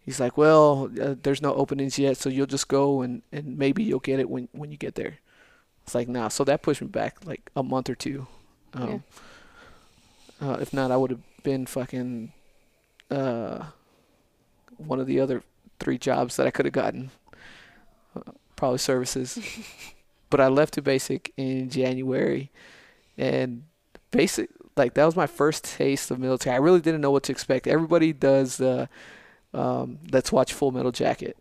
He's 0.05 0.21
like, 0.21 0.37
"Well, 0.37 0.91
uh, 1.01 1.15
there's 1.23 1.43
no 1.43 1.55
openings 1.55 1.99
yet, 1.99 2.17
so 2.17 2.29
you'll 2.29 2.47
just 2.47 2.69
go 2.69 3.03
and 3.03 3.23
and 3.33 3.59
maybe 3.59 3.83
you'll 3.83 4.01
get 4.01 4.21
it 4.21 4.29
when 4.29 4.49
when 4.53 4.71
you 4.71 4.77
get 4.77 4.95
there." 4.95 5.19
It's 5.85 5.95
like, 5.95 6.09
nah. 6.09 6.29
So 6.29 6.45
that 6.45 6.63
pushed 6.63 6.81
me 6.81 6.89
back 6.89 7.25
like 7.27 7.51
a 7.57 7.63
month 7.63 7.91
or 7.91 7.95
two. 7.95 8.27
Um, 8.75 9.03
uh, 10.41 10.59
if 10.61 10.73
not, 10.73 10.91
I 10.91 10.97
would 10.97 11.11
have 11.11 11.43
been 11.43 11.67
fucking 11.67 12.33
uh, 13.11 13.65
one 14.77 15.01
of 15.01 15.07
the 15.07 15.21
other 15.21 15.43
three 15.81 15.99
jobs 15.99 16.37
that 16.37 16.47
I 16.47 16.51
could 16.51 16.67
have 16.67 16.73
gotten. 16.73 17.11
Uh, 18.15 18.33
probably 18.57 18.79
services. 18.79 19.39
but 20.33 20.41
I 20.41 20.49
left 20.49 20.75
to 20.75 20.83
basic 20.83 21.31
in 21.37 21.69
January, 21.69 22.51
and 23.19 23.65
basic 24.11 24.49
like 24.79 24.95
that 24.95 25.05
was 25.05 25.15
my 25.15 25.27
first 25.27 25.63
taste 25.63 26.11
of 26.11 26.19
military. 26.19 26.57
I 26.57 26.59
really 26.59 26.81
didn't 26.81 27.03
know 27.03 27.11
what 27.11 27.25
to 27.25 27.33
expect. 27.33 27.67
Everybody 27.67 28.15
does 28.15 28.57
the 28.57 28.89
um, 29.53 29.99
let's 30.11 30.33
watch 30.33 30.55
Full 30.55 30.73
Metal 30.73 30.91
Jacket. 30.91 31.37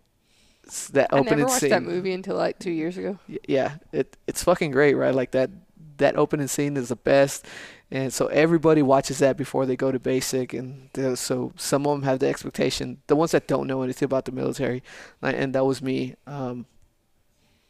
It's 0.65 0.89
that 0.89 1.07
I 1.13 1.19
opening 1.19 1.39
never 1.39 1.47
watched 1.47 1.61
scene. 1.61 1.69
that 1.69 1.83
movie 1.83 2.11
until 2.11 2.35
like 2.35 2.59
two 2.59 2.69
years 2.71 2.97
ago. 2.97 3.17
Yeah, 3.47 3.77
it 3.93 4.17
it's 4.27 4.43
fucking 4.43 4.71
great, 4.71 4.95
right? 4.95 5.15
Like 5.15 5.31
that 5.31 5.49
that 5.97 6.17
opening 6.17 6.47
scene 6.47 6.75
is 6.75 6.89
the 6.89 6.97
best, 6.97 7.45
and 7.89 8.11
so 8.11 8.27
everybody 8.27 8.81
watches 8.81 9.19
that 9.19 9.37
before 9.37 9.65
they 9.65 9.77
go 9.77 9.93
to 9.93 9.99
basic, 9.99 10.51
and 10.53 10.89
so 11.15 11.53
some 11.55 11.87
of 11.87 11.93
them 11.93 12.03
have 12.03 12.19
the 12.19 12.27
expectation. 12.27 12.97
The 13.07 13.15
ones 13.15 13.31
that 13.31 13.47
don't 13.47 13.67
know 13.67 13.83
anything 13.83 14.05
about 14.05 14.25
the 14.25 14.33
military, 14.33 14.83
and 15.21 15.55
that 15.55 15.65
was 15.65 15.81
me. 15.81 16.15
Um, 16.27 16.65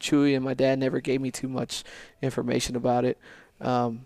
Chewy 0.01 0.35
and 0.35 0.43
my 0.43 0.53
dad 0.53 0.79
never 0.79 0.99
gave 0.99 1.21
me 1.21 1.31
too 1.31 1.47
much 1.47 1.83
information 2.21 2.75
about 2.75 3.05
it, 3.05 3.17
um, 3.59 4.05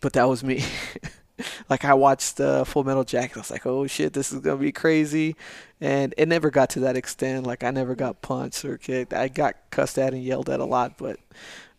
but 0.00 0.12
that 0.14 0.28
was 0.28 0.42
me. 0.42 0.64
like 1.68 1.84
I 1.84 1.94
watched 1.94 2.40
uh, 2.40 2.64
Full 2.64 2.84
Metal 2.84 3.04
Jacket, 3.04 3.36
I 3.36 3.40
was 3.40 3.50
like, 3.50 3.66
"Oh 3.66 3.86
shit, 3.86 4.12
this 4.12 4.32
is 4.32 4.40
gonna 4.40 4.56
be 4.56 4.72
crazy," 4.72 5.36
and 5.80 6.14
it 6.16 6.28
never 6.28 6.50
got 6.50 6.70
to 6.70 6.80
that 6.80 6.96
extent. 6.96 7.46
Like 7.46 7.64
I 7.64 7.70
never 7.70 7.94
got 7.94 8.22
punched 8.22 8.64
or 8.64 8.78
kicked. 8.78 9.12
I 9.12 9.28
got 9.28 9.56
cussed 9.70 9.98
at 9.98 10.14
and 10.14 10.22
yelled 10.22 10.48
at 10.48 10.60
a 10.60 10.64
lot, 10.64 10.96
but 10.96 11.18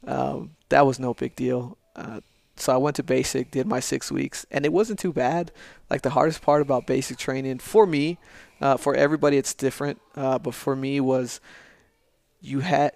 um, 0.05 0.51
that 0.69 0.85
was 0.85 0.99
no 0.99 1.13
big 1.13 1.35
deal. 1.35 1.77
Uh, 1.95 2.21
so 2.55 2.73
I 2.73 2.77
went 2.77 2.95
to 2.95 3.03
basic, 3.03 3.51
did 3.51 3.67
my 3.67 3.79
six 3.79 4.11
weeks, 4.11 4.45
and 4.51 4.65
it 4.65 4.73
wasn't 4.73 4.99
too 4.99 5.13
bad. 5.13 5.51
Like 5.89 6.01
the 6.01 6.09
hardest 6.11 6.41
part 6.41 6.61
about 6.61 6.87
basic 6.87 7.17
training 7.17 7.59
for 7.59 7.85
me, 7.85 8.17
uh, 8.61 8.77
for 8.77 8.95
everybody 8.95 9.37
it's 9.37 9.53
different, 9.53 10.01
uh, 10.15 10.39
but 10.39 10.53
for 10.53 10.75
me 10.75 10.99
was 10.99 11.39
you 12.41 12.59
had 12.59 12.93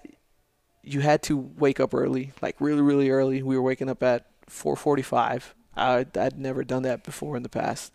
you 0.82 1.00
had 1.00 1.22
to 1.24 1.36
wake 1.36 1.80
up 1.80 1.94
early, 1.94 2.32
like 2.40 2.56
really 2.60 2.82
really 2.82 3.10
early. 3.10 3.42
We 3.42 3.56
were 3.56 3.62
waking 3.62 3.88
up 3.88 4.02
at 4.02 4.26
4:45. 4.48 5.54
I, 5.76 6.06
I'd 6.16 6.38
never 6.38 6.64
done 6.64 6.82
that 6.82 7.02
before 7.02 7.36
in 7.36 7.42
the 7.42 7.48
past. 7.48 7.92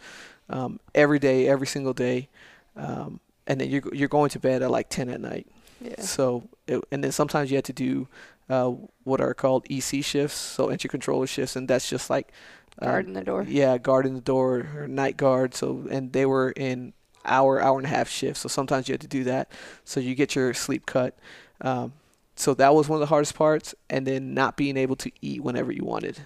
Um, 0.49 0.79
every 0.95 1.19
day, 1.19 1.47
every 1.47 1.67
single 1.67 1.93
day, 1.93 2.29
um, 2.75 3.19
and 3.45 3.61
then 3.61 3.69
you're 3.69 3.83
you're 3.93 4.07
going 4.07 4.29
to 4.29 4.39
bed 4.39 4.61
at 4.63 4.71
like 4.71 4.89
10 4.89 5.09
at 5.09 5.21
night. 5.21 5.47
Yeah. 5.81 6.01
So, 6.01 6.49
it, 6.65 6.83
and 6.91 7.03
then 7.03 7.11
sometimes 7.11 7.51
you 7.51 7.57
had 7.57 7.65
to 7.65 7.73
do 7.73 8.07
uh, 8.49 8.71
what 9.03 9.21
are 9.21 9.33
called 9.33 9.67
EC 9.69 10.03
shifts, 10.03 10.37
so 10.37 10.69
entry 10.69 10.89
controller 10.89 11.27
shifts, 11.27 11.55
and 11.55 11.67
that's 11.67 11.89
just 11.89 12.09
like 12.09 12.31
um, 12.79 12.89
Guarding 12.89 13.13
the 13.13 13.23
door. 13.23 13.45
Yeah, 13.47 13.77
guarding 13.77 14.15
the 14.15 14.21
door 14.21 14.67
or 14.75 14.87
night 14.87 15.17
guard. 15.17 15.53
So, 15.53 15.87
and 15.89 16.13
they 16.13 16.25
were 16.25 16.51
in 16.51 16.93
hour, 17.27 17.61
hour 17.61 17.77
and 17.77 17.85
a 17.85 17.89
half 17.89 18.09
shift. 18.09 18.37
So 18.37 18.47
sometimes 18.47 18.87
you 18.87 18.93
had 18.93 19.01
to 19.01 19.07
do 19.07 19.23
that. 19.25 19.51
So 19.83 19.99
you 19.99 20.15
get 20.15 20.35
your 20.35 20.53
sleep 20.53 20.85
cut. 20.85 21.17
Um, 21.61 21.93
so 22.35 22.53
that 22.53 22.73
was 22.75 22.87
one 22.87 22.97
of 22.97 23.01
the 23.01 23.07
hardest 23.07 23.33
parts, 23.35 23.73
and 23.89 24.05
then 24.05 24.33
not 24.33 24.57
being 24.57 24.77
able 24.77 24.95
to 24.97 25.11
eat 25.21 25.43
whenever 25.43 25.71
you 25.71 25.83
wanted. 25.83 26.19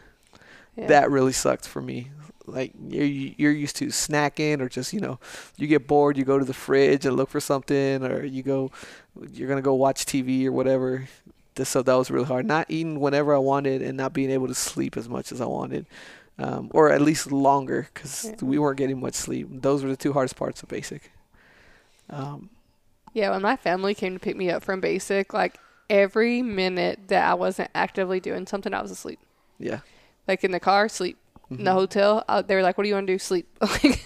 Yeah. 0.76 0.88
That 0.88 1.12
really 1.12 1.32
sucked 1.32 1.68
for 1.68 1.82
me. 1.82 2.12
Like 2.46 2.74
you're 2.90 3.06
you're 3.06 3.52
used 3.52 3.76
to 3.78 3.88
snacking 3.88 4.62
or 4.62 4.68
just 4.68 4.94
you 4.94 5.00
know 5.00 5.20
you 5.58 5.68
get 5.68 5.88
bored 5.88 6.18
you 6.18 6.26
go 6.26 6.40
to 6.40 6.44
the 6.44 6.56
fridge 6.56 7.06
and 7.06 7.16
look 7.16 7.30
for 7.30 7.40
something 7.40 8.04
or 8.04 8.26
you 8.26 8.42
go 8.42 8.72
you're 9.32 9.48
gonna 9.48 9.62
go 9.62 9.76
watch 9.76 10.06
TV 10.06 10.46
or 10.46 10.52
whatever. 10.52 11.08
So 11.64 11.82
that 11.84 11.94
was 11.94 12.10
really 12.10 12.26
hard. 12.26 12.46
Not 12.46 12.66
eating 12.70 13.00
whenever 13.00 13.36
I 13.36 13.38
wanted 13.38 13.82
and 13.82 13.96
not 13.96 14.14
being 14.14 14.32
able 14.32 14.48
to 14.48 14.56
sleep 14.56 14.98
as 14.98 15.08
much 15.08 15.32
as 15.32 15.40
I 15.42 15.46
wanted, 15.46 15.86
um, 16.40 16.70
or 16.74 16.92
at 16.92 17.02
least 17.02 17.32
longer 17.32 17.88
because 17.94 18.26
Yeah. 18.26 18.36
we 18.46 18.58
weren't 18.60 18.78
getting 18.78 19.00
much 19.00 19.14
sleep. 19.16 19.48
Those 19.50 19.84
were 19.84 19.90
the 19.90 19.98
two 19.98 20.14
hardest 20.14 20.36
parts 20.36 20.64
of 20.64 20.70
basic. 20.70 21.12
Um, 22.10 22.50
Yeah, 23.14 23.32
when 23.32 23.42
my 23.42 23.56
family 23.58 23.94
came 23.94 24.14
to 24.14 24.20
pick 24.20 24.36
me 24.38 24.50
up 24.50 24.64
from 24.64 24.80
basic, 24.82 25.34
like 25.34 25.58
every 25.90 26.42
minute 26.42 27.08
that 27.10 27.30
I 27.30 27.34
wasn't 27.34 27.70
actively 27.76 28.20
doing 28.20 28.48
something, 28.48 28.74
I 28.74 28.82
was 28.82 28.92
asleep. 28.92 29.20
yeah, 29.60 29.80
Like 30.28 30.44
in 30.44 30.52
the 30.52 30.60
car, 30.60 30.88
sleep. 30.90 31.18
In 31.50 31.58
Mhm. 31.58 31.64
the 31.66 31.74
hotel, 31.74 32.24
I, 32.30 32.42
they 32.42 32.56
were 32.56 32.62
like, 32.62 32.78
"What 32.78 32.84
do 32.86 32.88
you 32.88 32.96
want 32.96 33.08
to 33.08 33.14
do? 33.14 33.20
Sleep." 33.20 33.46
like, 33.62 34.06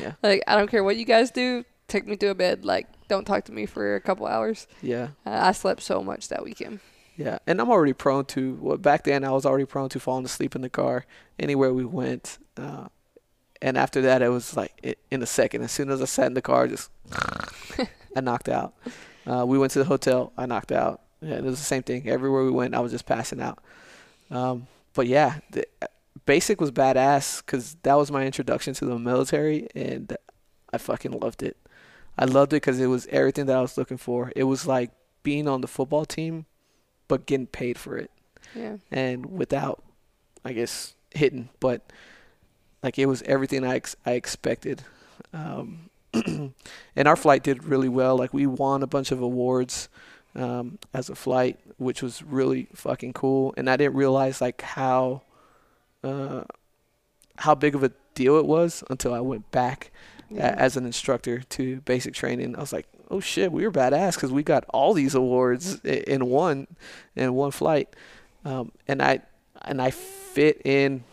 yeah, 0.00 0.12
like, 0.22 0.42
I 0.46 0.56
don't 0.56 0.70
care 0.70 0.82
what 0.82 0.96
you 0.96 1.04
guys 1.04 1.30
do. 1.30 1.64
Take 1.86 2.06
me 2.06 2.16
to 2.16 2.28
a 2.28 2.34
bed. 2.34 2.64
Like, 2.64 2.86
don't 3.08 3.26
talk 3.26 3.44
to 3.44 3.52
me 3.52 3.66
for 3.66 3.94
a 3.94 4.00
couple 4.00 4.26
hours. 4.26 4.66
yeah. 4.80 5.08
Uh, 5.26 5.38
I 5.48 5.52
slept 5.52 5.82
so 5.82 6.02
much 6.02 6.28
that 6.28 6.42
weekend. 6.42 6.80
Yeah, 7.18 7.40
and 7.48 7.60
I'm 7.60 7.68
already 7.68 7.92
prone 7.92 8.26
to. 8.26 8.56
Well, 8.60 8.76
back 8.76 9.02
then 9.02 9.24
I 9.24 9.32
was 9.32 9.44
already 9.44 9.64
prone 9.64 9.88
to 9.88 9.98
falling 9.98 10.24
asleep 10.24 10.54
in 10.54 10.62
the 10.62 10.70
car 10.70 11.04
anywhere 11.36 11.74
we 11.74 11.84
went. 11.84 12.38
Uh, 12.56 12.86
and 13.60 13.76
after 13.76 14.00
that, 14.02 14.22
it 14.22 14.28
was 14.28 14.56
like 14.56 14.72
i 14.84 14.94
in 15.10 15.20
a 15.20 15.26
second. 15.26 15.62
As 15.62 15.72
soon 15.72 15.90
as 15.90 16.00
I 16.00 16.04
sat 16.04 16.28
in 16.28 16.34
the 16.34 16.42
car, 16.42 16.68
just 16.68 16.90
I 18.16 18.20
knocked 18.20 18.48
out. 18.48 18.72
Uh, 19.26 19.44
we 19.44 19.58
went 19.58 19.72
to 19.72 19.80
the 19.80 19.84
hotel. 19.84 20.32
I 20.38 20.46
knocked 20.46 20.70
out. 20.70 21.00
Yeah, 21.20 21.34
it 21.34 21.42
was 21.42 21.58
the 21.58 21.64
same 21.64 21.82
thing. 21.82 22.08
Everywhere 22.08 22.44
we 22.44 22.52
went, 22.52 22.76
I 22.76 22.78
was 22.78 22.92
just 22.92 23.04
passing 23.04 23.42
out. 23.42 23.58
Um, 24.30 24.68
but 24.94 25.08
yeah, 25.08 25.40
the, 25.50 25.66
basic 26.24 26.60
was 26.60 26.70
badass 26.70 27.44
because 27.44 27.76
that 27.82 27.94
was 27.94 28.12
my 28.12 28.24
introduction 28.26 28.74
to 28.74 28.84
the 28.84 28.96
military, 28.96 29.66
and 29.74 30.16
I 30.72 30.78
fucking 30.78 31.18
loved 31.18 31.42
it. 31.42 31.56
I 32.16 32.26
loved 32.26 32.52
it 32.52 32.62
because 32.62 32.78
it 32.78 32.86
was 32.86 33.08
everything 33.10 33.46
that 33.46 33.56
I 33.56 33.60
was 33.60 33.76
looking 33.76 33.96
for. 33.96 34.32
It 34.36 34.44
was 34.44 34.68
like 34.68 34.92
being 35.24 35.48
on 35.48 35.62
the 35.62 35.68
football 35.68 36.04
team 36.04 36.46
but 37.08 37.26
getting 37.26 37.46
paid 37.46 37.78
for 37.78 37.96
it. 37.96 38.10
Yeah. 38.54 38.76
and 38.90 39.26
without 39.26 39.82
i 40.42 40.52
guess 40.54 40.94
hitting 41.10 41.50
but 41.60 41.82
like 42.82 42.98
it 42.98 43.04
was 43.06 43.20
everything 43.22 43.62
i 43.64 43.74
ex- 43.76 43.96
i 44.06 44.12
expected. 44.12 44.82
Um 45.34 45.90
and 46.14 47.06
our 47.06 47.16
flight 47.16 47.42
did 47.42 47.64
really 47.64 47.90
well. 47.90 48.16
Like 48.16 48.32
we 48.32 48.46
won 48.46 48.82
a 48.82 48.86
bunch 48.86 49.10
of 49.12 49.20
awards 49.20 49.88
um 50.34 50.78
as 50.94 51.10
a 51.10 51.14
flight 51.14 51.58
which 51.76 52.02
was 52.02 52.22
really 52.22 52.68
fucking 52.74 53.12
cool. 53.12 53.52
And 53.58 53.68
i 53.68 53.76
didn't 53.76 53.94
realize 53.96 54.40
like 54.40 54.62
how 54.62 55.22
uh 56.02 56.44
how 57.36 57.54
big 57.54 57.74
of 57.74 57.82
a 57.82 57.92
deal 58.14 58.36
it 58.38 58.46
was 58.46 58.82
until 58.90 59.12
i 59.14 59.20
went 59.20 59.50
back 59.50 59.90
a- 60.34 60.58
as 60.58 60.76
an 60.76 60.86
instructor 60.86 61.40
to 61.40 61.80
basic 61.82 62.14
training. 62.14 62.56
I 62.56 62.60
was 62.60 62.72
like, 62.72 62.86
oh 63.10 63.20
shit, 63.20 63.52
we 63.52 63.64
were 63.64 63.72
badass 63.72 64.14
because 64.14 64.32
we 64.32 64.42
got 64.42 64.64
all 64.68 64.94
these 64.94 65.14
awards 65.14 65.80
in 65.84 66.26
one 66.26 66.66
in 67.16 67.34
one 67.34 67.50
flight, 67.50 67.94
um, 68.44 68.72
and 68.86 69.02
I 69.02 69.20
and 69.62 69.80
I 69.80 69.90
fit 69.90 70.62
in 70.64 71.04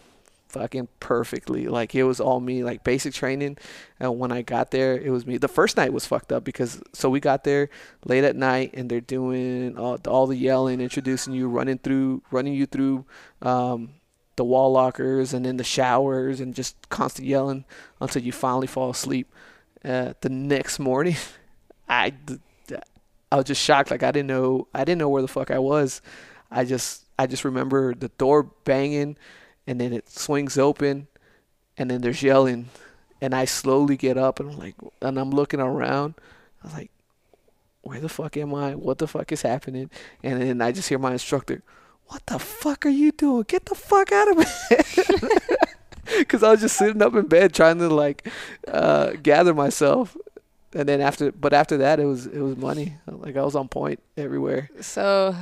fucking 0.55 0.87
perfectly. 1.01 1.67
Like 1.67 1.93
it 1.95 2.03
was 2.03 2.19
all 2.19 2.39
me. 2.39 2.63
Like 2.63 2.83
basic 2.83 3.13
training, 3.13 3.57
and 3.99 4.17
when 4.17 4.31
I 4.31 4.41
got 4.41 4.71
there, 4.71 4.97
it 4.97 5.09
was 5.09 5.25
me. 5.25 5.37
The 5.37 5.47
first 5.47 5.77
night 5.77 5.93
was 5.93 6.05
fucked 6.05 6.31
up 6.31 6.43
because 6.43 6.81
so 6.93 7.09
we 7.09 7.19
got 7.19 7.43
there 7.43 7.69
late 8.05 8.23
at 8.23 8.35
night 8.35 8.71
and 8.73 8.89
they're 8.89 9.01
doing 9.01 9.77
all, 9.77 9.99
all 10.07 10.27
the 10.27 10.37
yelling, 10.37 10.81
introducing 10.81 11.33
you, 11.33 11.47
running 11.49 11.77
through, 11.77 12.23
running 12.31 12.53
you 12.53 12.65
through. 12.65 13.05
Um, 13.41 13.95
the 14.37 14.43
wall 14.43 14.71
lockers 14.71 15.33
and 15.33 15.45
then 15.45 15.55
the 15.57 15.63
showers 15.63 16.41
and 16.41 16.53
just 16.53 16.89
constant 16.89 17.25
yelling 17.27 17.63
until 18.01 18.21
you 18.21 18.31
finally 18.31 18.67
fall 18.67 18.89
asleep. 18.89 19.31
Uh, 19.83 20.13
the 20.21 20.29
next 20.29 20.79
morning, 20.79 21.15
I, 21.88 22.13
I 23.31 23.36
was 23.36 23.45
just 23.45 23.61
shocked. 23.61 23.91
Like 23.91 24.03
I 24.03 24.11
didn't 24.11 24.27
know, 24.27 24.67
I 24.73 24.83
didn't 24.83 24.99
know 24.99 25.09
where 25.09 25.21
the 25.21 25.27
fuck 25.27 25.51
I 25.51 25.59
was. 25.59 26.01
I 26.51 26.65
just, 26.65 27.03
I 27.17 27.27
just 27.27 27.43
remember 27.43 27.93
the 27.93 28.09
door 28.09 28.43
banging, 28.43 29.17
and 29.67 29.79
then 29.79 29.93
it 29.93 30.09
swings 30.09 30.57
open, 30.57 31.07
and 31.77 31.89
then 31.89 32.01
there's 32.01 32.21
yelling, 32.23 32.69
and 33.21 33.33
I 33.33 33.45
slowly 33.45 33.97
get 33.97 34.17
up 34.17 34.39
and 34.39 34.51
I'm 34.51 34.59
like, 34.59 34.75
and 35.01 35.17
I'm 35.17 35.31
looking 35.31 35.59
around. 35.59 36.15
I 36.61 36.67
was 36.67 36.73
like, 36.73 36.91
where 37.81 37.99
the 37.99 38.09
fuck 38.09 38.38
am 38.38 38.53
I? 38.53 38.75
What 38.75 38.97
the 38.97 39.07
fuck 39.07 39.31
is 39.31 39.41
happening? 39.41 39.89
And 40.23 40.41
then 40.41 40.61
I 40.61 40.71
just 40.71 40.89
hear 40.89 40.99
my 40.99 41.13
instructor, 41.13 41.61
what 42.07 42.25
the 42.27 42.39
fuck 42.39 42.86
are 42.86 42.89
you 42.89 43.11
doing? 43.11 43.45
Get 43.47 43.65
the 43.65 43.75
fuck 43.75 44.11
out 44.11 44.29
of 44.29 44.38
bed. 44.69 44.86
Because 46.17 46.43
I 46.43 46.51
was 46.51 46.61
just 46.61 46.77
sitting 46.77 47.01
up 47.01 47.15
in 47.15 47.27
bed 47.27 47.53
trying 47.53 47.79
to 47.79 47.89
like 47.89 48.27
uh, 48.67 49.13
gather 49.21 49.53
myself. 49.53 50.15
And 50.76 50.88
then 50.88 50.99
after, 50.99 51.32
but 51.32 51.53
after 51.53 51.78
that, 51.78 51.99
it 52.01 52.05
was 52.05 52.28
it 52.28 52.39
was 52.39 52.57
money. 52.57 52.97
Like 53.07 53.38
I 53.38 53.43
was 53.43 53.55
on 53.55 53.69
point 53.69 54.01
everywhere. 54.17 54.69
So, 54.82 55.34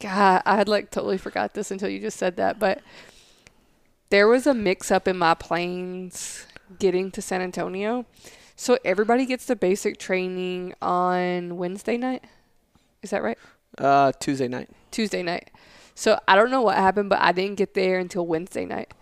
God, 0.00 0.42
I 0.46 0.56
had 0.56 0.68
like 0.68 0.92
totally 0.92 1.18
forgot 1.18 1.54
this 1.54 1.72
until 1.72 1.88
you 1.88 1.98
just 2.00 2.16
said 2.16 2.36
that. 2.36 2.60
But 2.60 2.80
there 4.10 4.28
was 4.28 4.46
a 4.46 4.54
mix 4.54 4.92
up 4.92 5.08
in 5.08 5.18
my 5.18 5.34
planes 5.34 6.46
getting 6.78 7.10
to 7.10 7.20
San 7.20 7.42
Antonio. 7.42 8.06
So 8.54 8.78
everybody 8.84 9.26
gets 9.26 9.46
the 9.46 9.56
basic 9.56 9.98
training 9.98 10.74
on 10.80 11.56
Wednesday 11.56 11.96
night. 11.96 12.24
Is 13.02 13.10
that 13.10 13.22
right? 13.22 13.38
Uh, 13.76 14.12
Tuesday 14.20 14.48
night. 14.48 14.70
Tuesday 14.92 15.22
night. 15.22 15.50
So 15.94 16.18
I 16.28 16.36
don't 16.36 16.50
know 16.50 16.62
what 16.62 16.76
happened, 16.76 17.10
but 17.10 17.20
I 17.20 17.32
didn't 17.32 17.56
get 17.56 17.74
there 17.74 17.98
until 17.98 18.26
Wednesday 18.26 18.64
night. 18.64 18.94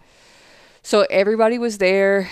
So 0.82 1.06
everybody 1.10 1.58
was 1.58 1.78
there. 1.78 2.30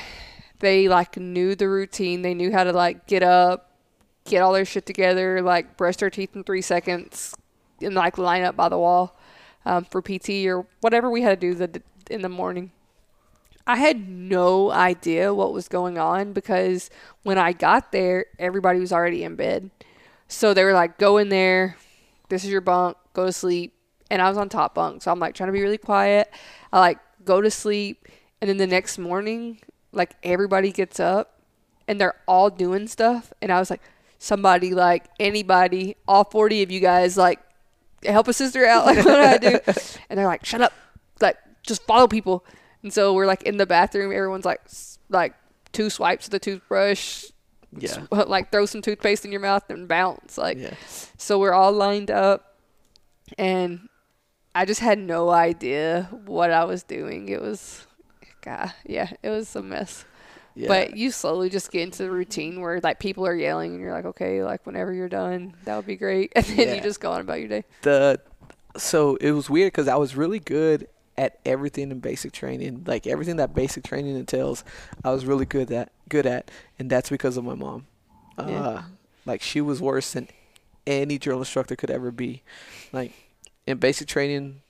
They 0.62 0.88
like 0.88 1.16
knew 1.16 1.56
the 1.56 1.68
routine. 1.68 2.22
They 2.22 2.34
knew 2.34 2.52
how 2.52 2.62
to 2.62 2.72
like 2.72 3.06
get 3.08 3.24
up, 3.24 3.72
get 4.24 4.42
all 4.42 4.52
their 4.52 4.64
shit 4.64 4.86
together, 4.86 5.42
like 5.42 5.76
brush 5.76 5.96
their 5.96 6.08
teeth 6.08 6.36
in 6.36 6.44
three 6.44 6.62
seconds, 6.62 7.34
and 7.80 7.94
like 7.94 8.16
line 8.16 8.44
up 8.44 8.54
by 8.54 8.68
the 8.68 8.78
wall 8.78 9.18
um, 9.66 9.84
for 9.84 10.00
PT 10.00 10.46
or 10.46 10.64
whatever 10.80 11.10
we 11.10 11.22
had 11.22 11.40
to 11.40 11.48
do 11.48 11.54
the, 11.54 11.82
in 12.08 12.22
the 12.22 12.28
morning. 12.28 12.70
I 13.66 13.76
had 13.76 14.08
no 14.08 14.70
idea 14.70 15.34
what 15.34 15.52
was 15.52 15.66
going 15.66 15.98
on 15.98 16.32
because 16.32 16.90
when 17.24 17.38
I 17.38 17.52
got 17.52 17.90
there, 17.90 18.26
everybody 18.38 18.78
was 18.78 18.92
already 18.92 19.24
in 19.24 19.34
bed. 19.34 19.68
So 20.28 20.54
they 20.54 20.62
were 20.62 20.72
like, 20.72 20.96
go 20.96 21.18
in 21.18 21.28
there. 21.28 21.76
This 22.28 22.44
is 22.44 22.50
your 22.50 22.60
bunk. 22.60 22.96
Go 23.14 23.26
to 23.26 23.32
sleep. 23.32 23.74
And 24.12 24.22
I 24.22 24.28
was 24.28 24.38
on 24.38 24.48
top 24.48 24.76
bunk. 24.76 25.02
So 25.02 25.10
I'm 25.10 25.18
like 25.18 25.34
trying 25.34 25.48
to 25.48 25.52
be 25.52 25.62
really 25.62 25.76
quiet. 25.78 26.32
I 26.72 26.78
like 26.78 26.98
go 27.24 27.40
to 27.40 27.50
sleep. 27.50 28.06
And 28.40 28.48
then 28.48 28.58
the 28.58 28.66
next 28.66 28.98
morning, 28.98 29.60
like 29.93 30.14
everybody 30.22 30.72
gets 30.72 30.99
up 31.01 31.40
and 31.88 32.01
they're 32.01 32.14
all 32.26 32.51
doing 32.51 32.86
stuff. 32.88 33.32
And 33.43 33.53
I 33.53 33.59
was 33.59 33.70
like, 33.70 33.82
somebody, 34.18 34.72
like 34.74 35.07
anybody, 35.20 35.97
all 36.09 36.24
40 36.24 36.62
of 36.62 36.70
you 36.70 36.80
guys, 36.80 37.16
like 37.16 37.40
help 38.05 38.28
a 38.28 38.32
sister 38.32 38.64
out. 38.66 38.86
Like, 38.86 38.97
what 39.05 39.05
do 39.05 39.47
I 39.47 39.51
do? 39.51 39.59
And 40.11 40.18
they're 40.18 40.26
like, 40.26 40.45
shut 40.45 40.61
up. 40.61 40.72
Like, 41.20 41.36
just 41.62 41.82
follow 41.86 42.09
people. 42.09 42.45
And 42.82 42.93
so 42.93 43.12
we're 43.14 43.26
like 43.26 43.43
in 43.45 43.57
the 43.59 43.66
bathroom. 43.66 44.12
Everyone's 44.12 44.45
like, 44.45 44.61
like 45.09 45.34
two 45.72 45.88
swipes 45.90 46.26
of 46.26 46.30
the 46.32 46.38
toothbrush. 46.38 47.24
Yeah. 47.76 47.90
s- 47.90 48.09
Like 48.28 48.51
throw 48.53 48.66
some 48.66 48.82
toothpaste 48.82 49.24
in 49.24 49.32
your 49.32 49.40
mouth 49.40 49.68
and 49.70 49.86
bounce. 49.88 50.36
Like, 50.38 50.59
Yeah. 50.59 50.74
so 51.16 51.38
we're 51.38 51.53
all 51.55 51.72
lined 51.72 52.11
up, 52.11 52.59
and 53.38 53.88
I 54.55 54.64
just 54.66 54.80
had 54.80 54.99
no 54.99 55.30
idea 55.30 56.09
what 56.26 56.51
I 56.51 56.64
was 56.64 56.82
doing. 56.82 57.28
It 57.28 57.40
was, 57.40 57.86
God, 58.43 58.72
yeah, 58.84 59.11
it 59.22 59.30
was 59.30 59.55
a 59.57 59.62
mess. 59.62 60.05
Yeah. 60.55 60.68
But 60.68 60.97
you 60.99 61.11
slowly 61.11 61.49
just 61.49 61.70
get 61.70 61.82
into 61.82 62.03
the 62.03 62.11
routine 62.11 62.61
where 62.61 62.78
like 62.80 62.99
people 63.01 63.26
are 63.26 63.34
yelling, 63.34 63.72
and 63.72 63.80
you're 63.80 63.93
like, 63.93 64.05
okay, 64.05 64.43
like 64.45 64.66
whenever 64.66 64.93
you're 64.93 65.09
done, 65.09 65.55
that 65.64 65.76
would 65.76 65.86
be 65.86 65.97
great, 65.97 66.32
and 66.36 66.45
then 66.45 66.68
Yeah. 66.68 66.74
you 66.74 66.80
just 66.82 67.01
go 67.01 67.11
on 67.12 67.20
about 67.22 67.38
your 67.40 67.49
day. 67.49 67.64
the 67.82 68.20
so 68.76 69.16
it 69.16 69.32
was 69.32 69.49
weird 69.51 69.72
because 69.72 69.86
I 69.88 69.97
was 69.97 70.14
really 70.16 70.38
good 70.40 70.88
at 71.18 71.38
everything 71.45 71.90
in 71.90 72.01
basic 72.01 72.32
training, 72.32 72.84
like 72.86 73.07
everything 73.07 73.36
that 73.36 73.55
basic 73.55 73.84
training 73.84 74.16
entails. 74.16 74.64
I 75.05 75.11
was 75.11 75.24
really 75.26 75.45
good 75.47 75.70
at 75.70 75.93
good 76.09 76.26
at, 76.26 76.51
and 76.78 76.88
that's 76.90 77.09
because 77.11 77.36
of 77.36 77.45
my 77.45 77.55
mom. 77.55 77.86
Uh, 78.38 78.47
Yeah. 78.49 78.82
Like 79.24 79.40
she 79.43 79.61
was 79.61 79.80
worse 79.80 80.12
than 80.14 80.28
any 80.86 81.16
drill 81.18 81.38
instructor 81.38 81.76
could 81.76 81.90
ever 81.90 82.11
be. 82.11 82.43
Like 82.93 83.12
in 83.66 83.76
basic 83.78 84.09
training, 84.09 84.62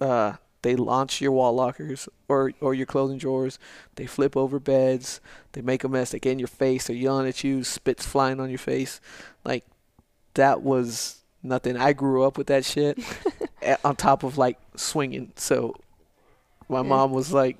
uh, 0.00 0.34
they 0.62 0.76
launch 0.76 1.20
your 1.20 1.32
wall 1.32 1.54
lockers 1.54 2.08
or 2.28 2.52
or 2.60 2.74
your 2.74 2.86
clothing 2.86 3.18
drawers. 3.18 3.58
They 3.96 4.06
flip 4.06 4.36
over 4.36 4.58
beds. 4.58 5.20
They 5.52 5.62
make 5.62 5.84
a 5.84 5.88
mess. 5.88 6.10
They 6.10 6.18
get 6.18 6.32
in 6.32 6.38
your 6.38 6.48
face. 6.48 6.86
They're 6.86 6.96
yelling 6.96 7.26
at 7.28 7.42
you. 7.44 7.64
Spits 7.64 8.04
flying 8.06 8.40
on 8.40 8.50
your 8.50 8.58
face. 8.58 9.00
Like 9.44 9.64
that 10.34 10.62
was 10.62 11.22
nothing. 11.42 11.76
I 11.76 11.92
grew 11.92 12.24
up 12.24 12.36
with 12.38 12.46
that 12.48 12.64
shit. 12.64 12.98
on 13.84 13.96
top 13.96 14.22
of 14.22 14.38
like 14.38 14.58
swinging. 14.76 15.32
So 15.36 15.74
my 16.68 16.78
Yeah. 16.78 16.88
mom 16.88 17.12
was 17.12 17.32
like, 17.32 17.58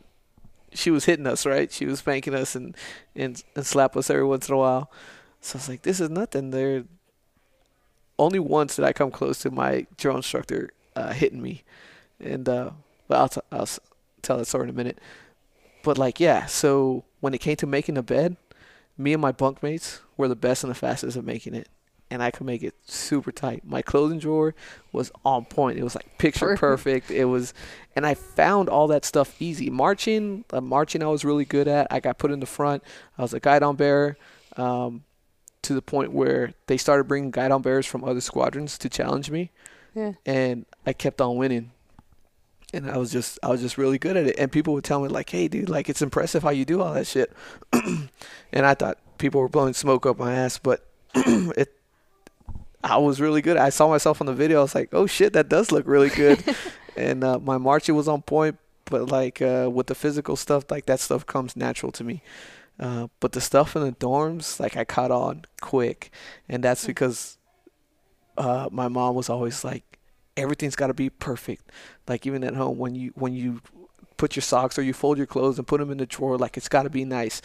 she 0.72 0.90
was 0.90 1.04
hitting 1.04 1.26
us, 1.26 1.44
right? 1.44 1.70
She 1.72 1.84
was 1.86 1.98
spanking 2.00 2.34
us 2.34 2.54
and 2.54 2.76
and 3.16 3.42
and 3.56 3.66
slap 3.66 3.96
us 3.96 4.08
every 4.10 4.24
once 4.24 4.48
in 4.48 4.54
a 4.54 4.58
while. 4.58 4.90
So 5.40 5.56
I 5.56 5.58
was 5.58 5.68
like, 5.68 5.82
this 5.82 6.00
is 6.00 6.10
nothing. 6.10 6.50
There. 6.50 6.84
Only 8.18 8.38
once 8.38 8.76
did 8.76 8.84
I 8.84 8.92
come 8.92 9.10
close 9.10 9.38
to 9.40 9.50
my 9.50 9.86
drill 9.96 10.16
instructor 10.16 10.70
uh, 10.94 11.12
hitting 11.14 11.40
me, 11.40 11.64
and 12.22 12.46
uh, 12.48 12.70
but 13.10 13.18
I'll 13.18 13.28
t- 13.28 13.40
I'll 13.50 13.68
tell 14.22 14.38
that 14.38 14.44
story 14.46 14.64
in 14.64 14.70
a 14.70 14.72
minute. 14.72 14.98
But 15.82 15.98
like, 15.98 16.20
yeah. 16.20 16.46
So 16.46 17.04
when 17.20 17.34
it 17.34 17.38
came 17.38 17.56
to 17.56 17.66
making 17.66 17.98
a 17.98 18.02
bed, 18.02 18.36
me 18.96 19.12
and 19.12 19.20
my 19.20 19.32
bunkmates 19.32 20.00
were 20.16 20.28
the 20.28 20.36
best 20.36 20.62
and 20.62 20.70
the 20.70 20.74
fastest 20.76 21.16
at 21.16 21.24
making 21.24 21.54
it, 21.54 21.68
and 22.10 22.22
I 22.22 22.30
could 22.30 22.46
make 22.46 22.62
it 22.62 22.74
super 22.86 23.32
tight. 23.32 23.62
My 23.66 23.82
clothing 23.82 24.18
drawer 24.20 24.54
was 24.92 25.10
on 25.24 25.44
point. 25.46 25.78
It 25.78 25.82
was 25.84 25.94
like 25.96 26.18
picture 26.18 26.56
Perfect. 26.56 27.10
It 27.10 27.24
was, 27.24 27.52
and 27.96 28.06
I 28.06 28.14
found 28.14 28.68
all 28.68 28.86
that 28.88 29.04
stuff 29.04 29.40
easy. 29.42 29.70
Marching, 29.70 30.44
uh, 30.52 30.60
marching, 30.60 31.02
I 31.02 31.06
was 31.06 31.24
really 31.24 31.44
good 31.46 31.66
at. 31.66 31.86
I 31.90 31.98
got 31.98 32.18
put 32.18 32.30
in 32.30 32.38
the 32.40 32.46
front. 32.46 32.84
I 33.18 33.22
was 33.22 33.34
a 33.34 33.40
guidon 33.40 33.74
bearer, 33.76 34.16
um, 34.56 35.02
to 35.62 35.74
the 35.74 35.82
point 35.82 36.12
where 36.12 36.52
they 36.68 36.76
started 36.76 37.04
bringing 37.04 37.30
guidon 37.30 37.62
bearers 37.62 37.86
from 37.86 38.04
other 38.04 38.20
squadrons 38.20 38.78
to 38.78 38.88
challenge 38.88 39.30
me, 39.30 39.50
Yeah. 39.94 40.12
and 40.26 40.66
I 40.86 40.92
kept 40.92 41.20
on 41.20 41.36
winning. 41.36 41.72
And 42.72 42.90
I 42.90 42.98
was 42.98 43.10
just, 43.10 43.38
I 43.42 43.48
was 43.48 43.60
just 43.60 43.78
really 43.78 43.98
good 43.98 44.16
at 44.16 44.26
it. 44.26 44.38
And 44.38 44.50
people 44.52 44.74
would 44.74 44.84
tell 44.84 45.00
me 45.00 45.08
like, 45.08 45.30
"Hey, 45.30 45.48
dude, 45.48 45.68
like 45.68 45.88
it's 45.88 46.02
impressive 46.02 46.42
how 46.42 46.50
you 46.50 46.64
do 46.64 46.80
all 46.80 46.94
that 46.94 47.06
shit." 47.06 47.32
and 47.72 48.08
I 48.52 48.74
thought 48.74 48.98
people 49.18 49.40
were 49.40 49.48
blowing 49.48 49.74
smoke 49.74 50.06
up 50.06 50.18
my 50.18 50.32
ass, 50.32 50.58
but 50.58 50.86
it 51.14 51.74
I 52.82 52.96
was 52.96 53.20
really 53.20 53.42
good. 53.42 53.56
I 53.56 53.68
saw 53.68 53.88
myself 53.88 54.20
on 54.20 54.26
the 54.26 54.34
video. 54.34 54.60
I 54.60 54.62
was 54.62 54.74
like, 54.74 54.88
oh 54.92 55.06
shit, 55.06 55.34
that 55.34 55.48
does 55.48 55.70
look 55.70 55.86
really 55.86 56.08
good. 56.08 56.42
and 56.96 57.22
uh, 57.22 57.38
my 57.38 57.58
marching 57.58 57.94
was 57.94 58.08
on 58.08 58.22
point, 58.22 58.58
but 58.86 59.10
like 59.10 59.42
uh, 59.42 59.68
with 59.72 59.86
the 59.86 59.94
physical 59.94 60.36
stuff, 60.36 60.70
like 60.70 60.86
that 60.86 61.00
stuff 61.00 61.26
comes 61.26 61.56
natural 61.56 61.92
to 61.92 62.04
me. 62.04 62.22
Uh, 62.78 63.08
but 63.20 63.32
the 63.32 63.40
stuff 63.40 63.76
in 63.76 63.82
the 63.82 63.92
dorms, 63.92 64.58
like 64.58 64.76
I 64.76 64.84
caught 64.84 65.10
on 65.10 65.44
quick, 65.60 66.10
and 66.48 66.64
that's 66.64 66.86
because 66.86 67.36
uh, 68.38 68.70
my 68.72 68.88
mom 68.88 69.14
was 69.14 69.28
always 69.28 69.62
like, 69.64 69.89
everything's 70.36 70.76
got 70.76 70.88
to 70.88 70.94
be 70.94 71.10
perfect. 71.10 71.70
Like 72.08 72.26
even 72.26 72.44
at 72.44 72.54
home, 72.54 72.78
when 72.78 72.94
you 72.94 73.12
when 73.14 73.34
you 73.34 73.60
put 74.16 74.36
your 74.36 74.42
socks 74.42 74.78
or 74.78 74.82
you 74.82 74.92
fold 74.92 75.16
your 75.18 75.26
clothes 75.26 75.58
and 75.58 75.66
put 75.66 75.80
them 75.80 75.90
in 75.90 75.98
the 75.98 76.06
drawer, 76.06 76.36
like 76.36 76.56
it's 76.56 76.68
got 76.68 76.82
to 76.84 76.90
be 76.90 77.04
nice. 77.04 77.40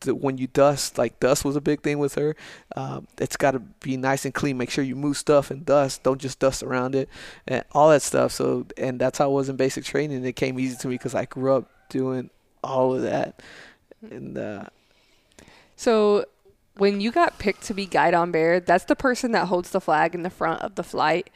The, 0.00 0.14
when 0.14 0.38
you 0.38 0.46
dust, 0.46 0.96
like 0.96 1.20
dust 1.20 1.44
was 1.44 1.56
a 1.56 1.60
big 1.60 1.82
thing 1.82 1.98
with 1.98 2.14
her. 2.14 2.34
Um, 2.74 3.06
it's 3.18 3.36
got 3.36 3.50
to 3.50 3.58
be 3.58 3.98
nice 3.98 4.24
and 4.24 4.32
clean. 4.32 4.56
Make 4.56 4.70
sure 4.70 4.82
you 4.82 4.96
move 4.96 5.18
stuff 5.18 5.50
and 5.50 5.66
dust. 5.66 6.02
Don't 6.02 6.20
just 6.20 6.38
dust 6.38 6.62
around 6.62 6.94
it, 6.94 7.08
and 7.46 7.64
all 7.72 7.90
that 7.90 8.02
stuff. 8.02 8.32
So, 8.32 8.66
and 8.78 8.98
that's 8.98 9.18
how 9.18 9.26
I 9.26 9.28
was 9.28 9.48
in 9.48 9.56
basic 9.56 9.84
training. 9.84 10.24
It 10.24 10.36
came 10.36 10.58
easy 10.58 10.76
to 10.78 10.88
me 10.88 10.94
because 10.94 11.14
I 11.14 11.26
grew 11.26 11.54
up 11.54 11.68
doing 11.90 12.30
all 12.64 12.94
of 12.94 13.02
that. 13.02 13.42
And 14.02 14.38
uh, 14.38 14.64
So 15.76 16.24
when 16.76 17.00
you 17.00 17.10
got 17.10 17.38
picked 17.38 17.62
to 17.64 17.74
be 17.74 17.86
guidon 17.86 18.30
bear, 18.30 18.60
that's 18.60 18.84
the 18.84 18.96
person 18.96 19.32
that 19.32 19.48
holds 19.48 19.70
the 19.70 19.80
flag 19.80 20.14
in 20.14 20.22
the 20.22 20.30
front 20.30 20.62
of 20.62 20.76
the 20.76 20.82
flight. 20.82 21.28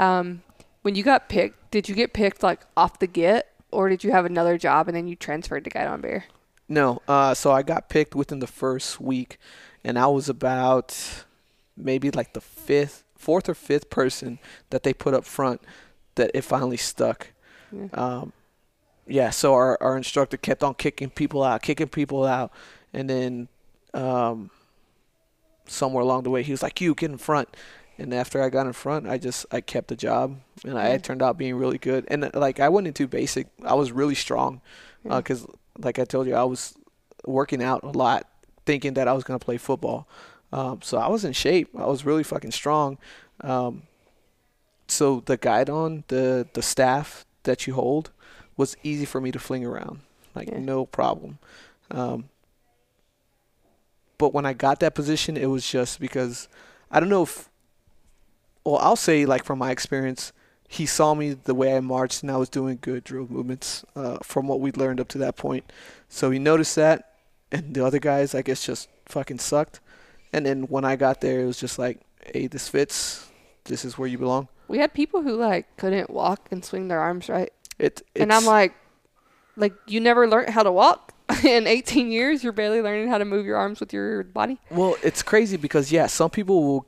Um, 0.00 0.42
when 0.82 0.94
you 0.94 1.02
got 1.02 1.28
picked, 1.28 1.70
did 1.70 1.88
you 1.88 1.94
get 1.94 2.12
picked 2.12 2.42
like 2.42 2.60
off 2.76 2.98
the 2.98 3.06
get, 3.06 3.52
or 3.70 3.88
did 3.88 4.02
you 4.02 4.10
have 4.12 4.24
another 4.24 4.56
job 4.56 4.88
and 4.88 4.96
then 4.96 5.06
you 5.06 5.14
transferred 5.14 5.64
to 5.64 5.70
guidon 5.70 6.00
bear? 6.00 6.24
No, 6.68 7.02
uh, 7.06 7.34
so 7.34 7.52
I 7.52 7.62
got 7.62 7.88
picked 7.88 8.14
within 8.14 8.38
the 8.38 8.46
first 8.46 9.00
week, 9.00 9.38
and 9.84 9.98
I 9.98 10.06
was 10.06 10.28
about 10.28 11.24
maybe 11.76 12.10
like 12.10 12.32
the 12.32 12.40
fifth, 12.40 13.04
fourth 13.14 13.48
or 13.48 13.54
fifth 13.54 13.90
person 13.90 14.38
that 14.70 14.84
they 14.84 14.94
put 14.94 15.12
up 15.12 15.24
front 15.24 15.60
that 16.14 16.30
it 16.32 16.42
finally 16.42 16.76
stuck. 16.76 17.28
Yeah. 17.70 17.88
Um, 17.92 18.32
yeah, 19.06 19.30
so 19.30 19.54
our, 19.54 19.76
our 19.82 19.96
instructor 19.96 20.36
kept 20.36 20.62
on 20.62 20.74
kicking 20.74 21.10
people 21.10 21.42
out, 21.42 21.62
kicking 21.62 21.88
people 21.88 22.24
out, 22.24 22.52
and 22.94 23.10
then 23.10 23.48
um, 23.92 24.50
somewhere 25.66 26.02
along 26.02 26.22
the 26.22 26.30
way 26.30 26.42
he 26.42 26.52
was 26.52 26.62
like, 26.62 26.80
"You 26.80 26.94
get 26.94 27.10
in 27.10 27.18
front." 27.18 27.54
And 28.00 28.14
after 28.14 28.42
I 28.42 28.48
got 28.48 28.66
in 28.66 28.72
front, 28.72 29.06
I 29.06 29.18
just 29.18 29.44
I 29.52 29.60
kept 29.60 29.88
the 29.88 29.96
job, 29.96 30.40
and 30.64 30.78
I 30.78 30.96
turned 30.98 31.22
out 31.22 31.36
being 31.36 31.54
really 31.54 31.76
good. 31.78 32.06
And 32.08 32.24
uh, 32.24 32.30
like 32.34 32.58
I 32.58 32.68
went 32.70 32.86
into 32.86 33.06
basic, 33.06 33.46
I 33.62 33.74
was 33.74 33.92
really 33.92 34.14
strong, 34.14 34.62
because 35.04 35.46
like 35.78 35.98
I 35.98 36.04
told 36.04 36.26
you, 36.26 36.34
I 36.34 36.44
was 36.44 36.74
working 37.26 37.62
out 37.62 37.84
a 37.84 37.90
lot, 37.90 38.26
thinking 38.64 38.94
that 38.94 39.06
I 39.06 39.12
was 39.12 39.22
gonna 39.22 39.38
play 39.38 39.58
football. 39.58 40.08
Um, 40.52 40.80
so 40.82 40.96
I 40.96 41.08
was 41.08 41.24
in 41.24 41.32
shape. 41.34 41.68
I 41.78 41.86
was 41.86 42.06
really 42.06 42.22
fucking 42.24 42.52
strong. 42.52 42.96
Um, 43.42 43.82
so 44.88 45.20
the 45.20 45.36
guidon 45.36 46.04
the 46.08 46.48
the 46.54 46.62
staff 46.62 47.26
that 47.42 47.66
you 47.66 47.74
hold 47.74 48.10
was 48.56 48.76
easy 48.82 49.04
for 49.04 49.20
me 49.20 49.30
to 49.30 49.38
fling 49.38 49.64
around, 49.64 50.00
like 50.34 50.48
Yeah. 50.48 50.58
no 50.58 50.86
problem. 50.86 51.38
Um, 51.90 52.30
but 54.16 54.32
when 54.32 54.46
I 54.46 54.54
got 54.54 54.80
that 54.80 54.94
position, 54.94 55.36
it 55.36 55.46
was 55.46 55.68
just 55.70 56.00
because 56.00 56.48
I 56.90 56.98
don't 56.98 57.10
know 57.10 57.24
if. 57.24 57.49
Well, 58.64 58.78
I'll 58.78 58.96
say 58.96 59.26
like 59.26 59.44
from 59.44 59.58
my 59.58 59.70
experience, 59.70 60.32
he 60.68 60.86
saw 60.86 61.14
me 61.14 61.32
the 61.32 61.54
way 61.54 61.76
I 61.76 61.80
marched 61.80 62.22
and 62.22 62.30
I 62.30 62.36
was 62.36 62.48
doing 62.48 62.78
good 62.80 63.02
drill 63.02 63.26
movements 63.28 63.84
uh, 63.96 64.18
from 64.22 64.46
what 64.46 64.60
we'd 64.60 64.76
learned 64.76 65.00
up 65.00 65.08
to 65.08 65.18
that 65.18 65.36
point. 65.36 65.70
So 66.08 66.30
he 66.30 66.38
noticed 66.38 66.76
that, 66.76 67.14
and 67.50 67.74
the 67.74 67.84
other 67.84 67.98
guys, 67.98 68.34
I 68.34 68.42
guess, 68.42 68.64
just 68.64 68.88
fucking 69.06 69.40
sucked. 69.40 69.80
And 70.32 70.46
then 70.46 70.62
when 70.64 70.84
I 70.84 70.94
got 70.96 71.20
there, 71.20 71.40
it 71.40 71.46
was 71.46 71.58
just 71.58 71.78
like, 71.78 72.00
hey, 72.32 72.46
this 72.46 72.68
fits. 72.68 73.28
This 73.64 73.84
is 73.84 73.98
where 73.98 74.08
you 74.08 74.18
belong. 74.18 74.48
We 74.68 74.78
had 74.78 74.94
people 74.94 75.22
who 75.22 75.34
like 75.34 75.76
couldn't 75.76 76.10
walk 76.10 76.48
and 76.52 76.64
swing 76.64 76.86
their 76.88 77.00
arms 77.00 77.28
right, 77.28 77.52
It, 77.78 78.02
and 78.14 78.32
I'm 78.32 78.44
like, 78.44 78.74
like 79.56 79.74
you 79.88 79.98
never 79.98 80.28
learned 80.28 80.50
how 80.50 80.62
to 80.62 80.70
walk 80.70 81.12
in 81.44 81.66
18 81.66 82.12
years. 82.12 82.44
You're 82.44 82.52
barely 82.52 82.80
learning 82.80 83.08
how 83.08 83.18
to 83.18 83.24
move 83.24 83.44
your 83.44 83.56
arms 83.56 83.80
with 83.80 83.92
your 83.92 84.22
body. 84.22 84.58
Well, 84.70 84.96
it's 85.02 85.22
crazy 85.22 85.56
because 85.56 85.90
yeah, 85.90 86.06
some 86.06 86.30
people 86.30 86.62
will 86.62 86.86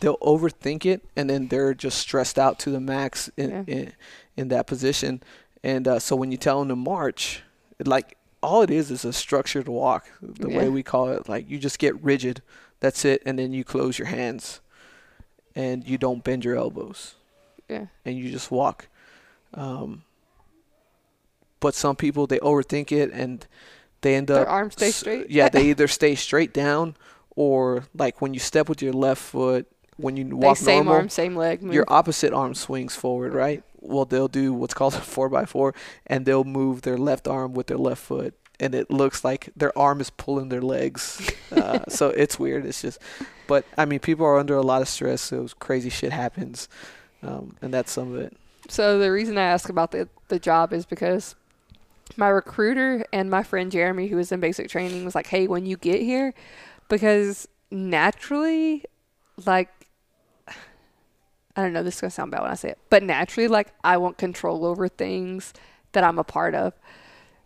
they'll 0.00 0.18
overthink 0.18 0.84
it 0.86 1.04
and 1.16 1.28
then 1.30 1.48
they're 1.48 1.74
just 1.74 1.98
stressed 1.98 2.38
out 2.38 2.58
to 2.60 2.70
the 2.70 2.80
max 2.80 3.30
in 3.36 3.50
Yeah. 3.50 3.64
in, 3.66 3.92
in 4.36 4.48
that 4.48 4.66
position. 4.66 5.22
And 5.62 5.88
uh, 5.88 5.98
so 5.98 6.14
when 6.16 6.30
you 6.30 6.36
tell 6.38 6.58
them 6.60 6.68
to 6.68 6.76
march, 6.76 7.42
like 7.84 8.16
all 8.42 8.62
it 8.62 8.70
is 8.70 8.90
is 8.90 9.04
a 9.04 9.12
structured 9.12 9.66
walk. 9.68 10.06
The 10.20 10.48
way 10.48 10.68
we 10.68 10.82
call 10.82 11.08
it, 11.10 11.28
like 11.28 11.48
you 11.50 11.58
just 11.58 11.78
get 11.78 12.00
rigid. 12.02 12.42
That's 12.80 13.04
it, 13.04 13.22
and 13.26 13.38
then 13.38 13.52
you 13.54 13.64
close 13.64 13.98
your 13.98 14.06
hands, 14.08 14.60
and 15.54 15.88
you 15.88 15.96
don't 15.96 16.22
bend 16.22 16.44
your 16.44 16.56
elbows, 16.56 17.14
Yeah. 17.70 17.86
and 18.04 18.16
you 18.18 18.30
just 18.30 18.50
walk. 18.50 18.88
Um, 19.54 20.02
but 21.58 21.74
some 21.74 21.96
people 21.96 22.26
they 22.26 22.38
overthink 22.40 22.92
it 22.92 23.10
and 23.12 23.46
they 24.02 24.14
end 24.14 24.28
Their 24.28 24.40
up 24.40 24.46
Their 24.46 24.50
arms 24.52 24.74
stay 24.74 24.90
straight. 24.90 25.30
Yeah, 25.30 25.48
they 25.48 25.64
either 25.70 25.88
stay 25.88 26.14
straight 26.14 26.52
down 26.52 26.96
or 27.34 27.84
like 27.96 28.20
when 28.20 28.34
you 28.34 28.40
step 28.40 28.68
with 28.68 28.82
your 28.82 28.92
left 28.92 29.22
foot, 29.22 29.66
when 29.96 30.16
you 30.16 30.24
They 30.24 30.32
walk 30.32 30.56
same 30.56 30.84
normal, 30.84 30.94
arm, 30.94 31.08
same 31.08 31.36
leg. 31.36 31.62
Move. 31.62 31.74
your 31.74 31.84
opposite 31.88 32.32
arm 32.32 32.54
swings 32.54 32.94
forward, 32.94 33.34
right? 33.34 33.62
Well, 33.80 34.04
they'll 34.04 34.28
do 34.28 34.52
what's 34.52 34.74
called 34.74 34.94
a 34.94 35.00
four 35.00 35.28
by 35.28 35.44
four, 35.44 35.74
and 36.06 36.26
they'll 36.26 36.44
move 36.44 36.82
their 36.82 36.98
left 36.98 37.28
arm 37.28 37.54
with 37.54 37.68
their 37.68 37.78
left 37.78 38.02
foot, 38.02 38.34
and 38.58 38.74
it 38.74 38.90
looks 38.90 39.24
like 39.24 39.50
their 39.56 39.76
arm 39.78 40.00
is 40.00 40.10
pulling 40.10 40.48
their 40.48 40.60
legs. 40.60 41.30
Uh, 41.52 41.80
so 41.88 42.08
it's 42.10 42.38
weird. 42.38 42.66
It's 42.66 42.82
just, 42.82 42.98
but 43.46 43.64
I 43.78 43.84
mean, 43.84 44.00
people 44.00 44.26
are 44.26 44.38
under 44.38 44.56
a 44.56 44.62
lot 44.62 44.82
of 44.82 44.88
stress, 44.88 45.22
so 45.22 45.46
crazy 45.58 45.90
shit 45.90 46.12
happens, 46.12 46.68
um, 47.22 47.56
and 47.62 47.72
that's 47.72 47.92
some 47.92 48.12
of 48.12 48.20
it. 48.20 48.36
So 48.68 48.98
the 48.98 49.12
reason 49.12 49.38
I 49.38 49.44
ask 49.44 49.68
about 49.68 49.92
the 49.92 50.08
the 50.28 50.38
job 50.40 50.72
is 50.72 50.84
because 50.84 51.36
my 52.16 52.28
recruiter 52.28 53.04
and 53.12 53.30
my 53.30 53.42
friend 53.44 53.70
Jeremy, 53.70 54.08
who 54.08 54.16
was 54.16 54.32
in 54.32 54.40
basic 54.40 54.68
training, 54.68 55.04
was 55.04 55.14
like, 55.14 55.28
"Hey, 55.28 55.46
when 55.46 55.64
you 55.66 55.76
get 55.76 56.00
here, 56.02 56.34
because 56.88 57.48
naturally, 57.70 58.84
like." 59.44 59.70
I 61.56 61.62
don't 61.62 61.72
know, 61.72 61.82
this 61.82 61.94
is 61.96 62.00
gonna 62.02 62.10
sound 62.10 62.30
bad 62.32 62.42
when 62.42 62.50
I 62.50 62.54
say 62.54 62.70
it, 62.70 62.78
but 62.90 63.02
naturally, 63.02 63.48
like 63.48 63.72
I 63.82 63.96
want 63.96 64.18
control 64.18 64.64
over 64.66 64.88
things 64.88 65.54
that 65.92 66.04
I'm 66.04 66.18
a 66.18 66.24
part 66.24 66.54
of. 66.54 66.74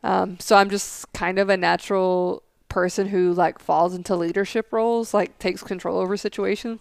Um, 0.03 0.39
so 0.41 0.57
I'm 0.57 0.71
just 0.71 1.13
kind 1.13 1.39
of 1.39 1.49
a 1.49 1.57
natural 1.57 2.43
person 2.69 3.09
who 3.09 3.33
like 3.33 3.59
falls 3.59 3.95
into 3.95 4.17
leadership 4.17 4.73
roles, 4.73 5.13
like 5.15 5.39
takes 5.39 5.63
control 5.63 5.99
over 5.99 6.17
situations. 6.17 6.81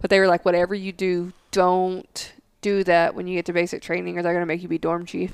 But 0.00 0.10
they 0.10 0.20
were 0.20 0.26
like, 0.28 0.44
whatever 0.44 0.74
you 0.74 0.92
do, 0.92 1.32
don't 1.50 2.32
do 2.60 2.84
that 2.84 3.14
when 3.14 3.26
you 3.26 3.36
get 3.36 3.46
to 3.46 3.52
basic 3.52 3.82
training, 3.82 4.18
or 4.18 4.22
they're 4.22 4.32
gonna 4.34 4.46
make 4.46 4.62
you 4.62 4.68
be 4.68 4.78
dorm 4.78 5.06
chief. 5.06 5.32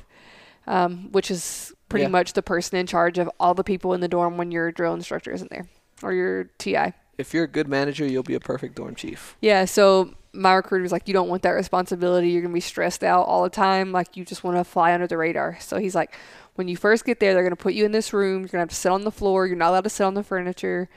um, 0.67 1.13
which 1.13 1.31
is 1.31 1.75
pretty 1.91 2.05
Yeah. 2.05 2.09
much 2.09 2.33
the 2.33 2.43
person 2.43 2.79
in 2.79 2.87
charge 2.87 3.19
of 3.19 3.31
all 3.39 3.53
the 3.53 3.63
people 3.63 3.93
in 3.93 4.01
the 4.01 4.09
dorm 4.09 4.39
when 4.39 4.51
your 4.51 4.73
drill 4.73 4.95
instructor 4.95 5.31
isn't 5.31 5.51
there 5.51 5.67
or 6.03 6.15
your 6.15 6.45
TI. 6.57 6.95
If 7.19 7.35
you're 7.35 7.45
a 7.45 7.49
good 7.49 7.69
manager, 7.69 8.07
you'll 8.07 8.23
be 8.23 8.35
a 8.35 8.41
perfect 8.41 8.77
dorm 8.77 8.95
chief. 8.95 9.37
Yeah, 9.43 9.67
so 9.67 10.15
my 10.35 10.55
recruiter 10.55 10.82
was 10.82 10.93
like, 10.93 11.09
You 11.09 11.14
don't 11.14 11.28
want 11.28 11.43
that 11.43 11.51
responsibility. 11.51 12.28
You're 12.28 12.43
going 12.43 12.53
to 12.53 12.55
be 12.55 12.61
stressed 12.61 13.05
out 13.05 13.26
all 13.26 13.43
the 13.43 13.51
time. 13.51 13.93
Like, 13.93 14.16
you 14.16 14.24
just 14.24 14.45
want 14.45 14.57
to 14.57 14.64
fly 14.64 14.93
under 14.93 15.07
the 15.07 15.16
radar. 15.16 15.59
So 15.61 15.78
he's 15.78 15.95
like, 15.95 16.14
When 16.57 16.68
you 16.68 16.76
first 16.76 17.05
get 17.05 17.20
there, 17.20 17.32
they're 17.32 17.43
going 17.43 17.57
to 17.57 17.57
put 17.57 17.74
you 17.74 17.85
in 17.85 17.93
this 17.93 18.12
room. 18.12 18.41
You're 18.41 18.49
going 18.49 18.59
to 18.59 18.59
have 18.59 18.68
to 18.70 18.74
sit 18.74 18.93
on 18.93 19.03
the 19.03 19.12
floor. 19.12 19.47
You're 19.47 19.57
not 19.57 19.70
allowed 19.70 19.85
to 19.85 19.91
sit 19.91 20.05
on 20.05 20.14
the 20.14 20.22
furniture, 20.22 20.89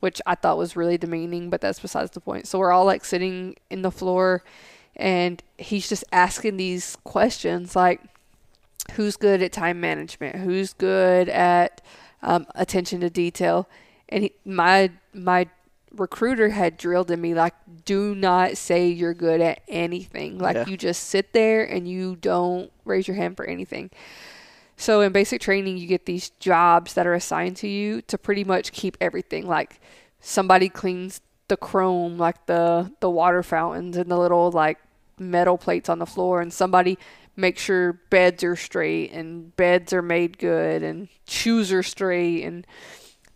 which 0.00 0.20
I 0.26 0.34
thought 0.34 0.58
was 0.58 0.76
really 0.76 0.98
demeaning, 0.98 1.48
but 1.48 1.60
that's 1.60 1.78
besides 1.78 2.10
the 2.10 2.20
point. 2.20 2.46
So 2.48 2.58
we're 2.58 2.72
all 2.72 2.84
like 2.84 3.04
sitting 3.04 3.56
in 3.70 3.82
the 3.82 3.92
floor, 3.92 4.42
and 4.96 5.42
he's 5.58 5.88
just 5.88 6.04
asking 6.12 6.56
these 6.56 6.96
questions 7.04 7.76
like, 7.76 8.00
Who's 8.92 9.16
good 9.16 9.42
at 9.42 9.52
time 9.52 9.80
management? 9.80 10.36
Who's 10.36 10.72
good 10.72 11.28
at 11.28 11.80
um, 12.20 12.46
attention 12.56 13.00
to 13.00 13.10
detail? 13.10 13.68
And 14.08 14.24
he, 14.24 14.32
my 14.44 14.90
my 15.14 15.48
recruiter 15.96 16.48
had 16.50 16.76
drilled 16.76 17.10
in 17.10 17.20
me 17.20 17.34
like 17.34 17.54
do 17.84 18.14
not 18.14 18.56
say 18.56 18.88
you're 18.88 19.14
good 19.14 19.40
at 19.40 19.60
anything. 19.68 20.38
Like 20.38 20.56
Yeah. 20.56 20.66
you 20.66 20.76
just 20.76 21.04
sit 21.04 21.32
there 21.32 21.64
and 21.64 21.86
you 21.88 22.16
don't 22.16 22.70
raise 22.84 23.06
your 23.06 23.16
hand 23.16 23.36
for 23.36 23.44
anything. 23.44 23.90
So 24.76 25.00
in 25.00 25.12
basic 25.12 25.40
training 25.40 25.76
you 25.78 25.86
get 25.86 26.06
these 26.06 26.30
jobs 26.40 26.94
that 26.94 27.06
are 27.06 27.14
assigned 27.14 27.56
to 27.58 27.68
you 27.68 28.02
to 28.02 28.16
pretty 28.18 28.44
much 28.44 28.72
keep 28.72 28.96
everything. 29.00 29.46
Like 29.46 29.80
somebody 30.20 30.68
cleans 30.68 31.20
the 31.48 31.56
chrome 31.56 32.16
like 32.16 32.46
the 32.46 32.90
the 33.00 33.10
water 33.10 33.42
fountains 33.42 33.96
and 33.96 34.10
the 34.10 34.16
little 34.16 34.50
like 34.50 34.78
metal 35.18 35.58
plates 35.58 35.88
on 35.90 35.98
the 35.98 36.06
floor 36.06 36.40
and 36.40 36.52
somebody 36.52 36.96
makes 37.36 37.60
sure 37.62 37.92
beds 38.10 38.42
are 38.42 38.56
straight 38.56 39.10
and 39.12 39.54
beds 39.56 39.92
are 39.92 40.00
made 40.02 40.38
good 40.38 40.82
and 40.82 41.08
shoes 41.26 41.70
are 41.72 41.82
straight 41.82 42.42
and 42.44 42.66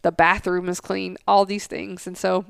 the 0.07 0.13
bathroom 0.13 0.69
is 0.69 0.79
clean, 0.79 1.17
all 1.27 1.45
these 1.45 1.67
things. 1.67 2.07
And 2.07 2.17
so, 2.17 2.45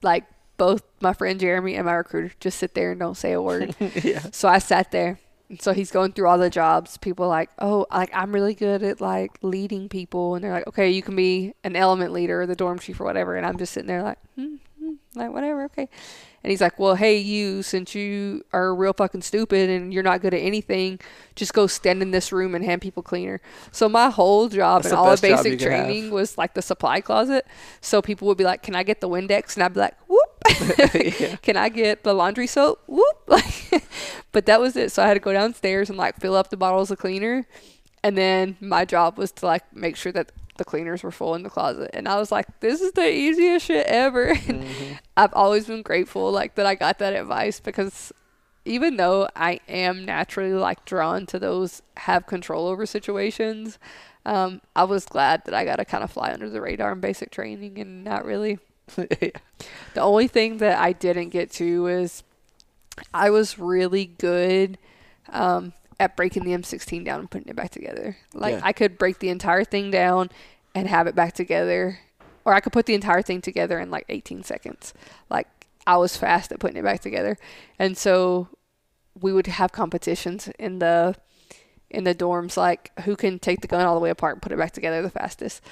like, 0.00 0.24
both 0.56 0.82
my 1.02 1.12
friend 1.12 1.38
Jeremy 1.38 1.74
and 1.74 1.84
my 1.84 1.92
recruiter 1.92 2.32
just 2.40 2.56
sit 2.56 2.72
there 2.72 2.92
and 2.92 2.98
don't 2.98 3.18
say 3.18 3.32
a 3.32 3.42
word. 3.42 3.76
yeah. 4.02 4.22
so 4.32 4.48
I 4.48 4.56
sat 4.56 4.92
there. 4.92 5.18
And 5.50 5.60
so 5.60 5.74
he's 5.74 5.90
going 5.90 6.12
through 6.12 6.28
all 6.28 6.38
the 6.38 6.48
jobs. 6.48 6.96
People 6.96 7.26
are 7.26 7.28
like, 7.28 7.50
oh, 7.58 7.84
like 7.90 8.08
I'm 8.14 8.32
really 8.32 8.54
good 8.54 8.82
at 8.82 9.02
like 9.02 9.32
leading 9.42 9.90
people, 9.90 10.34
and 10.34 10.42
they're 10.42 10.54
like, 10.54 10.66
okay, 10.68 10.88
you 10.88 11.02
can 11.02 11.16
be 11.16 11.52
an 11.64 11.76
element 11.76 12.14
leader 12.14 12.40
or 12.40 12.46
the 12.46 12.56
dorm 12.56 12.78
chief 12.78 12.98
or 12.98 13.04
whatever. 13.04 13.36
And 13.36 13.44
I'm 13.44 13.58
just 13.58 13.74
sitting 13.74 13.88
there 13.88 14.02
like, 14.02 14.18
hmm, 14.34 14.54
hmm, 14.78 14.94
like 15.14 15.32
whatever, 15.32 15.64
okay. 15.64 15.90
And 16.42 16.50
he's 16.50 16.60
like, 16.60 16.78
well, 16.78 16.96
hey, 16.96 17.18
you, 17.18 17.62
since 17.62 17.94
you 17.94 18.44
are 18.52 18.74
real 18.74 18.92
fucking 18.92 19.22
stupid 19.22 19.70
and 19.70 19.92
you're 19.94 20.02
not 20.02 20.20
good 20.20 20.34
at 20.34 20.40
anything, 20.40 20.98
just 21.36 21.54
go 21.54 21.66
stand 21.68 22.02
in 22.02 22.10
this 22.10 22.32
room 22.32 22.54
and 22.54 22.64
hand 22.64 22.82
people 22.82 23.02
cleaner. 23.02 23.40
So 23.70 23.88
my 23.88 24.10
whole 24.10 24.48
job 24.48 24.82
That's 24.82 24.92
and 24.92 24.98
all 24.98 25.06
of 25.10 25.20
best 25.20 25.22
job 25.22 25.46
you 25.46 25.52
basic 25.52 25.58
could 25.60 25.72
have. 25.72 25.84
training 25.86 26.10
was 26.10 26.36
like 26.36 26.54
the 26.54 26.62
supply 26.62 27.00
closet. 27.00 27.46
So 27.80 28.02
people 28.02 28.26
would 28.28 28.38
be 28.38 28.44
like, 28.44 28.62
can 28.62 28.74
I 28.74 28.82
get 28.82 29.00
the 29.00 29.08
Windex? 29.08 29.54
And 29.54 29.62
I'd 29.62 29.74
be 29.74 29.80
like, 29.80 29.96
whoop. 30.08 30.20
Yeah. 31.20 31.36
can 31.36 31.56
I 31.56 31.68
get 31.68 32.02
the 32.02 32.12
laundry 32.14 32.46
soap? 32.46 32.82
Whoop. 32.86 33.04
Like, 33.28 33.84
but 34.32 34.46
that 34.46 34.60
was 34.60 34.76
it. 34.76 34.92
So 34.92 35.02
I 35.02 35.06
had 35.08 35.14
to 35.14 35.20
go 35.20 35.32
downstairs 35.32 35.88
and 35.88 35.96
like 35.98 36.18
fill 36.20 36.34
up 36.34 36.50
the 36.50 36.56
bottles 36.56 36.90
of 36.90 36.98
cleaner. 36.98 37.46
And 38.02 38.18
then 38.18 38.56
my 38.60 38.84
job 38.84 39.16
was 39.16 39.30
to 39.32 39.46
like 39.46 39.74
make 39.74 39.96
sure 39.96 40.12
that 40.12 40.32
the 40.62 40.70
cleaners 40.70 41.02
were 41.02 41.10
full 41.10 41.34
in 41.34 41.42
the 41.42 41.50
closet. 41.50 41.90
And 41.92 42.06
I 42.06 42.16
was 42.18 42.30
like, 42.30 42.46
this 42.60 42.80
is 42.80 42.92
the 42.92 43.10
easiest 43.12 43.66
shit 43.66 43.86
ever. 43.86 44.26
And 44.28 44.62
Mhm. 44.64 44.98
I've 45.16 45.34
always 45.34 45.66
been 45.66 45.82
grateful 45.82 46.30
like 46.30 46.54
that 46.54 46.66
I 46.66 46.74
got 46.76 46.98
that 47.00 47.14
advice 47.14 47.58
because 47.60 48.12
even 48.64 48.96
though 48.96 49.28
I 49.34 49.58
am 49.68 50.04
naturally 50.04 50.52
like 50.52 50.84
drawn 50.84 51.26
to 51.26 51.38
those 51.38 51.82
have 51.96 52.26
control 52.26 52.68
over 52.68 52.86
situations, 52.86 53.78
um, 54.24 54.60
I 54.76 54.84
was 54.84 55.04
glad 55.04 55.44
that 55.46 55.54
I 55.54 55.64
got 55.64 55.76
to 55.76 55.84
kind 55.84 56.04
of 56.04 56.10
fly 56.12 56.32
under 56.32 56.48
the 56.48 56.60
radar 56.60 56.92
in 56.92 57.00
basic 57.00 57.30
training 57.32 57.78
and 57.80 58.04
not 58.04 58.24
really 58.24 58.58
yeah. 58.96 59.06
the 59.94 60.00
only 60.00 60.28
thing 60.28 60.58
that 60.58 60.78
I 60.78 60.92
didn't 60.92 61.30
get 61.30 61.50
to 61.52 61.86
is 61.88 62.22
I 63.12 63.30
was 63.30 63.58
really 63.58 64.04
good 64.06 64.78
um, 65.30 65.72
at 65.98 66.16
breaking 66.16 66.44
the 66.44 66.50
M16 66.52 67.04
down 67.04 67.20
and 67.20 67.30
putting 67.30 67.48
it 67.48 67.56
back 67.56 67.70
together. 67.70 68.16
Like 68.34 68.54
Yeah. 68.54 68.60
I 68.64 68.72
could 68.72 68.98
break 68.98 69.18
the 69.18 69.28
entire 69.30 69.64
thing 69.64 69.90
down 69.90 70.30
and 70.74 70.88
have 70.88 71.06
it 71.06 71.14
back 71.14 71.34
together, 71.34 71.98
or 72.44 72.54
I 72.54 72.60
could 72.60 72.72
put 72.72 72.86
the 72.86 72.94
entire 72.94 73.22
thing 73.22 73.40
together 73.40 73.78
in 73.78 73.90
like 73.90 74.06
18 74.08 74.42
seconds. 74.42 74.94
Like 75.30 75.48
I 75.86 75.96
was 75.96 76.16
fast 76.16 76.52
at 76.52 76.60
putting 76.60 76.76
it 76.76 76.84
back 76.84 77.00
together, 77.00 77.38
and 77.78 77.96
so 77.96 78.48
we 79.20 79.32
would 79.32 79.46
have 79.46 79.72
competitions 79.72 80.48
in 80.58 80.78
the 80.78 81.14
in 81.90 82.04
the 82.04 82.14
dorms, 82.14 82.56
like 82.56 82.90
who 83.00 83.16
can 83.16 83.38
take 83.38 83.60
the 83.60 83.68
gun 83.68 83.84
all 83.84 83.94
the 83.94 84.00
way 84.00 84.10
apart 84.10 84.34
and 84.34 84.42
put 84.42 84.52
it 84.52 84.58
back 84.58 84.72
together 84.72 85.02
the 85.02 85.10
fastest. 85.10 85.62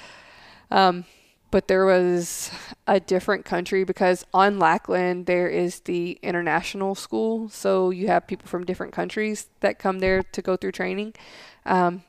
Um, 0.69 1.05
but 1.49 1.67
there 1.67 1.85
was 1.85 2.49
a 2.87 2.99
different 2.99 3.43
country 3.43 3.83
because 3.83 4.25
on 4.33 4.57
Lackland 4.57 5.25
there 5.25 5.49
is 5.49 5.81
the 5.81 6.17
international 6.21 6.95
school, 6.95 7.49
so 7.49 7.89
you 7.89 8.07
have 8.07 8.25
people 8.25 8.47
from 8.47 8.65
different 8.65 8.93
countries 8.93 9.47
that 9.59 9.77
come 9.77 9.99
there 9.99 10.23
to 10.23 10.41
go 10.41 10.55
through 10.55 10.71
training. 10.71 11.13
Um, 11.65 12.03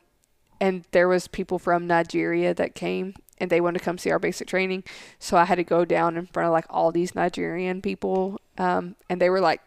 and 0.62 0.84
there 0.92 1.08
was 1.08 1.26
people 1.28 1.58
from 1.58 1.86
Nigeria 1.86 2.54
that 2.54 2.74
came 2.74 3.14
and 3.38 3.50
they 3.50 3.60
wanted 3.60 3.80
to 3.80 3.84
come 3.84 3.98
see 3.98 4.10
our 4.10 4.18
basic 4.18 4.46
training, 4.48 4.84
so 5.18 5.36
I 5.36 5.44
had 5.44 5.56
to 5.56 5.64
go 5.64 5.84
down 5.84 6.16
in 6.16 6.26
front 6.26 6.46
of 6.46 6.52
like 6.52 6.66
all 6.70 6.92
these 6.92 7.14
Nigerian 7.14 7.82
people, 7.82 8.38
um, 8.58 8.96
and 9.10 9.20
they 9.20 9.28
were 9.30 9.40
like. 9.40 9.60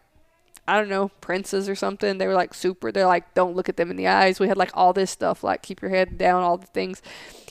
I 0.68 0.80
don't 0.80 0.88
know, 0.88 1.10
princes 1.20 1.68
or 1.68 1.76
something. 1.76 2.18
They 2.18 2.26
were 2.26 2.34
like 2.34 2.52
super. 2.52 2.90
They're 2.90 3.06
like, 3.06 3.34
don't 3.34 3.54
look 3.54 3.68
at 3.68 3.76
them 3.76 3.88
in 3.88 3.96
the 3.96 4.08
eyes. 4.08 4.40
We 4.40 4.48
had 4.48 4.56
like 4.56 4.72
all 4.74 4.92
this 4.92 5.12
stuff, 5.12 5.44
like 5.44 5.62
keep 5.62 5.80
your 5.80 5.92
head 5.92 6.18
down, 6.18 6.42
all 6.42 6.56
the 6.56 6.66
things 6.66 7.00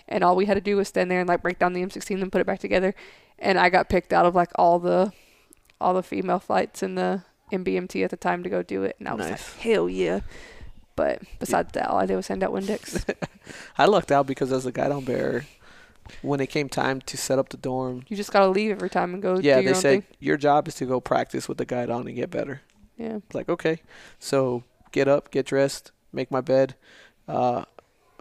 and 0.07 0.23
all 0.23 0.35
we 0.35 0.45
had 0.45 0.55
to 0.55 0.61
do 0.61 0.77
was 0.77 0.87
stand 0.89 1.09
there 1.09 1.19
and 1.19 1.27
like 1.29 1.41
break 1.41 1.59
down 1.59 1.71
the 1.73 1.81
M16 1.81 2.21
and 2.21 2.31
put 2.31 2.41
it 2.41 2.47
back 2.47 2.59
together. 2.59 2.93
And 3.39 3.57
I 3.57 3.69
got 3.69 3.87
picked 3.89 4.13
out 4.13 4.25
of 4.25 4.35
like 4.35 4.51
all 4.55 4.79
the 4.79 5.11
all 5.79 5.93
the 5.93 6.03
female 6.03 6.39
flights 6.39 6.83
in 6.83 6.95
the 6.95 7.23
MBMT 7.51 8.03
at 8.03 8.09
the 8.09 8.17
time 8.17 8.43
to 8.43 8.49
go 8.49 8.61
do 8.63 8.83
it, 8.83 8.95
and 8.99 9.07
I 9.07 9.13
was 9.13 9.29
Nice. 9.29 9.53
like, 9.55 9.61
hell 9.61 9.89
yeah. 9.89 10.19
But 10.95 11.21
besides 11.39 11.73
that, 11.73 11.87
all 11.89 11.97
I 11.97 12.05
did 12.05 12.15
was 12.15 12.27
hand 12.27 12.43
out 12.43 12.53
Windex. 12.53 13.13
I 13.77 13.85
lucked 13.85 14.11
out 14.11 14.27
because 14.27 14.51
as 14.51 14.65
a 14.65 14.71
guidon 14.71 15.03
bearer, 15.03 15.45
when 16.21 16.39
it 16.39 16.47
came 16.47 16.69
time 16.69 17.01
to 17.01 17.17
set 17.17 17.37
up 17.39 17.49
the 17.49 17.57
dorm, 17.57 18.03
you 18.07 18.15
just 18.15 18.31
gotta 18.31 18.47
leave 18.47 18.71
every 18.71 18.89
time 18.89 19.13
and 19.13 19.21
go 19.21 19.37
yeah, 19.39 19.61
they 19.61 19.73
said 19.73 20.03
thing. 20.03 20.03
your 20.19 20.37
job 20.37 20.67
is 20.67 20.75
to 20.75 20.85
go 20.85 21.01
practice 21.01 21.49
with 21.49 21.57
the 21.57 21.65
guidon 21.65 22.07
and 22.07 22.15
get 22.15 22.29
better. 22.29 22.61
Yeah. 22.97 23.19
Like 23.33 23.49
okay, 23.49 23.81
so 24.19 24.63
get 24.91 25.07
up, 25.07 25.31
get 25.31 25.45
dressed, 25.45 25.91
make 26.13 26.31
my 26.31 26.41
bed, 26.41 26.75
uh, 27.27 27.65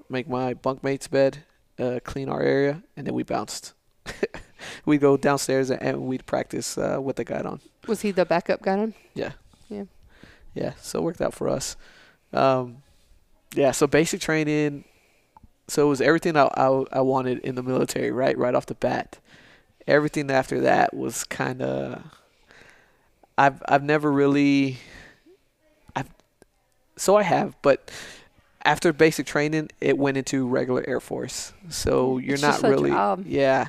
make 0.08 0.28
my 0.28 0.54
bunkmate's 0.54 1.08
bed, 1.08 1.44
uh, 1.78 2.00
clean 2.02 2.28
our 2.28 2.42
area, 2.42 2.82
and 2.96 3.06
then 3.06 3.14
we 3.14 3.22
bounced. 3.22 3.74
we 4.84 4.98
go 4.98 5.16
downstairs 5.16 5.70
and, 5.70 5.80
and 5.82 6.02
we'd 6.02 6.26
practice 6.26 6.76
uh, 6.76 6.98
with 7.00 7.16
the 7.16 7.24
guidon. 7.24 7.60
Was 7.86 8.00
he 8.00 8.10
the 8.10 8.24
backup 8.24 8.62
guidon? 8.62 8.94
Yeah. 9.14 9.32
Yeah. 9.68 9.84
Yeah. 10.54 10.72
So 10.80 10.98
it 10.98 11.02
worked 11.02 11.20
out 11.20 11.34
for 11.34 11.48
us. 11.48 11.76
Um, 12.34 12.78
yeah. 13.54 13.70
So 13.70 13.86
basic 13.86 14.20
training. 14.20 14.84
So 15.68 15.86
it 15.86 15.88
was 15.88 16.00
everything 16.00 16.36
I, 16.36 16.48
I, 16.54 16.84
I 16.92 17.00
wanted 17.00 17.38
in 17.38 17.54
the 17.54 17.62
military, 17.62 18.10
right? 18.10 18.36
Right 18.36 18.54
off 18.54 18.66
the 18.66 18.74
bat. 18.74 19.18
Everything 19.86 20.30
after 20.30 20.60
that 20.60 20.94
was 20.94 21.24
kind 21.24 21.62
of. 21.62 22.02
I've 23.36 23.62
I've 23.68 23.82
never 23.82 24.10
really. 24.12 24.78
I've. 25.96 26.08
So 26.96 27.16
I 27.16 27.22
have, 27.22 27.56
but 27.62 27.90
after 28.64 28.92
basic 28.92 29.26
training, 29.26 29.70
it 29.80 29.98
went 29.98 30.16
into 30.16 30.46
regular 30.46 30.84
Air 30.86 31.00
Force. 31.00 31.52
So 31.68 32.18
you're 32.18 32.34
It's 32.34 32.42
not 32.42 32.62
really. 32.62 32.90
job. 32.90 33.24
Yeah. 33.26 33.68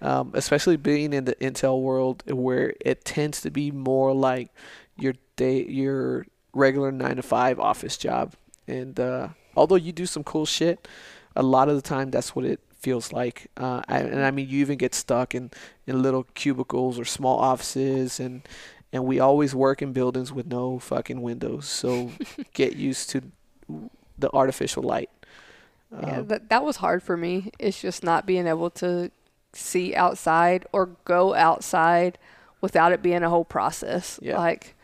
Um, 0.00 0.32
especially 0.34 0.76
being 0.76 1.12
in 1.12 1.26
the 1.26 1.36
intel 1.36 1.80
world 1.80 2.24
where 2.26 2.74
it 2.84 3.04
tends 3.04 3.40
to 3.42 3.50
be 3.50 3.70
more 3.70 4.12
like 4.12 4.48
your 4.96 5.14
day 5.36 5.64
your 5.64 6.26
regular 6.52 6.92
nine 6.92 7.16
to 7.16 7.22
five 7.22 7.58
office 7.58 7.96
job 7.96 8.34
and 8.66 9.00
uh, 9.00 9.28
although 9.56 9.76
you 9.76 9.92
do 9.92 10.06
some 10.06 10.22
cool 10.24 10.46
shit 10.46 10.86
a 11.34 11.42
lot 11.42 11.68
of 11.68 11.76
the 11.76 11.82
time 11.82 12.10
that's 12.10 12.34
what 12.36 12.44
it 12.44 12.60
feels 12.78 13.12
like 13.12 13.46
uh, 13.56 13.80
I, 13.88 13.98
and 14.00 14.24
i 14.24 14.30
mean 14.30 14.48
you 14.48 14.58
even 14.60 14.76
get 14.76 14.94
stuck 14.94 15.34
in, 15.34 15.50
in 15.86 16.02
little 16.02 16.24
cubicles 16.34 16.98
or 16.98 17.04
small 17.04 17.38
offices 17.38 18.18
and 18.20 18.42
and 18.92 19.04
we 19.06 19.20
always 19.20 19.54
work 19.54 19.80
in 19.80 19.92
buildings 19.92 20.32
with 20.32 20.46
no 20.46 20.78
fucking 20.78 21.22
windows 21.22 21.66
so 21.66 22.10
get 22.52 22.76
used 22.76 23.08
to 23.10 23.22
the 24.18 24.30
artificial 24.32 24.82
light 24.82 25.10
Yeah, 25.90 26.18
Um, 26.20 26.26
that 26.28 26.48
that 26.48 26.64
was 26.64 26.76
hard 26.76 27.02
for 27.02 27.16
me. 27.16 27.50
It's 27.58 27.80
just 27.80 28.02
not 28.02 28.26
being 28.26 28.46
able 28.46 28.70
to 28.70 29.10
see 29.52 29.94
outside 29.94 30.64
or 30.72 30.86
go 31.04 31.34
outside 31.34 32.18
without 32.60 32.92
it 32.92 33.02
being 33.02 33.22
a 33.22 33.28
whole 33.28 33.44
process. 33.44 34.18
Yeah. 34.22 34.38
Like 34.38 34.74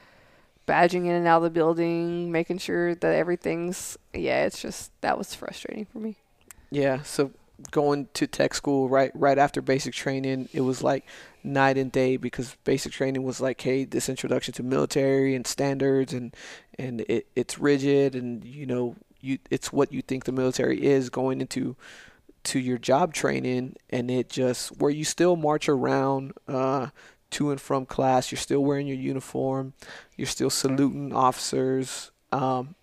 badging 0.68 1.06
in 1.06 1.12
and 1.12 1.26
out 1.26 1.38
of 1.38 1.42
the 1.44 1.50
building, 1.50 2.30
making 2.30 2.58
sure 2.58 2.94
that 2.94 3.14
everything's 3.14 3.98
yeah, 4.12 4.44
it's 4.44 4.60
just 4.60 4.92
that 5.00 5.16
was 5.16 5.34
frustrating 5.34 5.86
for 5.86 5.98
me. 5.98 6.16
Yeah, 6.70 7.02
so 7.02 7.32
going 7.70 8.08
to 8.14 8.26
tech 8.26 8.54
school 8.54 8.88
right 8.88 9.10
right 9.14 9.38
after 9.38 9.60
basic 9.62 9.94
training, 9.94 10.48
it 10.52 10.60
was 10.60 10.82
like 10.82 11.04
night 11.42 11.78
and 11.78 11.90
day 11.90 12.16
because 12.16 12.56
basic 12.64 12.92
training 12.92 13.22
was 13.22 13.40
like, 13.40 13.60
hey, 13.60 13.84
this 13.84 14.08
introduction 14.08 14.52
to 14.54 14.62
military 14.62 15.34
and 15.34 15.46
standards 15.46 16.12
and 16.12 16.36
and 16.78 17.00
it, 17.08 17.26
it's 17.34 17.58
rigid 17.58 18.14
and 18.14 18.44
you 18.44 18.66
know 18.66 18.94
you 19.20 19.38
it's 19.50 19.72
what 19.72 19.92
you 19.92 20.02
think 20.02 20.24
the 20.24 20.32
military 20.32 20.84
is 20.84 21.10
going 21.10 21.40
into 21.40 21.74
to 22.44 22.60
your 22.60 22.78
job 22.78 23.12
training 23.12 23.74
and 23.90 24.10
it 24.10 24.28
just 24.28 24.68
where 24.78 24.90
you 24.90 25.04
still 25.04 25.34
march 25.34 25.68
around 25.68 26.32
uh, 26.46 26.86
to 27.30 27.50
and 27.50 27.60
from 27.60 27.86
class. 27.86 28.30
You're 28.32 28.38
still 28.38 28.64
wearing 28.64 28.86
your 28.86 28.96
uniform. 28.96 29.72
You're 30.16 30.26
still 30.26 30.50
saluting 30.50 31.12
officers. 31.14 32.10
Um, 32.32 32.74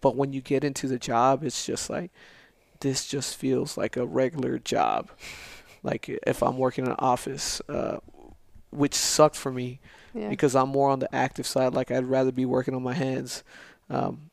but 0.00 0.16
when 0.16 0.32
you 0.32 0.40
get 0.40 0.62
into 0.64 0.86
the 0.86 0.98
job 0.98 1.42
it's 1.42 1.66
just 1.66 1.90
like 1.90 2.10
this 2.80 3.06
just 3.08 3.36
feels 3.36 3.76
like 3.76 3.96
a 3.96 4.06
regular 4.06 4.58
job. 4.58 5.10
Like 5.82 6.08
if 6.26 6.42
i'm 6.42 6.58
working 6.58 6.84
in 6.84 6.90
an 6.92 6.96
office 6.98 7.60
uh, 7.68 7.98
which 8.70 8.94
sucked 8.94 9.36
for 9.36 9.50
me 9.52 9.80
Yeah. 10.14 10.28
because 10.28 10.54
i'm 10.54 10.68
more 10.68 10.90
on 10.90 10.98
the 11.00 11.14
active 11.14 11.46
side. 11.46 11.74
Like 11.74 11.90
i'd 11.90 12.04
rather 12.04 12.32
be 12.32 12.44
working 12.46 12.74
on 12.74 12.82
my 12.82 12.94
hands. 12.94 13.42
Um, 13.90 14.25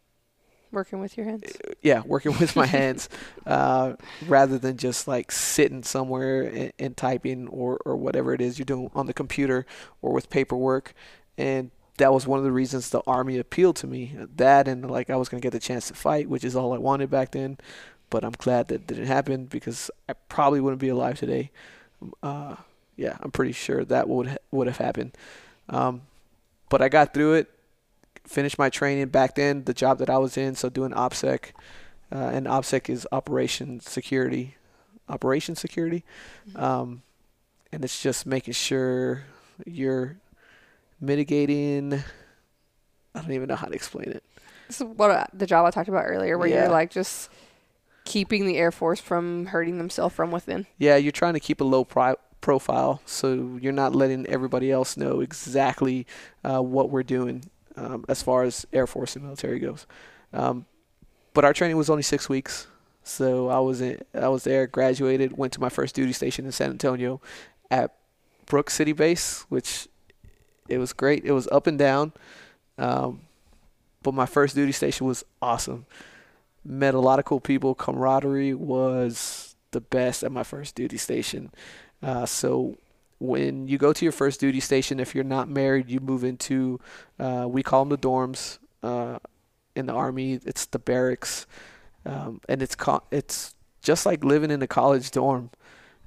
Working 0.73 0.99
with 0.99 1.15
your 1.17 1.27
hands. 1.27 1.43
yeah, 1.83 2.01
working 2.03 2.35
with 2.39 2.55
my 2.55 2.65
hands 2.65 3.07
uh, 3.45 3.93
rather 4.27 4.57
than 4.57 4.75
just 4.75 5.07
like 5.07 5.31
sitting 5.31 5.83
somewhere 5.83 6.41
and, 6.41 6.73
and 6.79 6.97
typing 6.97 7.47
or, 7.47 7.77
or 7.85 7.95
whatever 7.95 8.33
it 8.33 8.41
is 8.41 8.57
you're 8.57 8.65
doing 8.65 8.89
on 8.95 9.05
the 9.05 9.13
computer 9.13 9.67
or 10.01 10.11
with 10.11 10.31
paperwork. 10.31 10.95
And 11.37 11.69
that 11.97 12.11
was 12.11 12.25
one 12.25 12.39
of 12.39 12.43
the 12.43 12.51
reasons 12.51 12.89
the 12.89 13.03
army 13.05 13.37
appealed 13.37 13.75
to 13.77 13.87
me. 13.87 14.15
That 14.35 14.67
and 14.67 14.89
like 14.89 15.11
I 15.11 15.15
was 15.15 15.29
gonna 15.29 15.41
get 15.41 15.51
the 15.51 15.59
chance 15.59 15.89
to 15.89 15.93
fight, 15.93 16.27
which 16.27 16.43
is 16.43 16.55
all 16.55 16.73
I 16.73 16.79
wanted 16.79 17.11
back 17.11 17.31
then. 17.31 17.59
But 18.09 18.23
I'm 18.25 18.33
glad 18.35 18.67
that 18.69 18.87
didn't 18.87 19.05
happen 19.05 19.45
because 19.45 19.91
I 20.09 20.13
probably 20.13 20.59
wouldn't 20.59 20.81
be 20.81 20.89
alive 20.89 21.19
today. 21.19 21.51
Uh, 22.23 22.55
yeah, 22.95 23.17
I'm 23.21 23.29
pretty 23.31 23.53
sure 23.53 23.85
that 23.85 24.09
would 24.09 24.27
ha- 24.27 24.37
would 24.49 24.65
have 24.65 24.77
happened. 24.77 25.15
Um, 25.69 26.01
but 26.69 26.81
I 26.81 26.89
got 26.89 27.13
through 27.13 27.33
it 27.33 27.49
finished 28.25 28.57
my 28.57 28.69
training 28.69 29.07
back 29.07 29.35
then. 29.35 29.63
The 29.65 29.73
job 29.73 29.97
that 29.99 30.09
I 30.09 30.17
was 30.17 30.37
in, 30.37 30.55
so 30.55 30.69
doing 30.69 30.91
OPSEC, 30.91 31.51
uh, 32.11 32.15
and 32.33 32.45
OPSEC 32.47 32.89
is 32.89 33.07
Operation 33.11 33.79
Security, 33.79 34.55
Operation 35.09 35.55
Security, 35.55 36.03
um, 36.55 37.01
and 37.71 37.83
it's 37.83 38.01
just 38.01 38.25
making 38.25 38.53
sure 38.53 39.23
you're 39.65 40.17
mitigating. 41.01 41.93
I 43.15 43.21
don't 43.21 43.31
even 43.31 43.47
know 43.47 43.55
how 43.55 43.67
to 43.67 43.73
explain 43.73 44.09
it. 44.09 44.23
This 44.67 44.79
is 44.81 44.87
what 44.87 45.29
the 45.33 45.45
job 45.45 45.65
I 45.65 45.71
talked 45.71 45.89
about 45.89 46.05
earlier, 46.05 46.37
where 46.37 46.47
Yeah. 46.47 46.63
you're 46.63 46.71
like 46.71 46.89
just 46.89 47.29
keeping 48.05 48.45
the 48.47 48.57
Air 48.57 48.71
Force 48.71 48.99
from 48.99 49.47
hurting 49.47 49.77
themselves 49.77 50.15
from 50.15 50.31
within. 50.31 50.65
Yeah, 50.77 50.95
you're 50.95 51.11
trying 51.11 51.33
to 51.33 51.39
keep 51.39 51.61
a 51.61 51.63
low 51.63 51.83
pri- 51.83 52.15
profile, 52.41 53.01
so 53.05 53.57
you're 53.61 53.71
not 53.73 53.93
letting 53.95 54.25
everybody 54.27 54.71
else 54.71 54.97
know 54.97 55.19
exactly 55.21 56.05
uh, 56.43 56.61
what 56.61 56.89
we're 56.89 57.03
doing 57.03 57.43
um, 57.75 58.05
as 58.07 58.21
far 58.21 58.43
as 58.43 58.65
Air 58.73 58.87
Force 58.87 59.15
and 59.15 59.23
military 59.23 59.59
goes. 59.59 59.85
Um, 60.31 60.65
but 61.33 61.45
our 61.45 61.53
training 61.53 61.77
was 61.77 61.89
only 61.89 62.03
six 62.03 62.29
weeks, 62.29 62.67
so 63.03 63.49
I 63.49 63.59
was 63.59 63.81
in, 63.81 64.01
I 64.13 64.27
was 64.27 64.43
there, 64.43 64.67
graduated, 64.67 65.37
went 65.37 65.53
to 65.53 65.61
my 65.61 65.69
first 65.69 65.95
duty 65.95 66.13
station 66.13 66.45
in 66.45 66.51
San 66.51 66.69
Antonio 66.69 67.21
at 67.71 67.95
Brooks 68.45 68.73
City 68.73 68.93
Base, 68.93 69.45
which 69.49 69.87
it 70.69 70.77
was 70.77 70.93
great. 70.93 71.25
It 71.25 71.31
was 71.31 71.47
up 71.47 71.67
and 71.67 71.77
down, 71.77 72.13
um, 72.77 73.21
but 74.01 74.13
my 74.13 74.25
first 74.25 74.55
duty 74.55 74.71
station 74.71 75.07
was 75.07 75.23
awesome. 75.41 75.85
Met 76.63 76.93
a 76.93 76.99
lot 76.99 77.19
of 77.19 77.25
cool 77.25 77.41
people. 77.41 77.75
Camaraderie 77.75 78.53
was 78.53 79.55
the 79.71 79.81
best 79.81 80.23
at 80.23 80.31
my 80.31 80.43
first 80.43 80.75
duty 80.75 80.97
station. 80.97 81.51
Uh, 82.01 82.25
so 82.25 82.77
when 83.23 83.69
you 83.69 83.77
go 83.77 83.93
to 83.93 84.03
your 84.03 84.11
first 84.11 84.41
duty 84.41 84.59
station, 84.59 84.99
if 84.99 85.15
you're 85.15 85.23
not 85.23 85.47
married, 85.47 85.89
you 85.89 86.01
move 86.01 86.25
into 86.25 86.79
uh, 87.19 87.45
we 87.47 87.63
call 87.63 87.85
them 87.85 87.89
the 87.89 87.97
dorms. 87.97 88.59
Uh, 88.83 89.17
in 89.75 89.85
the 89.85 89.93
army, 89.93 90.39
it's 90.45 90.65
the 90.65 90.77
barracks, 90.77 91.47
um, 92.05 92.41
and 92.49 92.61
it's 92.61 92.75
co- 92.75 93.03
it's 93.11 93.55
just 93.81 94.05
like 94.05 94.23
living 94.23 94.51
in 94.51 94.61
a 94.61 94.67
college 94.67 95.09
dorm. 95.09 95.49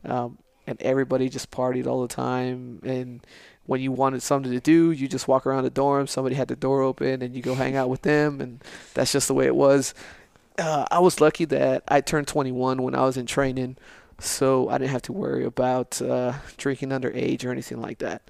Um, 0.05 0.39
and 0.67 0.81
everybody 0.83 1.29
just 1.29 1.51
partied 1.51 1.87
all 1.87 2.03
the 2.03 2.09
time. 2.15 2.81
And 2.85 3.25
when 3.65 3.81
you 3.81 3.93
wanted 3.93 4.23
something 4.23 4.53
to 4.53 4.61
do, 4.61 4.91
you 4.91 5.09
just 5.09 5.27
walk 5.27 5.47
around 5.47 5.65
the 5.65 5.71
dorm. 5.71 6.07
Somebody 6.07 6.35
had 6.37 6.49
the 6.49 6.57
door 6.57 6.83
open, 6.83 7.23
and 7.23 7.35
you 7.35 7.43
go 7.43 7.55
hang 7.55 7.77
out 7.77 7.89
with 7.89 8.03
them, 8.03 8.41
and 8.41 8.63
that's 8.95 9.13
just 9.13 9.27
the 9.27 9.35
way 9.35 9.47
it 9.47 9.57
was. 9.57 9.95
Uh, 10.59 10.85
I 10.91 10.99
was 10.99 11.21
lucky 11.21 11.47
that 11.47 11.83
I 11.89 12.01
turned 12.03 12.29
21 12.29 12.83
when 12.83 12.95
I 12.95 13.05
was 13.05 13.17
in 13.17 13.27
training, 13.27 13.77
so 14.19 14.69
I 14.69 14.79
didn't 14.79 14.93
have 14.93 15.03
to 15.03 15.13
worry 15.13 15.45
about 15.45 16.01
uh, 16.01 16.35
drinking 16.57 16.91
underage 16.91 17.45
or 17.45 17.51
anything 17.51 17.81
like 17.81 17.99
that. 17.99 18.23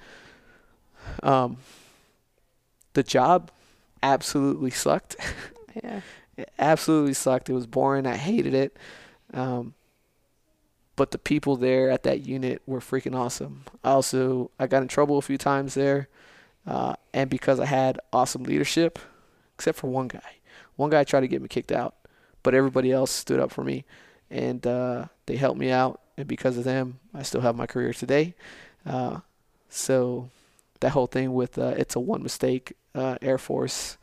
Um, 1.22 1.58
the 2.94 3.02
job 3.02 3.50
absolutely 4.02 4.70
sucked. 4.70 5.16
Yeah. 5.82 6.00
It 6.36 6.52
absolutely 6.58 7.14
sucked. 7.14 7.48
It 7.48 7.54
was 7.54 7.66
boring. 7.66 8.06
I 8.06 8.16
hated 8.16 8.52
it. 8.52 8.76
Um, 9.32 9.72
but 10.96 11.10
the 11.10 11.18
people 11.18 11.56
there 11.56 11.90
at 11.90 12.02
that 12.02 12.26
unit 12.26 12.62
were 12.66 12.80
freaking 12.80 13.14
awesome. 13.14 13.64
I 13.84 13.90
also 13.90 14.50
I 14.58 14.66
got 14.66 14.82
in 14.82 14.88
trouble 14.88 15.18
a 15.18 15.22
few 15.22 15.38
times 15.38 15.74
there, 15.74 16.08
uh, 16.66 16.96
and 17.12 17.30
because 17.30 17.60
I 17.60 17.66
had 17.66 18.00
awesome 18.12 18.42
leadership, 18.42 18.98
except 19.54 19.78
for 19.78 19.88
one 19.88 20.08
guy. 20.08 20.36
One 20.76 20.90
guy 20.90 21.04
tried 21.04 21.20
to 21.20 21.28
get 21.28 21.42
me 21.42 21.48
kicked 21.48 21.72
out, 21.72 21.94
but 22.42 22.54
everybody 22.54 22.92
else 22.92 23.10
stood 23.10 23.40
up 23.40 23.50
for 23.50 23.62
me, 23.64 23.84
and 24.30 24.66
uh, 24.66 25.06
they 25.26 25.36
helped 25.36 25.58
me 25.58 25.70
out. 25.70 26.00
And 26.16 26.26
because 26.26 26.56
of 26.56 26.64
them, 26.64 26.98
I 27.14 27.22
still 27.22 27.42
have 27.42 27.56
my 27.56 27.66
career 27.66 27.92
today. 27.92 28.34
Uh, 28.84 29.20
so 29.68 30.30
that 30.80 30.90
whole 30.90 31.06
thing 31.06 31.34
with 31.34 31.58
uh, 31.58 31.74
it's 31.76 31.94
a 31.94 32.00
one 32.00 32.22
mistake 32.22 32.74
uh, 32.94 33.18
Air 33.20 33.38
Force 33.38 33.98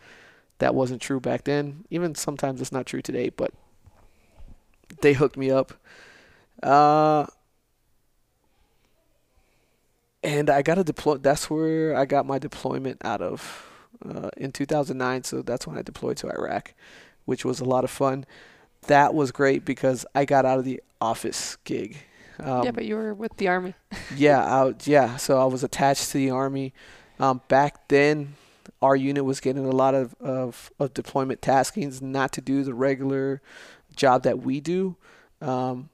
that 0.60 0.76
wasn't 0.76 1.02
true 1.02 1.20
back 1.20 1.44
then. 1.44 1.86
Even 1.90 2.16
sometimes 2.16 2.62
it's 2.62 2.72
not 2.72 2.86
true 2.86 3.02
today, 3.02 3.30
but 3.30 3.52
they 5.02 5.14
hooked 5.14 5.38
me 5.38 5.52
up. 5.52 5.74
Uh, 6.62 7.26
and 10.24 10.50
I 10.50 10.62
got 10.62 10.78
a 10.78 10.84
deploy. 10.84 11.18
That's 11.18 11.50
where 11.50 11.96
I 11.96 12.06
got 12.06 12.26
my 12.26 12.40
deployment 12.40 13.04
out 13.04 13.22
of 13.22 13.70
uh, 14.06 14.30
in 14.38 14.52
2009. 14.52 15.24
So 15.24 15.42
that's 15.42 15.68
when 15.68 15.78
I 15.78 15.82
deployed 15.82 16.18
to 16.18 16.30
Iraq, 16.30 16.74
which 17.26 17.44
was 17.44 17.60
a 17.60 17.66
lot 17.66 17.84
of 17.84 17.92
fun. 17.92 18.26
That 18.88 19.14
was 19.14 19.32
great 19.32 19.66
because 19.66 20.06
I 20.14 20.26
got 20.26 20.46
out 20.46 20.60
of 20.60 20.66
the 20.66 20.82
office 21.00 21.58
gig. 21.64 21.98
Um, 22.40 22.64
yeah, 22.64 22.72
but 22.72 22.86
you 22.86 22.96
were 22.96 23.14
with 23.14 23.38
the 23.38 23.48
Army. 23.48 23.74
yeah, 24.16 24.44
I, 24.44 24.74
yeah. 24.86 25.18
So 25.18 25.40
I 25.40 25.46
was 25.46 25.64
attached 25.64 26.12
to 26.12 26.18
the 26.18 26.32
army. 26.32 26.74
Um, 27.20 27.42
back 27.48 27.88
then, 27.88 28.34
our 28.82 28.96
unit 28.96 29.24
was 29.24 29.40
getting 29.40 29.66
a 29.66 29.72
lot 29.72 29.94
of, 29.94 30.16
of, 30.20 30.72
of 30.80 30.94
deployment 30.94 31.42
taskings, 31.42 32.02
not 32.02 32.32
to 32.34 32.42
do 32.42 32.64
the 32.64 32.74
regular 32.74 33.42
job 33.96 34.24
that 34.24 34.40
we 34.40 34.60
do. 34.60 34.96
Um, 35.42 35.90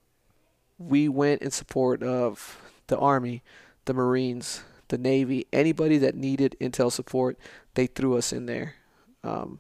we 0.77 1.09
went 1.09 1.41
in 1.41 1.51
support 1.51 2.01
of 2.01 2.59
the 2.87 2.97
army, 2.97 3.43
the 3.85 3.93
Marines, 3.93 4.63
the 4.87 4.97
Navy, 4.97 5.45
anybody 5.51 5.97
that 5.97 6.15
needed 6.15 6.55
intel 6.61 6.91
support. 6.91 7.37
They 7.75 7.85
threw 7.85 8.17
us 8.17 8.31
in 8.31 8.45
there. 8.45 8.75
Um, 9.23 9.59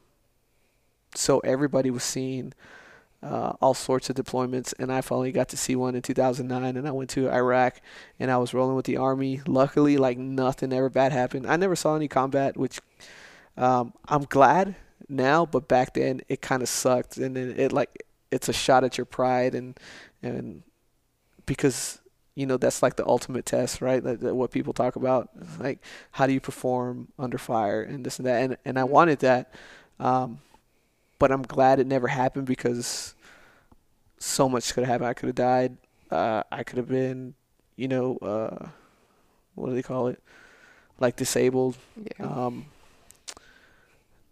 so 1.13 1.39
everybody 1.39 1.91
was 1.91 2.03
seeing 2.03 2.53
uh, 3.21 3.53
all 3.61 3.73
sorts 3.73 4.09
of 4.09 4.15
deployments, 4.15 4.73
and 4.79 4.91
I 4.91 5.01
finally 5.01 5.31
got 5.31 5.49
to 5.49 5.57
see 5.57 5.75
one 5.75 5.95
in 5.95 6.01
2009. 6.01 6.77
And 6.77 6.87
I 6.87 6.91
went 6.91 7.09
to 7.11 7.29
Iraq, 7.29 7.81
and 8.19 8.31
I 8.31 8.37
was 8.37 8.53
rolling 8.53 8.75
with 8.75 8.85
the 8.85 8.97
army. 8.97 9.41
Luckily, 9.45 9.97
like 9.97 10.17
nothing 10.17 10.71
ever 10.71 10.89
bad 10.89 11.11
happened. 11.11 11.45
I 11.45 11.57
never 11.57 11.75
saw 11.75 11.95
any 11.95 12.07
combat, 12.07 12.55
which 12.55 12.79
um, 13.57 13.93
I'm 14.07 14.23
glad 14.23 14.75
now, 15.09 15.45
but 15.45 15.67
back 15.67 15.93
then 15.95 16.21
it 16.29 16.41
kind 16.41 16.61
of 16.61 16.69
sucked, 16.69 17.17
and 17.17 17.37
it, 17.37 17.59
it 17.59 17.73
like 17.73 18.05
it's 18.31 18.47
a 18.47 18.53
shot 18.53 18.83
at 18.83 18.97
your 18.97 19.05
pride, 19.05 19.53
and 19.53 19.77
and 20.23 20.63
because 21.45 21.99
you 22.35 22.45
know 22.45 22.55
that's 22.55 22.81
like 22.81 22.95
the 22.95 23.05
ultimate 23.05 23.45
test, 23.45 23.81
right? 23.81 24.01
What 24.01 24.51
people 24.51 24.71
talk 24.71 24.95
about, 24.95 25.29
like 25.59 25.83
how 26.11 26.25
do 26.25 26.31
you 26.31 26.39
perform 26.39 27.09
under 27.19 27.37
fire 27.37 27.81
and 27.81 28.05
this 28.05 28.17
and 28.17 28.25
that, 28.27 28.43
and 28.43 28.57
and 28.63 28.79
I 28.79 28.85
wanted 28.85 29.19
that. 29.19 29.53
Um, 29.99 30.39
but 31.19 31.31
I'm 31.31 31.43
glad 31.43 31.79
it 31.79 31.87
never 31.87 32.07
happened 32.07 32.47
because 32.47 33.13
so 34.17 34.49
much 34.49 34.73
could 34.73 34.83
have 34.83 34.91
happened. 34.91 35.09
I 35.09 35.13
could 35.13 35.27
have 35.27 35.35
died. 35.35 35.77
Uh, 36.09 36.43
I 36.51 36.63
could 36.63 36.77
have 36.77 36.87
been, 36.87 37.35
you 37.75 37.87
know, 37.87 38.17
uh, 38.17 38.67
what 39.55 39.69
do 39.69 39.75
they 39.75 39.83
call 39.83 40.07
it? 40.07 40.21
Like 40.99 41.15
disabled. 41.15 41.77
Yeah. 42.19 42.25
Um, 42.25 42.65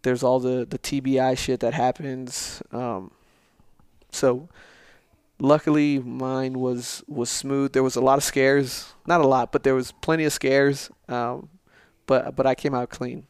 there's 0.02 0.22
all 0.22 0.40
the 0.40 0.66
the 0.68 0.78
TBI 0.78 1.36
shit 1.36 1.60
that 1.60 1.74
happens. 1.74 2.62
Um, 2.72 3.10
so 4.10 4.48
luckily 5.38 5.98
mine 5.98 6.58
was 6.58 7.02
was 7.06 7.30
smooth. 7.30 7.72
There 7.72 7.82
was 7.82 7.96
a 7.96 8.00
lot 8.00 8.18
of 8.18 8.24
scares, 8.24 8.92
not 9.06 9.20
a 9.20 9.26
lot, 9.26 9.52
but 9.52 9.62
there 9.62 9.74
was 9.74 9.92
plenty 9.92 10.24
of 10.24 10.32
scares. 10.32 10.90
Um, 11.08 11.48
but 12.06 12.34
but 12.36 12.46
I 12.46 12.54
came 12.54 12.74
out 12.74 12.90
clean. 12.90 13.26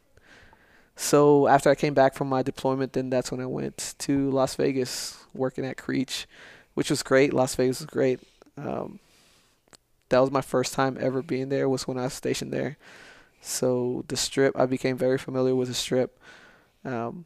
So 1.01 1.47
after 1.47 1.69
I 1.69 1.75
came 1.75 1.93
back 1.93 2.13
from 2.13 2.27
my 2.27 2.43
deployment, 2.43 2.91
then 2.91 3.09
that's 3.09 3.31
when 3.31 3.39
I 3.39 3.45
went 3.45 3.95
to 3.99 4.29
Las 4.31 4.55
Vegas 4.55 5.17
working 5.33 5.65
at 5.65 5.77
Creech, 5.77 6.27
which 6.73 6.89
was 6.89 7.03
great. 7.03 7.33
Las 7.33 7.55
Vegas 7.55 7.79
was 7.79 7.85
great. 7.85 8.19
Um, 8.57 8.99
that 10.09 10.19
was 10.19 10.29
my 10.29 10.41
first 10.41 10.73
time 10.73 10.97
ever 10.99 11.21
being 11.21 11.47
there. 11.47 11.69
Was 11.69 11.87
when 11.87 11.97
I 11.97 12.03
was 12.03 12.13
stationed 12.13 12.51
there. 12.51 12.75
So 13.39 14.03
the 14.09 14.17
strip, 14.17 14.59
I 14.59 14.65
became 14.65 14.97
very 14.97 15.17
familiar 15.17 15.55
with 15.55 15.69
the 15.69 15.73
strip. 15.73 16.19
Um, 16.83 17.25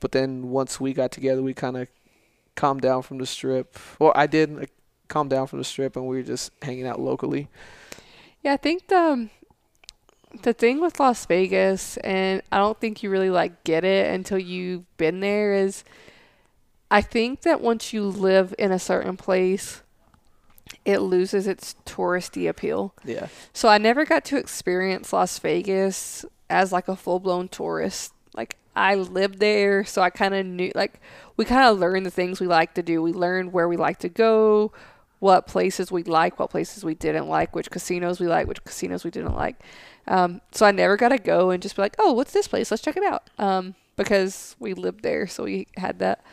but 0.00 0.12
then 0.12 0.48
once 0.48 0.80
we 0.80 0.94
got 0.94 1.12
together, 1.12 1.42
we 1.42 1.52
kind 1.52 1.76
of 1.76 1.88
calmed 2.54 2.80
down 2.80 3.02
from 3.02 3.18
the 3.18 3.26
strip. 3.26 3.78
Well, 3.98 4.12
I 4.14 4.26
did 4.26 4.56
like, 4.56 4.72
calm 5.08 5.28
down 5.28 5.48
from 5.48 5.58
the 5.58 5.66
strip, 5.66 5.96
and 5.96 6.06
we 6.06 6.16
were 6.16 6.22
just 6.22 6.50
hanging 6.62 6.86
out 6.86 6.98
locally. 6.98 7.48
Yeah, 8.42 8.54
I 8.54 8.56
think 8.56 8.86
the 8.86 9.28
the 10.42 10.52
thing 10.52 10.80
with 10.80 10.98
Las 10.98 11.26
Vegas, 11.26 11.96
and 11.98 12.42
I 12.50 12.58
don't 12.58 12.78
think 12.80 13.02
you 13.02 13.10
really 13.10 13.30
like 13.30 13.64
get 13.64 13.84
it 13.84 14.12
until 14.12 14.38
you've 14.38 14.96
been 14.96 15.20
there, 15.20 15.54
is 15.54 15.84
I 16.90 17.00
think 17.00 17.42
that 17.42 17.60
once 17.60 17.92
you 17.92 18.04
live 18.04 18.54
in 18.58 18.72
a 18.72 18.78
certain 18.78 19.16
place, 19.16 19.82
it 20.84 20.98
loses 20.98 21.46
its 21.46 21.74
touristy 21.84 22.48
appeal. 22.48 22.94
Yeah. 23.04 23.28
So 23.52 23.68
I 23.68 23.78
never 23.78 24.04
got 24.04 24.24
to 24.26 24.36
experience 24.36 25.12
Las 25.12 25.38
Vegas 25.38 26.24
as 26.50 26.72
like 26.72 26.88
a 26.88 26.96
full 26.96 27.20
blown 27.20 27.48
tourist. 27.48 28.12
Like 28.34 28.56
I 28.74 28.94
lived 28.94 29.38
there, 29.38 29.84
so 29.84 30.02
I 30.02 30.10
kind 30.10 30.34
of 30.34 30.46
knew 30.46 30.72
like 30.74 31.00
we 31.36 31.44
kind 31.44 31.68
of 31.68 31.78
learned 31.78 32.06
the 32.06 32.10
things 32.10 32.40
we 32.40 32.46
like 32.46 32.74
to 32.74 32.82
do. 32.82 33.02
We 33.02 33.12
learned 33.12 33.52
where 33.52 33.68
we 33.68 33.76
like 33.76 33.98
to 34.00 34.08
go, 34.08 34.72
what 35.18 35.46
places 35.46 35.92
we 35.92 36.02
like, 36.02 36.38
what 36.38 36.50
places 36.50 36.84
we 36.84 36.94
didn't 36.94 37.28
like, 37.28 37.54
which 37.54 37.70
casinos 37.70 38.18
we 38.18 38.26
like, 38.26 38.46
which 38.46 38.64
casinos 38.64 39.04
we 39.04 39.10
didn't 39.10 39.36
like. 39.36 39.56
Um, 40.06 40.40
so 40.50 40.66
I 40.66 40.72
never 40.72 40.96
got 40.96 41.10
to 41.10 41.18
go 41.18 41.50
and 41.50 41.62
just 41.62 41.76
be 41.76 41.82
like, 41.82 41.96
oh, 41.98 42.12
what's 42.12 42.32
this 42.32 42.48
place? 42.48 42.70
Let's 42.70 42.82
check 42.82 42.96
it 42.96 43.04
out. 43.04 43.30
Um, 43.38 43.74
because 43.96 44.56
we 44.58 44.74
lived 44.74 45.02
there, 45.02 45.26
so 45.26 45.44
we 45.44 45.68
had 45.76 45.98
that. 46.00 46.24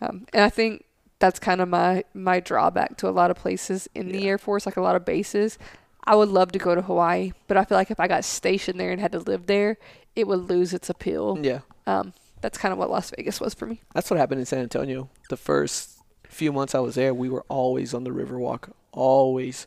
Um, 0.00 0.26
and 0.32 0.42
I 0.42 0.50
think 0.50 0.84
that's 1.18 1.38
kind 1.38 1.60
of 1.60 1.68
my 1.68 2.04
my 2.12 2.40
drawback 2.40 2.96
to 2.98 3.08
a 3.08 3.10
lot 3.10 3.30
of 3.30 3.36
places 3.36 3.88
in 3.94 4.08
the 4.08 4.28
Air 4.28 4.38
Force, 4.38 4.66
like 4.66 4.76
a 4.76 4.82
lot 4.82 4.96
of 4.96 5.04
bases. 5.04 5.58
I 6.06 6.16
would 6.16 6.28
love 6.28 6.52
to 6.52 6.58
go 6.58 6.74
to 6.74 6.82
Hawaii, 6.82 7.32
but 7.46 7.56
I 7.56 7.64
feel 7.64 7.78
like 7.78 7.90
if 7.90 7.98
I 7.98 8.08
got 8.08 8.24
stationed 8.24 8.78
there 8.78 8.90
and 8.90 9.00
had 9.00 9.12
to 9.12 9.20
live 9.20 9.46
there, 9.46 9.78
it 10.14 10.26
would 10.26 10.50
lose 10.50 10.74
its 10.74 10.90
appeal. 10.90 11.38
Yeah. 11.40 11.60
Um, 11.86 12.12
that's 12.42 12.58
kind 12.58 12.72
of 12.72 12.78
what 12.78 12.90
Las 12.90 13.10
Vegas 13.16 13.40
was 13.40 13.54
for 13.54 13.64
me. 13.64 13.80
That's 13.94 14.10
what 14.10 14.18
happened 14.18 14.40
in 14.40 14.46
San 14.46 14.58
Antonio. 14.58 15.08
The 15.30 15.38
first 15.38 15.98
few 16.28 16.52
months 16.52 16.74
I 16.74 16.80
was 16.80 16.94
there, 16.96 17.14
we 17.14 17.30
were 17.30 17.44
always 17.48 17.94
on 17.94 18.04
the 18.04 18.10
Riverwalk, 18.10 18.70
always, 18.92 19.66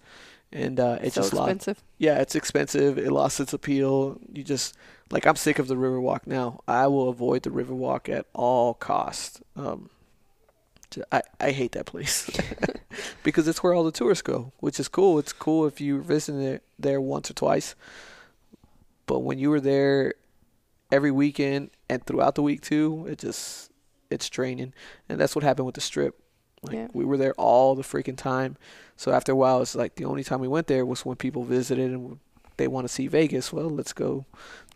and 0.52 0.80
uh, 0.80 1.00
it's 1.02 1.16
so 1.16 1.22
just 1.22 1.34
lost. 1.34 1.52
expensive. 1.52 1.84
Yeah, 1.98 2.20
it's 2.20 2.36
expensive. 2.36 2.98
It 2.98 3.12
lost 3.12 3.40
its 3.40 3.54
appeal. 3.54 4.20
You 4.32 4.44
just 4.44 4.76
like 5.12 5.26
I'm 5.26 5.36
sick 5.36 5.60
of 5.60 5.68
the 5.68 5.76
Riverwalk 5.76 6.28
now. 6.28 6.62
I 6.68 6.88
will 6.88 7.10
avoid 7.10 7.44
the 7.44 7.50
Riverwalk 7.50 8.10
at 8.10 8.26
all 8.34 8.74
costs. 8.74 9.42
Um, 9.56 9.90
I 11.12 11.22
I 11.40 11.52
hate 11.52 11.74
that 11.74 11.86
place 11.86 12.30
because 13.24 13.48
it's 13.48 13.62
where 13.62 13.74
all 13.74 13.84
the 13.84 13.92
tourists 13.92 14.22
go, 14.22 14.54
which 14.60 14.80
is 14.80 14.88
cool. 14.88 15.20
It's 15.20 15.34
cool 15.34 15.66
if 15.66 15.82
you 15.82 16.02
visit 16.02 16.36
it 16.36 16.64
there 16.80 17.02
once 17.02 17.30
or 17.30 17.34
twice, 17.34 17.76
but 19.06 19.20
when 19.20 19.40
you 19.40 19.50
were 19.50 19.62
there 19.62 20.14
every 20.92 21.12
weekend 21.12 21.72
and 21.90 22.06
throughout 22.06 22.36
the 22.36 22.44
week 22.44 22.62
too, 22.62 23.06
it 23.10 23.20
just 23.20 23.72
it's 24.10 24.30
draining, 24.30 24.74
and 25.10 25.20
that's 25.20 25.36
what 25.36 25.44
happened 25.44 25.66
with 25.66 25.76
the 25.76 25.82
Strip. 25.82 26.20
Like 26.64 26.76
Yeah. 26.76 26.88
we 26.94 27.06
were 27.06 27.18
there 27.18 27.34
all 27.36 27.76
the 27.76 27.84
freaking 27.84 28.18
time. 28.18 28.58
So 28.96 29.12
after 29.12 29.32
a 29.32 29.36
while, 29.36 29.62
it's 29.62 29.76
like 29.76 29.96
the 29.96 30.06
only 30.06 30.24
time 30.24 30.40
we 30.40 30.48
went 30.48 30.68
there 30.68 30.86
was 30.86 31.06
when 31.06 31.16
people 31.18 31.44
visited 31.44 31.92
and 31.92 32.20
they 32.58 32.68
want 32.68 32.88
to 32.88 32.94
see 32.94 33.08
Vegas. 33.08 33.54
Well, 33.54 33.70
let's 33.70 33.94
go 33.94 34.26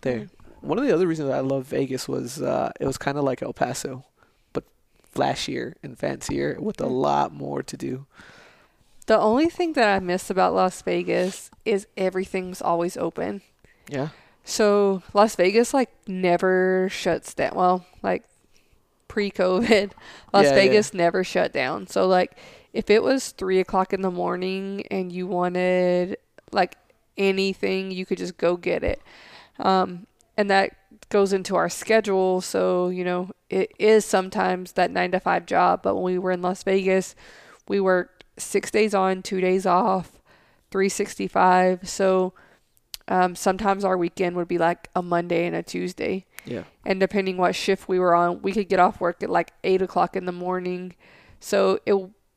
there. 0.03 0.27
One 0.61 0.77
of 0.77 0.85
the 0.85 0.93
other 0.93 1.07
reasons 1.07 1.31
I 1.31 1.39
love 1.39 1.65
Vegas 1.65 2.07
was 2.07 2.39
uh, 2.41 2.71
it 2.79 2.85
was 2.85 2.97
kind 2.99 3.17
of 3.17 3.23
like 3.23 3.41
El 3.41 3.51
Paso, 3.53 4.05
but 4.53 4.63
flashier 5.15 5.73
and 5.81 5.97
fancier 5.97 6.57
with 6.59 6.79
a 6.79 6.85
lot 6.87 7.33
more 7.33 7.63
to 7.63 7.75
do. 7.75 8.05
The 9.07 9.17
only 9.17 9.49
thing 9.49 9.73
that 9.73 9.89
I 9.89 9.99
miss 9.99 10.29
about 10.29 10.53
Las 10.53 10.81
Vegas 10.83 11.49
is 11.65 11.87
everything's 11.97 12.61
always 12.61 12.95
open. 12.95 13.41
Yeah. 13.89 14.09
So 14.43 15.01
Las 15.15 15.35
Vegas 15.35 15.73
like 15.73 15.89
never 16.07 16.87
shuts 16.91 17.33
down. 17.33 17.53
Well, 17.55 17.85
like 18.03 18.23
pre-COVID, 19.11 19.91
Las 20.33 20.45
Yeah, 20.45 20.55
yeah. 20.55 20.55
Vegas 20.55 20.93
never 20.93 21.23
shut 21.23 21.51
down. 21.53 21.87
So 21.87 22.07
like 22.07 22.37
if 22.73 22.89
it 22.89 23.03
was 23.03 23.31
three 23.31 23.59
o'clock 23.59 23.93
in 23.93 24.01
the 24.01 24.11
morning 24.11 24.83
and 24.89 25.11
you 25.11 25.27
wanted 25.27 26.17
like 26.51 26.77
anything, 27.17 27.91
you 27.91 28.05
could 28.05 28.17
just 28.17 28.37
go 28.37 28.55
get 28.55 28.83
it. 28.83 29.01
Um, 29.59 30.07
and 30.37 30.49
that 30.49 30.71
goes 31.09 31.33
into 31.33 31.55
our 31.55 31.69
schedule. 31.69 32.41
So 32.41 32.89
you 32.89 33.03
know 33.03 33.31
it 33.49 33.71
is 33.79 34.05
sometimes 34.05 34.73
that 34.73 34.91
nine 34.91 35.11
to 35.11 35.19
five 35.19 35.45
job. 35.45 35.81
But 35.83 35.95
when 35.95 36.03
we 36.03 36.17
were 36.19 36.31
in 36.31 36.41
Las 36.41 36.63
Vegas, 36.63 37.15
we 37.67 37.79
worked 37.81 38.23
six 38.37 38.71
days 38.71 38.93
on, 38.95 39.21
two 39.23 39.41
days 39.41 39.65
off, 39.65 40.21
three 40.71 40.89
sixty 40.89 41.27
five. 41.27 41.87
So 41.89 42.33
um, 43.07 43.35
sometimes 43.35 43.83
our 43.83 43.97
weekend 43.97 44.35
would 44.37 44.47
be 44.47 44.57
like 44.57 44.89
a 44.95 45.01
Monday 45.01 45.45
and 45.45 45.55
a 45.55 45.63
Tuesday. 45.63 46.25
Yeah. 46.45 46.63
And 46.85 46.99
depending 46.99 47.37
what 47.37 47.55
shift 47.55 47.87
we 47.87 47.99
were 47.99 48.15
on, 48.15 48.41
we 48.41 48.51
could 48.51 48.69
get 48.69 48.79
off 48.79 48.99
work 48.99 49.21
at 49.23 49.29
like 49.29 49.53
eight 49.63 49.81
o'clock 49.81 50.15
in 50.15 50.25
the 50.25 50.31
morning. 50.31 50.95
So 51.39 51.79
it 51.85 51.95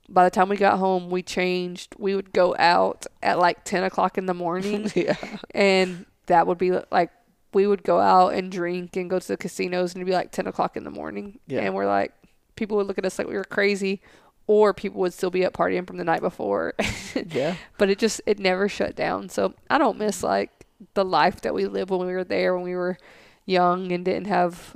by 0.09 0.25
the 0.25 0.31
time 0.31 0.49
we 0.49 0.57
got 0.57 0.79
home, 0.79 1.11
we 1.11 1.23
changed. 1.23 1.95
We 1.99 2.15
would 2.15 2.33
go 2.33 2.55
out 2.59 3.07
at 3.23 3.39
like 3.39 3.65
ten 3.65 3.85
o'clock 3.85 4.19
in 4.19 4.27
the 4.27 4.35
morning, 4.35 4.91
yeah. 4.95 5.17
and 5.55 6.07
that 6.27 6.47
would 6.47 6.59
be 6.59 6.73
like 6.91 7.11
we 7.53 7.67
would 7.67 7.83
go 7.85 8.01
out 8.01 8.35
and 8.35 8.51
drink 8.51 8.97
and 8.97 9.09
go 9.09 9.19
to 9.19 9.29
the 9.29 9.37
casinos, 9.37 9.95
and 9.95 10.01
it'd 10.01 10.07
be 10.07 10.13
like 10.13 10.33
ten 10.33 10.47
o'clock 10.47 10.77
in 10.77 10.85
the 10.85 10.91
morning. 10.91 11.39
Yeah. 11.47 11.61
And 11.61 11.75
we're 11.75 11.87
like, 11.87 12.13
people 12.57 12.77
would 12.77 12.87
look 12.87 12.99
at 12.99 13.07
us 13.07 13.19
like 13.19 13.29
we 13.29 13.35
were 13.35 13.45
crazy, 13.45 14.03
or 14.47 14.75
people 14.75 15.01
would 15.01 15.15
still 15.15 15.31
be 15.31 15.45
up 15.45 15.55
partying 15.55 15.87
from 15.87 15.97
the 15.97 16.05
night 16.05 16.21
before. 16.21 16.75
Yeah. 17.31 17.55
but 17.79 17.89
it 17.91 18.01
just 18.01 18.21
it 18.27 18.41
never 18.41 18.69
shut 18.69 18.97
down. 18.97 19.29
So 19.29 19.55
I 19.71 19.79
don't 19.79 19.99
miss 19.99 20.25
like 20.25 20.51
the 20.95 21.05
life 21.05 21.41
that 21.43 21.55
we 21.55 21.67
lived 21.67 21.91
when 21.91 22.01
we 22.01 22.13
were 22.13 22.25
there 22.25 22.55
when 22.55 22.65
we 22.65 22.75
were 22.75 22.99
young 23.47 23.93
and 23.93 24.05
didn't 24.05 24.27
have 24.27 24.75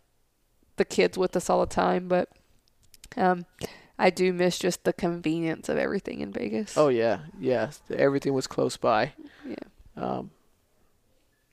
the 0.77 0.85
kids 0.85 1.16
with 1.19 1.35
us 1.37 1.49
all 1.51 1.61
the 1.61 1.66
time. 1.75 2.09
But 2.09 2.29
um, 3.16 3.47
I 3.99 4.11
do 4.11 4.33
miss 4.33 4.59
just 4.59 4.85
the 4.85 4.93
convenience 4.93 5.69
of 5.69 5.77
everything 5.79 6.21
in 6.21 6.33
Vegas. 6.33 6.77
Oh 6.77 6.89
yeah. 6.89 7.21
Yeah. 7.41 7.71
Everything 7.91 8.33
was 8.35 8.47
close 8.47 8.77
by. 8.77 9.12
yeah, 9.47 9.57
Um, 9.97 10.31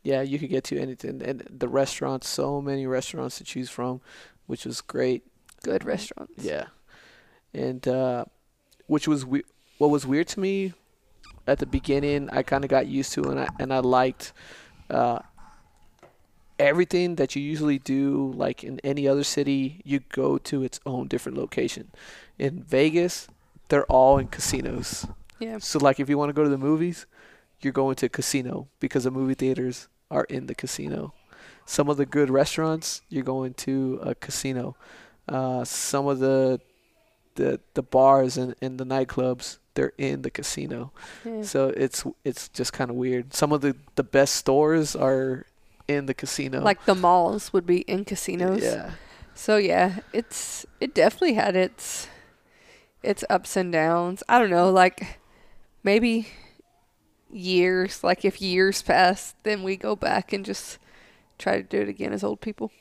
yeah, 0.04 0.22
you 0.22 0.38
could 0.38 0.50
get 0.50 0.64
to 0.66 0.80
anything, 0.80 1.22
and 1.24 1.48
the 1.50 1.68
restaurants, 1.68 2.28
so 2.28 2.62
many 2.62 2.86
restaurants 2.86 3.38
to 3.40 3.44
choose 3.44 3.70
from, 3.72 4.02
which 4.46 4.66
was 4.66 4.82
great. 4.82 5.24
good 5.64 5.84
restaurants. 5.84 6.44
Yeah, 6.44 6.66
and 7.56 7.88
uh, 7.88 8.26
which 8.86 9.08
was 9.08 9.26
we- 9.26 9.46
what 9.80 9.90
was 9.90 10.06
weird 10.06 10.28
to 10.28 10.40
me 10.40 10.74
at 11.48 11.58
the 11.58 11.66
beginning. 11.66 12.30
I 12.30 12.44
kind 12.44 12.64
of 12.64 12.70
got 12.70 12.86
used 12.86 13.14
to, 13.14 13.24
and 13.24 13.40
I 13.40 13.48
and 13.60 13.74
I 13.74 13.80
liked 13.80 14.32
uh, 14.92 15.20
everything 16.60 17.16
that 17.16 17.36
you 17.36 17.42
usually 17.42 17.80
do. 17.80 18.34
Like 18.36 18.64
in 18.64 18.80
any 18.84 19.08
other 19.08 19.24
city, 19.24 19.82
you 19.84 20.02
go 20.10 20.38
to 20.40 20.64
its 20.64 20.80
own 20.86 21.08
different 21.08 21.38
location. 21.38 21.92
In 22.38 22.64
Vegas, 22.64 23.28
they're 23.70 23.86
all 23.86 24.18
in 24.18 24.28
casinos. 24.28 25.06
Yeah. 25.40 25.58
So 25.60 25.80
like 25.80 26.00
if 26.00 26.10
you 26.10 26.18
want 26.18 26.30
to 26.30 26.34
go 26.34 26.44
to 26.44 26.50
the 26.50 26.58
movies, 26.58 27.06
you're 27.62 27.74
going 27.74 27.96
to 27.96 28.06
a 28.08 28.10
casino 28.10 28.68
because 28.80 29.04
the 29.06 29.12
movie 29.12 29.34
theaters 29.34 29.88
are 30.12 30.26
in 30.26 30.48
the 30.48 30.56
casino. 30.56 31.14
Some 31.66 31.90
of 31.90 31.98
the 31.98 32.06
good 32.06 32.30
restaurants, 32.30 33.02
you're 33.10 33.24
going 33.24 33.54
to 33.56 34.00
a 34.04 34.16
casino. 34.16 34.76
Uh, 35.28 35.64
some 35.64 36.08
of 36.08 36.20
the 36.20 36.62
the 37.36 37.60
the 37.74 37.84
bars 37.84 38.38
and, 38.38 38.56
and 38.62 38.80
the 38.80 38.86
nightclubs, 38.86 39.58
they're 39.74 39.94
in 39.98 40.22
the 40.22 40.30
casino. 40.30 40.92
Yeah. 41.26 41.42
So 41.42 41.70
it's 41.70 42.06
it's 42.24 42.48
just 42.50 42.72
kind 42.72 42.90
of 42.90 42.96
weird. 42.96 43.34
Some 43.34 43.52
of 43.52 43.62
the 43.62 43.76
the 43.96 44.04
best 44.04 44.36
stores 44.36 44.96
are 44.96 45.46
in 45.88 46.06
the 46.06 46.14
casino. 46.14 46.62
Like 46.62 46.86
the 46.86 46.96
malls 46.96 47.54
would 47.54 47.66
be 47.66 47.80
in 47.82 48.06
casinos. 48.06 48.64
yeah, 48.64 48.92
So 49.34 49.58
yeah, 49.58 50.00
it's 50.14 50.66
it 50.80 50.94
definitely 50.94 51.34
had 51.34 51.56
its 51.56 52.08
its 53.04 53.24
ups 53.30 53.56
and 53.56 53.72
downs. 53.72 54.24
I 54.28 54.40
don't 54.40 54.50
know, 54.50 54.72
like 54.72 55.20
maybe 55.84 56.28
years, 57.32 58.04
like 58.04 58.26
if 58.26 58.42
years 58.42 58.82
pass, 58.82 59.36
then 59.44 59.64
we 59.64 59.78
go 59.78 59.96
back 59.96 60.34
and 60.34 60.46
just 60.46 60.80
try 61.38 61.58
to 61.58 61.64
do 61.64 61.82
it 61.82 61.90
again 61.90 62.14
as 62.14 62.24
old 62.24 62.42
people. 62.42 62.72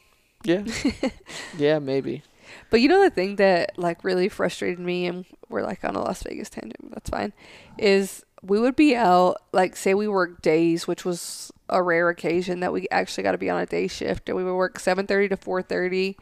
yeah, 0.44 0.62
yeah, 1.58 1.78
maybe. 1.78 2.22
But 2.70 2.80
you 2.80 2.88
know 2.88 3.02
the 3.02 3.10
thing 3.10 3.36
that 3.36 3.78
like 3.78 4.04
really 4.04 4.28
frustrated 4.28 4.78
me 4.78 5.06
and 5.06 5.24
we're 5.48 5.62
like 5.62 5.82
on 5.84 5.96
a 5.96 6.00
Las 6.02 6.22
Vegas 6.22 6.50
tangent, 6.50 6.76
but 6.82 6.92
that's 6.92 7.10
fine, 7.10 7.32
is 7.78 8.24
we 8.44 8.60
would 8.60 8.76
be 8.76 8.94
out 8.94 9.40
like 9.52 9.74
say 9.76 9.94
we 9.94 10.06
work 10.08 10.42
days, 10.42 10.86
which 10.86 11.04
was 11.04 11.52
a 11.68 11.82
rare 11.82 12.08
occasion 12.10 12.60
that 12.60 12.72
we 12.72 12.86
actually 12.90 13.22
got 13.24 13.32
to 13.32 13.38
be 13.38 13.48
on 13.48 13.60
a 13.60 13.66
day 13.66 13.86
shift 13.88 14.28
and 14.28 14.36
we 14.36 14.44
would 14.44 14.54
work 14.54 14.78
7:30 14.78 15.30
to 15.30 15.36
4:30. 15.36 16.16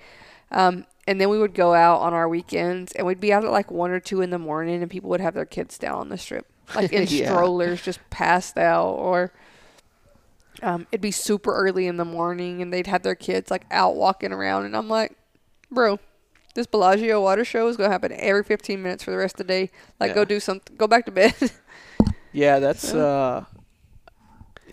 Um 0.50 0.86
and 1.08 1.20
then 1.20 1.28
we 1.30 1.38
would 1.38 1.54
go 1.54 1.74
out 1.74 2.00
on 2.00 2.14
our 2.14 2.28
weekends 2.28 2.92
and 2.92 3.04
we'd 3.06 3.18
be 3.20 3.32
out 3.32 3.44
at 3.44 3.50
like 3.50 3.72
1 3.72 3.90
or 3.90 3.98
2 3.98 4.20
in 4.20 4.30
the 4.30 4.38
morning 4.38 4.80
and 4.82 4.90
people 4.90 5.10
would 5.10 5.20
have 5.20 5.34
their 5.34 5.44
kids 5.44 5.76
down 5.78 5.98
on 5.98 6.08
the 6.10 6.18
strip 6.18 6.46
like 6.76 6.92
in 6.92 7.06
Yeah. 7.08 7.26
strollers 7.26 7.82
just 7.82 7.98
passed 8.10 8.56
out 8.56 8.92
or 8.92 9.32
um, 10.62 10.86
it'd 10.92 11.00
be 11.00 11.10
super 11.10 11.52
early 11.54 11.86
in 11.88 11.96
the 11.96 12.04
morning 12.04 12.62
and 12.62 12.72
they'd 12.72 12.86
have 12.86 13.02
their 13.02 13.16
kids 13.16 13.50
like 13.50 13.64
out 13.72 13.96
walking 13.96 14.32
around 14.32 14.64
and 14.64 14.76
I'm 14.76 14.88
like, 14.88 15.16
bro, 15.72 15.98
this 16.54 16.66
Bellagio 16.68 17.20
water 17.20 17.44
show 17.44 17.66
is 17.66 17.76
gonna 17.76 17.90
happen 17.90 18.12
every 18.14 18.44
15 18.44 18.80
minutes 18.80 19.02
for 19.02 19.10
the 19.10 19.16
rest 19.16 19.40
of 19.40 19.46
the 19.46 19.52
day. 19.52 19.70
Like, 19.98 20.10
Yeah. 20.10 20.14
go 20.14 20.24
do 20.24 20.38
something. 20.38 20.76
Go 20.76 20.86
back 20.86 21.06
to 21.06 21.10
bed. 21.10 21.34
Yeah, 22.32 22.58
that's 22.58 22.92
uh 22.94 23.44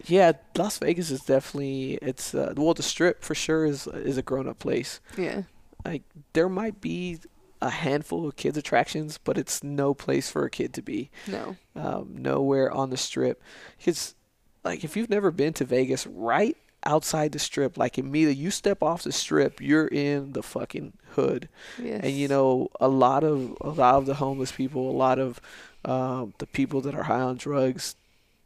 yeah, 0.05 0.31
Las 0.57 0.77
Vegas 0.79 1.11
is 1.11 1.21
definitely 1.21 1.99
it's 2.01 2.33
uh, 2.33 2.53
well 2.55 2.73
the 2.73 2.83
strip 2.83 3.23
for 3.23 3.35
sure 3.35 3.65
is 3.65 3.87
is 3.87 4.17
a 4.17 4.21
grown 4.21 4.47
up 4.47 4.59
place. 4.59 4.99
yeah, 5.17 5.43
Like 5.85 6.03
there 6.33 6.49
might 6.49 6.79
be 6.81 7.19
a 7.61 7.69
handful 7.69 8.25
of 8.27 8.37
kids 8.37 8.57
attractions, 8.57 9.17
but 9.21 9.37
it's 9.37 9.63
no 9.63 9.93
place 9.93 10.29
for 10.31 10.45
a 10.45 10.49
kid 10.49 10.73
to 10.73 10.81
be. 10.81 11.09
No. 11.27 11.57
Um, 11.75 12.15
nowhere 12.17 12.71
on 12.71 12.89
the 12.89 12.95
strip. 12.95 13.41
Because, 13.77 14.15
like, 14.63 14.85
if 14.85 14.95
you've 14.95 15.09
never 15.09 15.29
been 15.29 15.51
to 15.55 15.65
Vegas, 15.65 16.07
right 16.07 16.55
outside 16.85 17.33
the 17.33 17.39
strip, 17.39 17.77
like 17.77 17.97
immediately 17.97 18.41
you 18.41 18.49
step 18.51 18.81
off 18.81 19.03
the 19.03 19.11
strip, 19.11 19.59
you're 19.59 19.87
in 19.87 20.31
the 20.31 20.41
fucking 20.41 20.93
hood. 21.15 21.49
Yes. 21.77 21.99
And 22.03 22.13
you 22.13 22.29
know, 22.29 22.69
a 22.79 22.87
lot 22.87 23.25
of 23.25 23.57
a 23.59 23.71
lot 23.71 23.95
of 23.95 24.05
the 24.05 24.15
homeless 24.15 24.53
people, 24.53 24.89
a 24.89 24.95
lot 24.95 25.19
of 25.19 25.41
um, 25.85 26.33
the 26.39 26.47
people 26.47 26.81
that 26.81 26.95
are 26.95 27.03
high 27.03 27.21
on 27.21 27.37
drugs, 27.37 27.95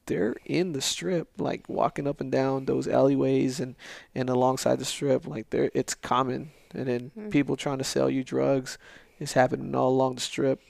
they're 0.05 0.35
in 0.45 0.73
the 0.73 0.81
strip, 0.81 1.29
like 1.37 1.67
walking 1.69 2.07
up 2.07 2.19
and 2.21 2.31
down 2.31 2.65
those 2.65 2.87
alleyways 2.87 3.59
and 3.59 3.75
and 4.13 4.29
alongside 4.29 4.77
the 4.79 4.85
strip, 4.85 5.25
like 5.27 5.49
they're 5.49 5.71
it's 5.73 5.95
common. 5.95 6.51
And 6.73 6.87
then 6.87 7.11
Mhm. 7.17 7.31
people 7.31 7.55
trying 7.55 7.77
to 7.77 7.83
sell 7.83 8.09
you 8.09 8.23
drugs 8.23 8.77
is 9.19 9.33
happening 9.33 9.73
all 9.75 9.89
along 9.89 10.15
the 10.15 10.21
strip. 10.21 10.61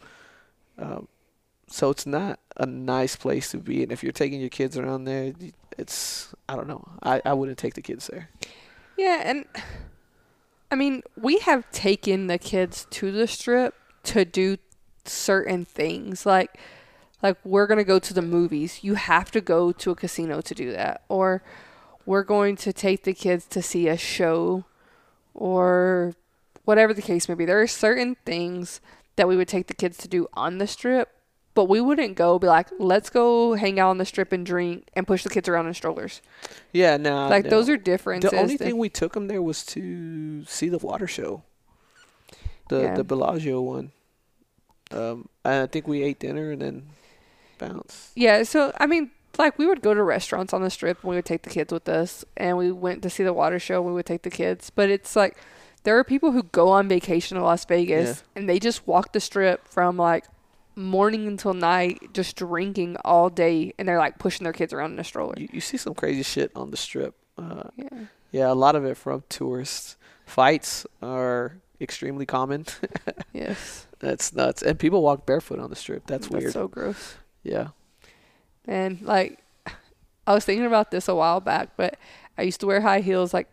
Um, 0.77 1.07
so 1.67 1.89
it's 1.89 2.05
not 2.05 2.39
a 2.57 2.65
nice 2.65 3.15
place 3.15 3.49
to 3.51 3.57
be. 3.57 3.81
And 3.83 3.91
if 3.91 4.03
you're 4.03 4.11
taking 4.11 4.39
your 4.41 4.49
kids 4.49 4.77
around 4.77 5.05
there, 5.05 5.33
it's 5.77 6.33
I 6.47 6.55
don't 6.55 6.67
know. 6.67 6.87
I, 7.01 7.21
I 7.25 7.33
wouldn't 7.33 7.57
take 7.57 7.73
the 7.73 7.81
kids 7.81 8.07
there. 8.07 8.29
Yeah, 8.97 9.21
and 9.25 9.45
I 10.71 10.75
mean, 10.75 11.03
we 11.19 11.39
have 11.39 11.69
taken 11.71 12.27
the 12.27 12.37
kids 12.37 12.85
to 12.91 13.11
the 13.11 13.27
strip 13.27 13.75
to 14.05 14.25
do 14.25 14.57
certain 15.05 15.65
things. 15.65 16.25
Like 16.25 16.57
like 17.23 17.37
we're 17.45 17.67
going 17.67 17.77
to 17.77 17.83
go 17.85 17.99
to 17.99 18.13
the 18.13 18.21
movies. 18.21 18.83
You 18.83 18.95
have 18.95 19.31
to 19.31 19.41
go 19.41 19.71
to 19.71 19.91
a 19.91 19.95
casino 19.95 20.41
to 20.41 20.53
do 20.53 20.71
that. 20.73 21.03
Or 21.07 21.41
we're 22.05 22.23
going 22.23 22.57
to 22.57 22.73
take 22.73 23.03
the 23.03 23.13
kids 23.13 23.45
to 23.47 23.61
see 23.61 23.87
a 23.87 23.97
show 23.97 24.65
or 25.33 26.13
whatever 26.65 26.93
the 26.93 27.01
case 27.01 27.29
may 27.29 27.35
be. 27.35 27.45
There 27.45 27.61
are 27.61 27.67
certain 27.67 28.17
things 28.25 28.81
that 29.15 29.27
we 29.27 29.37
would 29.37 29.47
take 29.47 29.67
the 29.67 29.73
kids 29.73 29.97
to 29.99 30.07
do 30.07 30.27
on 30.33 30.57
the 30.57 30.67
strip, 30.67 31.09
but 31.53 31.65
we 31.65 31.79
wouldn't 31.79 32.15
go 32.15 32.39
be 32.39 32.47
like, 32.47 32.67
"Let's 32.77 33.09
go 33.09 33.53
hang 33.53 33.79
out 33.79 33.89
on 33.89 33.99
the 33.99 34.05
strip 34.05 34.31
and 34.31 34.45
drink 34.45 34.89
and 34.93 35.07
push 35.07 35.23
the 35.23 35.29
kids 35.29 35.47
around 35.47 35.67
in 35.67 35.73
strollers." 35.73 36.21
Yeah, 36.71 36.97
no. 36.97 37.29
like 37.29 37.45
no. 37.45 37.49
those 37.51 37.69
are 37.69 37.77
differences. 37.77 38.31
The 38.31 38.39
only 38.39 38.57
thing 38.57 38.77
we 38.77 38.89
took 38.89 39.13
them 39.13 39.27
there 39.27 39.41
was 39.41 39.63
to 39.67 40.43
see 40.45 40.67
the 40.67 40.79
water 40.79 41.07
show. 41.07 41.43
The 42.69 42.81
Yeah. 42.81 42.95
the 42.95 43.03
Bellagio 43.03 43.61
one. 43.61 43.91
Um, 44.93 45.27
I 45.43 45.65
think 45.65 45.87
we 45.87 46.03
ate 46.03 46.19
dinner 46.19 46.51
and 46.51 46.61
then 46.61 46.83
bounced. 47.57 48.11
Yeah, 48.15 48.43
so 48.43 48.71
I 48.79 48.85
mean, 48.85 49.11
like 49.37 49.57
we 49.57 49.65
would 49.65 49.81
go 49.81 49.93
to 49.93 50.03
restaurants 50.03 50.53
on 50.53 50.61
the 50.61 50.69
strip 50.69 51.01
and 51.01 51.09
we 51.09 51.15
would 51.15 51.25
take 51.25 51.41
the 51.41 51.49
kids 51.49 51.73
with 51.73 51.89
us 51.89 52.23
and 52.37 52.57
we 52.57 52.71
went 52.71 53.01
to 53.03 53.09
see 53.09 53.23
the 53.23 53.33
water 53.33 53.59
show 53.59 53.77
and 53.77 53.85
we 53.87 53.93
would 53.93 54.05
take 54.05 54.21
the 54.21 54.29
kids. 54.29 54.69
But 54.69 54.89
it's 54.89 55.15
like 55.15 55.37
there 55.83 55.97
are 55.97 56.03
people 56.03 56.31
who 56.31 56.43
go 56.43 56.69
on 56.69 56.87
vacation 56.87 57.37
to 57.37 57.43
Las 57.43 57.65
Vegas 57.65 58.23
and 58.35 58.47
they 58.47 58.59
just 58.59 58.87
walk 58.87 59.11
the 59.13 59.19
strip 59.19 59.67
from 59.67 59.97
like 59.97 60.25
morning 60.75 61.27
until 61.27 61.53
night 61.53 61.99
just 62.13 62.35
drinking 62.35 62.97
all 63.05 63.29
day 63.29 63.73
and 63.77 63.87
they're 63.87 63.99
like 63.99 64.17
pushing 64.17 64.43
their 64.43 64.53
kids 64.53 64.73
around 64.73 64.93
in 64.93 64.99
a 64.99 65.03
stroller. 65.03 65.33
You, 65.37 65.47
you 65.53 65.61
see 65.61 65.77
some 65.77 65.93
crazy 65.93 66.23
shit 66.23 66.51
on 66.55 66.71
the 66.71 66.77
strip. 66.77 67.15
Uh, 67.37 67.63
Yeah. 67.75 67.89
yeah, 68.31 68.51
a 68.51 68.53
lot 68.53 68.75
of 68.75 68.85
it 68.85 68.97
from 68.97 69.23
tourists. 69.29 69.97
Fights 70.25 70.85
are 71.01 71.57
extremely 71.81 72.25
common. 72.25 72.65
Yes. 73.33 73.87
That's 74.03 74.33
nuts. 74.33 74.61
And 74.61 74.77
people 74.77 75.01
walk 75.01 75.25
barefoot 75.25 75.59
on 75.59 75.69
the 75.69 75.75
strip. 75.77 76.05
That's, 76.07 76.29
weird. 76.29 76.51
so 76.51 76.67
gross. 76.67 77.15
yeah. 77.41 77.69
And 78.65 79.01
like 79.01 79.39
I 80.27 80.33
was 80.33 80.45
thinking 80.45 80.65
about 80.65 80.91
this 80.91 81.07
a 81.07 81.15
while 81.15 81.39
back, 81.39 81.69
but 81.77 81.97
I 82.37 82.43
used 82.43 82.59
to 82.59 82.67
wear 82.67 82.81
high 82.81 82.99
heels 82.99 83.33
like 83.33 83.47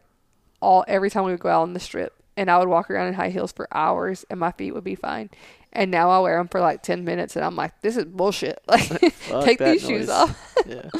all 0.60 0.84
every 0.88 1.08
time 1.08 1.24
we 1.24 1.30
would 1.30 1.40
go 1.40 1.48
out 1.48 1.62
on 1.62 1.72
the 1.72 1.80
strip, 1.80 2.14
and 2.36 2.50
I 2.50 2.58
would 2.58 2.68
walk 2.68 2.90
around 2.90 3.08
in 3.08 3.14
high 3.14 3.30
heels 3.30 3.52
for 3.52 3.68
hours, 3.72 4.24
and 4.28 4.38
my 4.40 4.52
feet 4.52 4.72
would 4.72 4.84
be 4.84 4.94
fine. 4.94 5.30
And 5.72 5.90
now 5.90 6.10
I 6.10 6.18
wear 6.18 6.36
them 6.36 6.48
for 6.48 6.60
like 6.60 6.82
ten 6.82 7.04
minutes, 7.04 7.36
and 7.36 7.44
I'm 7.44 7.56
like, 7.56 7.80
this 7.80 7.96
is 7.96 8.04
bullshit. 8.04 8.60
Like, 8.68 8.88
take 9.44 9.58
these 9.58 9.82
shoes 9.82 10.08
off. 10.08 10.36
Yeah. 10.66 10.90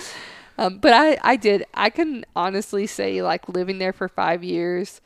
Um, 0.59 0.79
but 0.79 0.93
I, 0.93 1.19
I 1.23 1.37
did. 1.37 1.65
I 1.75 1.91
can 1.91 2.25
honestly 2.37 2.87
say, 2.87 3.23
like 3.23 3.49
living 3.49 3.79
there 3.79 3.93
for 3.93 4.09
five 4.09 4.43
years, 4.43 5.01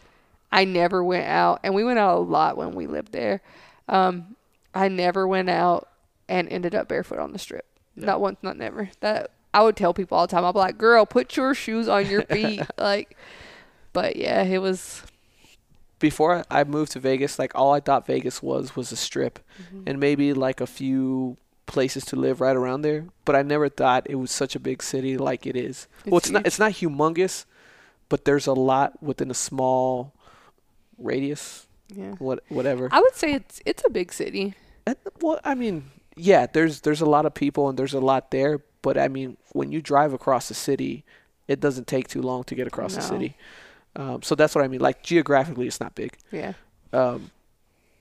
I 0.50 0.64
never 0.64 1.02
went 1.02 1.26
out, 1.26 1.60
and 1.62 1.74
we 1.74 1.84
went 1.84 1.98
out 1.98 2.18
a 2.18 2.20
lot 2.20 2.56
when 2.56 2.72
we 2.72 2.86
lived 2.86 3.12
there. 3.12 3.40
Um, 3.88 4.36
I 4.74 4.88
never 4.88 5.26
went 5.28 5.50
out 5.50 5.88
and 6.28 6.48
ended 6.48 6.74
up 6.74 6.88
barefoot 6.88 7.18
on 7.18 7.32
the 7.32 7.38
strip. 7.38 7.66
Not 7.96 8.20
once, 8.20 8.38
not 8.42 8.56
never. 8.56 8.90
That 9.00 9.30
I 9.52 9.62
would 9.62 9.76
tell 9.76 9.94
people 9.94 10.18
all 10.18 10.26
the 10.26 10.30
time. 10.30 10.44
I'd 10.44 10.52
be 10.52 10.58
like, 10.58 10.78
"Girl, 10.78 11.06
put 11.06 11.36
your 11.36 11.54
shoes 11.54 11.86
on 11.88 12.06
your 12.06 12.22
feet." 12.30 12.62
like, 12.78 13.16
but 13.92 14.16
yeah, 14.16 14.42
it 14.42 14.58
was. 14.58 15.02
before 16.00 16.44
I 16.50 16.64
moved 16.64 16.92
to 16.92 17.00
Vegas, 17.00 17.38
like 17.38 17.52
all 17.54 17.72
I 17.72 17.80
thought 17.80 18.06
Vegas 18.06 18.42
was 18.42 18.74
was 18.74 18.90
a 18.90 18.96
strip, 18.96 19.38
and 19.86 20.00
maybe 20.00 20.32
like 20.34 20.60
a 20.60 20.66
few 20.66 21.36
places 21.66 22.04
to 22.06 22.16
live 22.16 22.40
right 22.40 22.56
around 22.56 22.82
there. 22.82 23.04
But 23.24 23.36
I 23.36 23.42
never 23.42 23.68
thought 23.68 24.06
it 24.10 24.16
was 24.16 24.30
such 24.32 24.56
a 24.56 24.60
big 24.60 24.82
city 24.82 25.16
like 25.16 25.46
it 25.46 25.56
is. 25.56 25.86
well, 26.04 26.18
It's 26.18 26.26
it's 26.26 26.32
not. 26.32 26.46
It's 26.46 26.58
not 26.58 26.72
humongous, 26.72 27.44
but 28.08 28.24
there's 28.24 28.46
a 28.48 28.54
lot 28.54 29.00
within 29.02 29.30
a 29.30 29.34
small 29.34 30.12
radius. 30.98 31.66
Yeah. 31.88 32.12
What 32.18 32.42
whatever. 32.48 32.88
I 32.90 33.00
would 33.00 33.14
say 33.14 33.32
it's 33.34 33.60
it's 33.64 33.82
a 33.86 33.90
big 33.90 34.12
city. 34.12 34.54
And, 34.86 34.96
well, 35.20 35.40
I 35.44 35.54
mean, 35.54 35.90
yeah, 36.16 36.46
there's 36.46 36.80
there's 36.80 37.00
a 37.00 37.06
lot 37.06 37.26
of 37.26 37.34
people 37.34 37.68
and 37.68 37.78
there's 37.78 37.94
a 37.94 38.00
lot 38.00 38.30
there, 38.30 38.60
but 38.82 38.96
I 38.98 39.08
mean, 39.08 39.36
when 39.52 39.72
you 39.72 39.80
drive 39.80 40.12
across 40.12 40.48
the 40.48 40.54
city, 40.54 41.04
it 41.48 41.60
doesn't 41.60 41.86
take 41.86 42.08
too 42.08 42.22
long 42.22 42.44
to 42.44 42.54
get 42.54 42.66
across 42.66 42.94
the 42.94 43.02
city. 43.02 43.36
Um, 43.96 44.22
so 44.22 44.34
that's 44.34 44.54
what 44.54 44.64
I 44.64 44.68
mean. 44.68 44.80
Like 44.80 45.02
geographically, 45.02 45.66
it's 45.66 45.80
not 45.80 45.94
big. 45.94 46.16
Yeah. 46.32 46.54
um, 46.92 47.30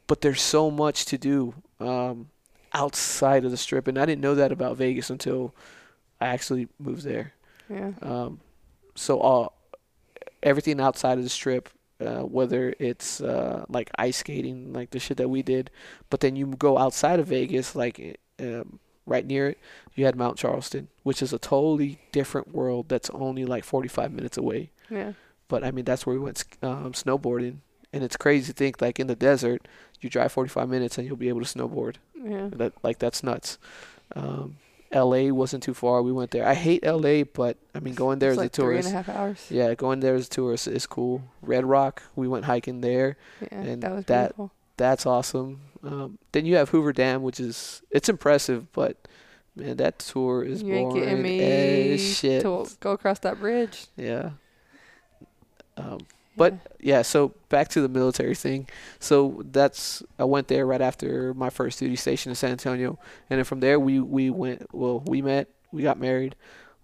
but 0.07 0.21
there's 0.21 0.41
so 0.41 0.69
much 0.69 1.05
to 1.05 1.17
do 1.17 1.53
um, 1.79 2.29
outside 2.73 3.45
of 3.45 3.51
the 3.51 3.57
strip, 3.57 3.87
and 3.87 3.97
I 3.97 4.05
didn't 4.05 4.21
know 4.21 4.35
that 4.35 4.51
about 4.51 4.77
Vegas 4.77 5.09
until 5.09 5.53
I 6.19 6.27
actually 6.27 6.67
moved 6.79 7.03
there. 7.03 7.33
Yeah. 7.69 7.91
Um, 8.01 8.39
so 8.95 9.19
all 9.19 9.53
everything 10.41 10.79
outside 10.79 11.17
of 11.17 11.23
the 11.23 11.29
strip, 11.29 11.69
uh, 11.99 12.21
whether 12.21 12.73
it's 12.79 13.21
uh, 13.21 13.65
like 13.69 13.89
ice 13.97 14.17
skating, 14.17 14.73
like 14.73 14.91
the 14.91 14.99
shit 14.99 15.17
that 15.17 15.29
we 15.29 15.41
did, 15.41 15.69
but 16.09 16.19
then 16.19 16.35
you 16.35 16.47
go 16.47 16.77
outside 16.77 17.19
of 17.19 17.27
Vegas, 17.27 17.75
like 17.75 18.19
um, 18.39 18.79
right 19.05 19.25
near 19.25 19.49
it, 19.49 19.57
you 19.95 20.05
had 20.05 20.15
Mount 20.15 20.37
Charleston, 20.37 20.87
which 21.03 21.21
is 21.21 21.33
a 21.33 21.39
totally 21.39 21.99
different 22.11 22.53
world 22.53 22.89
that's 22.89 23.09
only 23.11 23.45
like 23.45 23.63
45 23.63 24.11
minutes 24.11 24.37
away. 24.37 24.71
Yeah. 24.89 25.13
But 25.47 25.63
I 25.63 25.71
mean, 25.71 25.85
that's 25.85 26.05
where 26.05 26.15
we 26.15 26.21
went 26.21 26.43
um, 26.61 26.93
snowboarding, 26.93 27.57
and 27.91 28.03
it's 28.03 28.17
crazy 28.17 28.47
to 28.47 28.53
think 28.53 28.81
like 28.81 28.99
in 28.99 29.07
the 29.07 29.15
desert, 29.15 29.67
you 30.01 30.09
drive 30.09 30.31
45 30.31 30.67
minutes 30.69 30.97
and 30.97 31.07
you'll 31.07 31.15
be 31.15 31.29
able 31.29 31.41
to 31.41 31.57
snowboard. 31.57 31.95
Yeah. 32.15 32.49
That 32.53 32.73
like 32.83 32.99
that's 32.99 33.23
nuts. 33.23 33.57
Um, 34.15 34.57
L.A. 34.93 35.31
wasn't 35.31 35.63
too 35.63 35.73
far. 35.73 36.01
We 36.01 36.11
went 36.11 36.31
there. 36.31 36.45
I 36.47 36.53
hate 36.53 36.85
L.A., 36.85 37.23
but 37.23 37.57
I 37.75 37.79
mean, 37.79 37.93
going 37.95 38.19
there 38.19 38.29
It's 38.29 38.35
as 38.37 38.43
like 38.43 38.47
a 38.47 38.49
tourist, 38.53 38.89
Three 38.89 38.97
and 38.97 39.07
a 39.07 39.11
half 39.11 39.17
hours. 39.19 39.45
yeah, 39.49 39.73
going 39.75 39.99
there 39.99 40.15
as 40.15 40.27
a 40.27 40.29
tourist 40.29 40.67
is 40.67 40.85
cool. 40.85 41.23
Red 41.41 41.65
Rock, 41.65 42.03
we 42.15 42.27
went 42.27 42.45
hiking 42.45 42.81
there. 42.81 43.17
Yeah. 43.41 43.47
And 43.59 43.83
that 43.83 43.91
was 43.91 44.05
that- 44.05 44.35
beautiful. 44.35 44.51
That's 44.77 45.05
awesome. 45.05 45.61
Um, 45.83 46.17
then 46.31 46.45
you 46.47 46.55
have 46.55 46.69
Hoover 46.69 46.93
Dam, 46.93 47.21
which 47.21 47.39
is 47.39 47.83
it's 47.91 48.09
impressive, 48.09 48.71
but 48.73 48.97
man, 49.55 49.77
that 49.77 49.99
tour 49.99 50.43
is 50.43 50.63
You 50.63 50.73
ain't 50.73 50.93
getting 50.95 51.09
boring 51.09 51.21
me 51.21 51.93
as 51.93 52.01
shit. 52.17 52.41
to 52.41 52.67
go 52.79 52.91
across 52.91 53.19
that 53.19 53.39
bridge. 53.39 53.85
Yeah. 53.95 54.31
Um, 55.77 55.99
But 56.35 56.55
yeah, 56.79 57.03
so 57.03 57.33
back 57.49 57.67
to 57.69 57.81
the 57.81 57.89
military 57.89 58.35
thing. 58.35 58.67
So 58.99 59.43
that's 59.51 60.01
I 60.17 60.23
went 60.23 60.47
there 60.47 60.65
right 60.65 60.81
after 60.81 61.33
my 61.33 61.49
first 61.49 61.79
duty 61.79 61.95
station 61.95 62.31
in 62.31 62.35
San 62.35 62.51
Antonio, 62.51 62.97
and 63.29 63.37
then 63.37 63.45
from 63.45 63.59
there 63.59 63.79
we 63.79 63.99
we 63.99 64.29
went. 64.29 64.73
Well, 64.73 65.03
we 65.05 65.21
met, 65.21 65.47
we 65.71 65.83
got 65.83 65.99
married, 65.99 66.35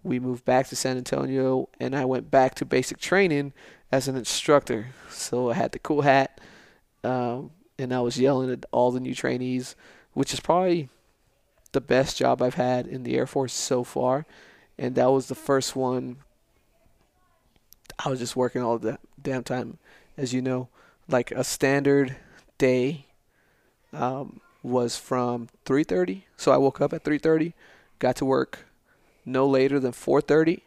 we 0.04 0.20
moved 0.20 0.46
back 0.46 0.68
to 0.68 0.76
San 0.76 0.98
Antonio, 0.98 1.68
and 1.80 1.96
I 1.96 2.06
went 2.06 2.30
back 2.30 2.56
to 2.56 2.66
basic 2.66 3.00
training 3.00 3.54
as 3.92 4.08
an 4.08 4.16
instructor. 4.16 4.88
So 5.10 5.50
I 5.50 5.56
had 5.56 5.72
the 5.72 5.80
cool 5.80 6.02
hat, 6.02 6.40
um, 7.04 7.52
and 7.78 7.94
I 7.94 8.02
was 8.02 8.20
yelling 8.20 8.52
at 8.52 8.66
all 8.72 8.92
the 8.92 9.00
new 9.00 9.16
trainees, 9.16 9.76
which 10.14 10.34
is 10.34 10.40
probably 10.40 10.90
the 11.72 11.82
best 11.82 12.18
job 12.18 12.42
I've 12.42 12.56
had 12.56 12.88
in 12.88 13.04
the 13.04 13.16
Air 13.16 13.28
Force 13.28 13.54
so 13.54 13.84
far, 13.84 14.26
and 14.78 14.96
that 14.96 15.12
was 15.12 15.28
the 15.28 15.36
first 15.36 15.76
one 15.76 16.18
I 18.04 18.10
was 18.10 18.20
just 18.20 18.36
working 18.36 18.62
all 18.62 18.78
the 18.78 18.98
damn 19.22 19.44
time, 19.44 19.78
as 20.18 20.34
you 20.34 20.42
know. 20.42 20.70
Like 21.08 21.32
a 21.32 21.44
standard 21.44 22.16
day 22.58 23.06
um, 23.92 24.40
was 24.64 24.96
from 24.96 25.50
3:30. 25.66 26.24
So 26.38 26.52
I 26.52 26.58
woke 26.58 26.80
up 26.82 26.94
at 26.94 27.04
3:30, 27.04 27.54
got 28.00 28.16
to 28.18 28.26
work 28.26 28.66
no 29.26 29.46
later 29.46 29.80
than 29.80 29.92
4:30, 29.92 30.62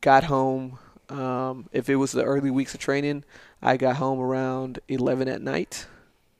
got 0.00 0.24
home. 0.24 0.78
Um, 1.08 1.68
if 1.70 1.88
it 1.88 1.96
was 1.96 2.10
the 2.10 2.24
early 2.24 2.50
weeks 2.50 2.74
of 2.74 2.80
training, 2.80 3.22
I 3.62 3.76
got 3.76 3.96
home 3.96 4.18
around 4.18 4.80
11 4.88 5.28
at 5.28 5.40
night. 5.40 5.86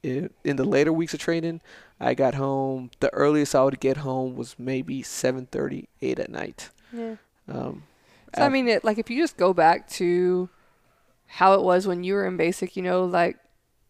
In, 0.03 0.31
in 0.43 0.57
the 0.57 0.65
later 0.65 0.93
weeks 0.93 1.15
of 1.15 1.21
training, 1.21 1.61
I 2.01 2.15
got 2.15 2.35
home. 2.35 2.91
The 2.99 3.13
earliest 3.15 3.55
I 3.55 3.63
would 3.63 3.79
get 3.79 3.99
home 3.99 4.35
was 4.35 4.57
maybe 4.59 5.03
7:30, 5.03 5.87
8 6.03 6.19
at 6.19 6.31
night. 6.31 6.71
Yeah. 6.93 7.17
Um, 7.49 7.85
So 8.37 8.43
I 8.43 8.49
mean, 8.49 8.69
it, 8.69 8.85
like 8.85 8.99
if 8.99 9.11
you 9.11 9.21
just 9.23 9.37
go 9.37 9.53
back 9.55 9.89
to 9.91 10.49
how 11.27 11.55
it 11.55 11.63
was 11.63 11.87
when 11.87 12.05
you 12.05 12.15
were 12.15 12.27
in 12.27 12.37
basic, 12.37 12.77
you 12.77 12.83
know, 12.83 13.05
like 13.05 13.37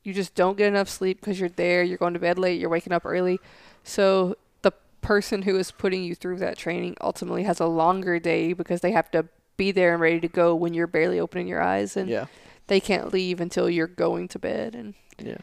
you 0.03 0.13
just 0.15 0.35
don't 0.35 0.57
get 0.57 0.69
enough 0.69 0.89
sleep 0.89 1.21
because 1.21 1.39
you're 1.41 1.49
there, 1.49 1.83
you're 1.83 1.99
going 1.99 2.15
to 2.15 2.21
bed 2.21 2.39
late, 2.39 2.61
you're 2.61 2.71
waking 2.71 2.93
up 2.93 3.05
early. 3.05 3.41
So 3.83 4.37
the 4.63 4.73
person 5.01 5.43
who 5.43 5.57
is 5.59 5.71
putting 5.71 6.05
you 6.05 6.15
through 6.15 6.39
that 6.39 6.57
training 6.57 6.97
ultimately 7.01 7.43
has 7.43 7.61
a 7.61 7.67
longer 7.67 8.19
day 8.19 8.53
because 8.53 8.81
they 8.81 8.93
have 8.93 9.11
to 9.13 9.27
be 9.57 9.73
there 9.73 9.93
and 9.93 10.01
ready 10.01 10.21
to 10.21 10.29
go 10.29 10.55
when 10.55 10.75
you're 10.75 10.87
barely 10.87 11.19
opening 11.19 11.49
your 11.49 11.63
eyes 11.63 11.97
and 11.97 12.09
Yeah. 12.09 12.27
they 12.69 12.79
can't 12.81 13.13
leave 13.13 13.41
until 13.41 13.69
you're 13.71 13.87
going 13.87 14.29
to 14.29 14.39
bed 14.39 14.75
and 14.75 14.95
Yeah. 15.19 15.39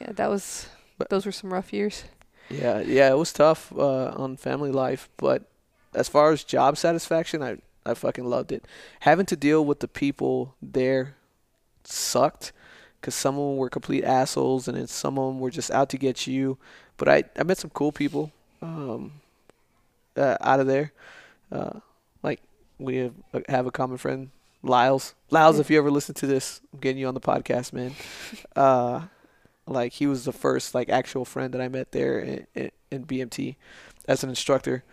yeah, 0.00 0.12
that 0.12 0.30
was 0.30 0.68
But- 0.98 1.10
those 1.10 1.26
were 1.26 1.32
some 1.32 1.52
rough 1.52 1.72
years. 1.72 2.04
Yeah, 2.48 2.78
yeah, 2.80 3.10
it 3.10 3.18
was 3.18 3.32
tough 3.32 3.72
uh, 3.76 4.12
on 4.16 4.36
family 4.36 4.70
life, 4.70 5.08
but 5.16 5.42
as 5.94 6.08
far 6.08 6.30
as 6.30 6.44
job 6.44 6.76
satisfaction, 6.78 7.42
I 7.42 7.58
I 7.86 7.94
fucking 7.94 8.24
loved 8.24 8.52
it. 8.52 8.64
Having 9.00 9.26
to 9.26 9.36
deal 9.36 9.64
with 9.64 9.80
the 9.80 9.88
people 9.88 10.54
there 10.60 11.16
sucked 11.84 12.52
because 13.00 13.14
some 13.14 13.38
of 13.38 13.50
them 13.50 13.56
were 13.56 13.68
complete 13.68 14.04
assholes, 14.04 14.66
and 14.66 14.76
then 14.76 14.86
some 14.86 15.18
of 15.18 15.32
them 15.32 15.40
were 15.40 15.50
just 15.50 15.70
out 15.70 15.88
to 15.90 15.98
get 15.98 16.26
you. 16.26 16.58
But 16.96 17.08
I 17.08 17.24
I 17.38 17.44
met 17.44 17.58
some 17.58 17.70
cool 17.70 17.92
people 17.92 18.32
um, 18.62 19.12
uh, 20.16 20.36
out 20.40 20.60
of 20.60 20.66
there. 20.66 20.92
Uh, 21.52 21.80
like 22.22 22.40
we 22.78 22.96
have 22.96 23.14
have 23.48 23.66
a 23.66 23.70
common 23.70 23.98
friend, 23.98 24.30
Lyles. 24.62 25.14
Lyles, 25.30 25.58
if 25.58 25.70
you 25.70 25.78
ever 25.78 25.90
listen 25.90 26.14
to 26.16 26.26
this, 26.26 26.60
I'm 26.72 26.80
getting 26.80 26.98
you 26.98 27.08
on 27.08 27.14
the 27.14 27.20
podcast, 27.20 27.72
man. 27.72 27.94
Uh, 28.56 29.02
like 29.66 29.92
he 29.92 30.06
was 30.06 30.24
the 30.24 30.32
first 30.32 30.74
like 30.74 30.88
actual 30.88 31.24
friend 31.24 31.52
that 31.52 31.60
I 31.60 31.68
met 31.68 31.92
there 31.92 32.20
in, 32.20 32.46
in, 32.54 32.70
in 32.90 33.04
BMT 33.04 33.56
as 34.08 34.22
an 34.22 34.30
instructor. 34.30 34.84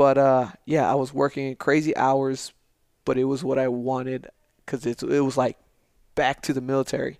But 0.00 0.16
uh, 0.16 0.52
yeah, 0.64 0.90
I 0.90 0.94
was 0.94 1.12
working 1.12 1.54
crazy 1.56 1.94
hours, 1.94 2.54
but 3.04 3.18
it 3.18 3.24
was 3.24 3.44
what 3.44 3.58
I 3.58 3.68
wanted 3.68 4.28
because 4.64 4.86
it 4.86 5.02
it 5.02 5.20
was 5.20 5.36
like 5.36 5.58
back 6.14 6.40
to 6.44 6.54
the 6.54 6.62
military. 6.62 7.18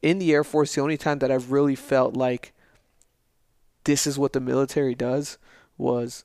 In 0.00 0.20
the 0.20 0.32
Air 0.32 0.44
Force, 0.44 0.76
the 0.76 0.82
only 0.82 0.96
time 0.96 1.18
that 1.18 1.32
I've 1.32 1.50
really 1.50 1.74
felt 1.74 2.16
like 2.16 2.52
this 3.82 4.06
is 4.06 4.16
what 4.16 4.34
the 4.34 4.40
military 4.40 4.94
does 4.94 5.36
was 5.76 6.24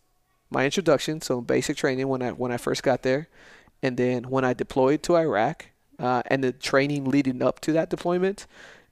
my 0.52 0.66
introduction, 0.66 1.20
so 1.20 1.42
basic 1.42 1.78
training 1.78 2.10
when 2.10 2.22
I 2.22 2.30
when 2.30 2.52
I 2.52 2.58
first 2.58 2.84
got 2.84 3.02
there, 3.02 3.28
and 3.82 3.98
then 3.98 4.26
when 4.26 4.46
I 4.46 4.54
deployed 4.54 5.02
to 5.02 5.16
Iraq, 5.16 5.66
uh, 5.98 6.22
and 6.28 6.44
the 6.44 6.52
training 6.52 7.06
leading 7.06 7.42
up 7.42 7.60
to 7.62 7.72
that 7.72 7.90
deployment, 7.90 8.46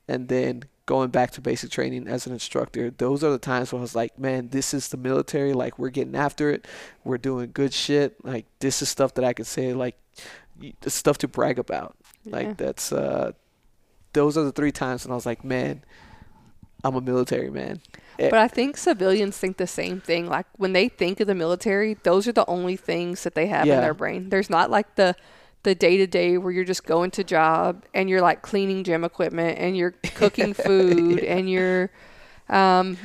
and 0.07 0.27
then 0.27 0.63
going 0.85 1.09
back 1.09 1.31
to 1.31 1.41
basic 1.41 1.69
training 1.71 2.07
as 2.07 2.25
an 2.27 2.33
instructor. 2.33 2.89
Those 2.89 3.23
are 3.23 3.29
the 3.31 3.37
times 3.37 3.71
where 3.71 3.79
I 3.79 3.81
was 3.81 3.95
like, 3.95 4.17
man, 4.19 4.49
this 4.49 4.73
is 4.73 4.89
the 4.89 4.97
military. 4.97 5.53
Like 5.53 5.77
we're 5.79 5.89
getting 5.89 6.15
after 6.15 6.49
it. 6.49 6.67
We're 7.03 7.17
doing 7.19 7.51
good 7.53 7.73
shit. 7.73 8.23
Like 8.25 8.45
this 8.59 8.81
is 8.81 8.89
stuff 8.89 9.13
that 9.15 9.23
I 9.25 9.33
can 9.33 9.45
say 9.45 9.73
like 9.73 9.95
the 10.81 10.89
stuff 10.89 11.17
to 11.19 11.27
brag 11.27 11.59
about. 11.59 11.95
Like 12.25 12.57
that's 12.57 12.91
uh 12.91 13.31
those 14.13 14.37
are 14.37 14.43
the 14.43 14.51
three 14.51 14.71
times 14.71 15.05
when 15.05 15.11
I 15.11 15.15
was 15.15 15.25
like, 15.25 15.43
man, 15.43 15.83
I'm 16.83 16.95
a 16.95 17.01
military 17.01 17.49
man. 17.49 17.79
But 18.17 18.33
I 18.33 18.47
think 18.47 18.77
civilians 18.77 19.37
think 19.37 19.57
the 19.57 19.65
same 19.67 20.01
thing. 20.01 20.27
Like 20.27 20.45
when 20.57 20.73
they 20.73 20.89
think 20.89 21.19
of 21.19 21.27
the 21.27 21.35
military, 21.35 21.95
those 22.03 22.27
are 22.27 22.31
the 22.33 22.45
only 22.47 22.75
things 22.75 23.23
that 23.23 23.33
they 23.35 23.47
have 23.47 23.65
Yeah. 23.65 23.75
in 23.75 23.81
their 23.81 23.93
brain. 23.93 24.29
There's 24.29 24.49
not 24.49 24.69
like 24.69 24.95
the 24.95 25.15
the 25.63 25.75
day 25.75 25.97
to 25.97 26.07
day 26.07 26.38
where 26.38 26.51
you're 26.51 26.63
just 26.65 26.85
going 26.85 27.11
to 27.11 27.23
job 27.23 27.83
and 27.93 28.09
you're 28.09 28.21
like 28.21 28.41
cleaning 28.41 28.83
gym 28.83 29.03
equipment 29.03 29.57
and 29.59 29.77
you're 29.77 29.91
cooking 30.15 30.53
food 30.67 31.19
and 31.23 31.49
you're 31.49 31.91
um 32.49 32.97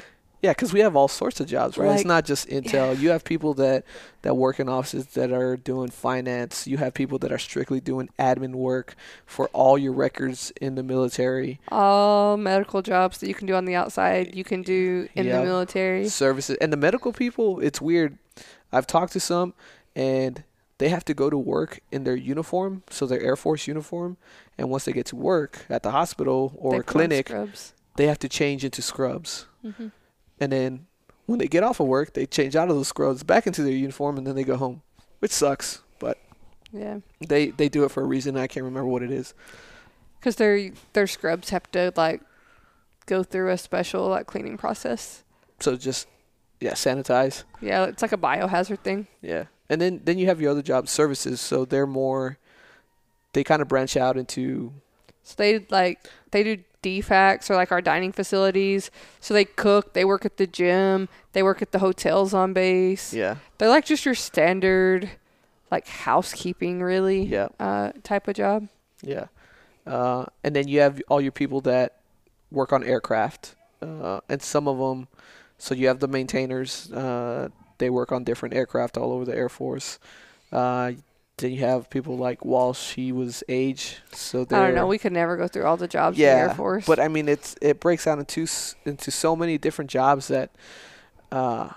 Yeah, 0.42 0.52
because 0.52 0.72
we 0.72 0.80
have 0.80 0.94
all 0.96 1.08
sorts 1.08 1.40
of 1.40 1.46
jobs, 1.48 1.76
right? 1.76 1.94
it's 1.96 2.04
not 2.04 2.24
just 2.24 2.48
intel. 2.48 2.98
You 2.98 3.10
have 3.10 3.24
people 3.24 3.54
that 3.54 3.84
that 4.22 4.34
work 4.36 4.58
in 4.60 4.68
offices 4.68 5.06
that 5.14 5.32
are 5.32 5.56
doing 5.56 5.88
finance. 5.90 6.66
You 6.66 6.76
have 6.78 6.94
people 6.94 7.18
that 7.20 7.30
are 7.32 7.38
strictly 7.38 7.80
doing 7.80 8.08
admin 8.18 8.54
work 8.54 8.94
for 9.26 9.48
all 9.52 9.76
your 9.78 9.92
records 9.92 10.52
in 10.60 10.74
the 10.74 10.82
military, 10.82 11.60
all 11.70 12.36
medical 12.36 12.82
jobs 12.82 13.18
that 13.18 13.28
you 13.28 13.34
can 13.34 13.46
do 13.46 13.54
on 13.54 13.64
the 13.66 13.74
outside, 13.74 14.34
you 14.34 14.44
can 14.44 14.62
do 14.62 15.08
in 15.14 15.26
Yep. 15.26 15.40
the 15.40 15.44
military. 15.44 16.08
services, 16.08 16.56
and 16.60 16.72
the 16.72 16.76
medical 16.76 17.12
people. 17.12 17.60
It's 17.60 17.80
weird. 17.80 18.18
I've 18.72 18.86
talked 18.86 19.12
to 19.14 19.20
some, 19.20 19.54
and 19.94 20.42
they 20.78 20.88
have 20.90 21.04
to 21.06 21.14
go 21.14 21.30
to 21.30 21.38
work 21.38 21.80
in 21.90 22.04
their 22.04 22.16
uniform, 22.16 22.82
so 22.90 23.06
their 23.06 23.20
Air 23.20 23.36
Force 23.36 23.66
uniform. 23.66 24.16
And 24.58 24.68
once 24.70 24.84
they 24.84 24.92
get 24.92 25.06
to 25.06 25.16
work 25.16 25.64
at 25.70 25.82
the 25.82 25.90
hospital 25.90 26.52
or 26.56 26.82
clinic, 26.82 27.28
scrubs. 27.28 27.72
they 27.96 28.06
have 28.06 28.18
to 28.20 28.28
change 28.28 28.64
into 28.64 28.82
scrubs. 28.82 29.46
Mhm. 29.64 29.90
and 30.38 30.52
then 30.52 30.86
when 31.24 31.38
they 31.40 31.48
get 31.48 31.64
off 31.64 31.80
of 31.80 31.86
work, 31.88 32.12
they 32.12 32.24
change 32.26 32.54
out 32.54 32.68
of 32.70 32.76
those 32.76 32.86
scrubs 32.88 33.22
back 33.24 33.46
into 33.48 33.62
their 33.62 33.72
uniform, 33.72 34.16
and 34.18 34.26
then 34.26 34.36
they 34.36 34.44
go 34.44 34.56
home, 34.56 34.82
which 35.18 35.32
sucks. 35.32 35.82
But 35.98 36.18
Yeah. 36.72 36.98
they 37.26 37.48
they 37.50 37.68
do 37.68 37.84
it 37.84 37.90
for 37.90 38.02
a 38.02 38.06
reason. 38.06 38.36
I 38.36 38.46
can't 38.46 38.64
remember 38.64 38.88
what 38.88 39.02
it 39.02 39.10
is. 39.10 39.34
Cuz 40.20 40.36
their 40.36 40.70
their 40.92 41.06
scrubs 41.06 41.50
have 41.50 41.70
to 41.72 41.92
like 41.96 42.20
go 43.06 43.22
through 43.22 43.50
a 43.50 43.58
special 43.58 44.08
like 44.08 44.26
cleaning 44.26 44.56
process. 44.56 45.24
So 45.60 45.74
just 45.76 46.06
yeah, 46.60 46.72
sanitize. 46.72 47.44
Yeah, 47.60 47.84
it's 47.84 48.02
like 48.02 48.12
a 48.12 48.16
biohazard 48.18 48.80
thing. 48.80 49.06
Yeah, 49.22 49.44
and 49.68 49.80
then 49.80 50.00
then 50.04 50.18
you 50.18 50.26
have 50.26 50.40
your 50.40 50.50
other 50.52 50.62
jobs, 50.62 50.90
services. 50.90 51.40
So 51.40 51.64
they're 51.64 51.86
more. 51.86 52.38
They 53.32 53.44
kind 53.44 53.60
of 53.60 53.68
branch 53.68 53.96
out 53.96 54.16
into 54.16 54.72
So 55.22 55.34
they 55.36 55.66
like 55.70 56.06
they 56.30 56.42
do 56.42 56.62
DFACs 56.82 57.50
or 57.50 57.54
like 57.56 57.70
our 57.72 57.82
dining 57.82 58.12
facilities. 58.12 58.90
So 59.20 59.34
they 59.34 59.44
cook, 59.44 59.92
they 59.92 60.04
work 60.04 60.24
at 60.24 60.36
the 60.38 60.46
gym, 60.46 61.08
they 61.32 61.42
work 61.42 61.60
at 61.60 61.72
the 61.72 61.80
hotels 61.80 62.32
on 62.32 62.52
base. 62.52 63.12
yeah 63.12 63.36
They're 63.58 63.68
like 63.68 63.84
just 63.84 64.04
your 64.06 64.14
standard 64.14 65.10
like 65.70 65.86
housekeeping 65.88 66.80
really 66.82 67.24
Yeah. 67.24 67.48
uh 67.60 67.90
type 68.04 68.28
of 68.28 68.36
job. 68.36 68.68
yeah, 69.02 69.26
uh, 69.86 70.24
and 70.44 70.54
then 70.56 70.68
you 70.68 70.80
have 70.80 71.02
all 71.08 71.20
your 71.20 71.32
people 71.32 71.60
that 71.62 71.96
work 72.52 72.72
on 72.72 72.84
aircraft, 72.84 73.54
uh, 73.82 74.20
and 74.28 74.40
some 74.40 74.68
of 74.68 74.78
them. 74.78 75.08
So 75.58 75.74
you 75.74 75.88
have 75.88 76.00
the 76.00 76.08
maintainers. 76.08 76.90
Uh, 76.92 77.48
they 77.78 77.90
work 77.90 78.12
on 78.12 78.24
different 78.24 78.54
aircraft 78.54 78.96
all 78.96 79.12
over 79.12 79.24
the 79.24 79.34
Air 79.34 79.48
Force. 79.48 79.98
Uh, 80.52 80.92
then 81.38 81.52
you 81.52 81.60
have 81.60 81.90
people 81.90 82.16
like 82.16 82.44
Walsh. 82.44 82.94
He 82.94 83.12
was 83.12 83.44
age, 83.48 83.98
so 84.12 84.42
I 84.42 84.44
don't 84.44 84.74
know, 84.74 84.86
we 84.86 84.96
could 84.98 85.12
never 85.12 85.36
go 85.36 85.48
through 85.48 85.64
all 85.64 85.76
the 85.76 85.88
jobs 85.88 86.18
in 86.18 86.24
the 86.24 86.30
Air 86.30 86.54
Force. 86.54 86.86
but 86.86 86.98
I 86.98 87.08
mean 87.08 87.28
it's 87.28 87.56
it 87.60 87.80
breaks 87.80 88.06
down 88.06 88.18
into 88.18 88.46
into 88.86 89.10
so 89.10 89.36
many 89.36 89.58
different 89.58 89.90
jobs 89.90 90.28
that 90.28 90.50
uh, 91.30 91.70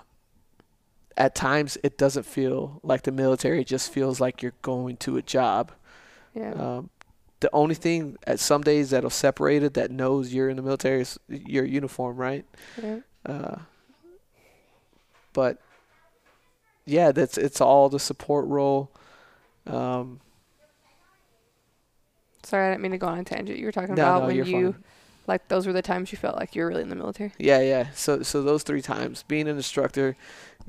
at 1.16 1.34
times 1.34 1.76
it 1.82 1.98
doesn't 1.98 2.24
feel 2.24 2.80
like 2.82 3.02
the 3.02 3.12
military. 3.12 3.60
It 3.60 3.66
just 3.66 3.92
feels 3.92 4.20
like 4.20 4.42
you're 4.42 4.54
going 4.62 4.96
to 4.98 5.18
a 5.18 5.22
job. 5.22 5.72
yeah. 6.34 6.52
Um, 6.52 6.90
the 7.40 7.50
only 7.54 7.74
thing 7.74 8.18
at 8.26 8.38
some 8.38 8.62
days 8.62 8.90
that'll 8.90 9.08
separate 9.08 9.62
it 9.62 9.72
that 9.74 9.90
knows 9.90 10.32
you're 10.32 10.50
in 10.50 10.56
the 10.56 10.62
military 10.62 11.00
is 11.00 11.18
your 11.28 11.64
uniform, 11.64 12.16
right? 12.18 12.44
yeah. 12.82 12.98
Uh, 13.24 13.56
but 15.32 15.58
yeah, 16.86 17.12
that's 17.12 17.38
it's 17.38 17.60
all 17.60 17.88
the 17.88 18.00
support 18.00 18.46
role. 18.46 18.90
Um, 19.66 20.20
Sorry, 22.42 22.66
I 22.66 22.70
didn't 22.70 22.82
mean 22.82 22.92
to 22.92 22.98
go 22.98 23.06
on 23.06 23.18
a 23.18 23.24
tangent. 23.24 23.58
You 23.58 23.66
were 23.66 23.72
talking 23.72 23.94
no, 23.94 24.02
about 24.02 24.22
no, 24.22 24.26
when 24.28 24.36
you 24.36 24.72
fine. 24.72 24.84
like 25.26 25.48
those 25.48 25.66
were 25.66 25.72
the 25.72 25.82
times 25.82 26.10
you 26.10 26.18
felt 26.18 26.36
like 26.36 26.54
you 26.56 26.62
were 26.62 26.68
really 26.68 26.82
in 26.82 26.88
the 26.88 26.96
military. 26.96 27.32
Yeah, 27.38 27.60
yeah. 27.60 27.88
So 27.94 28.22
so 28.22 28.42
those 28.42 28.62
three 28.62 28.82
times, 28.82 29.24
being 29.28 29.46
an 29.48 29.56
instructor, 29.56 30.16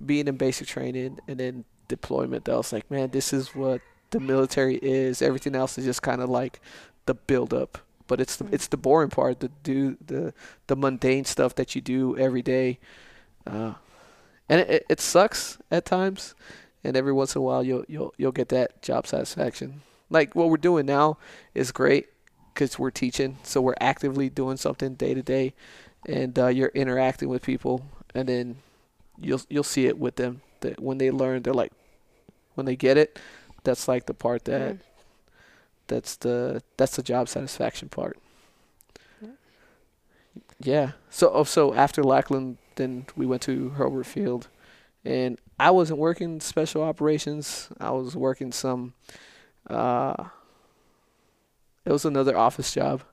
being 0.06 0.28
in 0.28 0.38
basic 0.38 0.68
training, 0.68 1.20
and 1.28 1.40
then 1.40 1.66
deployment. 1.88 2.46
That 2.46 2.58
was 2.58 2.72
like, 2.74 2.90
man, 2.92 3.10
this 3.12 3.34
is 3.34 3.56
what 3.56 3.82
the 4.12 4.20
military 4.20 4.76
is. 4.82 5.22
Everything 5.22 5.56
else 5.56 5.78
is 5.78 5.86
just 5.86 6.02
kind 6.02 6.22
of 6.22 6.30
like 6.30 6.60
the 7.06 7.14
build 7.16 7.54
up. 7.54 7.78
But 8.08 8.20
it's 8.20 8.36
the, 8.36 8.44
Mm. 8.46 8.54
it's 8.54 8.68
the 8.68 8.78
boring 8.78 9.10
part, 9.10 9.40
the 9.40 9.50
do 9.64 9.96
the 10.06 10.34
the 10.68 10.76
mundane 10.76 11.24
stuff 11.26 11.56
that 11.56 11.76
you 11.76 11.82
do 11.82 12.18
every 12.18 12.42
day, 12.42 12.80
uh, 13.48 13.76
and 14.52 14.62
it, 14.62 14.86
it, 14.90 15.00
sucks 15.00 15.58
at 15.72 15.86
times. 15.86 16.36
And 16.84 16.98
every 16.98 17.14
once 17.14 17.36
in 17.36 17.40
a 17.40 17.44
while, 17.44 17.64
you'll 17.64 17.86
you'll 17.88 18.14
you'll 18.18 18.32
get 18.34 18.50
that 18.50 18.82
job 18.82 19.08
satisfaction. 19.08 19.82
Like 20.10 20.36
what 20.36 20.50
we're 20.50 20.58
doing 20.58 20.86
now 20.86 21.18
is 21.56 21.72
great 21.72 22.08
because 22.54 22.78
we're 22.78 22.92
teaching, 22.92 23.38
so 23.44 23.62
we're 23.62 23.76
actively 23.80 24.30
doing 24.30 24.58
something 24.58 24.96
day 24.96 25.14
to 25.14 25.22
day, 25.22 25.54
and 26.06 26.38
uh, 26.38 26.48
you're 26.48 26.72
interacting 26.76 27.30
with 27.30 27.44
people, 27.44 27.86
and 28.16 28.28
then 28.28 28.58
you'll 29.20 29.42
you'll 29.50 29.64
see 29.64 29.86
it 29.88 29.98
with 29.98 30.16
them 30.18 30.42
that 30.62 30.82
when 30.82 30.98
they 30.98 31.12
learn, 31.12 31.44
they're 31.44 31.54
like, 31.54 31.72
when 32.56 32.66
they 32.66 32.76
get 32.76 32.98
it, 32.98 33.20
that's 33.64 33.88
like 33.88 34.06
the 34.08 34.14
part 34.14 34.46
that 34.46 34.62
Mm. 34.76 34.80
that's 35.88 36.16
the 36.18 36.62
that's 36.78 36.96
the 36.96 37.04
job 37.04 37.30
satisfaction 37.30 37.90
part. 37.90 38.18
Yeah. 39.22 39.30
Yeah. 40.60 40.92
So 41.10 41.32
oh, 41.32 41.44
so 41.44 41.74
after 41.74 42.04
Lackland, 42.04 42.58
then 42.82 43.06
we 43.16 43.26
went 43.26 43.42
to 43.44 43.70
Hurlburt 43.78 44.06
Field, 44.06 44.48
and 45.06 45.40
I 45.60 45.72
wasn't 45.72 46.00
working 46.00 46.40
special 46.42 46.82
operations. 46.84 47.70
I 47.80 47.92
was 47.92 48.16
working 48.16 48.52
some. 48.52 48.94
Uh, 49.70 50.26
it 51.86 51.92
was 51.92 52.06
another 52.06 52.38
office 52.38 52.74
job. 52.74 53.04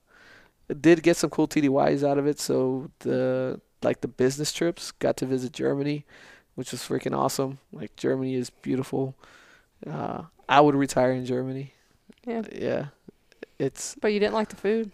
I 0.70 0.74
did 0.74 1.02
get 1.02 1.16
some 1.16 1.30
cool 1.30 1.48
TDYs 1.48 2.06
out 2.06 2.18
of 2.18 2.26
it. 2.26 2.40
So 2.40 2.90
the 3.00 3.60
like 3.82 4.00
the 4.00 4.08
business 4.08 4.52
trips, 4.52 4.90
got 4.92 5.16
to 5.18 5.26
visit 5.26 5.52
Germany, 5.52 6.04
which 6.54 6.72
was 6.72 6.80
freaking 6.82 7.16
awesome. 7.16 7.58
Like 7.72 7.94
Germany 7.96 8.34
is 8.34 8.50
beautiful. 8.50 9.14
Uh, 9.86 10.22
I 10.48 10.60
would 10.60 10.74
retire 10.74 11.12
in 11.12 11.24
Germany. 11.24 11.74
Yeah. 12.26 12.42
Yeah, 12.52 12.86
it's 13.58 13.96
But 14.00 14.12
you 14.12 14.20
didn't 14.20 14.34
like 14.34 14.48
the 14.48 14.56
food. 14.56 14.90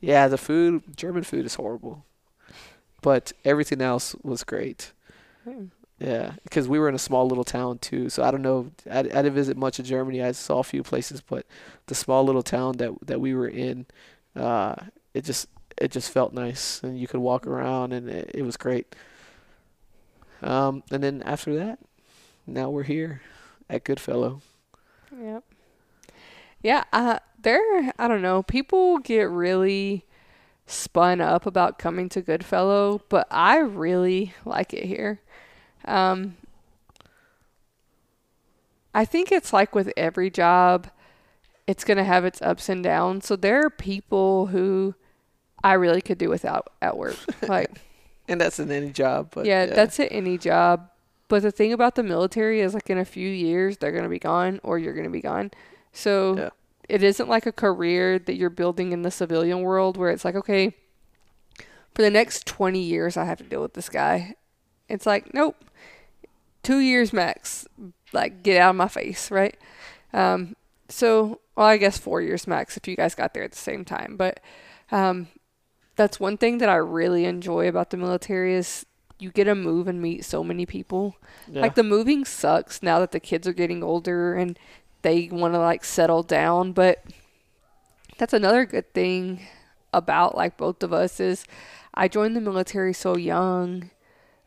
Yeah, 0.00 0.28
the 0.28 0.38
food, 0.38 0.96
German 0.96 1.24
food 1.24 1.46
is 1.46 1.54
horrible, 1.54 2.04
but 3.06 3.32
everything 3.44 3.80
else 3.80 4.16
was 4.24 4.42
great. 4.42 4.90
Hmm. 5.44 5.66
Yeah, 6.00 6.32
because 6.42 6.66
we 6.66 6.80
were 6.80 6.88
in 6.88 6.96
a 6.96 6.98
small 6.98 7.28
little 7.28 7.44
town 7.44 7.78
too, 7.78 8.08
so 8.08 8.24
I 8.24 8.32
don't 8.32 8.42
know. 8.42 8.72
I, 8.90 8.98
I 8.98 9.02
didn't 9.02 9.34
visit 9.34 9.56
much 9.56 9.78
of 9.78 9.86
Germany. 9.86 10.24
I 10.24 10.32
saw 10.32 10.58
a 10.58 10.64
few 10.64 10.82
places, 10.82 11.20
but 11.20 11.46
the 11.86 11.94
small 11.94 12.24
little 12.24 12.42
town 12.42 12.78
that 12.78 12.90
that 13.06 13.20
we 13.20 13.32
were 13.32 13.46
in, 13.46 13.86
uh, 14.34 14.74
it 15.14 15.24
just 15.24 15.46
it 15.78 15.92
just 15.92 16.10
felt 16.10 16.32
nice, 16.32 16.82
and 16.82 16.98
you 16.98 17.06
could 17.06 17.20
walk 17.20 17.46
around, 17.46 17.92
and 17.92 18.08
it, 18.08 18.32
it 18.34 18.42
was 18.42 18.56
great. 18.56 18.96
Um, 20.42 20.82
and 20.90 21.00
then 21.00 21.22
after 21.22 21.54
that, 21.54 21.78
now 22.44 22.70
we're 22.70 22.82
here 22.82 23.22
at 23.70 23.84
Goodfellow. 23.84 24.40
Yep. 25.16 25.44
Yeah, 26.60 26.82
uh, 26.92 27.20
there, 27.40 27.92
I 28.00 28.08
don't 28.08 28.20
know. 28.20 28.42
People 28.42 28.98
get 28.98 29.30
really 29.30 30.06
spun 30.66 31.20
up 31.20 31.46
about 31.46 31.78
coming 31.78 32.08
to 32.10 32.20
Goodfellow, 32.20 33.02
but 33.08 33.26
I 33.30 33.58
really 33.58 34.34
like 34.44 34.74
it 34.74 34.84
here. 34.84 35.20
Um, 35.84 36.36
I 38.92 39.04
think 39.04 39.30
it's 39.30 39.52
like 39.52 39.74
with 39.74 39.92
every 39.96 40.30
job, 40.30 40.88
it's 41.66 41.84
going 41.84 41.98
to 41.98 42.04
have 42.04 42.24
its 42.24 42.40
ups 42.42 42.68
and 42.68 42.82
downs. 42.82 43.26
So 43.26 43.36
there 43.36 43.64
are 43.64 43.70
people 43.70 44.46
who 44.46 44.94
I 45.62 45.74
really 45.74 46.00
could 46.00 46.18
do 46.18 46.28
without 46.28 46.72
at 46.82 46.96
work. 46.96 47.16
Like, 47.48 47.70
And 48.28 48.40
that's 48.40 48.58
in 48.58 48.72
any 48.72 48.90
job, 48.90 49.28
but 49.32 49.46
yeah, 49.46 49.66
that's 49.66 50.00
at 50.00 50.10
any 50.10 50.38
job. 50.38 50.88
But 51.28 51.42
the 51.42 51.50
thing 51.50 51.72
about 51.72 51.96
the 51.96 52.02
military 52.02 52.60
is, 52.60 52.72
like, 52.72 52.88
in 52.88 52.98
a 52.98 53.04
few 53.04 53.28
years, 53.28 53.78
they're 53.78 53.90
going 53.90 54.04
to 54.04 54.08
be 54.08 54.18
gone 54.18 54.60
or 54.62 54.78
you're 54.78 54.94
going 54.94 55.04
to 55.04 55.10
be 55.10 55.20
gone. 55.20 55.50
So 55.92 56.36
Yeah. 56.36 56.50
It 56.88 57.02
isn't 57.02 57.28
like 57.28 57.46
a 57.46 57.52
career 57.52 58.18
that 58.18 58.36
you're 58.36 58.50
building 58.50 58.92
in 58.92 59.02
the 59.02 59.10
civilian 59.10 59.62
world 59.62 59.96
where 59.96 60.10
it's 60.10 60.24
like, 60.24 60.34
okay, 60.34 60.74
for 61.94 62.02
the 62.02 62.10
next 62.10 62.46
20 62.46 62.78
years, 62.78 63.16
I 63.16 63.24
have 63.24 63.38
to 63.38 63.44
deal 63.44 63.62
with 63.62 63.74
this 63.74 63.88
guy. 63.88 64.34
It's 64.88 65.06
like, 65.06 65.34
nope, 65.34 65.56
two 66.62 66.78
years 66.78 67.12
max. 67.12 67.66
Like, 68.12 68.42
get 68.42 68.60
out 68.60 68.70
of 68.70 68.76
my 68.76 68.88
face, 68.88 69.30
right? 69.30 69.56
Um, 70.12 70.56
so, 70.88 71.40
well, 71.56 71.66
I 71.66 71.76
guess 71.76 71.98
four 71.98 72.20
years 72.20 72.46
max 72.46 72.76
if 72.76 72.86
you 72.86 72.96
guys 72.96 73.14
got 73.14 73.34
there 73.34 73.42
at 73.42 73.52
the 73.52 73.58
same 73.58 73.84
time. 73.84 74.16
But 74.16 74.40
um, 74.92 75.28
that's 75.96 76.20
one 76.20 76.36
thing 76.36 76.58
that 76.58 76.68
I 76.68 76.76
really 76.76 77.24
enjoy 77.24 77.66
about 77.68 77.90
the 77.90 77.96
military 77.96 78.54
is 78.54 78.86
you 79.18 79.30
get 79.30 79.44
to 79.44 79.54
move 79.54 79.88
and 79.88 80.00
meet 80.00 80.24
so 80.24 80.44
many 80.44 80.66
people. 80.66 81.16
Yeah. 81.50 81.62
Like 81.62 81.74
the 81.74 81.82
moving 81.82 82.24
sucks 82.24 82.82
now 82.82 83.00
that 83.00 83.12
the 83.12 83.20
kids 83.20 83.48
are 83.48 83.52
getting 83.52 83.82
older 83.82 84.34
and 84.34 84.58
they 85.06 85.28
want 85.30 85.54
to 85.54 85.60
like 85.60 85.84
settle 85.84 86.24
down, 86.24 86.72
but 86.72 87.00
that's 88.18 88.32
another 88.32 88.66
good 88.66 88.92
thing 88.92 89.40
about 89.92 90.34
like 90.34 90.56
both 90.56 90.82
of 90.82 90.92
us 90.92 91.20
is 91.20 91.44
I 91.94 92.08
joined 92.08 92.34
the 92.34 92.40
military 92.40 92.92
so 92.92 93.16
young. 93.16 93.90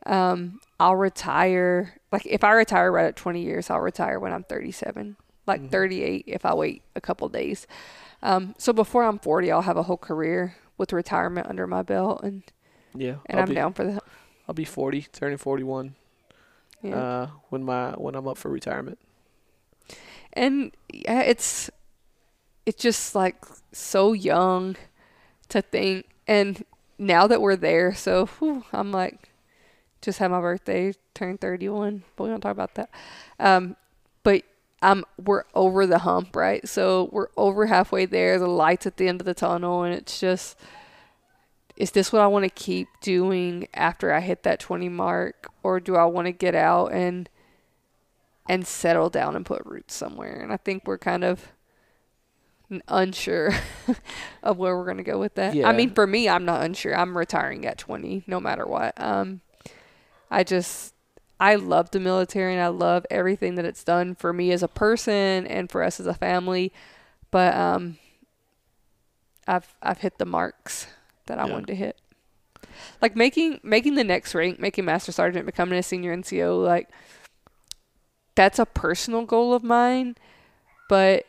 Um, 0.04 0.60
I'll 0.78 0.96
retire 0.96 1.94
like 2.12 2.26
if 2.26 2.44
I 2.44 2.52
retire 2.52 2.92
right 2.92 3.06
at 3.06 3.16
20 3.16 3.40
years, 3.42 3.70
I'll 3.70 3.80
retire 3.80 4.20
when 4.20 4.34
I'm 4.34 4.44
37. 4.44 5.16
Like 5.46 5.70
38 5.70 6.24
if 6.26 6.44
I 6.44 6.52
wait 6.52 6.82
a 6.94 7.00
couple 7.00 7.26
days. 7.30 7.66
Um, 8.22 8.54
so 8.58 8.74
before 8.74 9.04
I'm 9.04 9.18
40, 9.18 9.50
I'll 9.50 9.62
have 9.62 9.78
a 9.78 9.84
whole 9.84 9.96
career 9.96 10.56
with 10.76 10.92
retirement 10.92 11.46
under 11.46 11.66
my 11.66 11.80
belt 11.80 12.22
and 12.22 12.42
yeah. 12.94 13.14
and 13.24 13.38
I'll 13.38 13.44
I'm 13.44 13.48
be, 13.48 13.54
down 13.54 13.72
for 13.72 13.84
that. 13.84 14.04
I'll 14.46 14.54
be 14.54 14.66
40, 14.66 15.06
turning 15.10 15.38
41 15.38 15.94
Yeah. 16.82 16.94
uh, 16.94 17.26
when 17.48 17.62
my 17.62 17.92
when 17.92 18.14
I'm 18.14 18.28
up 18.28 18.36
for 18.36 18.50
retirement. 18.50 18.98
And 20.32 20.72
yeah, 20.92 21.20
it's 21.20 21.70
it's 22.66 22.82
just 22.82 23.14
like 23.14 23.44
so 23.72 24.12
young 24.12 24.76
to 25.48 25.62
think. 25.62 26.06
And 26.26 26.64
now 26.98 27.26
that 27.26 27.40
we're 27.40 27.56
there, 27.56 27.94
so 27.94 28.26
whew, 28.26 28.64
I'm 28.72 28.92
like, 28.92 29.30
just 30.00 30.18
had 30.18 30.30
my 30.30 30.40
birthday, 30.40 30.92
turned 31.14 31.40
31. 31.40 32.04
But 32.16 32.24
we 32.24 32.30
don't 32.30 32.40
talk 32.40 32.52
about 32.52 32.74
that. 32.74 32.90
Um, 33.38 33.76
but 34.22 34.42
um, 34.82 35.04
we're 35.18 35.44
over 35.54 35.86
the 35.86 35.98
hump, 35.98 36.36
right? 36.36 36.66
So 36.68 37.08
we're 37.12 37.28
over 37.36 37.66
halfway 37.66 38.06
there. 38.06 38.38
The 38.38 38.46
lights 38.46 38.86
at 38.86 38.96
the 38.96 39.08
end 39.08 39.20
of 39.20 39.26
the 39.26 39.34
tunnel, 39.34 39.82
and 39.82 39.94
it's 39.94 40.20
just. 40.20 40.56
Is 41.76 41.92
this 41.92 42.12
what 42.12 42.20
I 42.20 42.26
want 42.26 42.44
to 42.44 42.50
keep 42.50 42.88
doing 43.00 43.66
after 43.72 44.12
I 44.12 44.20
hit 44.20 44.42
that 44.42 44.60
20 44.60 44.90
mark 44.90 45.48
or 45.62 45.80
do 45.80 45.96
I 45.96 46.04
want 46.04 46.26
to 46.26 46.32
get 46.32 46.54
out 46.54 46.92
and 46.92 47.26
and 48.50 48.66
settle 48.66 49.08
down 49.08 49.36
and 49.36 49.46
put 49.46 49.62
roots 49.64 49.94
somewhere. 49.94 50.40
And 50.42 50.52
I 50.52 50.56
think 50.56 50.82
we're 50.84 50.98
kind 50.98 51.22
of 51.22 51.52
unsure 52.88 53.52
of 54.42 54.58
where 54.58 54.76
we're 54.76 54.84
going 54.84 54.96
to 54.96 55.04
go 55.04 55.20
with 55.20 55.36
that. 55.36 55.54
Yeah. 55.54 55.68
I 55.68 55.72
mean, 55.72 55.90
for 55.90 56.04
me, 56.04 56.28
I'm 56.28 56.44
not 56.44 56.64
unsure. 56.64 56.96
I'm 56.96 57.16
retiring 57.16 57.64
at 57.64 57.78
20, 57.78 58.24
no 58.26 58.40
matter 58.40 58.66
what. 58.66 59.00
Um, 59.00 59.40
I 60.32 60.42
just, 60.42 60.94
I 61.38 61.54
love 61.54 61.92
the 61.92 62.00
military 62.00 62.52
and 62.52 62.60
I 62.60 62.66
love 62.66 63.06
everything 63.08 63.54
that 63.54 63.64
it's 63.64 63.84
done 63.84 64.16
for 64.16 64.32
me 64.32 64.50
as 64.50 64.64
a 64.64 64.68
person 64.68 65.46
and 65.46 65.70
for 65.70 65.84
us 65.84 66.00
as 66.00 66.06
a 66.06 66.14
family. 66.14 66.72
But 67.30 67.54
um, 67.54 67.98
I've 69.46 69.72
I've 69.80 69.98
hit 69.98 70.18
the 70.18 70.26
marks 70.26 70.88
that 71.26 71.38
I 71.38 71.46
Yeah. 71.46 71.52
wanted 71.52 71.68
to 71.68 71.74
hit. 71.76 72.00
Like 73.00 73.14
making 73.14 73.60
making 73.62 73.94
the 73.94 74.02
next 74.04 74.34
rank, 74.34 74.58
making 74.58 74.84
master 74.84 75.12
sergeant, 75.12 75.46
becoming 75.46 75.78
a 75.78 75.82
senior 75.84 76.16
NCO, 76.16 76.64
like 76.64 76.88
that's 78.34 78.58
a 78.58 78.66
personal 78.66 79.24
goal 79.24 79.52
of 79.54 79.62
mine. 79.62 80.16
But 80.88 81.26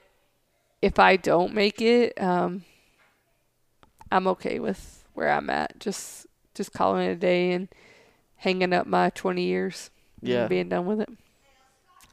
if 0.81 0.97
I 0.99 1.15
don't 1.17 1.53
make 1.53 1.81
it, 1.81 2.19
um, 2.21 2.63
I'm 4.11 4.27
okay 4.27 4.59
with 4.59 5.03
where 5.13 5.29
I'm 5.31 5.49
at. 5.49 5.79
Just 5.79 6.27
just 6.53 6.73
calling 6.73 7.05
it 7.07 7.11
a 7.11 7.15
day 7.15 7.51
and 7.51 7.69
hanging 8.37 8.73
up 8.73 8.85
my 8.87 9.09
20 9.11 9.43
years. 9.43 9.89
and 10.23 10.29
Yeah. 10.29 10.47
being 10.47 10.69
done 10.69 10.85
with 10.85 10.99
it. 11.01 11.09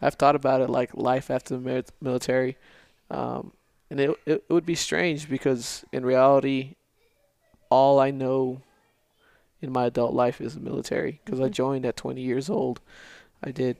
I've 0.01 0.15
thought 0.15 0.35
about 0.37 0.61
it 0.63 0.71
like 0.71 0.95
life 0.95 1.31
after 1.31 1.57
the 1.59 1.85
military, 2.01 2.57
um, 3.11 3.53
and 3.91 4.01
it, 4.01 4.17
it 4.25 4.45
would 4.49 4.65
be 4.65 4.75
strange 4.77 5.29
because 5.29 5.85
in 5.93 6.07
reality, 6.07 6.77
all 7.69 7.99
I 7.99 8.11
know 8.11 8.63
in 9.61 9.73
my 9.73 9.87
adult 9.87 10.15
life 10.15 10.41
is 10.41 10.55
the 10.55 10.61
military 10.61 11.21
because 11.25 11.41
I 11.41 11.49
Mhm. 11.49 11.53
joined 11.53 11.85
at 11.87 11.97
20 11.97 12.23
years 12.23 12.49
old. 12.49 12.81
I 13.43 13.51
did 13.51 13.77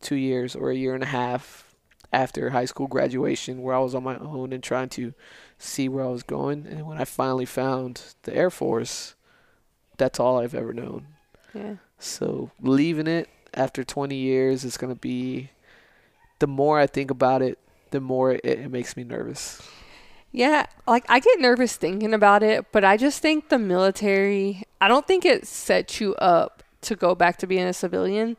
two 0.00 0.16
years 0.16 0.56
or 0.56 0.70
a 0.70 0.76
year 0.76 0.94
and 0.94 1.02
a 1.02 1.06
half 1.06 1.74
after 2.12 2.50
high 2.50 2.64
school 2.64 2.86
graduation 2.86 3.62
where 3.62 3.74
I 3.74 3.78
was 3.78 3.94
on 3.94 4.02
my 4.02 4.16
own 4.16 4.52
and 4.52 4.62
trying 4.62 4.88
to 4.90 5.14
see 5.58 5.88
where 5.88 6.04
I 6.04 6.08
was 6.08 6.22
going. 6.22 6.66
And 6.66 6.86
when 6.86 6.98
I 6.98 7.04
finally 7.04 7.44
found 7.44 8.02
the 8.22 8.34
Air 8.34 8.50
Force, 8.50 9.14
that's 9.96 10.18
all 10.18 10.38
I've 10.38 10.54
ever 10.54 10.72
known. 10.72 11.06
Yeah. 11.54 11.76
So 11.98 12.50
leaving 12.60 13.06
it 13.06 13.28
after 13.54 13.84
20 13.84 14.16
years 14.16 14.64
is 14.64 14.76
going 14.76 14.92
to 14.92 14.98
be 14.98 15.50
the 16.38 16.46
more 16.46 16.78
I 16.78 16.86
think 16.86 17.10
about 17.10 17.42
it, 17.42 17.58
the 17.90 18.00
more 18.00 18.32
it, 18.32 18.44
it 18.44 18.70
makes 18.70 18.96
me 18.96 19.04
nervous. 19.04 19.62
Yeah, 20.32 20.66
like 20.86 21.04
I 21.08 21.18
get 21.18 21.40
nervous 21.40 21.76
thinking 21.76 22.14
about 22.14 22.42
it, 22.42 22.66
but 22.72 22.84
I 22.84 22.96
just 22.96 23.20
think 23.20 23.48
the 23.48 23.58
military, 23.58 24.62
I 24.80 24.88
don't 24.88 25.06
think 25.06 25.24
it 25.24 25.46
sets 25.46 26.00
you 26.00 26.14
up 26.16 26.62
to 26.82 26.94
go 26.94 27.14
back 27.14 27.36
to 27.38 27.46
being 27.46 27.66
a 27.66 27.72
civilian, 27.72 28.36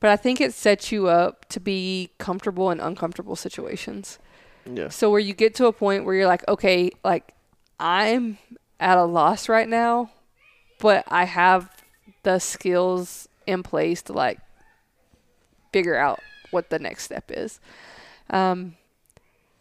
but 0.00 0.10
I 0.10 0.16
think 0.16 0.40
it 0.40 0.54
sets 0.54 0.92
you 0.92 1.08
up 1.08 1.48
to 1.50 1.60
be 1.60 2.10
comfortable 2.18 2.70
in 2.70 2.80
uncomfortable 2.80 3.36
situations. 3.36 4.18
Yeah. 4.64 4.88
So 4.88 5.10
where 5.10 5.20
you 5.20 5.34
get 5.34 5.54
to 5.56 5.66
a 5.66 5.72
point 5.72 6.04
where 6.04 6.14
you're 6.14 6.26
like, 6.26 6.46
okay, 6.48 6.90
like 7.04 7.34
I'm 7.80 8.38
at 8.78 8.98
a 8.98 9.04
loss 9.04 9.48
right 9.48 9.68
now, 9.68 10.10
but 10.78 11.04
I 11.08 11.24
have 11.24 11.70
the 12.22 12.38
skills 12.38 13.28
in 13.46 13.62
place 13.62 14.02
to 14.02 14.12
like 14.12 14.38
figure 15.72 15.96
out 15.96 16.20
what 16.50 16.70
the 16.70 16.78
next 16.78 17.04
step 17.04 17.30
is. 17.30 17.60
Um, 18.30 18.76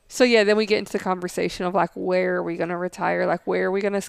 so 0.07 0.23
yeah, 0.23 0.43
then 0.43 0.57
we 0.57 0.65
get 0.65 0.80
into 0.80 0.91
the 0.91 0.99
conversation 0.99 1.65
of 1.65 1.73
like, 1.73 1.91
where 1.95 2.35
are 2.35 2.43
we 2.43 2.57
gonna 2.57 2.77
retire? 2.77 3.26
Like, 3.26 3.45
where 3.45 3.65
are 3.65 3.72
we 3.72 3.81
gonna 3.81 4.03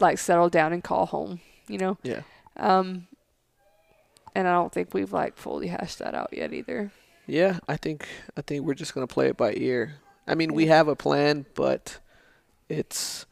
like 0.00 0.18
settle 0.18 0.48
down 0.48 0.72
and 0.72 0.82
call 0.82 1.06
home? 1.06 1.40
You 1.68 1.78
know. 1.78 1.98
Yeah. 2.02 2.22
Um, 2.56 3.06
and 4.34 4.48
I 4.48 4.52
don't 4.52 4.72
think 4.72 4.94
we've 4.94 5.12
like 5.12 5.36
fully 5.36 5.68
hashed 5.68 5.98
that 5.98 6.14
out 6.14 6.30
yet 6.32 6.52
either. 6.52 6.90
Yeah, 7.26 7.58
I 7.68 7.76
think 7.76 8.06
I 8.36 8.42
think 8.42 8.64
we're 8.64 8.74
just 8.74 8.94
going 8.94 9.06
to 9.06 9.12
play 9.12 9.28
it 9.28 9.36
by 9.36 9.54
ear. 9.54 9.94
I 10.26 10.34
mean, 10.34 10.54
we 10.54 10.66
have 10.66 10.88
a 10.88 10.96
plan, 10.96 11.46
but 11.54 11.98
it's 12.68 13.26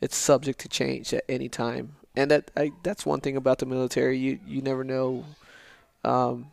it's 0.00 0.16
subject 0.16 0.60
to 0.60 0.68
change 0.68 1.14
at 1.14 1.24
any 1.28 1.48
time. 1.48 1.96
And 2.14 2.30
that 2.30 2.50
I, 2.56 2.72
that's 2.82 3.06
one 3.06 3.20
thing 3.20 3.36
about 3.36 3.58
the 3.58 3.66
military. 3.66 4.18
You 4.18 4.38
you 4.46 4.62
never 4.62 4.84
know 4.84 5.24
um 6.04 6.52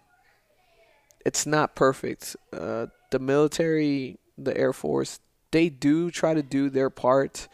it's 1.25 1.45
not 1.45 1.75
perfect. 1.75 2.35
Uh 2.53 2.87
the 3.11 3.19
military, 3.19 4.17
the 4.37 4.55
Air 4.55 4.73
Force, 4.73 5.19
they 5.51 5.69
do 5.69 6.11
try 6.11 6.33
to 6.33 6.43
do 6.43 6.69
their 6.69 6.89
part 6.89 7.47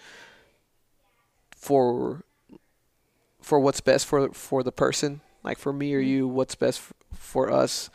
for 1.55 2.23
for 3.41 3.59
what's 3.59 3.81
best 3.81 4.05
for 4.05 4.29
for 4.33 4.63
the 4.63 4.71
person. 4.71 5.21
Like 5.45 5.57
for 5.59 5.71
me 5.71 5.93
or 5.93 5.99
you, 5.99 6.27
what's 6.27 6.55
best 6.55 6.79
f- 6.79 6.93
for 7.17 7.51
us. 7.51 7.89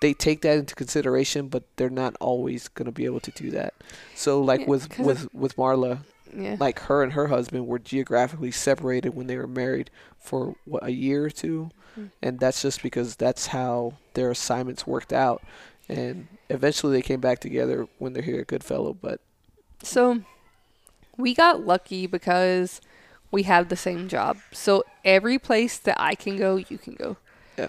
They 0.00 0.14
take 0.14 0.42
that 0.42 0.56
into 0.58 0.74
consideration, 0.76 1.48
but 1.48 1.64
they're 1.76 1.90
not 1.90 2.14
always 2.20 2.68
going 2.68 2.86
to 2.86 2.92
be 2.92 3.04
able 3.04 3.20
to 3.20 3.30
do 3.32 3.50
that. 3.50 3.74
So 4.14 4.40
like 4.40 4.60
Yeah, 4.60 4.66
with 4.66 4.98
with 4.98 5.34
with 5.34 5.56
Marla, 5.56 6.00
Yeah. 6.36 6.56
like 6.60 6.78
her 6.80 7.02
and 7.02 7.12
her 7.14 7.26
husband 7.28 7.66
were 7.66 7.78
geographically 7.80 8.50
separated 8.52 9.14
when 9.14 9.26
they 9.26 9.36
were 9.36 9.46
married 9.48 9.90
for 10.18 10.54
what 10.64 10.84
a 10.84 10.90
year 10.92 11.24
or 11.26 11.30
2 11.30 11.70
Mm. 11.98 12.10
and 12.22 12.38
that's 12.38 12.60
just 12.62 12.82
because 12.82 13.16
that's 13.16 13.46
how 13.48 13.94
their 14.14 14.30
assignments 14.30 14.86
worked 14.86 15.10
out 15.12 15.42
and 15.88 16.28
eventually 16.50 16.92
they 16.92 17.02
came 17.02 17.18
back 17.18 17.38
together 17.40 17.88
when 17.98 18.12
they're 18.12 18.22
here 18.22 18.40
at 18.40 18.46
Goodfellow 18.46 18.92
but 18.92 19.20
So 19.82 20.20
we 21.16 21.34
got 21.34 21.64
lucky 21.66 22.06
because 22.06 22.80
we 23.30 23.42
have 23.44 23.68
the 23.68 23.76
same 23.76 24.08
job. 24.08 24.38
So 24.52 24.84
every 25.04 25.38
place 25.38 25.78
that 25.78 26.00
I 26.00 26.14
can 26.14 26.36
go, 26.36 26.56
you 26.56 26.78
can 26.78 26.94
go. 26.94 27.16
Yeah. 27.58 27.68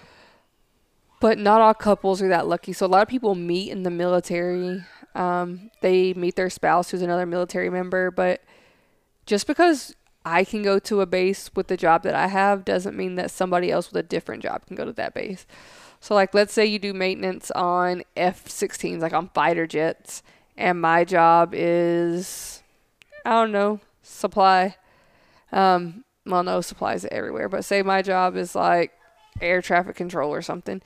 But 1.20 1.38
not 1.38 1.60
all 1.60 1.74
couples 1.74 2.22
are 2.22 2.28
that 2.28 2.46
lucky. 2.46 2.72
So 2.72 2.86
a 2.86 2.88
lot 2.88 3.02
of 3.02 3.08
people 3.08 3.34
meet 3.34 3.70
in 3.70 3.82
the 3.82 3.90
military. 3.90 4.84
Um, 5.14 5.70
they 5.82 6.14
meet 6.14 6.36
their 6.36 6.50
spouse 6.50 6.90
who's 6.90 7.02
another 7.02 7.26
military 7.26 7.70
member. 7.70 8.10
But 8.10 8.42
just 9.26 9.46
because 9.46 9.94
I 10.24 10.44
can 10.44 10.62
go 10.62 10.78
to 10.78 11.00
a 11.00 11.06
base 11.06 11.50
with 11.54 11.68
the 11.68 11.76
job 11.76 12.02
that 12.02 12.14
I 12.14 12.28
have 12.28 12.64
doesn't 12.64 12.96
mean 12.96 13.16
that 13.16 13.30
somebody 13.30 13.70
else 13.70 13.90
with 13.90 14.04
a 14.04 14.06
different 14.08 14.42
job 14.42 14.66
can 14.66 14.76
go 14.76 14.84
to 14.84 14.92
that 14.92 15.14
base. 15.14 15.46
So 16.00 16.14
like 16.14 16.32
let's 16.32 16.52
say 16.52 16.64
you 16.64 16.78
do 16.78 16.94
maintenance 16.94 17.50
on 17.50 18.02
F-16s, 18.16 19.00
like 19.00 19.12
on 19.12 19.28
fighter 19.28 19.66
jets, 19.66 20.22
and 20.56 20.80
my 20.80 21.04
job 21.04 21.52
is 21.54 22.62
I 23.24 23.30
don't 23.30 23.52
know, 23.52 23.80
supply. 24.02 24.76
Um, 25.52 26.04
well, 26.26 26.42
no, 26.42 26.60
supplies 26.60 27.04
everywhere, 27.10 27.48
but 27.48 27.64
say 27.64 27.82
my 27.82 28.02
job 28.02 28.36
is 28.36 28.54
like 28.54 28.92
air 29.40 29.62
traffic 29.62 29.96
control 29.96 30.32
or 30.32 30.42
something. 30.42 30.82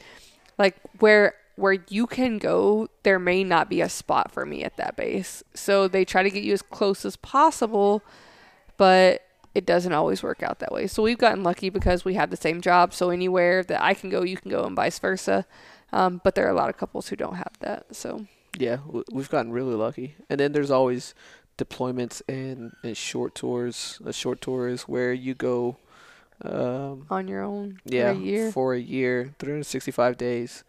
Like 0.58 0.76
where 1.00 1.34
where 1.56 1.78
you 1.88 2.06
can 2.06 2.38
go, 2.38 2.88
there 3.04 3.18
may 3.18 3.44
not 3.44 3.68
be 3.68 3.80
a 3.80 3.88
spot 3.88 4.32
for 4.32 4.44
me 4.44 4.64
at 4.64 4.76
that 4.76 4.96
base. 4.96 5.44
So 5.54 5.86
they 5.86 6.04
try 6.04 6.24
to 6.24 6.30
get 6.30 6.42
you 6.42 6.52
as 6.52 6.62
close 6.62 7.04
as 7.04 7.16
possible, 7.16 8.02
but 8.76 9.22
it 9.54 9.64
doesn't 9.64 9.92
always 9.92 10.20
work 10.20 10.42
out 10.42 10.58
that 10.58 10.72
way. 10.72 10.88
So 10.88 11.02
we've 11.04 11.18
gotten 11.18 11.44
lucky 11.44 11.70
because 11.70 12.04
we 12.04 12.14
have 12.14 12.30
the 12.30 12.36
same 12.36 12.60
job. 12.60 12.92
So 12.92 13.10
anywhere 13.10 13.62
that 13.62 13.80
I 13.80 13.94
can 13.94 14.10
go, 14.10 14.24
you 14.24 14.36
can 14.36 14.50
go, 14.50 14.64
and 14.64 14.74
vice 14.74 14.98
versa. 14.98 15.46
Um, 15.92 16.20
but 16.24 16.34
there 16.34 16.44
are 16.44 16.50
a 16.50 16.56
lot 16.56 16.70
of 16.70 16.76
couples 16.76 17.08
who 17.08 17.14
don't 17.14 17.36
have 17.36 17.52
that. 17.60 17.94
So 17.94 18.26
yeah 18.58 18.78
we've 19.12 19.30
gotten 19.30 19.52
really 19.52 19.74
lucky 19.74 20.14
and 20.30 20.38
then 20.38 20.52
there's 20.52 20.70
always 20.70 21.14
deployments 21.56 22.20
and, 22.28 22.74
and 22.82 22.96
short 22.96 23.34
tours 23.34 24.00
a 24.04 24.12
short 24.12 24.40
tour 24.40 24.68
is 24.68 24.82
where 24.82 25.12
you 25.12 25.34
go 25.34 25.76
um, 26.42 27.06
on 27.10 27.28
your 27.28 27.42
own 27.42 27.80
yeah 27.84 28.12
for 28.12 28.18
a 28.18 28.20
year. 28.20 28.50
for 28.52 28.74
a 28.74 28.80
year 28.80 29.34
365 29.38 30.16
days 30.16 30.64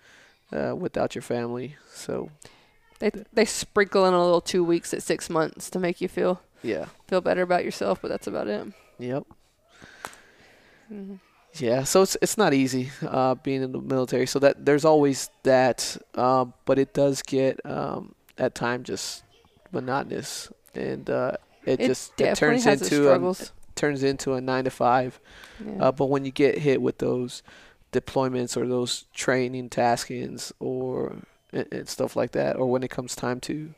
uh, 0.52 0.76
without 0.76 1.16
your 1.16 1.22
family 1.24 1.76
so 1.92 2.30
They 3.00 3.12
they 3.34 3.46
sprinkle 3.46 4.06
in 4.06 4.14
a 4.14 4.24
little 4.24 4.42
two 4.42 4.64
weeks 4.64 4.94
at 4.94 5.02
six 5.04 5.30
months 5.30 5.70
to 5.72 5.80
make 5.80 6.00
you 6.02 6.08
feel 6.08 6.40
yeah 6.64 6.86
feel 7.08 7.22
better 7.22 7.42
about 7.42 7.64
yourself, 7.66 8.00
but 8.02 8.08
that's 8.10 8.28
about 8.28 8.48
it. 8.48 8.68
yep 9.00 9.24
Mhm. 10.92 11.20
Yeah, 11.58 11.84
so 11.86 12.02
it's 12.02 12.18
it's 12.22 12.38
not 12.38 12.54
easy 12.54 12.92
uh, 13.02 13.36
being 13.36 13.64
in 13.64 13.72
the 13.72 13.80
military. 13.80 14.26
So 14.28 14.40
that 14.40 14.66
there's 14.66 14.84
always 14.86 15.30
that, 15.44 15.98
um, 16.16 16.54
but 16.66 16.78
it 16.78 16.94
does 16.94 17.22
get 17.22 17.60
um, 17.66 18.14
at 18.38 18.56
times 18.56 18.88
just 18.88 19.24
monotonous, 19.72 20.52
and 20.78 21.10
uh, 21.10 21.38
it, 21.66 21.80
It 21.80 21.88
just 21.88 22.20
it 22.20 22.36
turns 22.36 22.66
into 22.66 23.12
a, 23.12 23.36
turns 23.76 24.04
into 24.04 24.34
a 24.34 24.42
nine 24.42 24.66
to 24.66 24.70
five. 24.70 25.20
Yeah. 25.66 25.86
Uh, 25.86 25.92
but 25.92 26.06
when 26.08 26.26
you 26.26 26.32
get 26.32 26.60
hit 26.60 26.82
with 26.82 27.00
those 27.00 27.44
deployments 27.92 28.58
or 28.58 28.68
those 28.68 29.06
training 29.14 29.70
taskings 29.70 30.52
or 30.60 31.18
and, 31.52 31.68
and 31.72 31.90
stuff 31.90 32.16
like 32.16 32.32
that, 32.32 32.56
or 32.56 32.68
when 32.68 32.84
it 32.84 32.90
comes 32.90 33.16
time 33.16 33.40
to 33.42 33.74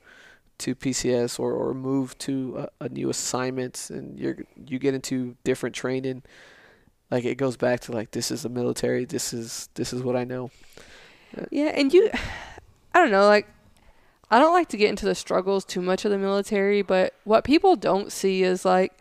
to 0.60 0.74
PCS 0.74 1.40
or, 1.40 1.54
or 1.54 1.74
move 1.76 2.18
to 2.18 2.68
a, 2.80 2.86
a 2.86 2.90
new 2.90 3.10
assignment 3.10 3.90
and 3.92 4.20
you're 4.20 4.38
you 4.66 4.80
get 4.80 4.94
into 4.94 5.36
different 5.44 5.76
training, 5.76 6.24
like 7.12 7.26
it 7.26 7.36
goes 7.36 7.58
back 7.58 7.80
to 7.82 7.92
like 7.92 8.12
this 8.12 8.32
is 8.32 8.44
the 8.44 8.50
military, 8.50 9.06
this 9.06 9.34
is 9.34 9.70
this 9.76 9.94
is 9.94 10.02
what 10.02 10.16
I 10.16 10.24
know. 10.24 10.52
Yeah, 11.52 11.72
and 11.76 11.94
you, 11.94 12.10
I 12.94 13.00
don't 13.00 13.12
know, 13.12 13.28
like, 13.28 13.48
I 14.30 14.40
don't 14.40 14.54
like 14.54 14.68
to 14.70 14.78
get 14.78 14.90
into 14.90 15.06
the 15.06 15.16
struggles 15.16 15.64
too 15.64 15.82
much 15.82 16.06
of 16.06 16.12
the 16.12 16.18
military, 16.18 16.82
but 16.82 17.14
what 17.24 17.44
people 17.44 17.76
don't 17.76 18.12
see 18.12 18.44
is 18.44 18.66
like, 18.66 18.94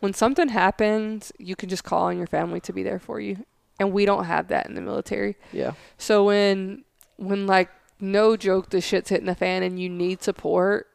when 0.00 0.14
something 0.14 0.48
happens, 0.48 1.32
you 1.38 1.54
can 1.54 1.68
just 1.68 1.84
call 1.84 2.04
on 2.04 2.16
your 2.16 2.26
family 2.26 2.60
to 2.60 2.72
be 2.72 2.82
there 2.82 2.98
for 2.98 3.20
you, 3.20 3.44
and 3.78 3.92
we 3.92 4.06
don't 4.06 4.24
have 4.24 4.48
that 4.48 4.66
in 4.66 4.74
the 4.74 4.80
military. 4.80 5.36
Yeah, 5.52 5.72
So 5.98 6.24
when, 6.24 6.84
when 7.16 7.46
like, 7.46 7.68
no 8.00 8.36
joke, 8.36 8.70
the 8.70 8.80
shit's 8.80 9.10
hitting 9.10 9.26
the 9.26 9.34
fan 9.34 9.62
and 9.62 9.78
you 9.78 9.90
need 9.90 10.22
support, 10.22 10.86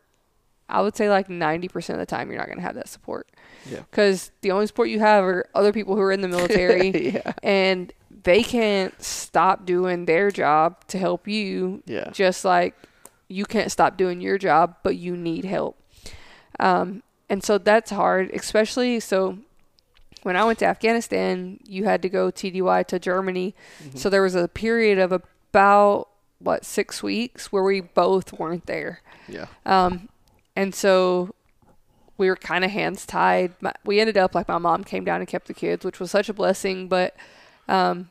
I 0.68 0.82
would 0.82 0.96
say 0.96 1.10
like 1.10 1.28
90% 1.28 1.90
of 1.92 2.00
the 2.00 2.06
time 2.08 2.30
you're 2.30 2.40
not 2.40 2.50
gonna 2.50 2.62
have 2.62 2.76
that 2.76 2.90
support. 2.90 3.30
Yeah. 3.70 3.82
Because 3.90 4.32
the 4.42 4.52
only 4.52 4.66
support 4.66 4.90
you 4.90 5.00
have 5.00 5.24
are 5.24 5.48
other 5.54 5.72
people 5.72 5.96
who 5.96 6.02
are 6.02 6.12
in 6.12 6.22
the 6.22 6.28
military 6.28 7.12
yeah, 7.14 7.34
and 7.44 7.94
they 8.24 8.42
can't 8.42 9.00
stop 9.02 9.66
doing 9.66 10.06
their 10.06 10.32
job 10.32 10.84
to 10.88 10.98
help 10.98 11.28
you 11.28 11.84
yeah, 11.86 12.10
just 12.12 12.44
like 12.44 12.76
you 13.28 13.46
can't 13.46 13.72
stop 13.72 13.98
doing 13.98 14.22
your 14.22 14.38
job 14.38 14.76
but 14.84 14.96
you 14.96 15.16
need 15.16 15.46
help 15.46 15.78
um, 16.60 17.02
and 17.30 17.44
so 17.44 17.58
that's 17.58 17.92
hard 17.92 18.30
especially 18.32 19.00
so 19.00 19.38
when 20.24 20.36
i 20.36 20.44
went 20.44 20.60
to 20.60 20.66
afghanistan 20.66 21.60
you 21.68 21.84
had 21.86 22.02
to 22.02 22.10
go 22.10 22.30
tdy 22.32 22.88
to 22.88 23.00
germany 23.00 23.54
Mm-hmm. 23.84 23.98
so 23.98 24.10
there 24.10 24.22
was 24.22 24.36
a 24.36 24.48
period 24.48 25.00
of 25.00 25.12
about 25.12 26.08
what 26.40 26.66
six 26.66 27.02
weeks 27.02 27.52
where 27.52 27.64
we 27.64 27.82
both 27.82 28.34
weren't 28.34 28.66
there 28.66 29.02
yeah, 29.28 29.48
um, 29.66 30.10
and 30.56 30.76
so 30.76 31.34
we 32.18 32.30
were 32.30 32.36
kind 32.36 32.64
of 32.64 32.72
hands 32.72 33.06
tied. 33.06 33.54
My, 33.60 33.74
we 33.84 34.00
ended 34.00 34.18
up 34.18 34.36
like 34.36 34.48
my 34.48 34.58
mom 34.60 34.84
came 34.84 35.04
down 35.04 35.20
and 35.20 35.28
kept 35.28 35.48
the 35.48 35.54
kids, 35.54 35.84
which 35.84 36.00
was 36.00 36.12
such 36.12 36.30
a 36.30 36.34
blessing. 36.34 36.88
But 36.88 37.16
um, 37.68 38.10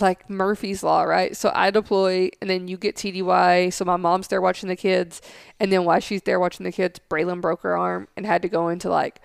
like 0.00 0.28
Murphy's 0.28 0.82
Law, 0.82 1.02
right? 1.02 1.36
So 1.36 1.50
I 1.54 1.70
deploy 1.70 2.30
and 2.40 2.50
then 2.50 2.68
you 2.68 2.76
get 2.76 2.96
TDY. 2.96 3.72
So 3.72 3.84
my 3.84 3.96
mom's 3.96 4.28
there 4.28 4.40
watching 4.40 4.68
the 4.68 4.76
kids. 4.76 5.22
And 5.58 5.72
then 5.72 5.84
while 5.84 6.00
she's 6.00 6.22
there 6.22 6.40
watching 6.40 6.64
the 6.64 6.72
kids, 6.72 7.00
Braylon 7.10 7.40
broke 7.40 7.62
her 7.62 7.76
arm 7.76 8.08
and 8.16 8.26
had 8.26 8.42
to 8.42 8.48
go 8.48 8.68
into 8.68 8.88
like 8.88 9.20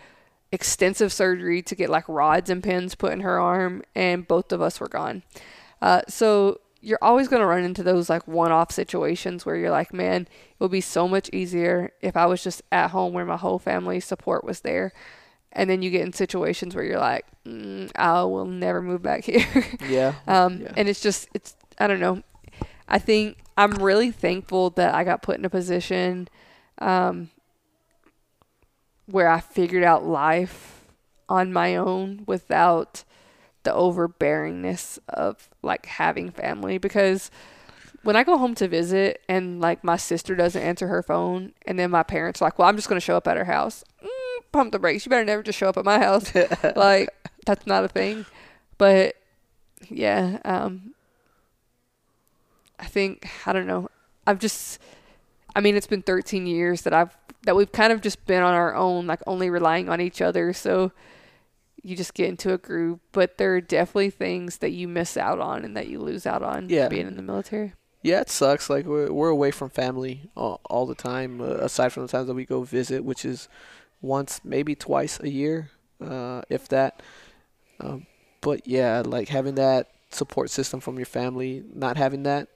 extensive 0.51 1.11
surgery 1.13 1.61
to 1.61 1.75
get 1.75 1.89
like 1.89 2.07
rods 2.07 2.49
and 2.49 2.63
pins 2.63 2.95
put 2.95 3.13
in 3.13 3.21
her 3.21 3.39
arm. 3.39 3.83
And 3.95 4.27
both 4.27 4.51
of 4.51 4.61
us 4.61 4.79
were 4.79 4.89
gone. 4.89 5.23
Uh, 5.81 6.01
so 6.07 6.59
you're 6.81 6.99
always 7.01 7.27
going 7.27 7.41
to 7.41 7.45
run 7.45 7.63
into 7.63 7.83
those 7.83 8.09
like 8.09 8.27
one-off 8.27 8.71
situations 8.71 9.45
where 9.45 9.55
you're 9.55 9.71
like, 9.71 9.93
man, 9.93 10.23
it 10.23 10.29
would 10.59 10.71
be 10.71 10.81
so 10.81 11.07
much 11.07 11.29
easier 11.31 11.91
if 12.01 12.17
I 12.17 12.25
was 12.25 12.43
just 12.43 12.61
at 12.71 12.89
home 12.89 13.13
where 13.13 13.25
my 13.25 13.37
whole 13.37 13.59
family 13.59 13.99
support 13.99 14.43
was 14.43 14.61
there. 14.61 14.91
And 15.53 15.69
then 15.69 15.81
you 15.81 15.89
get 15.89 16.01
in 16.01 16.13
situations 16.13 16.75
where 16.75 16.83
you're 16.83 16.99
like, 16.99 17.25
mm, 17.45 17.91
I 17.95 18.23
will 18.23 18.45
never 18.45 18.81
move 18.81 19.01
back 19.01 19.23
here. 19.25 19.45
yeah. 19.87 20.15
um, 20.27 20.61
Yeah. 20.61 20.73
And 20.77 20.87
it's 20.87 21.01
just, 21.01 21.27
it's, 21.33 21.55
I 21.77 21.87
don't 21.87 21.99
know. 21.99 22.23
I 22.87 22.99
think 22.99 23.37
I'm 23.57 23.71
really 23.73 24.11
thankful 24.11 24.69
that 24.71 24.93
I 24.93 25.03
got 25.03 25.21
put 25.21 25.37
in 25.37 25.45
a 25.45 25.49
position 25.49 26.27
um, 26.79 27.29
where 29.05 29.29
I 29.29 29.39
figured 29.39 29.83
out 29.83 30.05
life 30.05 30.85
on 31.29 31.53
my 31.53 31.75
own 31.75 32.23
without 32.27 33.03
the 33.63 33.71
overbearingness 33.71 34.99
of 35.07 35.49
like 35.61 35.85
having 35.85 36.31
family 36.31 36.77
because 36.77 37.29
when 38.03 38.15
I 38.15 38.23
go 38.23 38.37
home 38.37 38.55
to 38.55 38.67
visit 38.67 39.21
and 39.29 39.61
like 39.61 39.83
my 39.83 39.95
sister 39.95 40.35
doesn't 40.35 40.61
answer 40.61 40.87
her 40.87 41.03
phone 41.03 41.53
and 41.67 41.77
then 41.77 41.91
my 41.91 42.03
parents 42.03 42.41
are 42.41 42.45
like, 42.45 42.57
well, 42.57 42.67
I'm 42.67 42.75
just 42.75 42.89
going 42.89 42.99
to 42.99 43.05
show 43.05 43.15
up 43.15 43.27
at 43.27 43.37
her 43.37 43.45
house. 43.45 43.83
Mm, 44.03 44.07
pump 44.51 44.71
the 44.71 44.79
brakes. 44.79 45.05
You 45.05 45.09
better 45.09 45.25
never 45.25 45.43
just 45.43 45.57
show 45.57 45.69
up 45.69 45.77
at 45.77 45.85
my 45.85 45.99
house. 45.99 46.33
like 46.75 47.09
that's 47.45 47.65
not 47.67 47.83
a 47.83 47.87
thing. 47.87 48.25
But 48.77 49.15
yeah, 49.89 50.39
um, 50.45 50.93
I 52.79 52.85
think, 52.85 53.29
I 53.45 53.53
don't 53.53 53.67
know. 53.67 53.89
I've 54.25 54.39
just, 54.39 54.79
I 55.55 55.61
mean, 55.61 55.75
it's 55.75 55.87
been 55.87 56.01
13 56.01 56.45
years 56.47 56.81
that 56.81 56.93
I've, 56.93 57.15
that 57.43 57.55
we've 57.55 57.71
kind 57.71 57.91
of 57.93 58.01
just 58.01 58.25
been 58.25 58.41
on 58.43 58.53
our 58.53 58.75
own, 58.75 59.07
like 59.07 59.21
only 59.27 59.49
relying 59.49 59.89
on 59.89 59.99
each 60.01 60.21
other. 60.21 60.53
So, 60.53 60.91
you 61.83 61.95
just 61.95 62.13
get 62.13 62.29
into 62.29 62.53
a 62.53 62.59
groove, 62.59 62.99
but 63.11 63.39
there 63.39 63.55
are 63.55 63.61
definitely 63.61 64.11
things 64.11 64.57
that 64.59 64.69
you 64.69 64.87
miss 64.87 65.17
out 65.17 65.39
on 65.39 65.65
and 65.65 65.75
that 65.75 65.87
you 65.87 65.99
lose 65.99 66.27
out 66.27 66.43
on 66.43 66.69
Yeah. 66.69 66.87
being 66.87 67.07
in 67.07 67.15
the 67.15 67.23
military. 67.23 67.73
Yeah, 68.03 68.21
it 68.21 68.29
sucks. 68.29 68.69
Like 68.69 68.85
we're 68.85 69.11
we're 69.11 69.29
away 69.29 69.49
from 69.49 69.71
family 69.71 70.29
all, 70.37 70.61
all 70.65 70.85
the 70.85 70.93
time. 70.93 71.41
Uh, 71.41 71.45
aside 71.55 71.89
from 71.91 72.03
the 72.03 72.07
times 72.11 72.27
that 72.27 72.35
we 72.35 72.45
go 72.45 72.61
visit, 72.61 73.03
which 73.03 73.25
is 73.25 73.47
once, 74.01 74.41
maybe 74.43 74.75
twice 74.75 75.19
a 75.19 75.29
year, 75.29 75.69
uh, 76.03 76.41
if 76.49 76.67
that. 76.69 77.01
Um, 77.79 78.05
but 78.41 78.67
yeah, 78.67 79.01
like 79.05 79.29
having 79.29 79.55
that 79.55 79.89
support 80.09 80.49
system 80.49 80.79
from 80.79 80.97
your 80.97 81.05
family, 81.05 81.63
not 81.73 81.97
having 81.97 82.23
that 82.23 82.47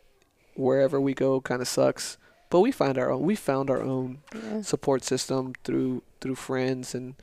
wherever 0.55 0.99
we 0.99 1.13
go, 1.13 1.41
kind 1.41 1.61
of 1.61 1.67
sucks. 1.67 2.17
But 2.49 2.59
we 2.61 2.71
find 2.71 2.97
our 2.97 3.11
own. 3.11 3.21
We 3.23 3.35
found 3.35 3.69
our 3.69 3.81
own 3.81 4.19
Yeah. 4.33 4.61
support 4.61 5.03
system 5.03 5.53
through 5.63 6.03
through 6.21 6.35
friends 6.35 6.95
and 6.95 7.15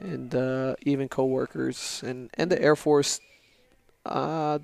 and 0.00 0.34
uh, 0.34 0.74
even 0.82 1.08
coworkers 1.08 2.02
and 2.04 2.28
and 2.34 2.50
the 2.50 2.60
Air 2.60 2.76
Force. 2.76 3.20
Uh, 4.04 4.58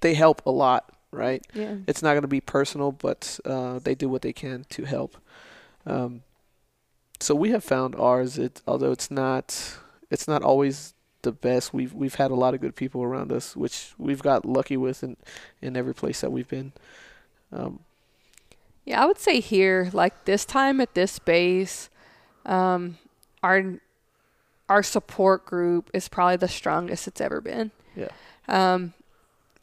they 0.00 0.14
help 0.14 0.42
a 0.46 0.50
lot, 0.50 0.90
right? 1.10 1.44
Yeah. 1.54 1.76
it's 1.86 2.02
not 2.02 2.12
going 2.12 2.22
to 2.22 2.28
be 2.28 2.40
personal, 2.40 2.92
but 2.92 3.40
uh, 3.44 3.78
they 3.80 3.94
do 3.94 4.08
what 4.08 4.22
they 4.22 4.32
can 4.32 4.64
to 4.70 4.84
help. 4.84 5.16
Um, 5.86 6.22
so 7.20 7.34
we 7.34 7.50
have 7.50 7.64
found 7.64 7.94
ours. 7.96 8.38
It 8.38 8.62
although 8.66 8.92
it's 8.92 9.10
not 9.10 9.78
it's 10.10 10.28
not 10.28 10.42
always 10.42 10.94
the 11.22 11.32
best. 11.32 11.74
We've 11.74 11.92
we've 11.92 12.14
had 12.16 12.30
a 12.30 12.34
lot 12.34 12.54
of 12.54 12.60
good 12.60 12.76
people 12.76 13.02
around 13.02 13.32
us, 13.32 13.56
which 13.56 13.92
we've 13.98 14.22
got 14.22 14.44
lucky 14.44 14.76
with 14.76 15.02
in 15.02 15.16
in 15.60 15.76
every 15.76 15.94
place 15.94 16.20
that 16.20 16.30
we've 16.30 16.48
been. 16.48 16.72
Um, 17.52 17.80
Yeah, 18.84 19.02
I 19.02 19.06
would 19.06 19.18
say 19.18 19.40
here, 19.40 19.90
like 19.92 20.24
this 20.24 20.44
time 20.44 20.80
at 20.80 20.94
this 20.94 21.18
base, 21.18 21.88
um, 22.44 22.98
our 23.42 23.80
our 24.68 24.82
support 24.82 25.44
group 25.44 25.90
is 25.92 26.08
probably 26.08 26.36
the 26.36 26.48
strongest 26.48 27.06
it's 27.06 27.20
ever 27.20 27.40
been. 27.40 27.70
yeah, 27.94 28.08
Um, 28.48 28.94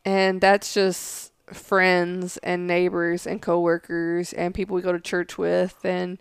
and 0.06 0.40
that's 0.42 0.74
just 0.74 1.32
friends 1.48 2.38
and 2.38 2.66
neighbors 2.68 3.28
and 3.28 3.42
coworkers 3.42 4.32
and 4.34 4.54
people 4.54 4.76
we 4.76 4.82
go 4.82 4.94
to 4.94 5.00
church 5.00 5.38
with, 5.38 5.84
and 5.84 6.20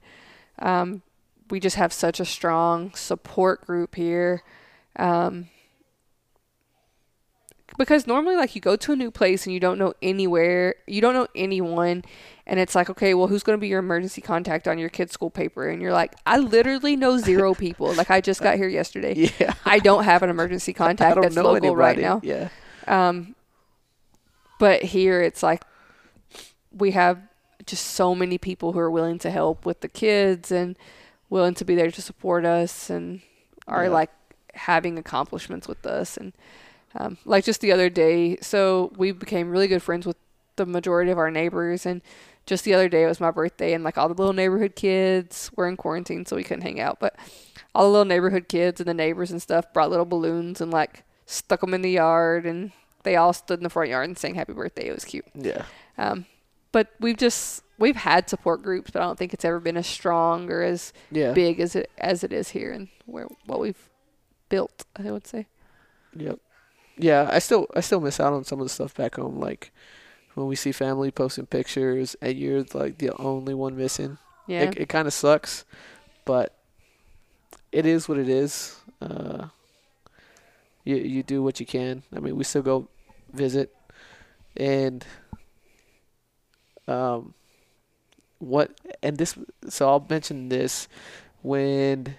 um, 0.58 1.02
we 1.50 1.60
just 1.60 1.76
have 1.76 1.92
such 1.92 2.20
a 2.20 2.24
strong 2.24 2.92
support 2.94 3.66
group 3.66 3.94
here. 3.96 4.42
Um, 4.96 5.48
because 7.78 8.06
normally, 8.06 8.36
like 8.36 8.54
you 8.54 8.60
go 8.60 8.76
to 8.76 8.92
a 8.92 8.96
new 8.96 9.10
place 9.10 9.46
and 9.46 9.54
you 9.54 9.60
don't 9.60 9.78
know 9.78 9.94
anywhere, 10.02 10.74
you 10.86 11.00
don't 11.00 11.14
know 11.14 11.28
anyone, 11.34 12.04
and 12.46 12.58
it's 12.60 12.74
like, 12.74 12.90
okay, 12.90 13.14
well, 13.14 13.28
who's 13.28 13.42
going 13.44 13.56
to 13.56 13.60
be 13.60 13.68
your 13.68 13.78
emergency 13.78 14.20
contact 14.20 14.66
on 14.68 14.76
your 14.78 14.88
kid's 14.88 15.12
school 15.12 15.30
paper? 15.30 15.68
And 15.68 15.80
you're 15.80 15.92
like, 15.92 16.14
I 16.26 16.38
literally 16.38 16.96
know 16.96 17.16
zero 17.18 17.54
people. 17.66 17.94
like 17.94 18.10
I 18.10 18.20
just 18.20 18.42
got 18.42 18.56
here 18.56 18.68
yesterday. 18.68 19.30
yeah. 19.38 19.54
I 19.64 19.78
don't 19.78 20.04
have 20.04 20.22
an 20.22 20.30
emergency 20.30 20.72
contact 20.74 21.20
that's 21.22 21.36
local 21.36 21.74
right 21.76 21.96
anybody. 21.96 22.02
now. 22.02 22.20
Yeah, 22.22 22.48
Um, 23.08 23.34
but 24.58 24.82
here 24.82 25.22
it's 25.22 25.42
like 25.42 25.62
we 26.72 26.90
have 26.90 27.18
just 27.66 27.86
so 27.86 28.14
many 28.14 28.36
people 28.36 28.72
who 28.72 28.78
are 28.80 28.90
willing 28.90 29.18
to 29.20 29.30
help 29.30 29.64
with 29.64 29.80
the 29.80 29.88
kids 29.88 30.50
and 30.50 30.76
willing 31.30 31.54
to 31.54 31.64
be 31.64 31.74
there 31.74 31.90
to 31.90 32.02
support 32.02 32.44
us 32.44 32.90
and 32.90 33.20
are 33.66 33.84
Yeah. 33.84 33.90
like 33.90 34.10
having 34.54 34.98
accomplishments 34.98 35.66
with 35.68 35.86
us. 35.86 36.16
And 36.16 36.32
um, 36.96 37.16
like 37.24 37.44
just 37.44 37.60
the 37.60 37.70
other 37.72 37.88
day 37.88 38.36
so 38.42 38.92
we 38.96 39.12
became 39.12 39.48
really 39.50 39.68
good 39.68 39.82
friends 39.82 40.06
with 40.06 40.16
the 40.56 40.66
majority 40.66 41.10
of 41.12 41.18
our 41.18 41.30
neighbors. 41.30 41.86
And 41.86 42.02
just 42.46 42.64
the 42.64 42.74
other 42.74 42.88
day 42.88 43.04
it 43.04 43.06
was 43.06 43.20
my 43.20 43.30
birthday 43.30 43.72
and 43.74 43.84
like 43.84 43.96
all 43.96 44.08
the 44.08 44.14
little 44.14 44.32
neighborhood 44.32 44.74
kids 44.74 45.50
were 45.56 45.68
in 45.68 45.76
quarantine 45.76 46.26
so 46.26 46.34
we 46.36 46.42
couldn't 46.44 46.62
hang 46.62 46.80
out. 46.80 46.98
But 47.00 47.14
all 47.74 47.84
the 47.84 47.90
little 47.90 48.04
neighborhood 48.04 48.48
kids 48.48 48.80
and 48.80 48.88
the 48.88 48.94
neighbors 48.94 49.30
and 49.30 49.40
stuff 49.40 49.72
brought 49.72 49.90
little 49.90 50.04
balloons 50.04 50.60
and 50.60 50.72
like 50.72 51.04
stuck 51.26 51.60
them 51.60 51.72
in 51.74 51.82
the 51.82 51.92
yard 51.92 52.44
and 52.44 52.72
they 53.04 53.14
all 53.14 53.32
stood 53.32 53.60
in 53.60 53.62
the 53.62 53.70
front 53.70 53.88
yard 53.88 54.08
and 54.08 54.18
sang 54.18 54.34
happy 54.34 54.52
birthday. 54.52 54.88
It 54.88 54.92
was 54.94 55.04
cute. 55.04 55.24
Yeah, 55.34 55.64
um, 55.96 56.26
but 56.72 56.88
we've 56.98 57.16
just 57.16 57.62
we've 57.80 57.96
had 57.96 58.30
support 58.30 58.62
groups 58.62 58.90
but 58.92 59.02
i 59.02 59.04
don't 59.04 59.18
think 59.18 59.34
it's 59.34 59.44
ever 59.44 59.58
been 59.58 59.76
as 59.76 59.86
strong 59.86 60.48
or 60.50 60.62
as 60.62 60.92
yeah. 61.10 61.32
big 61.32 61.58
as 61.58 61.74
it 61.74 61.90
as 61.98 62.22
it 62.22 62.32
is 62.32 62.50
here 62.50 62.70
and 62.70 62.86
where 63.06 63.26
what 63.46 63.58
we've 63.58 63.88
built 64.48 64.84
i 64.96 65.10
would 65.10 65.26
say 65.26 65.46
Yep. 66.16 66.38
Yeah, 66.96 67.28
I 67.32 67.38
still 67.38 67.66
I 67.74 67.80
still 67.80 68.00
miss 68.00 68.20
out 68.20 68.32
on 68.32 68.44
some 68.44 68.60
of 68.60 68.66
the 68.66 68.70
stuff 68.70 68.94
back 68.94 69.16
home. 69.16 69.38
Like 69.38 69.72
when 70.34 70.46
we 70.46 70.56
see 70.56 70.72
family 70.72 71.10
posting 71.10 71.46
pictures 71.46 72.16
and 72.20 72.36
you're 72.36 72.64
like 72.74 72.98
the 72.98 73.12
only 73.16 73.54
one 73.54 73.76
missing. 73.76 74.18
yeah 74.46 74.62
It 74.62 74.76
it 74.76 74.88
kind 74.88 75.06
of 75.06 75.14
sucks, 75.14 75.64
but 76.24 76.54
it 77.72 77.86
is 77.86 78.08
what 78.08 78.18
it 78.18 78.28
is. 78.28 78.76
Uh, 79.00 79.48
you 80.84 80.96
you 80.96 81.22
do 81.22 81.42
what 81.42 81.60
you 81.60 81.66
can. 81.66 82.02
I 82.14 82.20
mean, 82.20 82.36
we 82.36 82.44
still 82.44 82.62
go 82.62 82.88
visit, 83.32 83.74
and 84.56 85.06
um, 86.86 87.34
what 88.40 88.72
and 89.02 89.16
this. 89.16 89.38
So 89.68 89.88
I'll 89.88 90.04
mention 90.10 90.48
this 90.48 90.88
when 91.42 92.16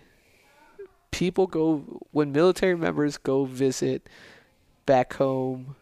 people 1.12 1.46
go 1.46 2.02
when 2.12 2.32
military 2.32 2.78
members 2.78 3.18
go 3.18 3.44
visit 3.44 4.08
back 4.86 5.14
home. 5.16 5.76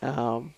Um, 0.00 0.54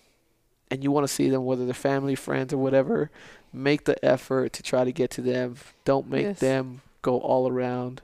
and 0.69 0.83
you 0.83 0.91
want 0.91 1.07
to 1.07 1.13
see 1.13 1.29
them, 1.29 1.45
whether 1.45 1.63
they're 1.65 1.73
family, 1.73 2.15
friends, 2.15 2.51
or 2.51 2.57
whatever, 2.57 3.09
make 3.53 3.85
the 3.85 4.03
effort 4.03 4.51
to 4.53 4.63
try 4.63 4.83
to 4.83 4.91
get 4.91 5.09
to 5.11 5.21
them. 5.21 5.55
Don't 5.85 6.09
make 6.09 6.23
Yes. 6.23 6.39
them 6.39 6.81
go 7.01 7.19
all 7.19 7.47
around, 7.47 8.01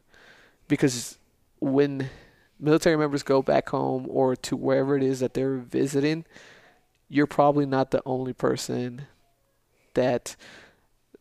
because 0.70 1.18
when 1.60 2.10
military 2.60 2.96
members 2.96 3.24
go 3.24 3.42
back 3.42 3.70
home 3.70 4.08
or 4.10 4.38
to 4.38 4.56
wherever 4.56 4.96
it 4.96 5.04
is 5.04 5.20
that 5.20 5.34
they're 5.34 5.58
visiting, 5.58 6.24
you're 7.10 7.28
probably 7.28 7.66
not 7.66 7.92
the 7.92 8.02
only 8.06 8.32
person 8.32 9.08
that 9.94 10.36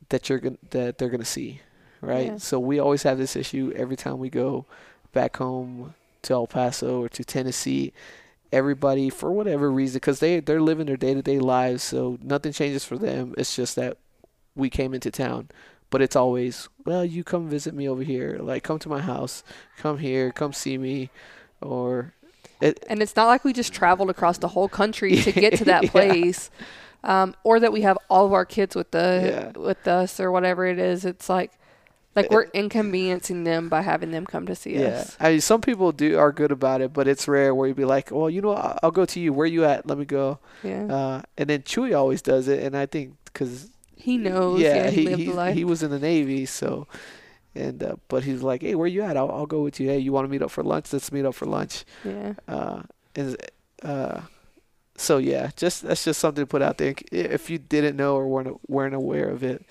that 0.08 0.28
you're 0.28 0.38
gonna 0.38 0.58
that 0.70 0.98
they're 0.98 1.08
gonna 1.08 1.24
see, 1.24 1.60
right? 2.00 2.26
Yeah. 2.26 2.36
So 2.38 2.58
we 2.58 2.78
always 2.78 3.02
have 3.02 3.18
this 3.18 3.36
issue 3.36 3.72
every 3.74 3.96
time 3.96 4.18
we 4.18 4.30
go 4.30 4.66
back 5.12 5.36
home 5.36 5.94
to 6.22 6.32
El 6.34 6.46
Paso 6.46 7.02
or 7.02 7.08
to 7.10 7.24
Tennessee. 7.24 7.92
Everybody, 8.52 9.08
for 9.08 9.32
whatever 9.32 9.70
reason, 9.70 9.96
because 9.96 10.20
they 10.20 10.40
they're 10.40 10.60
living 10.60 10.86
their 10.86 10.96
day 10.96 11.14
to 11.14 11.22
day 11.22 11.38
lives, 11.38 11.82
so 11.82 12.18
nothing 12.22 12.52
changes 12.52 12.84
for 12.84 12.98
them. 12.98 13.34
It's 13.38 13.56
just 13.56 13.76
that 13.76 13.96
we 14.54 14.68
came 14.68 14.92
into 14.92 15.10
town, 15.10 15.48
but 15.88 16.02
it's 16.02 16.16
always 16.16 16.68
well, 16.84 17.04
you 17.04 17.24
come 17.24 17.48
visit 17.48 17.74
me 17.74 17.88
over 17.88 18.02
here, 18.02 18.38
like 18.40 18.62
come 18.62 18.78
to 18.80 18.90
my 18.90 19.00
house, 19.00 19.42
come 19.78 19.98
here, 19.98 20.30
come 20.30 20.52
see 20.52 20.76
me, 20.76 21.08
or 21.62 22.12
it, 22.60 22.84
and 22.88 23.02
it's 23.02 23.16
not 23.16 23.26
like 23.26 23.44
we 23.44 23.52
just 23.52 23.72
traveled 23.72 24.10
across 24.10 24.38
the 24.38 24.48
whole 24.48 24.68
country 24.68 25.16
to 25.16 25.32
get 25.32 25.56
to 25.56 25.64
that 25.64 25.94
Yeah. 25.94 26.50
Um, 27.04 27.34
or 27.44 27.60
that 27.60 27.72
we 27.72 27.82
have 27.82 27.98
all 28.08 28.26
of 28.26 28.32
our 28.32 28.44
kids 28.44 28.74
with 28.76 28.90
the 28.92 29.50
Yeah. 29.54 29.58
with 29.58 29.86
us 29.88 30.20
or 30.20 30.30
whatever 30.30 30.66
it 30.66 30.78
is 30.78 31.04
it's 31.04 31.28
like 31.28 31.52
like 32.14 32.30
we're 32.30 32.46
inconveniencing 32.52 33.44
them 33.44 33.68
by 33.68 33.80
having 33.80 34.10
them 34.10 34.26
come 34.26 34.46
to 34.46 34.54
see 34.54 34.76
Yeah, 34.76 34.88
us 34.98 35.16
I 35.18 35.30
mean, 35.30 35.40
some 35.40 35.60
people 35.60 35.92
do 35.92 36.18
are 36.18 36.30
good 36.32 36.52
about 36.52 36.80
it, 36.80 36.92
but 36.92 37.08
it's 37.08 37.26
rare 37.26 37.54
where 37.54 37.68
you'd 37.68 37.76
be 37.76 37.84
like, 37.86 38.10
"Well, 38.10 38.28
you 38.28 38.42
know, 38.42 38.52
I'll, 38.52 38.78
I'll 38.82 38.90
go 38.90 39.04
to 39.06 39.20
you. 39.20 39.32
Where 39.32 39.46
you 39.46 39.64
at? 39.64 39.86
Let 39.86 39.98
me 39.98 40.04
go." 40.04 40.38
yeah 40.62 40.86
Uh, 40.88 41.22
and 41.38 41.48
then 41.48 41.62
Chewy 41.62 41.96
always 41.96 42.20
does 42.22 42.48
it, 42.48 42.62
and 42.62 42.76
I 42.76 42.86
think 42.86 43.14
because 43.24 43.70
he 43.96 44.18
knows 44.18 44.60
yeah, 44.60 44.76
yeah, 44.84 44.90
he, 44.90 45.06
he 45.16 45.32
he, 45.32 45.52
he 45.54 45.64
was 45.64 45.82
in 45.82 45.90
the 45.90 45.98
Navy, 45.98 46.44
so 46.44 46.86
and 47.54 47.82
uh, 47.82 47.96
but 48.08 48.24
he's 48.24 48.42
like, 48.42 48.62
"Hey, 48.62 48.74
where 48.74 48.86
you 48.88 49.02
at? 49.02 49.16
I'll, 49.16 49.30
I'll 49.30 49.46
go 49.46 49.62
with 49.62 49.80
you. 49.80 49.88
Hey, 49.88 49.98
you 49.98 50.12
want 50.12 50.26
to 50.26 50.28
meet 50.30 50.42
up 50.42 50.50
for 50.50 50.62
lunch? 50.62 50.92
Let's 50.92 51.10
meet 51.12 51.24
up 51.24 51.34
for 51.34 51.46
lunch." 51.46 51.84
yeah 52.04 52.34
Uh, 52.48 52.82
and 53.14 53.36
uh, 53.82 54.20
so 55.02 55.18
yeah, 55.18 55.50
just 55.56 55.82
that's 55.82 56.04
just 56.04 56.20
something 56.20 56.42
to 56.42 56.46
put 56.46 56.62
out 56.62 56.78
there. 56.78 56.94
If 57.10 57.50
you 57.50 57.58
didn't 57.58 57.96
know 57.96 58.16
or 58.16 58.26
weren't 58.28 58.70
weren't 58.70 58.94
aware 58.94 59.28
of 59.28 59.42
it, 59.42 59.64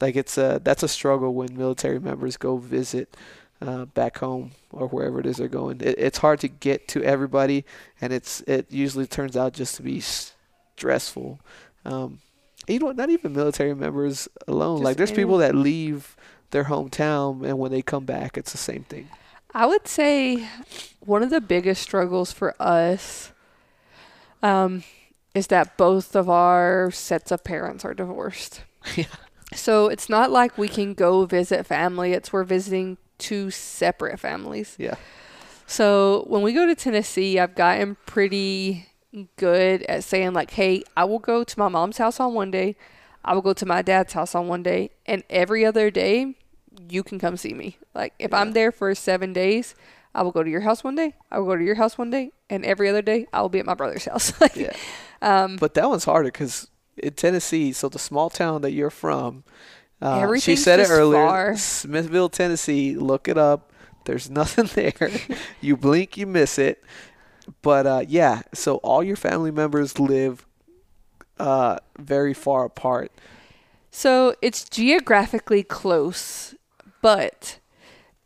like 0.00 0.16
it's 0.16 0.38
a 0.38 0.60
that's 0.62 0.82
a 0.82 0.88
struggle 0.88 1.34
when 1.34 1.56
military 1.56 1.98
members 1.98 2.36
go 2.36 2.56
visit 2.56 3.16
uh, 3.60 3.86
back 3.86 4.18
home 4.18 4.52
or 4.70 4.88
wherever 4.88 5.20
it 5.20 5.26
is 5.26 5.36
they're 5.36 5.48
going. 5.48 5.80
It, 5.80 5.98
it's 5.98 6.18
hard 6.18 6.40
to 6.40 6.48
get 6.48 6.88
to 6.88 7.02
everybody, 7.02 7.64
and 8.00 8.12
it's 8.12 8.40
it 8.42 8.70
usually 8.70 9.06
turns 9.06 9.36
out 9.36 9.54
just 9.54 9.76
to 9.76 9.82
be 9.82 10.00
stressful. 10.00 11.40
Um, 11.84 12.20
you 12.68 12.78
know, 12.78 12.92
not 12.92 13.10
even 13.10 13.32
military 13.32 13.74
members 13.74 14.28
alone. 14.46 14.78
Just 14.78 14.84
like 14.84 14.96
there's 14.96 15.12
people 15.12 15.38
that 15.38 15.54
leave 15.54 16.16
their 16.50 16.64
hometown, 16.64 17.44
and 17.44 17.58
when 17.58 17.70
they 17.70 17.82
come 17.82 18.04
back, 18.04 18.36
it's 18.36 18.52
the 18.52 18.58
same 18.58 18.84
thing. 18.84 19.08
I 19.54 19.66
would 19.66 19.88
say 19.88 20.48
one 21.00 21.22
of 21.22 21.30
the 21.30 21.40
biggest 21.40 21.82
struggles 21.82 22.30
for 22.30 22.54
us 22.60 23.32
um, 24.46 24.84
is 25.34 25.48
that 25.48 25.76
both 25.76 26.14
of 26.14 26.30
our 26.30 26.90
sets 26.90 27.30
of 27.30 27.44
parents 27.44 27.84
are 27.84 27.94
divorced. 27.94 28.62
Yeah. 28.94 29.06
So 29.52 29.88
it's 29.88 30.08
not 30.08 30.30
like 30.30 30.56
we 30.56 30.68
can 30.68 30.94
go 30.94 31.24
visit 31.24 31.66
family. 31.66 32.12
It's 32.12 32.32
we're 32.32 32.44
visiting 32.44 32.98
two 33.18 33.50
separate 33.50 34.20
families. 34.20 34.76
Yeah. 34.78 34.94
So 35.66 36.24
when 36.28 36.42
we 36.42 36.52
go 36.52 36.66
to 36.66 36.74
Tennessee, 36.76 37.38
I've 37.40 37.56
gotten 37.56 37.96
pretty 38.06 38.86
good 39.36 39.82
at 39.84 40.04
saying 40.04 40.34
like, 40.34 40.52
"Hey, 40.52 40.84
I 40.96 41.04
will 41.04 41.18
go 41.18 41.42
to 41.42 41.58
my 41.58 41.68
mom's 41.68 41.98
house 41.98 42.20
on 42.20 42.34
one 42.34 42.52
day. 42.52 42.76
I 43.24 43.34
will 43.34 43.42
go 43.42 43.52
to 43.54 43.66
my 43.66 43.82
dad's 43.82 44.12
house 44.12 44.36
on 44.36 44.46
one 44.46 44.62
day, 44.62 44.90
and 45.04 45.24
every 45.30 45.64
other 45.64 45.90
day, 45.90 46.36
you 46.88 47.02
can 47.02 47.18
come 47.18 47.36
see 47.36 47.54
me. 47.54 47.78
Like 47.94 48.14
if 48.20 48.32
I'm 48.32 48.52
there 48.52 48.70
for 48.70 48.94
seven 48.94 49.32
days, 49.32 49.74
I 50.16 50.22
will 50.22 50.32
go 50.32 50.42
to 50.42 50.50
your 50.50 50.62
house 50.62 50.82
one 50.82 50.94
day. 50.96 51.14
I 51.30 51.38
will 51.38 51.46
go 51.46 51.56
to 51.56 51.62
your 51.64 51.74
house 51.76 51.98
one 51.98 52.10
day, 52.10 52.32
and 52.50 52.64
every 52.64 52.88
other 52.88 53.02
day, 53.02 53.26
I 53.32 53.42
will 53.42 53.50
be 53.50 53.58
at 53.60 53.66
my 53.66 53.74
brother's 53.74 54.06
house. 54.06 54.32
like, 54.40 54.56
Yeah. 54.56 54.72
um, 55.22 55.56
But 55.56 55.74
that 55.74 55.88
one's 55.88 56.04
harder 56.04 56.28
because 56.28 56.68
in 56.96 57.12
Tennessee, 57.12 57.72
so 57.72 57.88
the 57.88 57.98
small 57.98 58.30
town 58.30 58.62
that 58.62 58.72
you're 58.72 58.90
from, 58.90 59.44
uh, 60.00 60.36
she 60.38 60.56
said 60.56 60.80
it 60.80 60.88
earlier, 60.90 61.26
far. 61.26 61.56
Smithville, 61.56 62.30
Tennessee. 62.30 62.96
Look 62.96 63.28
it 63.28 63.36
up. 63.38 63.72
There's 64.06 64.30
nothing 64.40 64.66
there. 64.74 65.10
you 65.60 65.76
blink, 65.76 66.16
you 66.16 66.26
miss 66.26 66.58
it. 66.58 66.82
But 67.62 67.86
uh, 67.86 68.04
yeah, 68.08 68.42
so 68.54 68.76
all 68.76 69.02
your 69.02 69.16
family 69.16 69.50
members 69.50 69.98
live 69.98 70.46
uh, 71.38 71.78
very 71.98 72.34
far 72.34 72.64
apart. 72.64 73.12
So 73.90 74.34
it's 74.42 74.64
geographically 74.68 75.62
close, 75.62 76.54
but 77.02 77.58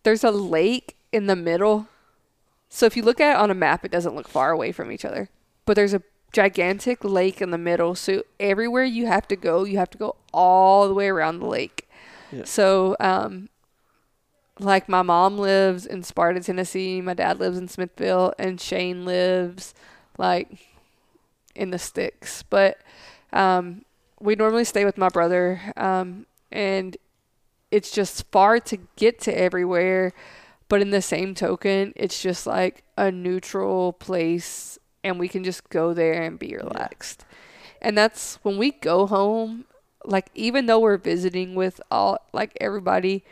there's 0.05 0.25
a 0.25 0.31
lake 0.31 0.97
in 1.13 1.27
the 1.27 1.37
middle. 1.37 1.89
So 2.69 2.87
if 2.87 2.97
you 2.97 3.03
look 3.03 3.21
at 3.21 3.33
it 3.33 3.41
on 3.41 3.51
a 3.51 3.55
map, 3.55 3.85
it 3.85 3.91
doesn't 3.91 4.15
look 4.15 4.29
far 4.29 4.51
away 4.51 4.73
from 4.73 4.93
each 4.93 5.05
other. 5.05 5.29
But 5.65 5.75
there's 5.75 5.95
a 5.95 6.03
gigantic 6.33 7.05
lake 7.05 7.41
in 7.41 7.51
the 7.51 7.59
middle. 7.59 7.95
So 7.95 8.23
everywhere 8.39 8.85
you 8.85 9.07
have 9.07 9.27
to 9.29 9.37
go, 9.37 9.65
you 9.65 9.79
have 9.79 9.91
to 9.91 9.99
go 9.99 10.17
all 10.33 10.87
the 10.87 10.95
way 10.95 11.09
around 11.09 11.41
the 11.41 11.47
lake. 11.47 11.89
Yeah. 12.31 12.45
So, 12.45 12.97
um, 13.01 13.49
like 14.59 14.89
my 14.89 15.03
mom 15.03 15.39
lives 15.39 15.87
in 15.87 16.03
Sparta, 16.03 16.41
Tennessee. 16.41 17.01
My 17.01 17.15
dad 17.15 17.41
lives 17.41 17.59
in 17.59 17.67
Smithville, 17.67 18.35
and 18.39 18.61
Shane 18.61 19.05
lives 19.05 19.75
like 20.19 20.69
in 21.55 21.71
the 21.71 21.79
sticks. 21.79 22.43
But 22.43 22.79
um, 23.33 23.85
we 24.21 24.37
normally 24.37 24.65
stay 24.65 24.85
with 24.85 24.99
my 24.99 25.09
brother, 25.09 25.61
um, 25.77 26.27
and 26.53 26.97
it's 27.71 27.91
just 27.91 28.31
far 28.31 28.61
to 28.61 28.79
get 28.97 29.19
to 29.21 29.37
everywhere. 29.37 30.13
But 30.71 30.81
in 30.81 30.89
the 30.91 31.03
same 31.03 31.35
token, 31.35 31.93
it's 31.97 32.23
just 32.23 32.47
like 32.47 32.83
a 32.97 33.11
neutral 33.13 33.93
place, 33.93 34.79
and 35.05 35.19
we 35.19 35.29
can 35.29 35.45
just 35.45 35.69
go 35.69 35.93
there 35.93 36.23
and 36.23 36.39
be 36.39 36.57
relaxed. 36.57 37.27
And 37.83 37.99
that's 37.99 38.37
when 38.43 38.57
we 38.57 38.71
go 38.71 39.07
home. 39.07 39.65
Like 40.05 40.31
even 40.35 40.65
though 40.65 40.79
we're 40.79 40.97
visiting 40.97 41.55
with 41.55 41.79
all 41.91 42.19
like 42.33 42.57
everybody, 42.61 43.23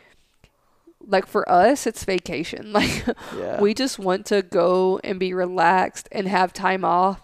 like 1.07 1.25
for 1.25 1.49
us, 1.49 1.87
it's 1.87 2.03
vacation. 2.03 2.71
Like 2.73 3.05
Yeah. 3.37 3.59
we 3.59 3.73
just 3.73 3.97
want 3.99 4.25
to 4.27 4.41
go 4.43 4.99
and 5.03 5.19
be 5.19 5.33
relaxed 5.33 6.07
and 6.11 6.27
have 6.27 6.53
time 6.53 6.83
off 6.85 7.21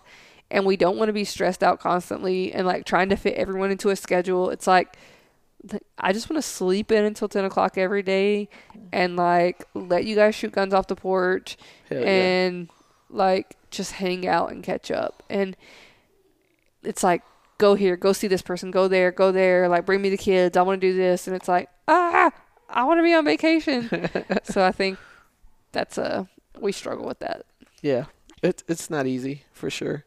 and 0.50 0.66
we 0.66 0.78
don't 0.78 0.98
want 0.98 1.10
to 1.10 1.14
be 1.14 1.26
stressed 1.26 1.64
out 1.64 1.80
constantly 1.80 2.54
and 2.54 2.66
like 2.66 2.86
trying 2.86 3.10
to 3.10 3.16
fit 3.16 3.34
everyone 3.36 3.72
into 3.72 3.90
a 3.90 3.96
schedule 3.96 4.52
it's 4.52 4.68
like 4.68 4.96
i 5.98 6.14
just 6.14 6.30
want 6.30 6.38
to 6.38 6.48
sleep 6.48 6.92
in 6.92 7.04
until 7.06 7.28
10 7.28 7.46
o'clock 7.46 7.78
every 7.78 8.04
day 8.04 8.48
and 8.92 9.16
like 9.16 9.66
let 9.74 10.06
you 10.06 10.16
guys 10.16 10.36
shoot 10.36 10.52
guns 10.52 10.74
off 10.74 10.88
the 10.88 10.96
porch 10.96 11.58
Hell 11.90 12.02
yeah. 12.02 12.06
and 12.08 12.70
like 13.10 13.56
just 13.72 13.94
hang 13.94 14.28
out 14.28 14.52
and 14.52 14.64
catch 14.64 14.92
up 14.92 15.24
and 15.30 15.56
it's 16.84 17.04
like 17.04 17.24
go 17.58 17.76
here 17.76 17.96
go 17.96 18.14
see 18.14 18.28
this 18.28 18.42
person 18.42 18.70
go 18.72 18.88
there 18.88 19.12
go 19.12 19.32
there 19.32 19.68
like 19.68 19.86
bring 19.86 20.02
me 20.02 20.10
the 20.10 20.18
kids 20.18 20.56
i 20.58 20.62
want 20.62 20.80
to 20.80 20.88
do 20.88 20.96
this 20.96 21.28
and 21.28 21.36
it's 21.36 21.48
like 21.48 21.70
ah 21.88 22.32
i 22.70 22.84
want 22.84 23.00
to 23.00 23.04
be 23.04 23.14
on 23.14 23.26
vacation 23.26 23.90
so 24.44 24.64
i 24.64 24.72
think 24.72 24.98
that's 25.72 25.98
a 25.98 26.28
we 26.60 26.72
struggle 26.72 27.06
with 27.06 27.20
that 27.20 27.46
Yeah, 27.82 28.06
it's 28.42 28.64
it's 28.68 28.90
not 28.90 29.06
easy 29.06 29.44
for 29.52 29.70
sure. 29.70 30.06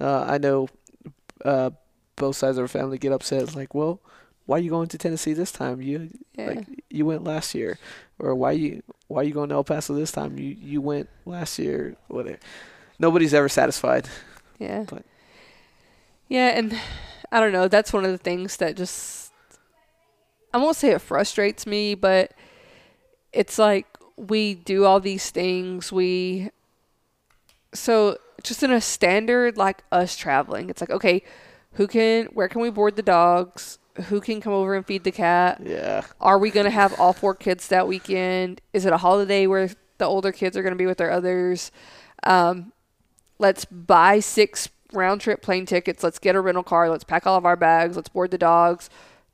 Uh, 0.00 0.24
I 0.26 0.38
know 0.38 0.68
uh, 1.44 1.70
both 2.16 2.36
sides 2.36 2.56
of 2.58 2.62
our 2.62 2.68
family 2.68 2.98
get 2.98 3.12
upset. 3.12 3.42
It's 3.42 3.54
like, 3.54 3.74
well, 3.74 4.00
why 4.46 4.56
are 4.56 4.60
you 4.60 4.70
going 4.70 4.88
to 4.88 4.98
Tennessee 4.98 5.32
this 5.32 5.50
time? 5.52 5.80
You 5.80 6.10
yeah 6.34 6.46
like 6.46 6.66
you 6.90 7.06
went 7.06 7.24
last 7.24 7.54
year, 7.54 7.78
or 8.18 8.34
why 8.34 8.52
you 8.52 8.82
why 9.08 9.20
are 9.22 9.24
you 9.24 9.32
going 9.34 9.48
to 9.50 9.54
El 9.54 9.64
Paso 9.64 9.94
this 9.94 10.12
time? 10.12 10.38
You 10.38 10.56
you 10.60 10.80
went 10.80 11.08
last 11.26 11.58
year. 11.58 11.96
Whatever. 12.08 12.38
Nobody's 12.98 13.34
ever 13.34 13.48
satisfied. 13.48 14.08
Yeah. 14.58 14.84
But- 14.88 15.04
Yeah, 16.28 16.48
and 16.56 16.78
I 17.32 17.40
don't 17.40 17.52
know. 17.52 17.68
That's 17.68 17.92
one 17.92 18.04
of 18.04 18.10
the 18.12 18.18
things 18.18 18.56
that 18.58 18.76
just 18.76 19.32
I 20.52 20.58
won't 20.58 20.76
say 20.76 20.90
it 20.92 21.00
frustrates 21.00 21.66
me, 21.66 21.94
but 21.94 22.32
it's 23.32 23.58
like 23.58 23.86
we 24.16 24.54
do 24.54 24.84
all 24.84 25.00
these 25.00 25.30
things. 25.30 25.90
We 25.90 26.50
so 27.72 28.18
just 28.42 28.62
in 28.62 28.70
a 28.70 28.80
standard 28.80 29.56
like 29.56 29.82
us 29.90 30.16
traveling, 30.16 30.70
it's 30.70 30.80
like 30.80 30.90
okay, 30.90 31.22
who 31.72 31.86
can 31.86 32.26
where 32.26 32.48
can 32.48 32.60
we 32.60 32.70
board 32.70 32.96
the 32.96 33.02
dogs? 33.02 33.78
Who 34.06 34.20
can 34.20 34.40
come 34.40 34.52
over 34.52 34.74
and 34.74 34.84
feed 34.84 35.04
the 35.04 35.12
cat? 35.12 35.60
Yeah. 35.64 36.02
Are 36.20 36.38
we 36.38 36.50
going 36.50 36.64
to 36.64 36.70
have 36.70 36.98
all 36.98 37.12
four 37.12 37.34
kids 37.34 37.68
that 37.68 37.86
weekend? 37.86 38.60
Is 38.72 38.84
it 38.84 38.92
a 38.92 38.96
holiday 38.96 39.46
where 39.46 39.70
the 39.98 40.04
older 40.04 40.32
kids 40.32 40.56
are 40.56 40.62
going 40.62 40.72
to 40.72 40.78
be 40.78 40.86
with 40.86 40.98
their 40.98 41.12
others? 41.12 41.70
Um, 42.24 42.72
let's 43.38 43.64
buy 43.64 44.18
six 44.20 44.68
round 44.92 45.20
trip 45.20 45.42
plane 45.42 45.66
tickets. 45.66 46.02
Let's 46.02 46.18
get 46.18 46.34
a 46.34 46.40
rental 46.40 46.64
car. 46.64 46.90
Let's 46.90 47.04
pack 47.04 47.26
all 47.26 47.36
of 47.36 47.46
our 47.46 47.56
bags. 47.56 47.94
Let's 47.94 48.08
board 48.08 48.32
the 48.32 48.38
dogs. 48.38 48.90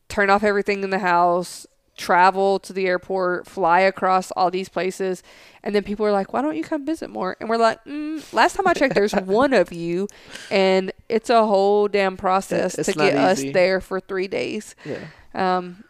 Turn 0.08 0.28
off 0.28 0.42
everything 0.42 0.82
in 0.82 0.90
the 0.90 0.98
house. 0.98 1.66
Travel 2.00 2.58
to 2.60 2.72
the 2.72 2.86
airport. 2.86 3.46
Fly 3.46 3.80
across 3.80 4.30
all 4.32 4.50
these 4.50 4.68
places. 4.68 5.22
And 5.62 5.74
then 5.74 5.82
people 5.82 6.06
are 6.06 6.12
like, 6.12 6.32
why 6.32 6.40
don't 6.40 6.56
you 6.56 6.64
come 6.64 6.86
visit 6.86 7.10
more? 7.10 7.36
And 7.38 7.48
we're 7.48 7.58
like, 7.58 7.84
mm, 7.84 8.32
last 8.32 8.56
time 8.56 8.66
I 8.66 8.72
checked, 8.72 8.94
there's 8.94 9.12
one 9.24 9.52
of 9.52 9.72
you. 9.72 10.08
And 10.50 10.92
it's 11.08 11.28
a 11.28 11.46
whole 11.46 11.86
damn 11.86 12.16
process 12.16 12.76
It's 12.78 12.90
to 12.92 12.98
get 12.98 13.16
us 13.16 13.42
there 13.42 13.80
for 13.80 14.00
three 14.00 14.28
days. 14.28 14.74
Yeah. 14.84 15.04
Um, 15.34 15.84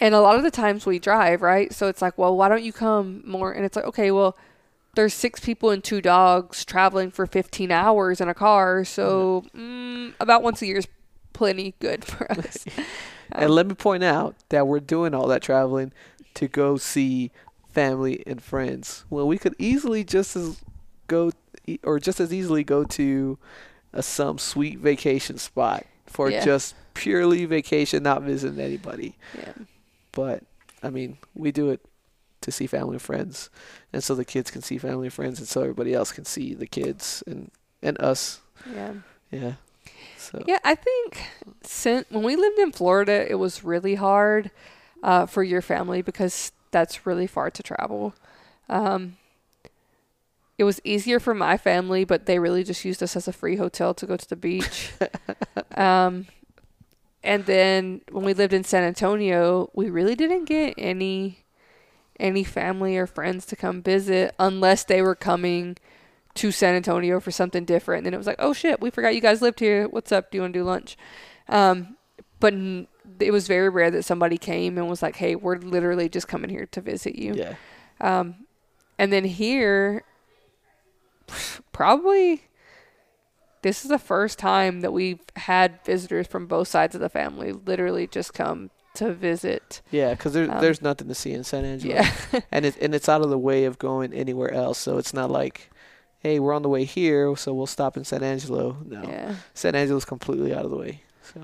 and 0.00 0.14
a 0.14 0.20
lot 0.20 0.34
of 0.34 0.42
the 0.42 0.50
times 0.50 0.84
we 0.84 0.98
drive, 0.98 1.42
right? 1.42 1.72
So 1.72 1.86
it's 1.86 2.02
like, 2.02 2.18
well, 2.18 2.36
why 2.36 2.48
don't 2.48 2.64
you 2.64 2.72
come 2.72 3.22
more? 3.24 3.52
And 3.52 3.64
it's 3.64 3.76
like, 3.76 3.84
okay, 3.84 4.10
well, 4.10 4.36
there's 4.94 5.14
six 5.14 5.38
people 5.40 5.70
and 5.70 5.82
two 5.82 6.00
dogs 6.00 6.64
traveling 6.64 7.12
for 7.12 7.24
15 7.24 7.70
hours 7.70 8.20
in 8.20 8.28
a 8.28 8.34
car. 8.34 8.84
So 8.84 9.44
mm, 9.56 10.12
about 10.18 10.42
once 10.42 10.60
a 10.60 10.66
year 10.66 10.78
is 10.78 10.88
plenty 11.32 11.74
good 11.78 12.04
for 12.04 12.30
us. 12.32 12.64
And 13.34 13.50
let 13.50 13.66
me 13.66 13.74
point 13.74 14.04
out 14.04 14.34
that 14.50 14.66
we're 14.66 14.80
doing 14.80 15.14
all 15.14 15.26
that 15.28 15.42
traveling 15.42 15.92
to 16.34 16.48
go 16.48 16.76
see 16.76 17.30
family 17.70 18.22
and 18.26 18.42
friends. 18.42 19.04
Well, 19.10 19.26
we 19.26 19.38
could 19.38 19.54
easily 19.58 20.04
just 20.04 20.36
as 20.36 20.60
go 21.06 21.32
or 21.82 21.98
just 21.98 22.20
as 22.20 22.32
easily 22.32 22.64
go 22.64 22.84
to 22.84 23.38
a, 23.92 24.02
some 24.02 24.38
sweet 24.38 24.78
vacation 24.78 25.38
spot 25.38 25.86
for 26.06 26.30
Yeah. 26.30 26.44
just 26.44 26.74
purely 26.94 27.44
vacation, 27.44 28.02
not 28.02 28.22
visiting 28.22 28.60
anybody. 28.60 29.16
Yeah. 29.36 29.52
But 30.12 30.42
I 30.82 30.90
mean, 30.90 31.18
we 31.34 31.52
do 31.52 31.70
it 31.70 31.80
to 32.42 32.50
see 32.50 32.66
family 32.66 32.94
and 32.94 33.02
friends, 33.02 33.50
and 33.92 34.02
so 34.02 34.14
the 34.16 34.24
kids 34.24 34.50
can 34.50 34.62
see 34.62 34.76
family 34.76 35.06
and 35.06 35.12
friends, 35.14 35.38
and 35.38 35.46
so 35.46 35.60
everybody 35.60 35.94
else 35.94 36.10
can 36.12 36.24
see 36.24 36.54
the 36.54 36.66
kids 36.66 37.22
and 37.26 37.50
and 37.82 37.98
us. 38.00 38.40
Yeah. 38.74 38.92
Yeah. 39.30 39.52
So 40.22 40.42
Yeah, 40.46 40.58
I 40.64 40.74
think 40.74 41.22
since 41.62 42.06
when 42.10 42.22
we 42.22 42.36
lived 42.36 42.58
in 42.58 42.72
Florida, 42.72 43.30
it 43.30 43.34
was 43.34 43.64
really 43.64 43.96
hard 43.96 44.50
uh, 45.02 45.26
for 45.26 45.42
your 45.42 45.62
family 45.62 46.02
because 46.02 46.52
that's 46.70 47.06
really 47.06 47.26
far 47.26 47.50
to 47.50 47.62
travel. 47.62 48.14
Um, 48.68 49.16
it 50.58 50.64
was 50.64 50.80
easier 50.84 51.18
for 51.18 51.34
my 51.34 51.56
family, 51.56 52.04
but 52.04 52.26
they 52.26 52.38
really 52.38 52.62
just 52.62 52.84
used 52.84 53.02
us 53.02 53.16
as 53.16 53.26
a 53.26 53.32
free 53.32 53.56
hotel 53.56 53.94
to 53.94 54.06
go 54.06 54.16
to 54.16 54.28
the 54.28 54.36
beach. 54.36 54.92
um, 55.76 56.26
and 57.24 57.46
then 57.46 58.00
when 58.10 58.24
we 58.24 58.34
lived 58.34 58.52
in 58.52 58.64
San 58.64 58.84
Antonio, 58.84 59.70
we 59.74 59.90
really 59.90 60.14
didn't 60.14 60.44
get 60.44 60.74
any 60.78 61.38
any 62.20 62.44
family 62.44 62.96
or 62.96 63.06
friends 63.06 63.46
to 63.46 63.56
come 63.56 63.82
visit 63.82 64.34
unless 64.38 64.84
they 64.84 65.02
were 65.02 65.14
coming 65.14 65.76
to 66.34 66.50
San 66.50 66.74
Antonio 66.74 67.20
for 67.20 67.30
something 67.30 67.64
different. 67.64 67.98
And 68.00 68.06
then 68.06 68.14
it 68.14 68.18
was 68.18 68.26
like, 68.26 68.36
oh 68.38 68.52
shit, 68.52 68.80
we 68.80 68.90
forgot 68.90 69.14
you 69.14 69.20
guys 69.20 69.42
lived 69.42 69.60
here. 69.60 69.86
What's 69.88 70.12
up? 70.12 70.30
Do 70.30 70.38
you 70.38 70.42
want 70.42 70.54
to 70.54 70.58
do 70.60 70.64
lunch? 70.64 70.96
Um, 71.48 71.96
but 72.40 72.54
n- 72.54 72.86
it 73.20 73.30
was 73.32 73.46
very 73.46 73.68
rare 73.68 73.90
that 73.90 74.04
somebody 74.04 74.38
came 74.38 74.78
and 74.78 74.88
was 74.88 75.02
like, 75.02 75.16
hey, 75.16 75.34
we're 75.36 75.58
literally 75.58 76.08
just 76.08 76.28
coming 76.28 76.50
here 76.50 76.66
to 76.66 76.80
visit 76.80 77.16
you. 77.16 77.34
yeah. 77.34 77.54
Um, 78.00 78.46
and 78.98 79.12
then 79.12 79.24
here, 79.24 80.04
probably 81.72 82.42
this 83.62 83.84
is 83.84 83.88
the 83.90 83.98
first 83.98 84.38
time 84.38 84.80
that 84.80 84.92
we've 84.92 85.20
had 85.36 85.78
visitors 85.84 86.26
from 86.26 86.46
both 86.46 86.68
sides 86.68 86.94
of 86.94 87.00
the 87.00 87.08
family 87.08 87.52
literally 87.52 88.06
just 88.06 88.34
come 88.34 88.70
to 88.94 89.12
visit. 89.12 89.80
Yeah, 89.90 90.10
because 90.14 90.32
there, 90.32 90.50
Um, 90.50 90.60
there's 90.60 90.82
nothing 90.82 91.08
to 91.08 91.14
see 91.14 91.32
in 91.32 91.44
San 91.44 91.64
Angelo. 91.64 91.94
Yeah. 91.94 92.40
and 92.50 92.66
it 92.66 92.76
and 92.80 92.94
it's 92.94 93.08
out 93.08 93.22
of 93.22 93.30
the 93.30 93.38
way 93.38 93.64
of 93.64 93.78
going 93.78 94.12
anywhere 94.12 94.52
else. 94.52 94.78
So 94.78 94.98
it's 94.98 95.14
not 95.14 95.30
like, 95.30 95.70
hey, 96.22 96.38
we're 96.38 96.52
on 96.54 96.62
the 96.62 96.68
way 96.68 96.84
here, 96.84 97.34
so 97.36 97.52
we'll 97.52 97.66
stop 97.66 97.96
in 97.96 98.04
San 98.04 98.22
Angelo. 98.22 98.76
No, 98.86 99.02
yeah. 99.02 99.34
San 99.54 99.74
Angelo's 99.74 100.04
completely 100.04 100.54
out 100.54 100.64
of 100.64 100.70
the 100.70 100.76
way. 100.76 101.02
So, 101.22 101.40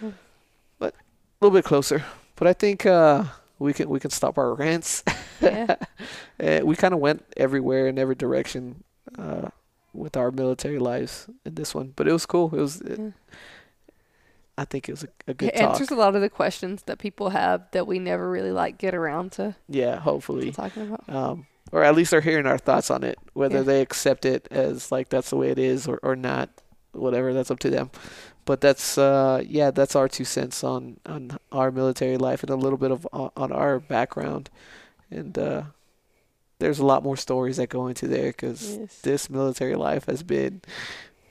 Hmm. 0.00 0.10
but 0.78 0.94
a 0.94 1.44
little 1.44 1.56
bit 1.56 1.64
closer. 1.64 2.04
But 2.36 2.46
I 2.48 2.52
think 2.52 2.84
uh, 2.86 3.24
we 3.58 3.72
can 3.72 3.88
we 3.88 3.98
can 4.00 4.10
stop 4.10 4.38
our 4.38 4.54
rants. 4.54 5.02
Yeah. 5.40 5.76
Uh, 6.42 6.60
we 6.64 6.76
kind 6.76 6.92
of 6.94 7.00
went 7.00 7.24
everywhere 7.36 7.88
in 7.88 7.98
every 7.98 8.14
direction 8.14 8.84
uh, 9.18 9.48
with 9.94 10.16
our 10.16 10.30
military 10.30 10.78
lives 10.78 11.28
in 11.44 11.54
this 11.54 11.74
one, 11.74 11.92
but 11.96 12.06
it 12.06 12.12
was 12.12 12.26
cool. 12.26 12.54
It 12.54 12.60
was. 12.60 12.80
It, 12.82 12.98
Yeah. 12.98 13.10
I 14.58 14.64
think 14.64 14.88
it 14.88 14.92
was 14.92 15.04
a, 15.04 15.08
a 15.28 15.34
good 15.34 15.50
It 15.50 15.56
talk. 15.56 15.70
answers 15.72 15.90
a 15.90 15.94
lot 15.94 16.14
of 16.16 16.22
the 16.22 16.30
questions 16.30 16.82
that 16.84 16.98
people 16.98 17.28
have 17.28 17.64
that 17.72 17.86
we 17.86 17.98
never 17.98 18.30
really 18.30 18.52
like 18.52 18.78
get 18.78 18.94
around 18.94 19.32
to, 19.32 19.54
yeah, 19.68 19.96
to 19.96 20.00
hopefully. 20.00 20.50
talking 20.50 20.84
about. 20.88 21.04
um, 21.14 21.46
or 21.72 21.82
at 21.84 21.94
least 21.94 22.10
they're 22.10 22.20
hearing 22.20 22.46
our 22.46 22.58
thoughts 22.58 22.90
on 22.90 23.02
it. 23.04 23.18
Whether 23.34 23.58
Yeah. 23.58 23.62
they 23.62 23.80
accept 23.82 24.24
it 24.24 24.46
as 24.50 24.90
like 24.92 25.08
that's 25.08 25.30
the 25.30 25.36
way 25.36 25.50
it 25.50 25.58
is 25.58 25.86
or, 25.88 25.98
or 26.02 26.16
not, 26.16 26.50
whatever, 26.92 27.32
that's 27.34 27.50
up 27.50 27.58
to 27.60 27.70
them. 27.70 27.90
But 28.44 28.60
that's 28.60 28.96
uh, 28.96 29.42
yeah, 29.46 29.70
that's 29.72 29.96
our 29.96 30.08
two 30.08 30.24
cents 30.24 30.62
on 30.62 30.98
on 31.04 31.36
our 31.50 31.70
military 31.72 32.16
life 32.16 32.42
and 32.42 32.50
a 32.50 32.56
little 32.56 32.78
bit 32.78 32.90
of 32.92 33.06
on 33.12 33.30
on 33.36 33.50
our 33.52 33.80
background. 33.80 34.50
And 35.10 35.36
uh, 35.38 35.62
there's 36.58 36.78
a 36.78 36.86
lot 36.86 37.02
more 37.02 37.16
stories 37.16 37.56
that 37.58 37.68
go 37.68 37.86
into 37.88 38.06
there 38.06 38.28
because 38.30 38.76
Yes. 38.76 38.98
this 39.02 39.30
military 39.30 39.74
life 39.74 40.06
has 40.06 40.22
been 40.22 40.62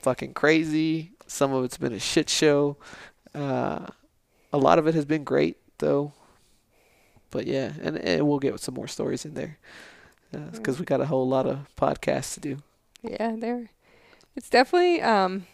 fucking 0.02 0.34
crazy. 0.34 1.12
Some 1.26 1.52
of 1.52 1.64
it's 1.64 1.78
been 1.78 1.92
a 1.94 1.98
shit 1.98 2.28
show. 2.30 2.76
Uh, 3.34 3.86
a 4.52 4.58
lot 4.58 4.78
of 4.78 4.86
it 4.86 4.94
has 4.94 5.04
been 5.06 5.24
great 5.24 5.56
though. 5.78 6.12
But 7.30 7.46
yeah, 7.46 7.72
and, 7.82 7.96
and 7.98 8.26
we'll 8.28 8.38
get 8.38 8.60
some 8.60 8.74
more 8.74 8.88
stories 8.88 9.24
in 9.24 9.34
there 9.34 9.58
because 10.32 10.78
we 10.78 10.84
got 10.84 11.00
a 11.00 11.06
whole 11.06 11.28
lot 11.28 11.46
of 11.46 11.66
podcasts 11.76 12.34
to 12.34 12.40
do. 12.40 12.58
Yeah, 13.02 13.34
there. 13.36 13.70
It's 14.34 14.50
definitely 14.50 15.00
um, 15.00 15.46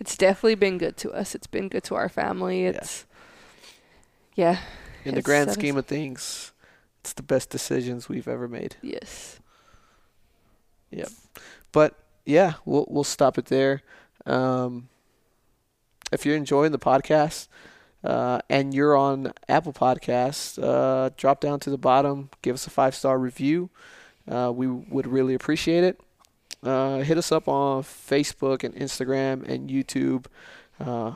it's 0.00 0.16
definitely 0.16 0.54
been 0.54 0.78
good 0.78 0.96
to 0.98 1.12
us. 1.12 1.34
It's 1.34 1.46
been 1.46 1.68
good 1.68 1.84
to 1.84 1.94
our 1.94 2.08
family. 2.08 2.64
Yeah. 2.64 2.70
It's 2.70 3.06
Yeah. 4.34 4.58
In 5.04 5.14
the 5.14 5.22
grand 5.22 5.50
scheme 5.52 5.76
of 5.76 5.86
things, 5.86 6.52
it's 7.00 7.12
the 7.12 7.22
best 7.22 7.50
decisions 7.50 8.08
we've 8.08 8.28
ever 8.28 8.48
made. 8.48 8.76
Yes. 8.80 9.38
Yep. 10.90 11.08
But 11.72 11.94
yeah, 12.24 12.54
we'll 12.64 12.86
we'll 12.88 13.04
stop 13.04 13.36
it 13.36 13.46
there. 13.46 13.82
Um, 14.26 14.88
if 16.12 16.24
you're 16.24 16.36
enjoying 16.36 16.72
the 16.72 16.78
podcast 16.78 17.48
uh, 18.04 18.40
and 18.50 18.74
you're 18.74 18.96
on 18.96 19.32
Apple 19.48 19.72
Podcasts, 19.72 20.62
uh, 20.62 21.10
drop 21.16 21.40
down 21.40 21.58
to 21.60 21.70
the 21.70 21.78
bottom, 21.78 22.28
give 22.42 22.54
us 22.54 22.66
a 22.66 22.70
five 22.70 22.94
star 22.94 23.18
review. 23.18 23.70
Uh, 24.30 24.52
we 24.54 24.66
would 24.66 25.06
really 25.06 25.34
appreciate 25.34 25.84
it. 25.84 26.00
Uh, 26.62 26.98
hit 26.98 27.18
us 27.18 27.32
up 27.32 27.48
on 27.48 27.82
Facebook 27.82 28.62
and 28.62 28.74
Instagram 28.74 29.46
and 29.48 29.68
YouTube. 29.68 30.26
Uh, 30.78 31.14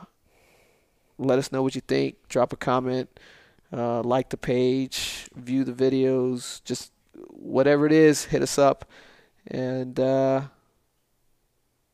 let 1.17 1.39
us 1.39 1.51
know 1.51 1.61
what 1.61 1.75
you 1.75 1.81
think. 1.81 2.15
Drop 2.27 2.53
a 2.53 2.55
comment. 2.55 3.09
Uh, 3.71 4.01
like 4.01 4.29
the 4.29 4.37
page. 4.37 5.27
View 5.35 5.63
the 5.63 5.73
videos. 5.73 6.63
Just 6.63 6.91
whatever 7.29 7.85
it 7.85 7.91
is, 7.91 8.25
hit 8.25 8.41
us 8.41 8.57
up. 8.57 8.85
And 9.47 9.99
uh, 9.99 10.43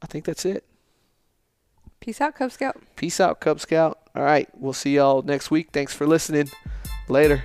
I 0.01 0.05
think 0.07 0.25
that's 0.25 0.45
it. 0.45 0.65
Peace 1.99 2.21
out, 2.21 2.35
Cub 2.35 2.51
Scout. 2.51 2.77
Peace 2.95 3.19
out, 3.19 3.39
Cub 3.39 3.59
Scout. 3.59 4.04
All 4.15 4.23
right, 4.23 4.47
we'll 4.53 4.73
see 4.73 4.95
y'all 4.95 5.21
next 5.21 5.51
week. 5.51 5.69
Thanks 5.73 5.93
for 5.93 6.07
listening. 6.07 6.49
Later. 7.09 7.43